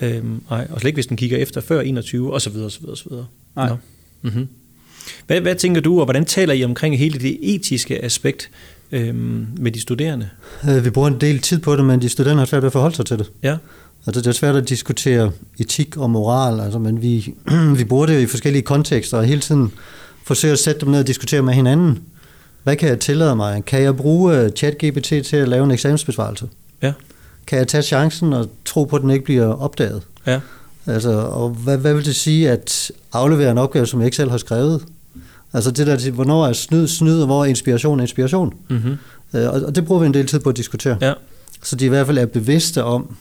Øhm, 0.00 0.42
nej. 0.50 0.66
Og 0.70 0.80
slet 0.80 0.88
ikke, 0.88 0.96
hvis 0.96 1.06
den 1.06 1.16
kigger 1.16 1.38
efter 1.38 1.60
før 1.60 1.80
21, 1.80 2.32
og 2.32 2.42
så 2.42 2.50
videre, 2.50 2.66
og 2.66 2.72
så 2.72 2.80
videre, 2.80 2.92
og 2.92 2.98
så 2.98 3.04
videre. 3.08 3.26
Nej. 3.56 3.68
Nå. 3.68 3.76
Mm-hmm. 4.22 4.48
Hvad, 5.26 5.40
hvad 5.40 5.54
tænker 5.54 5.80
du, 5.80 5.98
og 5.98 6.04
hvordan 6.04 6.24
taler 6.24 6.54
I 6.54 6.64
omkring 6.64 6.98
hele 6.98 7.18
det 7.20 7.38
etiske 7.42 8.04
aspekt 8.04 8.50
øhm, 8.92 9.46
med 9.58 9.72
de 9.72 9.80
studerende? 9.80 10.28
Øh, 10.68 10.84
Vi 10.84 10.90
bruger 10.90 11.08
en 11.08 11.20
del 11.20 11.38
tid 11.38 11.58
på 11.58 11.76
det, 11.76 11.84
men 11.84 12.02
de 12.02 12.08
studerende 12.08 12.40
har 12.40 12.46
svært 12.46 12.62
ved 12.62 12.66
at 12.66 12.72
forholde 12.72 12.96
sig 12.96 13.06
til 13.06 13.18
det. 13.18 13.30
Ja. 13.42 13.56
Altså, 14.06 14.20
det 14.20 14.26
er 14.26 14.32
svært 14.32 14.56
at 14.56 14.68
diskutere 14.68 15.30
etik 15.58 15.96
og 15.96 16.10
moral, 16.10 16.60
altså, 16.60 16.78
men 16.78 17.02
vi, 17.02 17.34
vi 17.78 17.84
bruger 17.84 18.06
det 18.06 18.20
i 18.20 18.26
forskellige 18.26 18.62
kontekster, 18.62 19.18
og 19.18 19.24
hele 19.24 19.40
tiden 19.40 19.72
forsøger 20.24 20.52
at 20.52 20.58
sætte 20.58 20.80
dem 20.80 20.88
ned 20.88 21.00
og 21.00 21.06
diskutere 21.06 21.42
med 21.42 21.54
hinanden. 21.54 21.98
Hvad 22.66 22.76
kan 22.76 22.88
jeg 22.88 23.00
tillade 23.00 23.36
mig? 23.36 23.64
Kan 23.64 23.82
jeg 23.82 23.96
bruge 23.96 24.38
øh, 24.38 24.50
ChatGPT 24.50 25.06
til 25.06 25.36
at 25.36 25.48
lave 25.48 25.64
en 25.64 25.70
eksamensbesvarelse? 25.70 26.48
Ja. 26.82 26.92
Kan 27.46 27.58
jeg 27.58 27.68
tage 27.68 27.82
chancen 27.82 28.32
og 28.32 28.48
tro 28.64 28.84
på, 28.84 28.96
at 28.96 29.02
den 29.02 29.10
ikke 29.10 29.24
bliver 29.24 29.46
opdaget? 29.46 30.02
Ja. 30.26 30.40
Altså, 30.86 31.10
og 31.10 31.50
hvad, 31.50 31.78
hvad 31.78 31.94
vil 31.94 32.04
det 32.04 32.16
sige 32.16 32.50
at 32.50 32.92
aflevere 33.12 33.50
en 33.50 33.58
opgave, 33.58 33.86
som 33.86 34.00
jeg 34.00 34.04
ikke 34.06 34.16
selv 34.16 34.30
har 34.30 34.38
skrevet? 34.38 34.84
Altså 35.52 35.70
det 35.70 35.86
der, 35.86 35.96
til, 35.96 36.12
hvornår 36.12 36.46
er 36.46 36.52
snyd 36.52 36.86
snyd, 36.86 37.20
og 37.20 37.26
hvor 37.26 37.40
er 37.40 37.44
inspiration 37.44 38.00
inspiration? 38.00 38.54
Mm-hmm. 38.68 38.96
Øh, 39.34 39.48
Og, 39.48 39.60
og 39.62 39.74
det 39.74 39.84
bruger 39.86 40.00
vi 40.00 40.06
en 40.06 40.14
del 40.14 40.26
tid 40.26 40.38
på 40.38 40.48
at 40.48 40.56
diskutere. 40.56 40.98
Ja. 41.00 41.12
Så 41.62 41.76
de 41.76 41.84
i 41.84 41.88
hvert 41.88 42.06
fald 42.06 42.18
er 42.18 42.26
bevidste 42.26 42.84
om, 42.84 43.16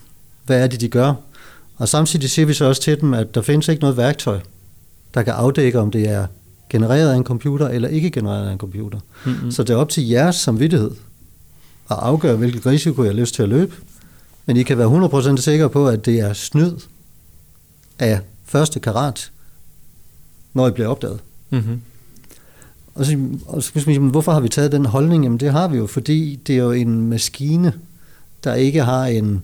hvad 0.46 0.64
er 0.64 0.68
det, 0.68 0.82
de 0.82 0.88
gør. 0.88 1.14
Og 1.78 1.88
samtidig 1.88 2.30
siger 2.30 2.46
vi 2.46 2.54
så 2.54 2.66
også 2.66 2.82
til 2.82 3.02
dem, 3.02 3.14
at 3.14 3.36
der 3.36 3.42
findes 3.42 3.68
ikke 3.68 3.82
noget 3.82 3.98
værktøj, 3.98 4.40
der 5.14 5.24
kan 5.24 5.34
afdække, 5.34 5.80
om 5.80 5.92
det 5.92 6.10
er 6.10 6.28
genereret 6.76 7.12
af 7.12 7.16
en 7.16 7.24
computer 7.24 7.68
eller 7.68 7.90
ikke 7.90 8.12
genereret 8.12 8.48
af 8.48 8.52
en 8.52 8.58
computer. 8.58 9.00
Mm-hmm. 9.26 9.52
Så 9.52 9.64
det 9.64 9.74
er 9.74 9.78
op 9.78 9.90
til 9.90 10.08
jeres 10.08 10.36
samvittighed 10.36 10.92
at 11.92 11.98
afgøre, 12.00 12.36
hvilken 12.36 12.66
risiko 12.66 13.04
jeg 13.04 13.12
har 13.12 13.20
lyst 13.20 13.36
til 13.36 13.44
at 13.44 13.50
løbe. 13.50 13.76
Men 14.46 14.58
I 14.58 14.64
kan 14.64 14.78
være 14.78 15.34
100% 15.36 15.38
sikre 15.38 15.70
på, 15.70 15.88
at 15.88 16.06
det 16.06 16.20
er 16.20 16.34
snyd 16.34 16.72
af 18.00 18.20
første 18.46 18.80
karat, 18.80 19.32
når 20.54 20.68
I 20.68 20.72
bliver 20.72 20.88
opdaget. 20.88 21.20
Mm-hmm. 21.50 21.82
Og 22.96 23.06
så, 23.06 23.18
og 23.46 23.64
så 23.64 23.84
man 23.88 24.10
hvorfor 24.10 24.32
har 24.32 24.40
vi 24.40 24.50
taget 24.50 24.72
den 24.72 24.86
holdning? 24.86 25.24
Jamen 25.24 25.40
det 25.40 25.52
har 25.52 25.68
vi 25.68 25.78
jo, 25.78 25.88
fordi 25.88 26.40
det 26.48 26.56
er 26.56 26.64
jo 26.64 26.72
en 26.72 27.10
maskine, 27.10 27.74
der 28.44 28.54
ikke 28.54 28.84
har 28.84 29.06
en 29.06 29.44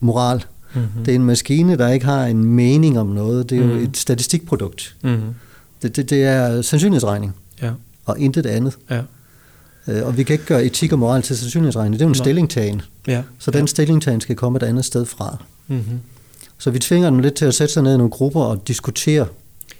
moral. 0.00 0.44
Mm-hmm. 0.74 1.04
Det 1.04 1.12
er 1.12 1.14
en 1.14 1.24
maskine, 1.24 1.76
der 1.76 1.88
ikke 1.88 2.06
har 2.06 2.26
en 2.26 2.44
mening 2.44 2.98
om 2.98 3.06
noget. 3.06 3.50
Det 3.50 3.58
er 3.58 3.62
mm-hmm. 3.62 3.78
jo 3.78 3.84
et 3.84 3.96
statistikprodukt. 3.96 4.96
Mm-hmm. 5.02 5.34
Det, 5.82 5.96
det, 5.96 6.10
det 6.10 6.24
er 6.24 6.62
sandsynlighedsregning, 6.62 7.34
Ja. 7.62 7.70
og 8.04 8.18
intet 8.18 8.46
andet. 8.46 8.76
Ja. 8.90 9.00
Øh, 9.88 10.06
Og 10.06 10.16
vi 10.16 10.22
kan 10.22 10.34
ikke 10.34 10.44
gøre 10.46 10.64
etik 10.64 10.92
og 10.92 10.98
moral 10.98 11.22
til 11.22 11.36
sandsynlighedsregning. 11.38 11.92
Det 11.92 12.00
er 12.00 12.04
jo 12.04 12.08
en 12.08 12.16
Nej. 12.16 12.24
stillingtagen. 12.24 12.82
Ja. 13.06 13.22
Så 13.38 13.50
den 13.50 13.66
stillingtagen 13.66 14.20
skal 14.20 14.36
komme 14.36 14.56
et 14.56 14.62
andet 14.62 14.84
sted 14.84 15.04
fra. 15.04 15.44
Mm-hmm. 15.68 16.00
Så 16.58 16.70
vi 16.70 16.78
tvinger 16.78 17.10
dem 17.10 17.18
lidt 17.18 17.34
til 17.34 17.44
at 17.44 17.54
sætte 17.54 17.74
sig 17.74 17.82
ned 17.82 17.94
i 17.94 17.96
nogle 17.96 18.10
grupper 18.10 18.40
og 18.40 18.68
diskutere. 18.68 19.26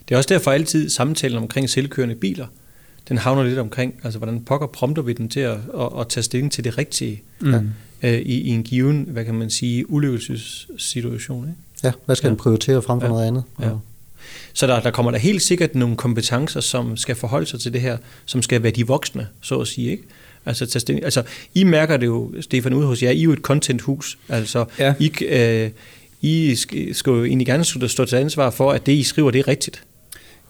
Det 0.08 0.14
er 0.14 0.18
også 0.18 0.28
derfor 0.28 0.50
altid 0.50 0.88
samtalen 0.90 1.38
omkring 1.38 1.70
selvkørende 1.70 2.14
biler, 2.14 2.46
den 3.08 3.18
havner 3.18 3.42
lidt 3.42 3.58
omkring, 3.58 3.94
altså 4.04 4.18
hvordan 4.18 4.40
pokker 4.40 4.66
prompter 4.66 5.02
vi 5.02 5.12
den 5.12 5.28
til 5.28 5.40
at, 5.40 5.52
at, 5.80 5.88
at 6.00 6.08
tage 6.08 6.24
stilling 6.24 6.52
til 6.52 6.64
det 6.64 6.78
rigtige 6.78 7.22
Mm. 7.40 7.54
øh, 8.02 8.12
i, 8.12 8.40
i 8.40 8.48
en 8.48 8.62
given, 8.62 9.06
hvad 9.10 9.24
kan 9.24 9.34
man 9.34 9.50
sige, 9.50 9.90
ulykkessituation. 9.90 11.44
Ikke? 11.48 11.58
Ja, 11.84 11.92
hvad 12.06 12.16
skal 12.16 12.26
Ja. 12.26 12.28
ja. 12.28 12.34
den 12.34 12.38
prioritere 12.38 12.82
frem 12.82 13.00
for 13.00 13.06
Ja. 13.06 13.12
noget 13.12 13.26
andet? 13.26 13.42
Ja. 13.60 13.70
Så 14.58 14.66
der, 14.66 14.80
der 14.80 14.90
kommer 14.90 15.10
der 15.10 15.18
helt 15.18 15.42
sikkert 15.42 15.74
nogle 15.74 15.96
kompetencer, 15.96 16.60
som 16.60 16.96
skal 16.96 17.14
forholde 17.16 17.46
sig 17.46 17.60
til 17.60 17.72
det 17.72 17.80
her, 17.80 17.96
som 18.26 18.42
skal 18.42 18.62
være 18.62 18.72
de 18.72 18.86
voksne, 18.86 19.28
så 19.40 19.58
at 19.58 19.68
sige. 19.68 19.90
Ikke? 19.90 20.02
Altså, 20.46 20.66
tage 20.66 20.80
stilling. 20.80 21.04
altså, 21.04 21.22
I 21.54 21.64
mærker 21.64 21.96
det 21.96 22.06
jo, 22.06 22.32
Stefan, 22.40 22.74
ude 22.74 22.86
hos 22.86 23.02
jer, 23.02 23.10
I 23.10 23.18
er 23.18 23.22
jo 23.22 23.32
et 23.32 23.38
contenthus. 23.38 24.18
Altså, 24.28 24.64
Ja. 24.78 24.94
I, 24.98 25.12
øh, 25.24 25.70
I 26.20 26.54
skal, 26.92 27.10
jo 27.10 27.24
egentlig 27.24 27.46
gerne 27.46 27.64
stå 27.64 27.88
stå 27.88 28.04
til 28.04 28.16
ansvar 28.16 28.50
for, 28.50 28.72
at 28.72 28.86
det, 28.86 28.92
I 28.92 29.02
skriver, 29.02 29.30
det 29.30 29.38
er 29.38 29.48
rigtigt. 29.48 29.82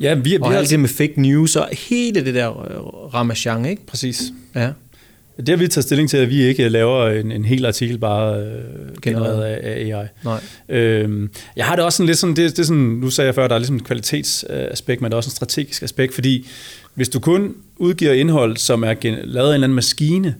Ja, 0.00 0.14
vi, 0.14 0.30
vi 0.30 0.38
Og 0.40 0.50
har 0.50 0.58
alt 0.58 0.70
det 0.70 0.80
med 0.80 0.88
fake 0.88 1.20
news 1.20 1.56
og 1.56 1.68
hele 1.88 2.24
det 2.24 2.34
der 2.34 2.60
øh, 2.60 3.14
ramachan, 3.14 3.64
ikke? 3.64 3.86
Præcis. 3.86 4.22
Ja. 4.54 4.70
Det 5.38 5.48
har 5.48 5.56
vi 5.56 5.68
taget 5.68 5.84
stilling 5.84 6.10
til, 6.10 6.16
at 6.16 6.30
vi 6.30 6.42
ikke 6.42 6.68
laver 6.68 7.08
en, 7.08 7.32
en 7.32 7.44
hel 7.44 7.66
artikel 7.66 7.98
bare 7.98 8.40
øh, 8.40 8.52
genereret 9.02 9.44
af, 9.44 9.60
af 9.62 9.96
AI. 9.98 10.06
Nej. 10.24 10.40
Øhm, 10.68 11.30
jeg 11.56 11.64
har 11.64 11.76
det 11.76 11.84
også 11.84 11.96
sådan 11.96 12.06
lidt 12.06 12.18
sådan, 12.18 12.36
det, 12.36 12.56
det 12.56 12.66
sådan, 12.66 12.82
nu 12.82 13.10
sagde 13.10 13.26
jeg 13.26 13.34
før, 13.34 13.48
der 13.48 13.54
er 13.54 13.58
ligesom 13.58 13.76
et 13.76 13.84
kvalitetsaspekt, 13.84 15.00
men 15.02 15.10
der 15.10 15.14
er 15.14 15.16
også 15.16 15.28
en 15.28 15.34
strategisk 15.36 15.82
aspekt, 15.82 16.14
fordi 16.14 16.48
hvis 16.94 17.08
du 17.08 17.20
kun 17.20 17.54
udgiver 17.76 18.12
indhold, 18.12 18.56
som 18.56 18.82
er 18.84 18.94
gen- 18.94 19.18
lavet 19.24 19.46
af 19.48 19.50
en 19.50 19.54
eller 19.54 19.66
anden 19.66 19.74
maskine, 19.76 20.34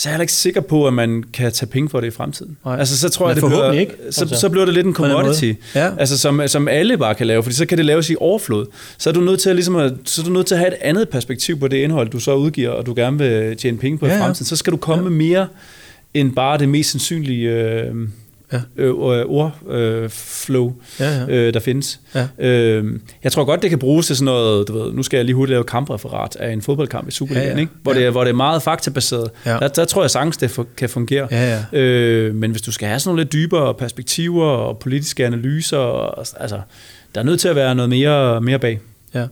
så 0.00 0.08
er 0.08 0.10
jeg 0.10 0.14
heller 0.14 0.22
ikke 0.22 0.32
sikker 0.32 0.60
på, 0.60 0.86
at 0.86 0.92
man 0.92 1.24
kan 1.32 1.52
tage 1.52 1.66
penge 1.66 1.88
for 1.88 2.00
det 2.00 2.06
i 2.06 2.10
fremtiden. 2.10 2.56
Nej. 2.64 2.78
Altså, 2.78 2.98
så 2.98 3.08
tror 3.08 3.28
jeg, 3.28 3.36
det 3.36 3.44
bliver, 3.44 3.72
ikke, 3.72 3.92
så, 4.10 4.20
altså. 4.20 4.40
så 4.40 4.48
bliver 4.48 4.64
det 4.64 4.74
lidt 4.74 4.86
en 4.86 4.94
commodity, 4.94 5.52
Ja. 5.74 5.90
altså, 5.98 6.18
som, 6.18 6.42
som 6.46 6.68
alle 6.68 6.98
bare 6.98 7.14
kan 7.14 7.26
lave, 7.26 7.42
fordi 7.42 7.54
så 7.56 7.66
kan 7.66 7.78
det 7.78 7.86
laves 7.86 8.10
i 8.10 8.16
overflod. 8.20 8.66
Så 8.98 9.10
er 9.10 9.14
du 9.14 9.20
nødt 9.20 9.40
til 9.40 9.50
at, 9.50 9.56
ligesom 9.56 9.76
at, 9.76 9.92
så 10.04 10.22
er 10.22 10.26
du 10.26 10.32
nødt 10.32 10.46
til 10.46 10.54
at 10.54 10.58
have 10.58 10.68
et 10.72 10.78
andet 10.80 11.08
perspektiv 11.08 11.58
på 11.60 11.68
det 11.68 11.76
indhold, 11.76 12.08
du 12.08 12.20
så 12.20 12.34
udgiver, 12.34 12.70
og 12.70 12.86
du 12.86 12.94
gerne 12.96 13.18
vil 13.18 13.56
tjene 13.56 13.78
penge 13.78 13.98
på 13.98 14.06
Ja, 14.06 14.12
i 14.12 14.16
ja. 14.16 14.22
fremtiden. 14.24 14.46
Så 14.46 14.56
skal 14.56 14.72
du 14.72 14.76
komme 14.76 15.04
med 15.04 15.10
mere 15.12 15.46
end 16.14 16.32
bare 16.34 16.58
det 16.58 16.68
mest 16.68 16.90
sandsynlige 16.90 17.50
øh, 17.50 17.94
Ja. 18.52 18.60
øh, 18.76 18.94
ordflow, 18.94 19.50
øh, 19.76 20.10
flow, 20.10 20.72
Ja, 21.00 21.18
ja. 21.20 21.26
øh, 21.28 21.54
der 21.54 21.60
findes. 21.60 22.00
Ja. 22.14 22.26
Øh, 22.38 22.84
jeg 23.24 23.32
tror 23.32 23.44
godt, 23.44 23.62
det 23.62 23.70
kan 23.70 23.78
bruges 23.78 24.06
til 24.06 24.16
sådan 24.16 24.24
noget, 24.24 24.68
du 24.68 24.78
ved, 24.82 24.92
nu 24.92 25.02
skal 25.02 25.16
jeg 25.16 25.24
lige 25.24 25.34
hurtigt 25.36 25.50
lave 25.52 25.64
kampreferat 25.64 26.36
af 26.36 26.52
en 26.52 26.62
fodboldkamp 26.62 27.08
i 27.08 27.10
Superligaen, 27.10 27.48
Ja, 27.48 27.54
ja. 27.54 27.60
ikke? 27.60 27.72
Hvor, 27.82 27.92
Ja. 27.92 27.98
det, 27.98 28.06
er- 28.06 28.10
hvor 28.10 28.24
det 28.24 28.30
er 28.30 28.34
meget 28.34 28.62
faktabaseret. 28.62 29.30
Ja. 29.46 29.50
Der, 29.58 29.68
der 29.68 29.84
tror 29.84 30.02
jeg 30.02 30.10
sagtens, 30.10 30.36
det 30.36 30.58
kan 30.76 30.88
fungere. 30.88 31.28
Ja, 31.30 31.58
ja. 31.72 31.78
Øh, 31.78 32.34
men 32.34 32.50
hvis 32.50 32.62
du 32.62 32.72
skal 32.72 32.88
have 32.88 33.00
sådan 33.00 33.08
nogle 33.08 33.20
lidt 33.22 33.32
dybere 33.32 33.74
perspektiver 33.74 34.44
og 34.46 34.78
politiske 34.78 35.26
analyser, 35.26 35.76
og, 35.78 36.18
altså, 36.40 36.60
der 37.14 37.20
er 37.20 37.24
nødt 37.24 37.40
til 37.40 37.48
at 37.48 37.56
være 37.56 37.74
noget 37.74 37.88
mere, 37.88 38.40
mere 38.40 38.58
bag. 38.58 38.80
Ja. 39.14 39.26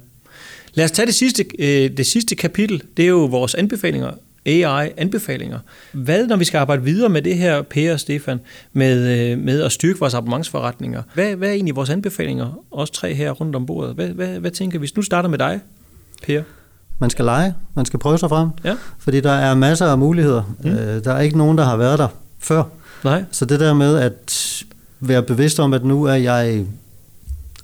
Lad 0.74 0.84
os 0.84 0.90
tage 0.90 1.06
det 1.06 1.14
sidste, 1.14 1.44
øh, 1.58 1.90
det 1.96 2.06
sidste 2.06 2.34
kapitel. 2.36 2.82
Det 2.96 3.02
er 3.04 3.08
jo 3.08 3.24
vores 3.24 3.54
anbefalinger. 3.54 4.10
AI-anbefalinger. 4.48 5.58
Hvad, 5.92 6.26
når 6.26 6.36
vi 6.36 6.44
skal 6.44 6.58
arbejde 6.58 6.82
videre 6.82 7.08
med 7.08 7.22
det 7.22 7.36
her, 7.36 7.62
Per 7.62 7.92
og 7.92 8.00
Stefan, 8.00 8.40
med, 8.72 9.18
øh, 9.32 9.38
med 9.38 9.62
at 9.62 9.72
styrke 9.72 10.00
vores 10.00 10.14
abonnementsforretninger? 10.14 11.02
Hvad, 11.14 11.34
hvad 11.36 11.48
er 11.48 11.52
egentlig 11.52 11.76
vores 11.76 11.90
anbefalinger, 11.90 12.58
os 12.70 12.90
tre 12.90 13.14
her 13.14 13.30
rundt 13.30 13.56
om 13.56 13.66
bordet? 13.66 13.94
Hvad, 13.94 14.08
hvad, 14.08 14.28
hvad 14.28 14.50
tænker 14.50 14.78
vi? 14.78 14.80
Hvis 14.82 14.96
nu 14.96 15.02
starter 15.02 15.28
med 15.28 15.38
dig, 15.38 15.60
Per. 16.26 16.42
Man 17.00 17.10
skal 17.10 17.24
lege, 17.24 17.54
man 17.74 17.84
skal 17.86 17.98
prøve 17.98 18.18
sig 18.18 18.28
frem, 18.28 18.48
Ja. 18.64 18.74
fordi 18.98 19.20
der 19.20 19.32
er 19.32 19.54
masser 19.54 19.86
af 19.86 19.98
muligheder. 19.98 20.54
Mm. 20.64 20.70
Øh, 20.70 21.04
der 21.04 21.12
er 21.12 21.20
ikke 21.20 21.38
nogen, 21.38 21.58
der 21.58 21.64
har 21.64 21.76
været 21.76 21.98
der 21.98 22.08
før. 22.38 22.62
Nej. 23.04 23.24
Så 23.30 23.44
det 23.44 23.60
der 23.60 23.74
med 23.74 23.96
at 23.96 24.62
være 25.00 25.22
bevidst 25.22 25.60
om, 25.60 25.72
at 25.72 25.84
nu 25.84 26.04
er 26.04 26.14
jeg 26.14 26.64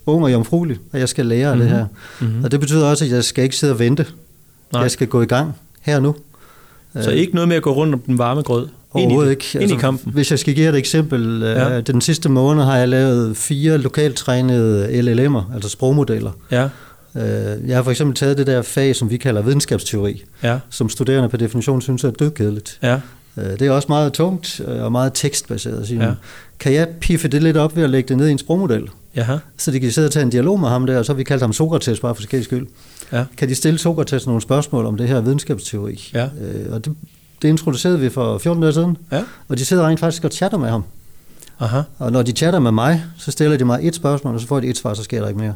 ung 0.07 0.25
og 0.25 0.33
jomfruelig, 0.33 0.79
og 0.93 0.99
jeg 1.01 1.09
skal 1.09 1.27
lære 1.27 1.51
af 1.51 1.57
det 1.57 1.67
Mhm. 1.67 1.75
her. 1.77 1.87
Mm-hmm. 2.21 2.45
Og 2.45 2.51
det 2.51 2.61
betyder 2.61 2.87
også, 2.87 3.05
at 3.05 3.11
jeg 3.11 3.25
skal 3.25 3.45
ikke 3.45 3.57
sidde 3.57 3.73
og 3.73 3.79
vente. 3.79 4.07
Nej. 4.73 4.83
Jeg 4.83 4.91
skal 4.91 5.07
gå 5.07 5.23
i 5.23 5.27
gang 5.27 5.53
her 5.81 6.01
nu. 6.01 6.15
Så 7.03 7.11
ikke 7.11 7.35
noget 7.35 7.49
med 7.49 7.57
at 7.57 7.63
gå 7.63 7.73
rundt 7.73 7.95
om 7.95 8.01
den 8.01 8.19
varme 8.19 8.43
grød? 8.43 8.63
Ind 8.63 8.71
i, 9.03 9.05
Overhovedet 9.07 9.31
ikke. 9.31 9.45
Altså, 9.45 9.59
Ind 9.59 9.71
i 9.73 9.75
kampen? 9.77 10.13
Hvis 10.13 10.31
jeg 10.31 10.39
skal 10.39 10.55
give 10.55 10.69
et 10.69 10.75
eksempel. 10.75 11.41
Ja. 11.43 11.69
Ja. 11.75 11.81
Den 11.81 12.01
sidste 12.01 12.29
måned 12.29 12.63
har 12.65 12.77
jeg 12.77 12.89
lavet 12.89 13.37
fire 13.37 13.79
lokalt 13.79 14.17
trænede 14.17 14.87
LLM'er, 15.01 15.55
altså 15.55 15.69
sprogmodeller. 15.69 16.31
Ja, 16.51 16.69
Øh, 17.17 17.69
Jeg 17.69 17.77
har 17.77 17.83
for 17.83 17.91
eksempel 17.91 18.17
taget 18.17 18.39
det 18.39 18.47
der 18.47 18.63
fag, 18.63 18.97
som 18.97 19.11
vi 19.11 19.17
kalder 19.17 19.43
videnskabsteori, 19.43 20.25
ja, 20.43 20.59
som 20.71 20.89
studerende 20.89 21.29
på 21.29 21.37
definition 21.37 21.81
synes 21.83 22.05
er 22.05 22.11
dødkedeligt. 22.11 22.79
ja. 22.83 23.01
Øh, 23.39 23.45
Det 23.59 23.63
er 23.63 23.71
også 23.71 23.87
meget 23.89 24.13
tungt 24.13 24.61
øh, 24.69 24.83
og 24.85 24.93
meget 24.93 25.11
tekstbaseret. 25.15 25.81
at 25.81 25.87
sige, 25.87 26.05
Ja. 26.05 26.11
Kan 26.61 26.73
jeg 26.73 26.89
piffe 27.01 27.29
det 27.29 27.43
lidt 27.43 27.57
op 27.57 27.77
ved 27.77 27.85
at 27.85 27.91
lægge 27.91 28.09
det 28.09 28.17
ned 28.17 28.29
i 28.29 28.33
en 28.33 28.39
sprogmodel? 28.39 28.89
Jaha. 29.17 29.37
Så 29.57 29.71
de 29.71 29.81
kan 29.81 29.93
sidde 29.93 30.07
og 30.07 30.13
tage 30.13 30.23
en 30.23 30.31
dialog 30.31 30.61
med 30.61 30.69
ham 30.69 30.87
der, 30.87 30.99
og 30.99 31.05
så 31.05 31.13
har 31.13 31.17
vi 31.17 31.25
kaldt 31.25 31.43
ham 31.43 31.53
Sokrates 31.53 32.01
bare 32.01 32.15
for 32.15 32.23
skæld 32.23 32.45
skyld. 32.45 32.67
Ja. 33.13 33.25
Kan 33.37 33.49
de 33.49 33.55
stille 33.55 33.79
Sokrates 33.79 34.27
nogle 34.27 34.43
spørgsmål 34.43 34.87
om 34.87 34.97
det 34.97 35.09
her 35.09 35.21
videnskabsteori? 35.21 36.11
Ja. 36.15 36.25
Øh, 36.41 36.73
Og 36.73 36.85
det, 36.85 36.95
det 37.43 37.49
introducerede 37.49 38.01
vi 38.01 38.09
for 38.11 38.39
14 38.39 38.63
dage 38.63 38.73
siden, 38.73 38.97
Ja. 39.13 39.23
og 39.49 39.59
de 39.59 39.65
sidder 39.65 39.87
rent 39.87 40.01
faktisk 40.01 40.25
og 40.25 40.31
chatter 40.31 40.59
med 40.59 40.69
ham. 40.69 40.85
Aha. 41.61 41.81
Og 41.99 42.13
når 42.13 42.23
de 42.23 42.33
chatter 42.33 42.59
med 42.61 42.73
mig, 42.73 43.05
så 43.19 43.31
stiller 43.31 43.57
de 43.57 43.65
mig 43.65 43.79
et 43.83 43.95
spørgsmål, 43.95 44.35
og 44.35 44.41
så 44.41 44.47
får 44.47 44.61
de 44.61 44.67
et 44.67 44.77
svar, 44.77 44.95
så 44.95 45.03
sker 45.03 45.21
der 45.21 45.29
ikke 45.29 45.41
mere. 45.41 45.55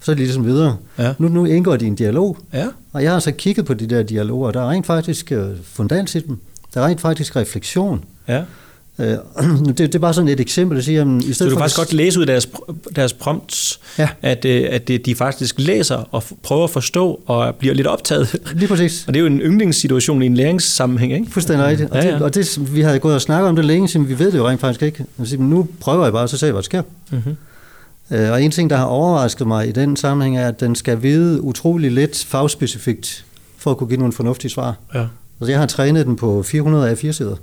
Så 0.00 0.10
er 0.10 0.14
de 0.14 0.20
ligesom 0.22 0.44
videre. 0.44 0.76
Ja. 0.98 1.14
Nu, 1.18 1.28
nu 1.28 1.44
indgår 1.44 1.76
de 1.76 1.86
en 1.86 1.94
dialog, 1.94 2.38
Ja. 2.52 2.66
og 2.92 3.02
jeg 3.02 3.12
har 3.12 3.18
så 3.18 3.32
kigget 3.32 3.66
på 3.66 3.74
de 3.74 3.86
der 3.86 4.02
dialoger, 4.02 4.46
og 4.46 4.54
der 4.54 4.60
er 4.62 4.70
rent 4.70 4.86
faktisk 4.86 5.32
øh, 5.32 5.46
fundans 5.64 6.14
i 6.14 6.20
dem. 6.20 6.38
Der 6.74 6.80
er 6.80 6.86
rent 6.86 7.00
faktisk 7.00 7.36
refleksion. 7.36 8.04
Ja. 8.28 8.42
Øh, 8.98 9.16
det, 9.66 9.78
det 9.78 9.94
er 9.94 9.98
bare 9.98 10.14
sådan 10.14 10.28
et 10.28 10.40
eksempel 10.40 10.78
at 10.78 10.84
sige, 10.84 11.00
at 11.00 11.06
i 11.06 11.20
stedet 11.20 11.36
Så 11.36 11.44
du 11.44 11.50
for 11.50 11.56
kan 11.56 11.60
faktisk 11.62 11.78
at- 11.78 11.86
godt 11.86 11.92
læse 11.92 12.18
ud 12.18 12.22
af 12.22 12.26
deres, 12.26 12.48
deres 12.96 13.12
prompts, 13.12 13.80
Ja. 13.98 14.08
at, 14.22 14.44
øh, 14.44 14.66
at 14.70 14.88
det- 14.88 15.06
de 15.06 15.14
faktisk 15.14 15.54
læser 15.58 15.96
og 16.10 16.22
prøver 16.42 16.64
at 16.64 16.70
forstå 16.70 17.20
og 17.26 17.54
bliver 17.54 17.74
lidt 17.74 17.86
optaget. 17.86 18.36
Lige 18.54 18.68
præcis. 18.68 19.04
Og 19.06 19.14
det 19.14 19.20
er 19.20 19.20
jo 19.20 19.26
en 19.26 19.40
yndlingssituation 19.40 20.22
i 20.22 20.26
en 20.26 20.34
læringssammenhæng, 20.34 21.12
ikke? 21.12 21.30
Fuldstændig 21.30 21.66
rigtigt. 21.66 21.90
Og, 21.90 21.96
Ja, 21.96 22.02
det, 22.06 22.18
ja. 22.18 22.24
og 22.24 22.34
det, 22.34 22.74
vi 22.74 22.80
havde 22.80 22.98
gået 22.98 23.14
og 23.14 23.20
snakket 23.20 23.48
om 23.48 23.56
det 23.56 23.64
længe, 23.64 23.88
så 23.88 23.98
vi 23.98 24.18
ved 24.18 24.32
det 24.32 24.38
jo 24.38 24.48
rent 24.48 24.60
faktisk 24.60 24.82
ikke. 24.82 25.04
Siger, 25.24 25.42
nu 25.42 25.68
prøver 25.80 26.04
jeg 26.04 26.12
bare, 26.12 26.22
og 26.22 26.28
så 26.28 26.38
ser 26.38 26.46
jeg, 26.46 26.52
hvad 26.52 26.62
der 26.62 26.64
sker. 26.64 26.82
Mm-hmm. 27.10 27.36
Øh, 28.10 28.30
Og 28.32 28.42
en 28.42 28.50
ting, 28.50 28.70
der 28.70 28.76
har 28.76 28.84
overrasket 28.84 29.46
mig 29.46 29.68
i 29.68 29.72
den 29.72 29.96
sammenhæng, 29.96 30.38
er, 30.38 30.48
at 30.48 30.60
den 30.60 30.74
skal 30.74 31.02
vide 31.02 31.42
utrolig 31.42 31.92
lidt 31.92 32.24
fagspecifikt, 32.28 33.24
for 33.58 33.70
at 33.70 33.76
kunne 33.76 33.88
give 33.88 33.98
nogle 33.98 34.12
fornuftige 34.12 34.50
svar. 34.50 34.74
Ja. 34.94 35.04
Altså, 35.40 35.50
jeg 35.52 35.58
har 35.60 35.66
trænet 35.66 36.06
den 36.06 36.16
på 36.16 36.42
400 36.42 36.92
A4-sider. 36.92 37.36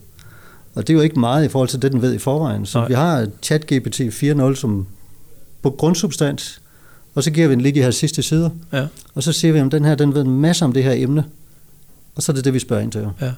Og 0.76 0.88
det 0.88 0.93
er 0.93 0.97
jo 0.97 1.01
ikke 1.03 1.19
meget 1.19 1.45
i 1.45 1.47
forhold 1.47 1.69
til 1.69 1.82
det, 1.82 1.91
den 1.91 2.01
ved 2.01 2.13
i 2.13 2.17
forvejen. 2.17 2.65
Så 2.65 2.80
Nej. 2.80 2.88
vi 2.88 2.93
har 2.93 3.28
ChatGPT 3.41 3.99
4.0 4.01 4.55
som 4.55 4.88
på 5.61 5.69
grundsubstans, 5.69 6.61
og 7.15 7.23
så 7.23 7.32
giver 7.32 7.47
vi 7.47 7.53
den 7.53 7.61
lige 7.61 7.76
de 7.76 7.82
her 7.82 7.91
sidste 7.91 8.21
sider, 8.23 8.49
Ja. 8.73 8.86
og 9.15 9.23
så 9.23 9.32
siger 9.32 9.51
vi, 9.53 9.59
at 9.59 9.71
den 9.71 9.86
her, 9.86 9.95
den 9.95 10.13
ved 10.13 10.21
en 10.21 10.39
masse 10.41 10.65
om 10.65 10.73
det 10.73 10.84
her 10.84 10.93
emne, 10.95 11.23
og 12.15 12.23
så 12.23 12.32
er 12.32 12.34
det 12.34 12.45
det, 12.45 12.53
vi 12.53 12.59
spørger 12.59 12.84
ind 12.84 12.91
til. 12.91 13.07
Ja. 13.21 13.32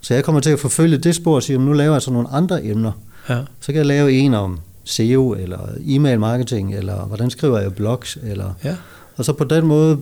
Så 0.00 0.14
jeg 0.14 0.24
kommer 0.24 0.40
til 0.40 0.50
at 0.50 0.60
forfølge 0.60 0.98
det 0.98 1.14
spor 1.14 1.34
og 1.34 1.42
sige, 1.42 1.54
at 1.54 1.60
nu 1.60 1.72
laver 1.72 1.92
jeg 1.92 2.02
så 2.02 2.10
nogle 2.10 2.28
andre 2.28 2.64
emner. 2.64 2.92
Ja. 3.28 3.38
Så 3.60 3.66
kan 3.66 3.74
jeg 3.74 3.86
lave 3.86 4.12
en 4.12 4.34
om 4.34 4.58
SEO, 4.84 5.32
eller 5.34 5.58
e-mail 5.86 6.20
marketing, 6.20 6.74
eller 6.74 7.04
hvordan 7.04 7.30
skriver 7.30 7.60
jeg 7.60 7.74
blogs, 7.74 8.18
eller... 8.22 8.54
Ja. 8.64 8.76
Og 9.16 9.24
så 9.24 9.32
på 9.32 9.44
den 9.44 9.66
måde 9.66 9.98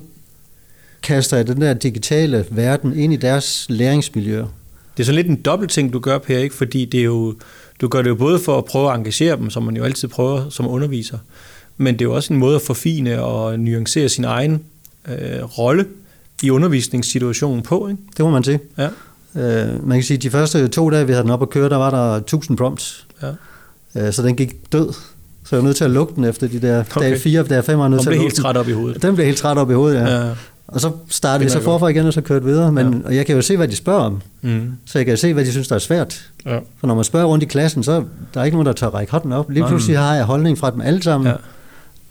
kaster 1.03 1.37
jeg 1.37 1.47
den 1.47 1.61
der 1.61 1.75
digitale 1.75 2.45
verden 2.51 2.97
ind 2.99 3.13
i 3.13 3.17
deres 3.17 3.67
læringsmiljø. 3.69 4.45
Det 4.99 5.03
er 5.03 5.07
sådan 5.07 5.17
lidt 5.17 5.27
en 5.27 5.37
dobbelt 5.43 5.71
ting, 5.71 5.93
du 5.93 5.99
gør, 5.99 6.19
Per, 6.19 6.39
ikke? 6.39 6.55
Fordi 6.55 6.85
det 6.85 7.01
er 7.01 7.05
jo, 7.05 7.35
du 7.81 7.89
gør 7.89 8.03
det 8.03 8.09
jo 8.11 8.15
både 8.15 8.39
for 8.39 8.59
at 8.59 8.65
prøve 8.65 8.91
at 8.93 8.99
engagere 8.99 9.37
dem, 9.37 9.51
som 9.51 9.63
man 9.63 9.77
jo 9.77 9.85
altid 9.85 10.09
prøver 10.09 10.51
som 10.51 10.69
underviser, 10.69 11.19
men 11.77 11.95
det 11.95 12.01
er 12.01 12.05
jo 12.05 12.15
også 12.15 12.33
en 12.33 12.39
måde 12.39 12.55
at 12.57 12.63
forfine 12.63 13.23
og 13.23 13.59
nuancere 13.61 14.09
sin 14.09 14.25
egen 14.25 14.63
øh, 15.09 15.43
rolle 15.59 15.85
i 16.43 16.51
undervisningssituationen 16.51 17.63
på, 17.63 17.89
ikke? 17.89 18.03
Det 18.17 18.25
må 18.25 18.31
man 18.31 18.45
sige. 18.45 18.61
Ja. 18.79 18.89
Øh, 19.37 19.89
man 19.89 19.99
kan 19.99 20.05
sige, 20.05 20.17
at 20.17 20.23
de 20.23 20.31
første 20.31 20.69
to 20.69 20.91
dage, 20.91 21.07
vi 21.07 21.13
havde 21.13 21.23
den 21.23 21.31
op 21.31 21.43
at 21.43 21.51
køre, 21.51 21.69
der 21.69 21.77
var 21.77 21.91
der 21.91 22.17
1000 22.17 22.57
prompts. 22.59 23.07
Ja. 23.23 24.07
Øh, 24.07 24.13
så 24.13 24.23
den 24.23 24.37
gik 24.37 24.73
død. 24.73 24.93
Så 25.45 25.57
jeg 25.57 25.59
var 25.59 25.65
nødt 25.65 25.77
til 25.77 25.85
at 25.85 25.91
lukke 25.91 26.15
den 26.15 26.25
efter 26.25 26.49
de 26.49 26.61
der 26.61 26.81
Okay. 26.97 27.01
dage 27.11 27.19
4, 27.19 27.43
dage 27.43 27.63
5 27.63 27.79
var 27.79 27.85
jeg 27.85 27.91
nødt 27.91 27.99
Og 27.99 28.05
til 28.05 28.11
at 28.11 28.13
blev 28.13 28.21
helt 28.23 28.37
den. 28.37 28.43
træt 28.43 28.57
op 28.57 28.69
i 28.69 28.73
hovedet. 28.73 29.03
Den 29.03 29.15
blev 29.15 29.27
helt 29.27 29.39
træt 29.39 29.59
op 29.59 29.71
i 29.71 29.75
hovedet, 29.75 29.99
ja. 30.01 30.27
Ja. 30.27 30.35
Og 30.69 30.81
så 30.81 30.91
startede 31.09 31.45
vi 31.45 31.51
så 31.51 31.61
forfra 31.63 31.89
igen, 31.89 32.07
og 32.07 32.13
så 32.13 32.21
kørte 32.21 32.45
videre. 32.45 32.73
Men, 32.73 32.93
Ja. 33.03 33.09
Og 33.09 33.17
jeg 33.17 33.27
kan 33.27 33.37
jo 33.37 33.43
se, 33.43 33.57
hvad 33.57 33.69
de 33.69 33.77
spørger 33.77 34.01
om. 34.01 34.23
Mm. 34.43 34.73
Så 34.87 34.99
jeg 34.99 35.07
kan 35.07 35.17
se, 35.17 35.33
hvad 35.35 35.45
de 35.45 35.51
synes, 35.51 35.69
der 35.69 35.75
er 35.75 35.79
svært. 35.79 36.31
Ja. 36.47 36.59
For 36.81 36.87
når 36.87 36.95
man 36.95 37.05
spørger 37.05 37.27
rundt 37.27 37.43
i 37.43 37.47
klassen, 37.47 37.83
så 37.83 38.05
der 38.35 38.41
er 38.41 38.45
ikke 38.45 38.55
nogen, 38.57 38.67
der 38.67 38.73
tør 38.73 38.87
række 38.89 39.13
hånden 39.13 39.33
op. 39.33 39.51
Lige 39.51 39.61
Nej. 39.61 39.69
pludselig 39.69 39.99
har 39.99 40.15
jeg 40.15 40.25
holdning 40.25 40.59
fra 40.59 40.71
dem 40.71 40.81
alle 40.81 41.03
sammen. 41.03 41.27
Ja. 41.31 41.35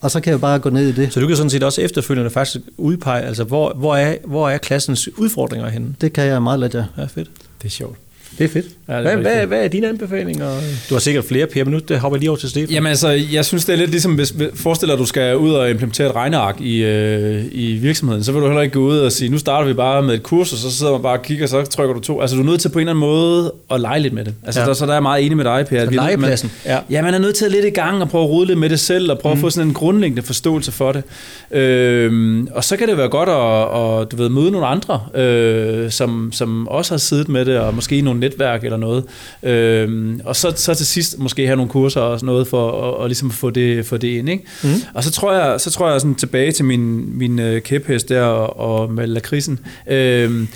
og 0.01 0.11
så 0.11 0.19
kan 0.19 0.31
jeg 0.31 0.41
bare 0.41 0.59
gå 0.59 0.69
ned 0.69 0.87
i 0.87 0.91
det. 0.91 1.13
Så 1.13 1.19
du 1.19 1.27
kan 1.27 1.35
sådan 1.35 1.49
set 1.49 1.63
også 1.63 1.81
efterfølgende 1.81 2.29
faktisk 2.29 2.61
udpege, 2.77 3.21
altså 3.23 3.43
hvor, 3.43 3.73
hvor, 3.75 3.95
er, 3.95 4.15
hvor 4.25 4.49
er 4.49 4.57
klassens 4.57 5.17
udfordringer 5.17 5.69
henne? 5.69 5.95
Det 6.01 6.13
kan 6.13 6.25
jeg 6.25 6.41
meget 6.43 6.59
let, 6.59 6.73
ja. 6.75 6.83
Ja, 6.97 7.03
fedt. 7.05 7.29
Det 7.61 7.67
er 7.67 7.69
sjovt. 7.71 7.97
Det 8.37 8.43
er 8.45 8.49
fedt. 8.49 8.65
Ja, 8.89 9.01
hvad, 9.01 9.15
hvad, 9.17 9.45
hvad 9.47 9.63
er 9.63 9.67
dine 9.67 9.89
anbefalinger? 9.89 10.49
Du 10.89 10.95
har 10.95 10.99
sikkert 10.99 11.25
flere, 11.25 11.45
Per, 11.45 11.63
men 11.63 11.73
nu 11.73 11.95
hopper 11.97 12.15
jeg 12.17 12.19
lige 12.19 12.29
over 12.29 12.37
til 12.39 12.49
Stefan. 12.49 12.69
Jamen 12.69 12.89
altså, 12.89 13.09
jeg 13.09 13.45
synes, 13.45 13.65
det 13.65 13.73
er 13.73 13.77
lidt 13.77 13.91
ligesom, 13.91 14.15
hvis 14.15 14.33
forestil 14.55 14.87
dig, 14.87 14.93
at 14.93 14.99
du 14.99 15.05
skal 15.05 15.37
ud 15.37 15.51
og 15.51 15.69
implementere 15.69 16.07
et 16.09 16.15
regneark 16.15 16.61
i, 16.61 16.83
øh, 16.83 17.43
i 17.51 17.73
virksomheden, 17.73 18.23
så 18.23 18.31
vil 18.31 18.41
du 18.41 18.47
heller 18.47 18.61
ikke 18.61 18.73
gå 18.73 18.79
ud 18.79 18.97
og 18.97 19.11
sige, 19.11 19.29
nu 19.29 19.37
starter 19.37 19.67
vi 19.67 19.73
bare 19.73 20.01
med 20.03 20.13
et 20.13 20.23
kursus, 20.23 20.65
og 20.65 20.71
så 20.71 20.77
sidder 20.77 20.91
man 20.91 21.01
bare 21.01 21.17
og 21.17 21.23
kigger, 21.23 21.45
og 21.45 21.49
så 21.49 21.63
trykker 21.63 21.93
du 21.95 21.99
to. 22.01 22.21
Altså, 22.21 22.35
du 22.35 22.41
er 22.41 22.45
nødt 22.45 22.61
til 22.61 22.69
på 22.69 22.79
en 22.79 22.81
eller 22.87 22.91
anden 22.91 22.99
måde 22.99 23.53
at 23.71 23.81
lege 23.81 23.99
lidt 23.99 24.13
med 24.13 24.25
det. 24.25 24.33
Altså, 24.45 24.61
Ja. 24.61 24.65
der, 24.67 24.73
så 24.73 24.85
der 24.85 24.91
er 24.91 24.95
jeg 24.95 25.03
meget 25.03 25.25
enig 25.25 25.37
med 25.37 25.45
dig, 25.45 25.65
Per. 25.69 25.81
at 25.81 25.91
vi 25.91 25.95
legepladsen, 25.95 26.51
Man, 26.65 26.73
ja. 26.73 26.79
ja, 26.97 27.01
man 27.01 27.13
er 27.13 27.17
nødt 27.19 27.35
til 27.35 27.45
at 27.45 27.51
lidt 27.51 27.65
i 27.65 27.69
gang 27.69 28.01
og 28.01 28.09
prøve 28.09 28.23
at 28.23 28.29
rode 28.29 28.47
lidt 28.47 28.59
med 28.59 28.69
det 28.69 28.79
selv, 28.79 29.11
og 29.11 29.19
prøve 29.19 29.35
mm. 29.35 29.39
at 29.39 29.41
få 29.41 29.49
sådan 29.49 29.67
en 29.67 29.73
grundlæggende 29.73 30.21
forståelse 30.23 30.71
for 30.71 30.91
det. 30.91 31.03
Øhm, 31.51 32.47
og 32.51 32.63
så 32.63 32.77
kan 32.77 32.87
det 32.87 32.97
være 32.97 33.09
godt 33.09 33.29
at, 33.29 34.01
at 34.01 34.11
du 34.11 34.17
ved, 34.17 34.29
møde 34.29 34.51
nogle 34.51 34.67
andre, 34.67 35.01
øh, 35.15 35.91
som, 35.91 36.29
som 36.33 36.67
også 36.67 36.93
har 36.93 36.97
siddet 36.97 37.29
med 37.29 37.45
det, 37.45 37.57
og 37.59 37.75
måske 37.75 37.97
i 37.97 38.01
nogle 38.01 38.19
netværk 38.19 38.63
eller 38.63 38.76
noget. 38.79 39.03
Øhm, 39.43 40.21
og 40.25 40.35
så, 40.35 40.53
så 40.55 40.75
til 40.75 40.85
sidst 40.85 41.19
måske 41.19 41.45
have 41.45 41.55
nogle 41.55 41.71
kurser 41.71 42.01
og 42.01 42.19
sådan 42.19 42.25
noget 42.25 42.47
for 42.47 42.93
at, 42.97 43.03
at 43.03 43.09
ligesom 43.09 43.31
få 43.31 43.49
det, 43.49 43.85
få 43.85 43.97
det 43.97 44.07
ind. 44.07 44.29
Ikke? 44.29 44.43
Mm. 44.63 44.69
Og 44.93 45.03
så 45.03 45.11
tror 45.11 45.33
jeg, 45.33 45.61
så 45.61 45.71
tror 45.71 45.91
jeg 45.91 46.01
sådan 46.01 46.15
tilbage 46.15 46.51
til 46.51 46.65
min, 46.65 47.17
min 47.17 47.39
øh, 47.39 47.61
kæphest 47.61 48.09
der 48.09 48.21
og, 48.23 48.59
og 48.81 48.91
med 48.93 49.07
lakrisen. 49.07 49.59
Øhm, 49.87 50.47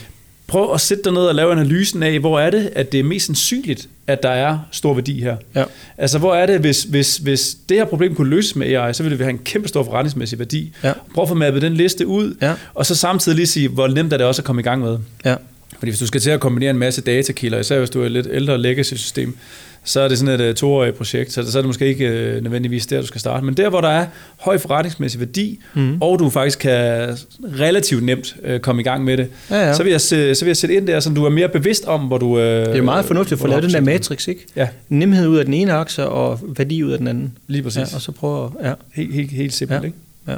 prøv 0.47 0.73
at 0.73 0.81
sætte 0.81 1.03
dig 1.03 1.13
ned 1.13 1.21
og 1.21 1.35
lave 1.35 1.51
analysen 1.51 2.03
af, 2.03 2.19
hvor 2.19 2.39
er 2.39 2.49
det, 2.49 2.69
at 2.75 2.91
det 2.91 2.99
er 2.99 3.03
mest 3.03 3.25
sandsynligt, 3.25 3.87
at 4.07 4.23
der 4.23 4.29
er 4.29 4.59
stor 4.71 4.93
værdi 4.93 5.21
her. 5.21 5.35
Ja. 5.55 5.63
Altså, 5.97 6.17
hvor 6.19 6.35
er 6.35 6.45
det, 6.45 6.59
hvis, 6.59 6.83
hvis, 6.83 7.17
hvis 7.17 7.57
det 7.69 7.77
her 7.77 7.85
problem 7.85 8.15
kunne 8.15 8.29
løses 8.29 8.55
med 8.55 8.67
AI, 8.67 8.93
så 8.93 9.03
ville 9.03 9.17
det 9.17 9.25
have 9.25 9.33
en 9.33 9.39
kæmpe 9.45 9.67
stor 9.67 9.83
forretningsmæssig 9.83 10.39
værdi. 10.39 10.71
Ja. 10.83 10.93
Prøv 11.15 11.21
at 11.21 11.27
få 11.27 11.35
mappet 11.35 11.61
den 11.61 11.73
liste 11.73 12.07
ud, 12.07 12.35
Ja. 12.41 12.53
og 12.73 12.85
så 12.85 12.95
samtidig 12.95 13.35
lige 13.35 13.47
sige, 13.47 13.67
hvor 13.67 13.87
nemt 13.87 14.13
er 14.13 14.17
det 14.17 14.25
også 14.25 14.41
at 14.41 14.45
komme 14.45 14.59
i 14.59 14.63
gang 14.63 14.81
med. 14.81 14.97
Ja. 15.25 15.35
Fordi 15.81 15.91
hvis 15.91 15.99
du 15.99 16.07
skal 16.07 16.21
til 16.21 16.29
at 16.29 16.39
kombinere 16.39 16.69
en 16.71 16.77
masse 16.77 17.01
datakilder, 17.01 17.59
især 17.59 17.77
hvis 17.79 17.89
du 17.89 18.01
er 18.01 18.05
et 18.05 18.11
lidt 18.11 18.27
ældre 18.31 18.57
legacy-system, 18.57 19.37
så 19.83 19.99
er 20.01 20.07
det 20.07 20.17
sådan 20.17 20.39
et 20.41 20.49
uh, 20.49 20.55
toårigt 20.55 20.95
projekt, 20.97 21.31
så, 21.33 21.51
så 21.51 21.57
er 21.57 21.61
det 21.61 21.67
måske 21.69 21.85
ikke 21.87 22.33
uh, 22.37 22.43
nødvendigvis 22.43 22.85
der, 22.85 23.01
du 23.01 23.07
skal 23.07 23.21
starte. 23.21 23.45
Men 23.45 23.53
der, 23.53 23.69
hvor 23.69 23.81
der 23.81 23.87
er 23.87 24.07
høj 24.39 24.57
forretningsmæssig 24.57 25.19
værdi, 25.19 25.59
mm. 25.73 25.97
og 26.01 26.19
du 26.19 26.29
faktisk 26.29 26.59
kan 26.59 27.15
relativt 27.59 28.03
nemt 28.03 28.35
uh, 28.53 28.57
komme 28.59 28.81
i 28.81 28.83
gang 28.83 29.03
med 29.03 29.17
det, 29.17 29.27
Ja, 29.49 29.55
ja. 29.67 29.73
Så, 29.73 29.83
vil 29.83 29.91
jeg, 29.91 30.01
se- 30.01 30.35
så 30.35 30.45
vil 30.45 30.49
jeg 30.49 30.57
sætte 30.57 30.75
ind 30.75 30.87
der, 30.87 30.99
så 30.99 31.09
du 31.09 31.25
er 31.25 31.29
mere 31.29 31.49
bevidst 31.49 31.85
om, 31.85 32.01
hvor 32.01 32.17
du... 32.17 32.25
Uh, 32.27 32.37
Det 32.41 32.67
er 32.77 32.81
meget 32.81 33.05
fornuftigt 33.05 33.33
at 33.33 33.39
få 33.41 33.47
lavet 33.47 33.63
den 33.63 33.71
der 33.73 33.81
matrix, 33.81 34.27
ikke? 34.27 34.45
Ja, 34.55 34.67
Nemhed 34.89 35.27
ud 35.27 35.37
af 35.37 35.45
den 35.45 35.53
ene 35.53 35.73
akse 35.73 36.05
og 36.07 36.39
værdi 36.57 36.83
ud 36.83 36.91
af 36.91 36.97
den 36.97 37.07
anden. 37.07 37.37
lige 37.47 37.63
præcis. 37.63 37.77
Ja, 37.91 37.95
og 37.95 38.01
så 38.01 38.11
prøve 38.11 38.51
at... 38.61 38.67
Ja. 38.67 38.73
Helt, 38.93 39.13
helt, 39.13 39.31
helt 39.31 39.53
simpelt, 39.53 39.79
Ja. 39.81 39.85
ikke? 39.85 39.97
Ja. 40.27 40.35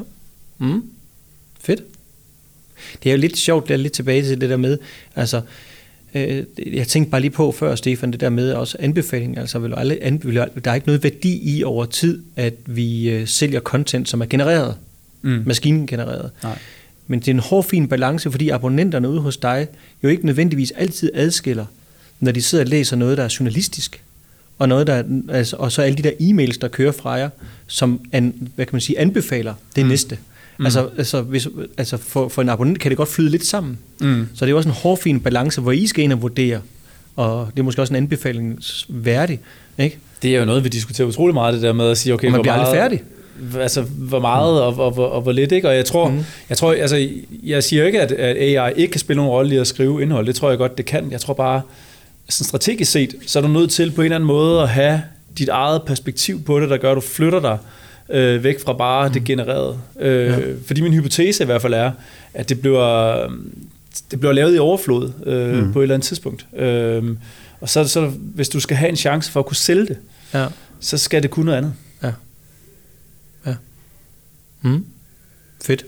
Mm. 0.58 0.84
Fedt. 1.64 1.82
Det 3.04 3.10
er 3.10 3.14
jo 3.14 3.20
lidt 3.20 3.38
sjovt, 3.38 3.68
det 3.68 3.74
er 3.74 3.78
lidt 3.78 3.94
tilbage 3.94 4.24
til 4.24 4.42
det 4.42 4.50
der 4.50 4.58
med, 4.58 4.78
altså, 5.16 5.42
øh, 6.16 6.44
jeg 6.74 6.88
tænkte 6.88 7.12
bare 7.12 7.22
lige 7.22 7.32
på 7.32 7.52
før, 7.52 7.76
Stefan, 7.76 8.12
det 8.12 8.20
der 8.20 8.30
med 8.30 8.52
også 8.54 8.78
anbefaling, 8.80 9.38
altså 9.38 9.60
vil 9.60 9.74
alle 9.78 10.04
anbefale, 10.04 10.46
der 10.66 10.72
er 10.72 10.76
ikke 10.76 10.88
noget 10.88 11.04
værdi 11.04 11.58
i 11.58 11.64
over 11.64 11.86
tid, 11.86 12.22
at 12.36 12.54
vi 12.66 13.10
øh, 13.10 13.28
sælger 13.28 13.60
content, 13.60 14.10
som 14.10 14.22
er 14.22 14.26
genereret, 14.26 14.76
Mm. 15.26 15.44
maskingenereret. 15.46 16.32
Nej. 16.44 16.58
Men 17.08 17.20
det 17.20 17.28
er 17.28 17.32
en 17.34 17.40
hård, 17.40 17.64
fin 17.66 17.88
balance, 17.88 18.32
fordi 18.32 18.50
abonnenterne 18.50 19.10
ude 19.10 19.20
hos 19.20 19.38
dig 19.38 19.68
jo 20.04 20.10
ikke 20.10 20.26
nødvendigvis 20.26 20.72
altid 20.72 21.10
adskiller, 21.14 21.66
når 22.20 22.32
de 22.32 22.42
sidder 22.42 22.64
og 22.64 22.70
læser 22.70 22.96
noget, 22.96 23.18
der 23.18 23.24
er 23.24 23.36
journalistisk, 23.40 24.02
og, 24.58 24.70
noget, 24.70 24.88
der, 24.88 24.94
er- 24.94 25.04
altså, 25.30 25.56
og 25.56 25.72
så 25.72 25.82
alle 25.82 25.98
de 25.98 26.04
der 26.04 26.12
e-mails, 26.22 26.58
der 26.62 26.68
kører 26.68 26.92
fra 26.92 27.12
jer, 27.12 27.30
som 27.68 28.00
an, 28.12 28.34
hvad 28.56 28.66
kan 28.66 28.74
man 28.76 28.82
sige, 28.82 29.00
anbefaler 29.00 29.54
det 29.76 29.84
mm. 29.86 29.90
næste. 29.90 30.18
Mm. 30.60 30.66
Altså, 30.66 30.90
altså, 30.98 31.22
hvis, 31.22 31.48
altså 31.78 31.98
for, 31.98 32.28
for 32.28 32.42
en 32.42 32.50
abonnent 32.50 32.80
kan 32.80 32.90
det 32.90 32.98
godt 32.98 33.10
flyde 33.10 33.30
lidt 33.30 33.46
sammen. 33.46 33.78
Mm. 34.02 34.28
Så 34.36 34.46
det 34.46 34.52
er 34.52 34.56
også 34.56 34.70
en 34.70 34.76
hård, 34.76 34.98
fin 34.98 35.20
balance, 35.20 35.62
hvor 35.62 35.72
I 35.72 35.88
skal 35.88 36.04
ind 36.04 36.14
og 36.14 36.22
vurdere, 36.22 36.62
og 37.16 37.48
det 37.54 37.60
er 37.60 37.64
måske 37.64 37.82
også 37.82 37.94
en 37.94 37.98
anbefaling 37.98 38.60
værdig, 38.88 39.40
ikke? 39.78 40.00
Det 40.22 40.36
er 40.36 40.40
jo 40.40 40.46
noget, 40.46 40.64
vi 40.64 40.70
diskuterer 40.70 41.08
utrolig 41.08 41.34
meget, 41.34 41.54
det 41.54 41.62
der 41.62 41.74
med 41.74 41.90
at 41.90 41.98
sige, 41.98 42.14
okay, 42.14 42.28
Og 42.28 42.32
man 42.32 42.38
hvor 42.38 42.44
bliver 42.44 42.56
meget, 42.56 42.76
færdig. 42.76 43.04
Altså, 43.60 43.82
hvor 43.82 44.20
meget 44.20 44.62
og, 44.62 44.78
og, 44.78 44.98
og, 44.98 45.12
og 45.12 45.22
hvor 45.22 45.32
lidt, 45.32 45.52
ikke? 45.52 45.70
Og 45.70 45.76
jeg 45.76 45.86
tror, 45.86 46.10
mm. 46.10 46.20
jeg 46.50 46.58
tror, 46.58 46.74
altså, 46.74 47.10
jeg 47.44 47.64
siger 47.64 47.86
ikke, 47.86 48.02
at, 48.02 48.12
at 48.12 48.38
AI 48.38 48.74
ikke 48.76 48.92
kan 48.92 49.00
spille 49.00 49.18
nogen 49.18 49.32
rolle 49.32 49.56
i 49.56 49.58
at 49.58 49.68
skrive 49.68 50.02
indhold. 50.02 50.28
Det 50.28 50.36
tror 50.36 50.50
jeg 50.50 50.58
godt, 50.58 50.78
det 50.78 50.86
kan. 50.86 51.12
Jeg 51.12 51.22
tror 51.22 51.34
bare, 51.34 51.62
sådan 52.30 52.46
strategisk 52.46 52.92
set, 52.92 53.16
så 53.26 53.40
er 53.40 53.44
du 53.44 53.50
nødt 53.50 53.72
til 53.72 53.92
på 53.92 54.02
en 54.02 54.06
eller 54.06 54.16
anden 54.16 54.28
måde 54.28 54.62
at 54.62 54.70
have 54.70 55.02
dit 55.38 55.50
eget 55.50 55.82
perspektiv 55.84 56.44
på 56.44 56.60
det, 56.60 56.70
der 56.70 56.78
gør, 56.78 56.92
at 56.92 56.96
du 56.96 57.02
flytter 57.02 57.40
dig 57.40 57.58
øh, 58.10 58.44
væk 58.44 58.62
fra 58.66 58.74
bare 58.74 59.08
mm. 59.08 59.14
det 59.14 59.24
genererede. 59.24 59.80
Øh, 60.00 60.26
Ja. 60.28 60.40
ja. 60.40 60.46
Fordi 60.66 60.82
min 60.82 60.94
hypotese 60.94 61.44
i 61.44 61.46
hvert 61.46 61.62
fald 61.62 61.74
er, 61.74 61.92
at 62.34 62.50
det 62.50 62.62
bliver, 62.62 63.18
det 64.12 64.20
bliver 64.20 64.34
lavet 64.34 64.56
i 64.56 64.60
overflod 64.60 65.12
øh, 65.26 65.64
Mm. 65.66 65.74
på 65.74 65.80
et 65.80 65.84
eller 65.84 65.96
andet 65.96 66.08
tidspunkt. 66.08 66.46
Øh, 66.56 67.04
og 67.62 67.70
så, 67.70 67.88
så 67.88 68.12
hvis 68.18 68.50
du 68.50 68.60
skal 68.60 68.78
have 68.78 68.90
en 68.90 68.96
chance 68.96 69.32
for 69.32 69.40
at 69.40 69.46
kunne 69.46 69.56
sælge 69.56 69.86
det, 69.86 69.98
Ja. 70.34 70.46
så 70.80 70.98
skal 70.98 71.24
det 71.24 71.32
kunne 71.32 71.46
noget 71.46 71.58
andet. 71.58 71.74
Mm. 74.62 74.86
Fedt. 75.64 75.86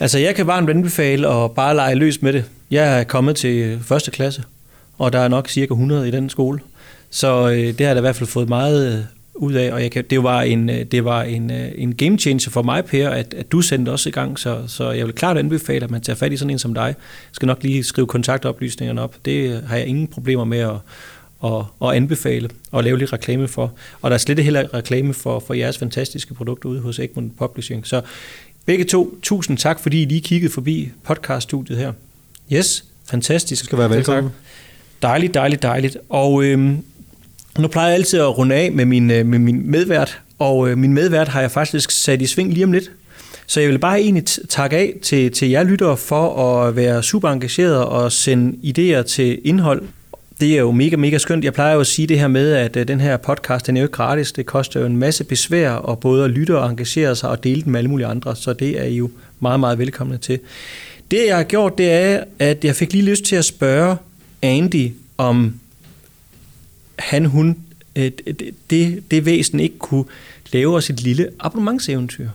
Altså, 0.00 0.18
jeg 0.18 0.34
kan 0.34 0.46
varmt 0.46 0.70
anbefale 0.70 1.28
at 1.28 1.52
bare 1.52 1.74
lege 1.74 1.94
løs 1.94 2.22
med 2.22 2.32
det. 2.32 2.44
Jeg 2.70 3.00
er 3.00 3.04
kommet 3.04 3.36
til 3.36 3.78
første 3.82 4.10
klasse, 4.10 4.42
og 4.98 5.12
der 5.12 5.18
er 5.18 5.28
nok 5.28 5.48
cirka 5.48 5.72
100 5.74 6.08
i 6.08 6.10
den 6.10 6.30
skole. 6.30 6.60
Så 7.10 7.48
øh, 7.48 7.56
det 7.56 7.80
har 7.80 7.86
jeg 7.86 7.94
da 7.96 7.98
i 7.98 8.00
hvert 8.00 8.16
fald 8.16 8.28
fået 8.28 8.48
meget 8.48 8.98
øh, 8.98 9.04
ud 9.36 9.52
af, 9.52 9.72
og 9.72 9.82
jeg 9.82 9.90
kan, 9.90 10.04
det 10.10 10.22
var 10.22 10.42
en, 10.42 10.70
øh, 10.70 10.84
det 10.84 11.04
var 11.04 11.22
en, 11.22 11.50
øh, 11.50 11.68
en 11.74 11.94
game 11.94 12.18
changer 12.18 12.50
for 12.50 12.62
mig, 12.62 12.84
Per, 12.84 13.10
at, 13.10 13.34
at 13.34 13.52
du 13.52 13.60
sendte 13.60 13.90
også 13.90 14.08
i 14.08 14.12
gang, 14.12 14.38
så, 14.38 14.62
så 14.66 14.90
jeg 14.90 15.06
vil 15.06 15.14
klart 15.14 15.38
anbefale, 15.38 15.84
at 15.84 15.90
man 15.90 16.00
tager 16.00 16.16
fat 16.16 16.32
i 16.32 16.36
sådan 16.36 16.50
en 16.50 16.58
som 16.58 16.74
dig. 16.74 16.84
Jeg 16.86 16.94
skal 17.32 17.46
nok 17.46 17.62
lige 17.62 17.84
skrive 17.84 18.06
kontaktoplysningerne 18.06 19.00
op. 19.02 19.16
Det 19.24 19.50
øh, 19.50 19.68
har 19.68 19.76
jeg 19.76 19.86
ingen 19.86 20.06
problemer 20.06 20.44
med 20.44 20.58
at, 20.58 20.74
at, 21.44 21.64
at 21.82 21.96
anbefale 21.96 22.48
og 22.72 22.84
lave 22.84 22.98
lidt 22.98 23.12
reklame 23.12 23.48
for. 23.48 23.72
Og 24.02 24.10
der 24.10 24.14
er 24.14 24.18
slet 24.18 24.38
ikke 24.38 24.44
heller 24.44 24.74
reklame 24.74 25.14
for, 25.14 25.40
for 25.46 25.54
jeres 25.54 25.78
fantastiske 25.78 26.34
produkter 26.34 26.68
ude 26.68 26.80
hos 26.80 26.98
Egmont 26.98 27.38
Publishing. 27.38 27.86
Så 27.86 28.00
begge 28.66 28.84
to, 28.84 29.18
tusind 29.22 29.58
tak, 29.58 29.80
fordi 29.80 30.02
I 30.02 30.04
lige 30.04 30.20
kiggede 30.20 30.52
forbi 30.52 30.90
podcaststudiet 31.04 31.78
her. 31.78 31.92
Yes, 32.52 32.84
fantastisk. 33.04 33.62
Du 33.62 33.66
skal 33.66 33.78
være 33.78 33.90
velkommen. 33.90 34.32
Dejligt, 35.02 35.34
dejligt, 35.34 35.62
dejligt. 35.62 35.96
Og 36.08 36.44
øhm, 36.44 36.84
nu 37.58 37.68
plejer 37.68 37.88
jeg 37.88 37.94
altid 37.94 38.20
at 38.20 38.38
runde 38.38 38.54
af 38.54 38.72
med 38.72 38.84
min, 38.84 39.10
øh, 39.10 39.26
med 39.26 39.38
min 39.38 39.70
medvært, 39.70 40.20
og 40.38 40.68
øh, 40.68 40.78
min 40.78 40.92
medvært 40.92 41.28
har 41.28 41.40
jeg 41.40 41.50
faktisk 41.50 41.90
sat 41.90 42.22
i 42.22 42.26
sving 42.26 42.52
lige 42.52 42.64
om 42.64 42.72
lidt. 42.72 42.90
Så 43.46 43.60
jeg 43.60 43.68
vil 43.70 43.78
bare 43.78 44.00
egentlig 44.00 44.24
takke 44.48 44.76
af 44.76 44.94
til, 45.02 45.32
til 45.32 45.50
jer 45.50 45.62
lyttere 45.62 45.96
for 45.96 46.52
at 46.52 46.76
være 46.76 47.02
super 47.02 47.28
engageret 47.28 47.84
og 47.84 48.12
sende 48.12 48.56
idéer 48.64 49.02
til 49.02 49.40
indhold. 49.44 49.82
Det 50.40 50.52
er 50.52 50.58
jo 50.58 50.70
mega, 50.70 50.96
mega 50.96 51.18
skønt. 51.18 51.44
Jeg 51.44 51.54
plejer 51.54 51.74
jo 51.74 51.80
at 51.80 51.86
sige 51.86 52.06
det 52.06 52.18
her 52.18 52.28
med, 52.28 52.52
at 52.52 52.76
øh, 52.76 52.88
den 52.88 53.00
her 53.00 53.16
podcast, 53.16 53.66
den 53.66 53.76
er 53.76 53.80
jo 53.80 53.84
ikke 53.84 53.92
gratis. 53.92 54.32
Det 54.32 54.46
koster 54.46 54.80
jo 54.80 54.86
en 54.86 54.96
masse 54.96 55.24
besvær 55.24 55.70
og 55.70 55.98
både 56.00 56.24
at 56.24 56.30
lytte 56.30 56.58
og 56.58 56.70
engagere 56.70 57.16
sig 57.16 57.30
og 57.30 57.44
dele 57.44 57.62
den 57.62 57.72
med 57.72 57.80
alle 57.80 57.90
mulige 57.90 58.06
andre. 58.06 58.36
Så 58.36 58.52
det 58.52 58.80
er 58.80 58.84
I 58.84 58.96
jo 58.96 59.10
meget, 59.40 59.60
meget 59.60 59.78
velkomne 59.78 60.18
til. 60.18 60.38
Det 61.10 61.26
jeg 61.26 61.36
har 61.36 61.44
gjort, 61.44 61.78
det 61.78 61.92
er, 61.92 62.24
at 62.38 62.64
jeg 62.64 62.74
fik 62.74 62.92
lige 62.92 63.04
lyst 63.04 63.24
til 63.24 63.36
at 63.36 63.44
spørge 63.44 63.96
Andy, 64.42 64.90
om 65.18 65.54
han, 66.98 67.24
hun, 67.24 67.58
øh, 67.96 68.12
det, 68.70 69.02
det, 69.10 69.24
væsen 69.24 69.60
ikke 69.60 69.78
kunne 69.78 70.04
lave 70.52 70.76
os 70.76 70.90
et 70.90 71.00
lille 71.00 71.28
abonnementseventyr. 71.40 72.28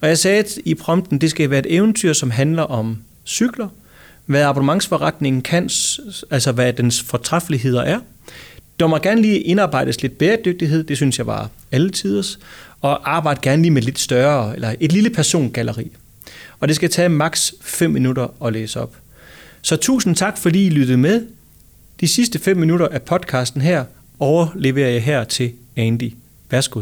Og 0.00 0.08
jeg 0.08 0.18
sagde 0.18 0.44
i 0.64 0.74
prompten, 0.74 1.18
det 1.18 1.30
skal 1.30 1.50
være 1.50 1.58
et 1.58 1.74
eventyr, 1.74 2.12
som 2.12 2.30
handler 2.30 2.62
om 2.62 2.98
cykler, 3.26 3.68
hvad 4.26 4.42
abonnementsforretningen 4.42 5.42
kan, 5.42 5.70
altså 6.30 6.52
hvad 6.52 6.72
dens 6.72 7.02
fortræffeligheder 7.02 7.82
er. 7.82 8.00
Der 8.80 8.86
må 8.86 8.98
gerne 8.98 9.22
lige 9.22 9.40
indarbejdes 9.40 10.02
lidt 10.02 10.18
bæredygtighed, 10.18 10.84
det 10.84 10.96
synes 10.96 11.18
jeg 11.18 11.26
var 11.26 11.50
alle 11.72 11.90
tiders, 11.90 12.38
og 12.80 13.16
arbejde 13.16 13.40
gerne 13.42 13.62
lige 13.62 13.70
med 13.70 13.82
lidt 13.82 13.98
større, 13.98 14.54
eller 14.54 14.74
et 14.80 14.92
lille 14.92 15.10
persongalleri. 15.10 15.90
Og 16.60 16.68
det 16.68 16.76
skal 16.76 16.90
tage 16.90 17.08
maks 17.08 17.54
5 17.60 17.90
minutter 17.90 18.28
at 18.44 18.52
læse 18.52 18.80
op. 18.80 18.96
Så 19.62 19.76
tusind 19.76 20.16
tak, 20.16 20.38
fordi 20.38 20.66
I 20.66 20.70
lyttede 20.70 20.98
med. 20.98 21.26
De 22.00 22.08
sidste 22.08 22.38
5 22.38 22.56
minutter 22.56 22.88
af 22.88 23.02
podcasten 23.02 23.60
her 23.60 23.84
overleverer 24.18 24.90
jeg 24.90 25.02
her 25.02 25.24
til 25.24 25.52
Andy. 25.76 26.12
Værsgo. 26.50 26.80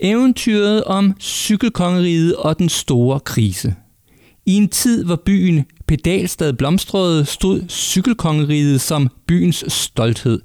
Eventyret 0.00 0.84
om 0.84 1.14
cykelkongeriget 1.20 2.36
og 2.36 2.58
den 2.58 2.68
store 2.68 3.20
krise. 3.20 3.74
I 4.46 4.54
en 4.54 4.68
tid, 4.68 5.04
hvor 5.04 5.16
byen 5.16 5.64
Pedalstad 5.86 6.52
blomstrede, 6.52 7.24
stod 7.24 7.62
cykelkongeriget 7.68 8.80
som 8.80 9.08
byens 9.26 9.64
stolthed. 9.68 10.40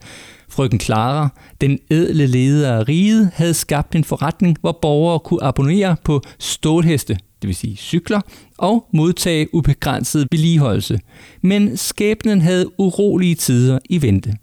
Frøken 0.50 0.80
Clara, 0.80 1.30
den 1.62 1.80
ædle 1.92 2.28
leder 2.28 2.74
af 2.74 2.88
riget, 2.88 3.30
havde 3.34 3.54
skabt 3.54 3.96
en 3.96 4.04
forretning, 4.04 4.58
hvor 4.62 4.80
borgere 4.82 5.20
kunne 5.20 5.44
abonnere 5.44 5.96
på 6.04 6.22
stålheste, 6.40 7.18
det 7.42 7.48
vil 7.48 7.56
sige 7.56 7.76
cykler, 7.76 8.22
og 8.58 8.88
modtage 8.94 9.56
ubegrænset 9.56 10.28
vedligeholdelse. 10.32 11.00
Men 11.42 11.78
skæbnen 11.78 12.42
havde 12.42 12.80
urolige 12.80 13.36
tider 13.36 13.80
i 13.90 14.02
vente. 14.02 14.34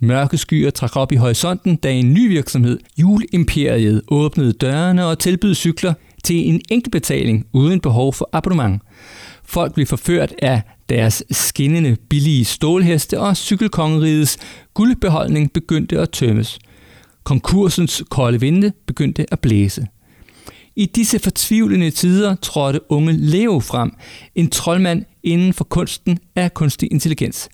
Mørke 0.00 0.38
skyer 0.38 0.70
trak 0.70 0.96
op 0.96 1.12
i 1.12 1.16
horisonten, 1.16 1.76
da 1.76 1.92
en 1.92 2.14
ny 2.14 2.28
virksomhed, 2.28 2.78
Juleimperiet, 2.98 4.02
åbnede 4.08 4.52
dørene 4.52 5.06
og 5.06 5.18
tilbød 5.18 5.54
cykler 5.54 5.94
til 6.24 6.48
en 6.48 6.60
enkeltbetaling 6.70 7.46
uden 7.52 7.80
behov 7.80 8.12
for 8.14 8.28
abonnement. 8.32 8.82
Folk 9.44 9.74
blev 9.74 9.86
forført 9.86 10.34
af 10.42 10.62
deres 10.88 11.22
skinnende 11.30 11.96
billige 12.08 12.44
stålheste, 12.44 13.20
og 13.20 13.36
cykelkongerigets 13.36 14.38
guldbeholdning 14.74 15.52
begyndte 15.52 16.00
at 16.00 16.10
tømmes. 16.10 16.58
Konkursens 17.24 18.02
kolde 18.10 18.40
vinde 18.40 18.72
begyndte 18.86 19.32
at 19.32 19.40
blæse. 19.40 19.86
I 20.76 20.86
disse 20.86 21.18
fortvivlende 21.18 21.90
tider 21.90 22.34
trådte 22.34 22.80
unge 22.92 23.12
Leo 23.12 23.60
frem, 23.60 23.92
en 24.34 24.50
troldmand 24.50 25.04
inden 25.22 25.52
for 25.52 25.64
kunsten 25.64 26.18
af 26.36 26.54
kunstig 26.54 26.92
intelligens. 26.92 27.48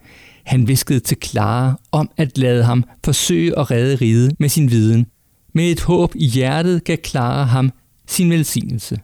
Han 0.44 0.68
viskede 0.68 1.00
til 1.00 1.16
Clara 1.24 1.80
om 1.92 2.10
at 2.16 2.38
lade 2.38 2.64
ham 2.64 2.84
forsøge 3.04 3.58
at 3.58 3.70
redde 3.70 3.96
riget 3.96 4.32
med 4.38 4.48
sin 4.48 4.70
viden. 4.70 5.06
Med 5.54 5.70
et 5.70 5.80
håb 5.80 6.12
i 6.14 6.26
hjertet 6.26 6.84
gav 6.84 6.96
Clara 7.06 7.44
ham 7.44 7.70
sin 8.06 8.30
velsignelse. 8.30 8.98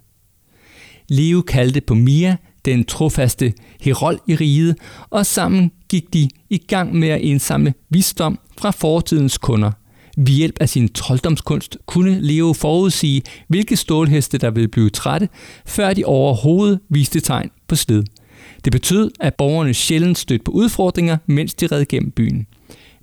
Leo 1.08 1.42
kaldte 1.42 1.80
på 1.80 1.94
Mia, 1.94 2.36
den 2.64 2.84
trofaste 2.84 3.52
herold 3.80 4.18
i 4.28 4.34
riget, 4.34 4.76
og 5.10 5.26
sammen 5.26 5.70
gik 5.88 6.14
de 6.14 6.28
i 6.50 6.58
gang 6.58 6.94
med 6.94 7.08
at 7.08 7.20
indsamle 7.20 7.74
visdom 7.90 8.38
fra 8.58 8.70
fortidens 8.70 9.38
kunder. 9.38 9.72
Ved 10.16 10.34
hjælp 10.34 10.56
af 10.60 10.68
sin 10.68 10.88
trolddomskunst 10.88 11.76
kunne 11.86 12.20
Leo 12.20 12.52
forudsige, 12.52 13.22
hvilke 13.48 13.76
stålheste 13.76 14.38
der 14.38 14.50
ville 14.50 14.68
blive 14.68 14.90
trætte, 14.90 15.28
før 15.66 15.92
de 15.94 16.04
overhovedet 16.04 16.80
viste 16.88 17.20
tegn 17.20 17.50
på 17.68 17.76
slid. 17.76 18.04
Det 18.64 18.72
betød, 18.72 19.10
at 19.20 19.34
borgerne 19.34 19.74
sjældent 19.74 20.18
stødte 20.18 20.44
på 20.44 20.52
udfordringer, 20.52 21.16
mens 21.26 21.54
de 21.54 21.66
red 21.66 21.84
gennem 21.84 22.10
byen. 22.10 22.46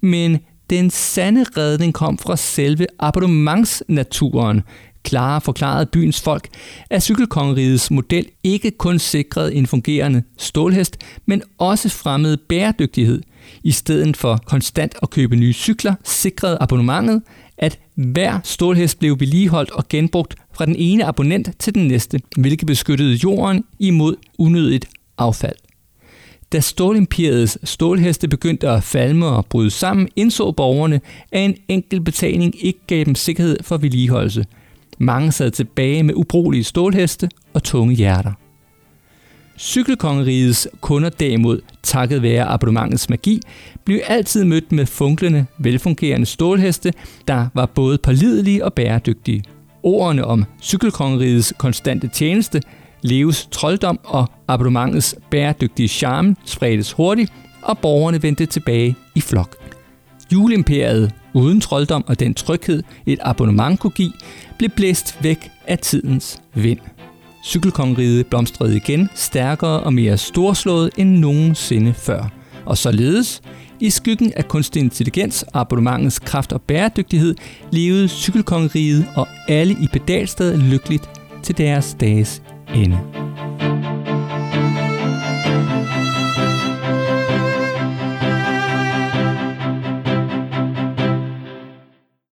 Men 0.01 0.39
den 0.69 0.89
sande 0.89 1.45
redning 1.57 1.93
kom 1.93 2.17
fra 2.17 2.37
selve 2.37 2.87
abonnementsnaturen, 2.99 4.61
Klare 5.03 5.41
forklarede 5.41 5.85
byens 5.85 6.21
folk, 6.21 6.47
at 6.89 7.03
cykelkongerigets 7.03 7.91
model 7.91 8.25
ikke 8.43 8.71
kun 8.71 8.99
sikrede 8.99 9.55
en 9.55 9.67
fungerende 9.67 10.23
stålhest, 10.37 10.97
men 11.25 11.41
også 11.57 11.89
fremmede 11.89 12.37
bæredygtighed. 12.37 13.21
I 13.63 13.71
stedet 13.71 14.17
for 14.17 14.39
konstant 14.45 14.95
at 15.01 15.09
købe 15.09 15.35
nye 15.35 15.53
cykler, 15.53 15.95
sikrede 16.03 16.57
abonnementet, 16.61 17.21
at 17.57 17.79
hver 17.95 18.39
stålhest 18.43 18.99
blev 18.99 19.19
vedligeholdt 19.19 19.71
og 19.71 19.87
genbrugt 19.89 20.35
fra 20.53 20.65
den 20.65 20.75
ene 20.75 21.05
abonnent 21.05 21.49
til 21.59 21.75
den 21.75 21.87
næste, 21.87 22.21
hvilket 22.37 22.67
beskyttede 22.67 23.19
jorden 23.23 23.63
imod 23.79 24.15
unødigt 24.37 24.85
affald. 25.17 25.55
Da 26.51 26.59
stålimperiets 26.59 27.57
stålheste 27.69 28.27
begyndte 28.27 28.69
at 28.69 28.83
falme 28.83 29.25
og 29.25 29.45
bryde 29.45 29.71
sammen, 29.71 30.07
indså 30.15 30.51
borgerne, 30.51 31.01
at 31.31 31.45
en 31.45 31.55
enkelt 31.67 32.05
betaling 32.05 32.65
ikke 32.65 32.79
gav 32.87 33.05
dem 33.05 33.15
sikkerhed 33.15 33.57
for 33.61 33.77
vedligeholdelse– 33.77 34.45
mange 34.97 35.31
sad 35.31 35.51
tilbage 35.51 36.03
med 36.03 36.13
ubrugelige 36.13 36.63
stålheste 36.63 37.29
og 37.53 37.63
tunge 37.63 37.95
hjerter. 37.95 38.31
Cykelkongerigets 39.63 40.67
kunder 40.81 41.09
derimod, 41.09 41.59
takket 41.83 42.21
være 42.21 42.45
abonnementets 42.45 43.09
magi, 43.09 43.41
blev 43.85 43.99
altid 44.07 44.43
mødt 44.43 44.71
med 44.71 44.85
funklende, 44.85 45.45
velfungerende 45.57 46.25
stålheste, 46.25 46.93
der 47.27 47.47
var 47.53 47.65
både 47.65 47.97
pålidelige 47.97 48.65
og 48.65 48.73
bæredygtige. 48.73 49.43
Ordene 49.83 50.25
om 50.25 50.45
cykelkongerigets 50.61 51.53
konstante 51.57 52.07
tjeneste, 52.07 52.61
Leves 53.01 53.47
trolddom 53.51 53.99
og 54.03 54.31
abonnementets 54.47 55.15
bæredygtige 55.31 55.87
charme 55.87 56.35
spredtes 56.45 56.91
hurtigt, 56.91 57.33
og 57.61 57.77
borgerne 57.77 58.23
vendte 58.23 58.45
tilbage 58.45 58.95
i 59.15 59.21
flok. 59.21 59.55
Juleimperiet, 60.33 61.11
uden 61.33 61.61
trolddom 61.61 62.03
og 62.07 62.19
den 62.19 62.33
tryghed, 62.33 62.83
et 63.05 63.19
abonnement 63.21 63.79
kunne 63.79 63.91
give, 63.91 64.13
blev 64.57 64.69
blæst 64.69 65.17
væk 65.21 65.51
af 65.67 65.79
tidens 65.79 66.41
vind. 66.53 66.79
Cykelkongeriget 67.45 68.27
blomstrede 68.27 68.75
igen, 68.75 69.09
stærkere 69.15 69.79
og 69.79 69.93
mere 69.93 70.17
storslået 70.17 70.89
end 70.97 71.09
nogensinde 71.09 71.93
før. 71.93 72.31
Og 72.65 72.77
således, 72.77 73.41
i 73.79 73.89
skyggen 73.89 74.33
af 74.35 74.47
kunstig 74.47 74.79
intelligens, 74.79 75.45
abonnementets 75.53 76.19
kraft 76.19 76.53
og 76.53 76.61
bæredygtighed, 76.61 77.35
levede 77.71 78.07
cykelkongeriget 78.07 79.05
og 79.15 79.27
alle 79.47 79.73
i 79.73 79.87
pedalstedet 79.93 80.59
lykkeligt 80.59 81.09
til 81.43 81.57
deres 81.57 81.97
dages 81.99 82.41
ende. 82.75 82.99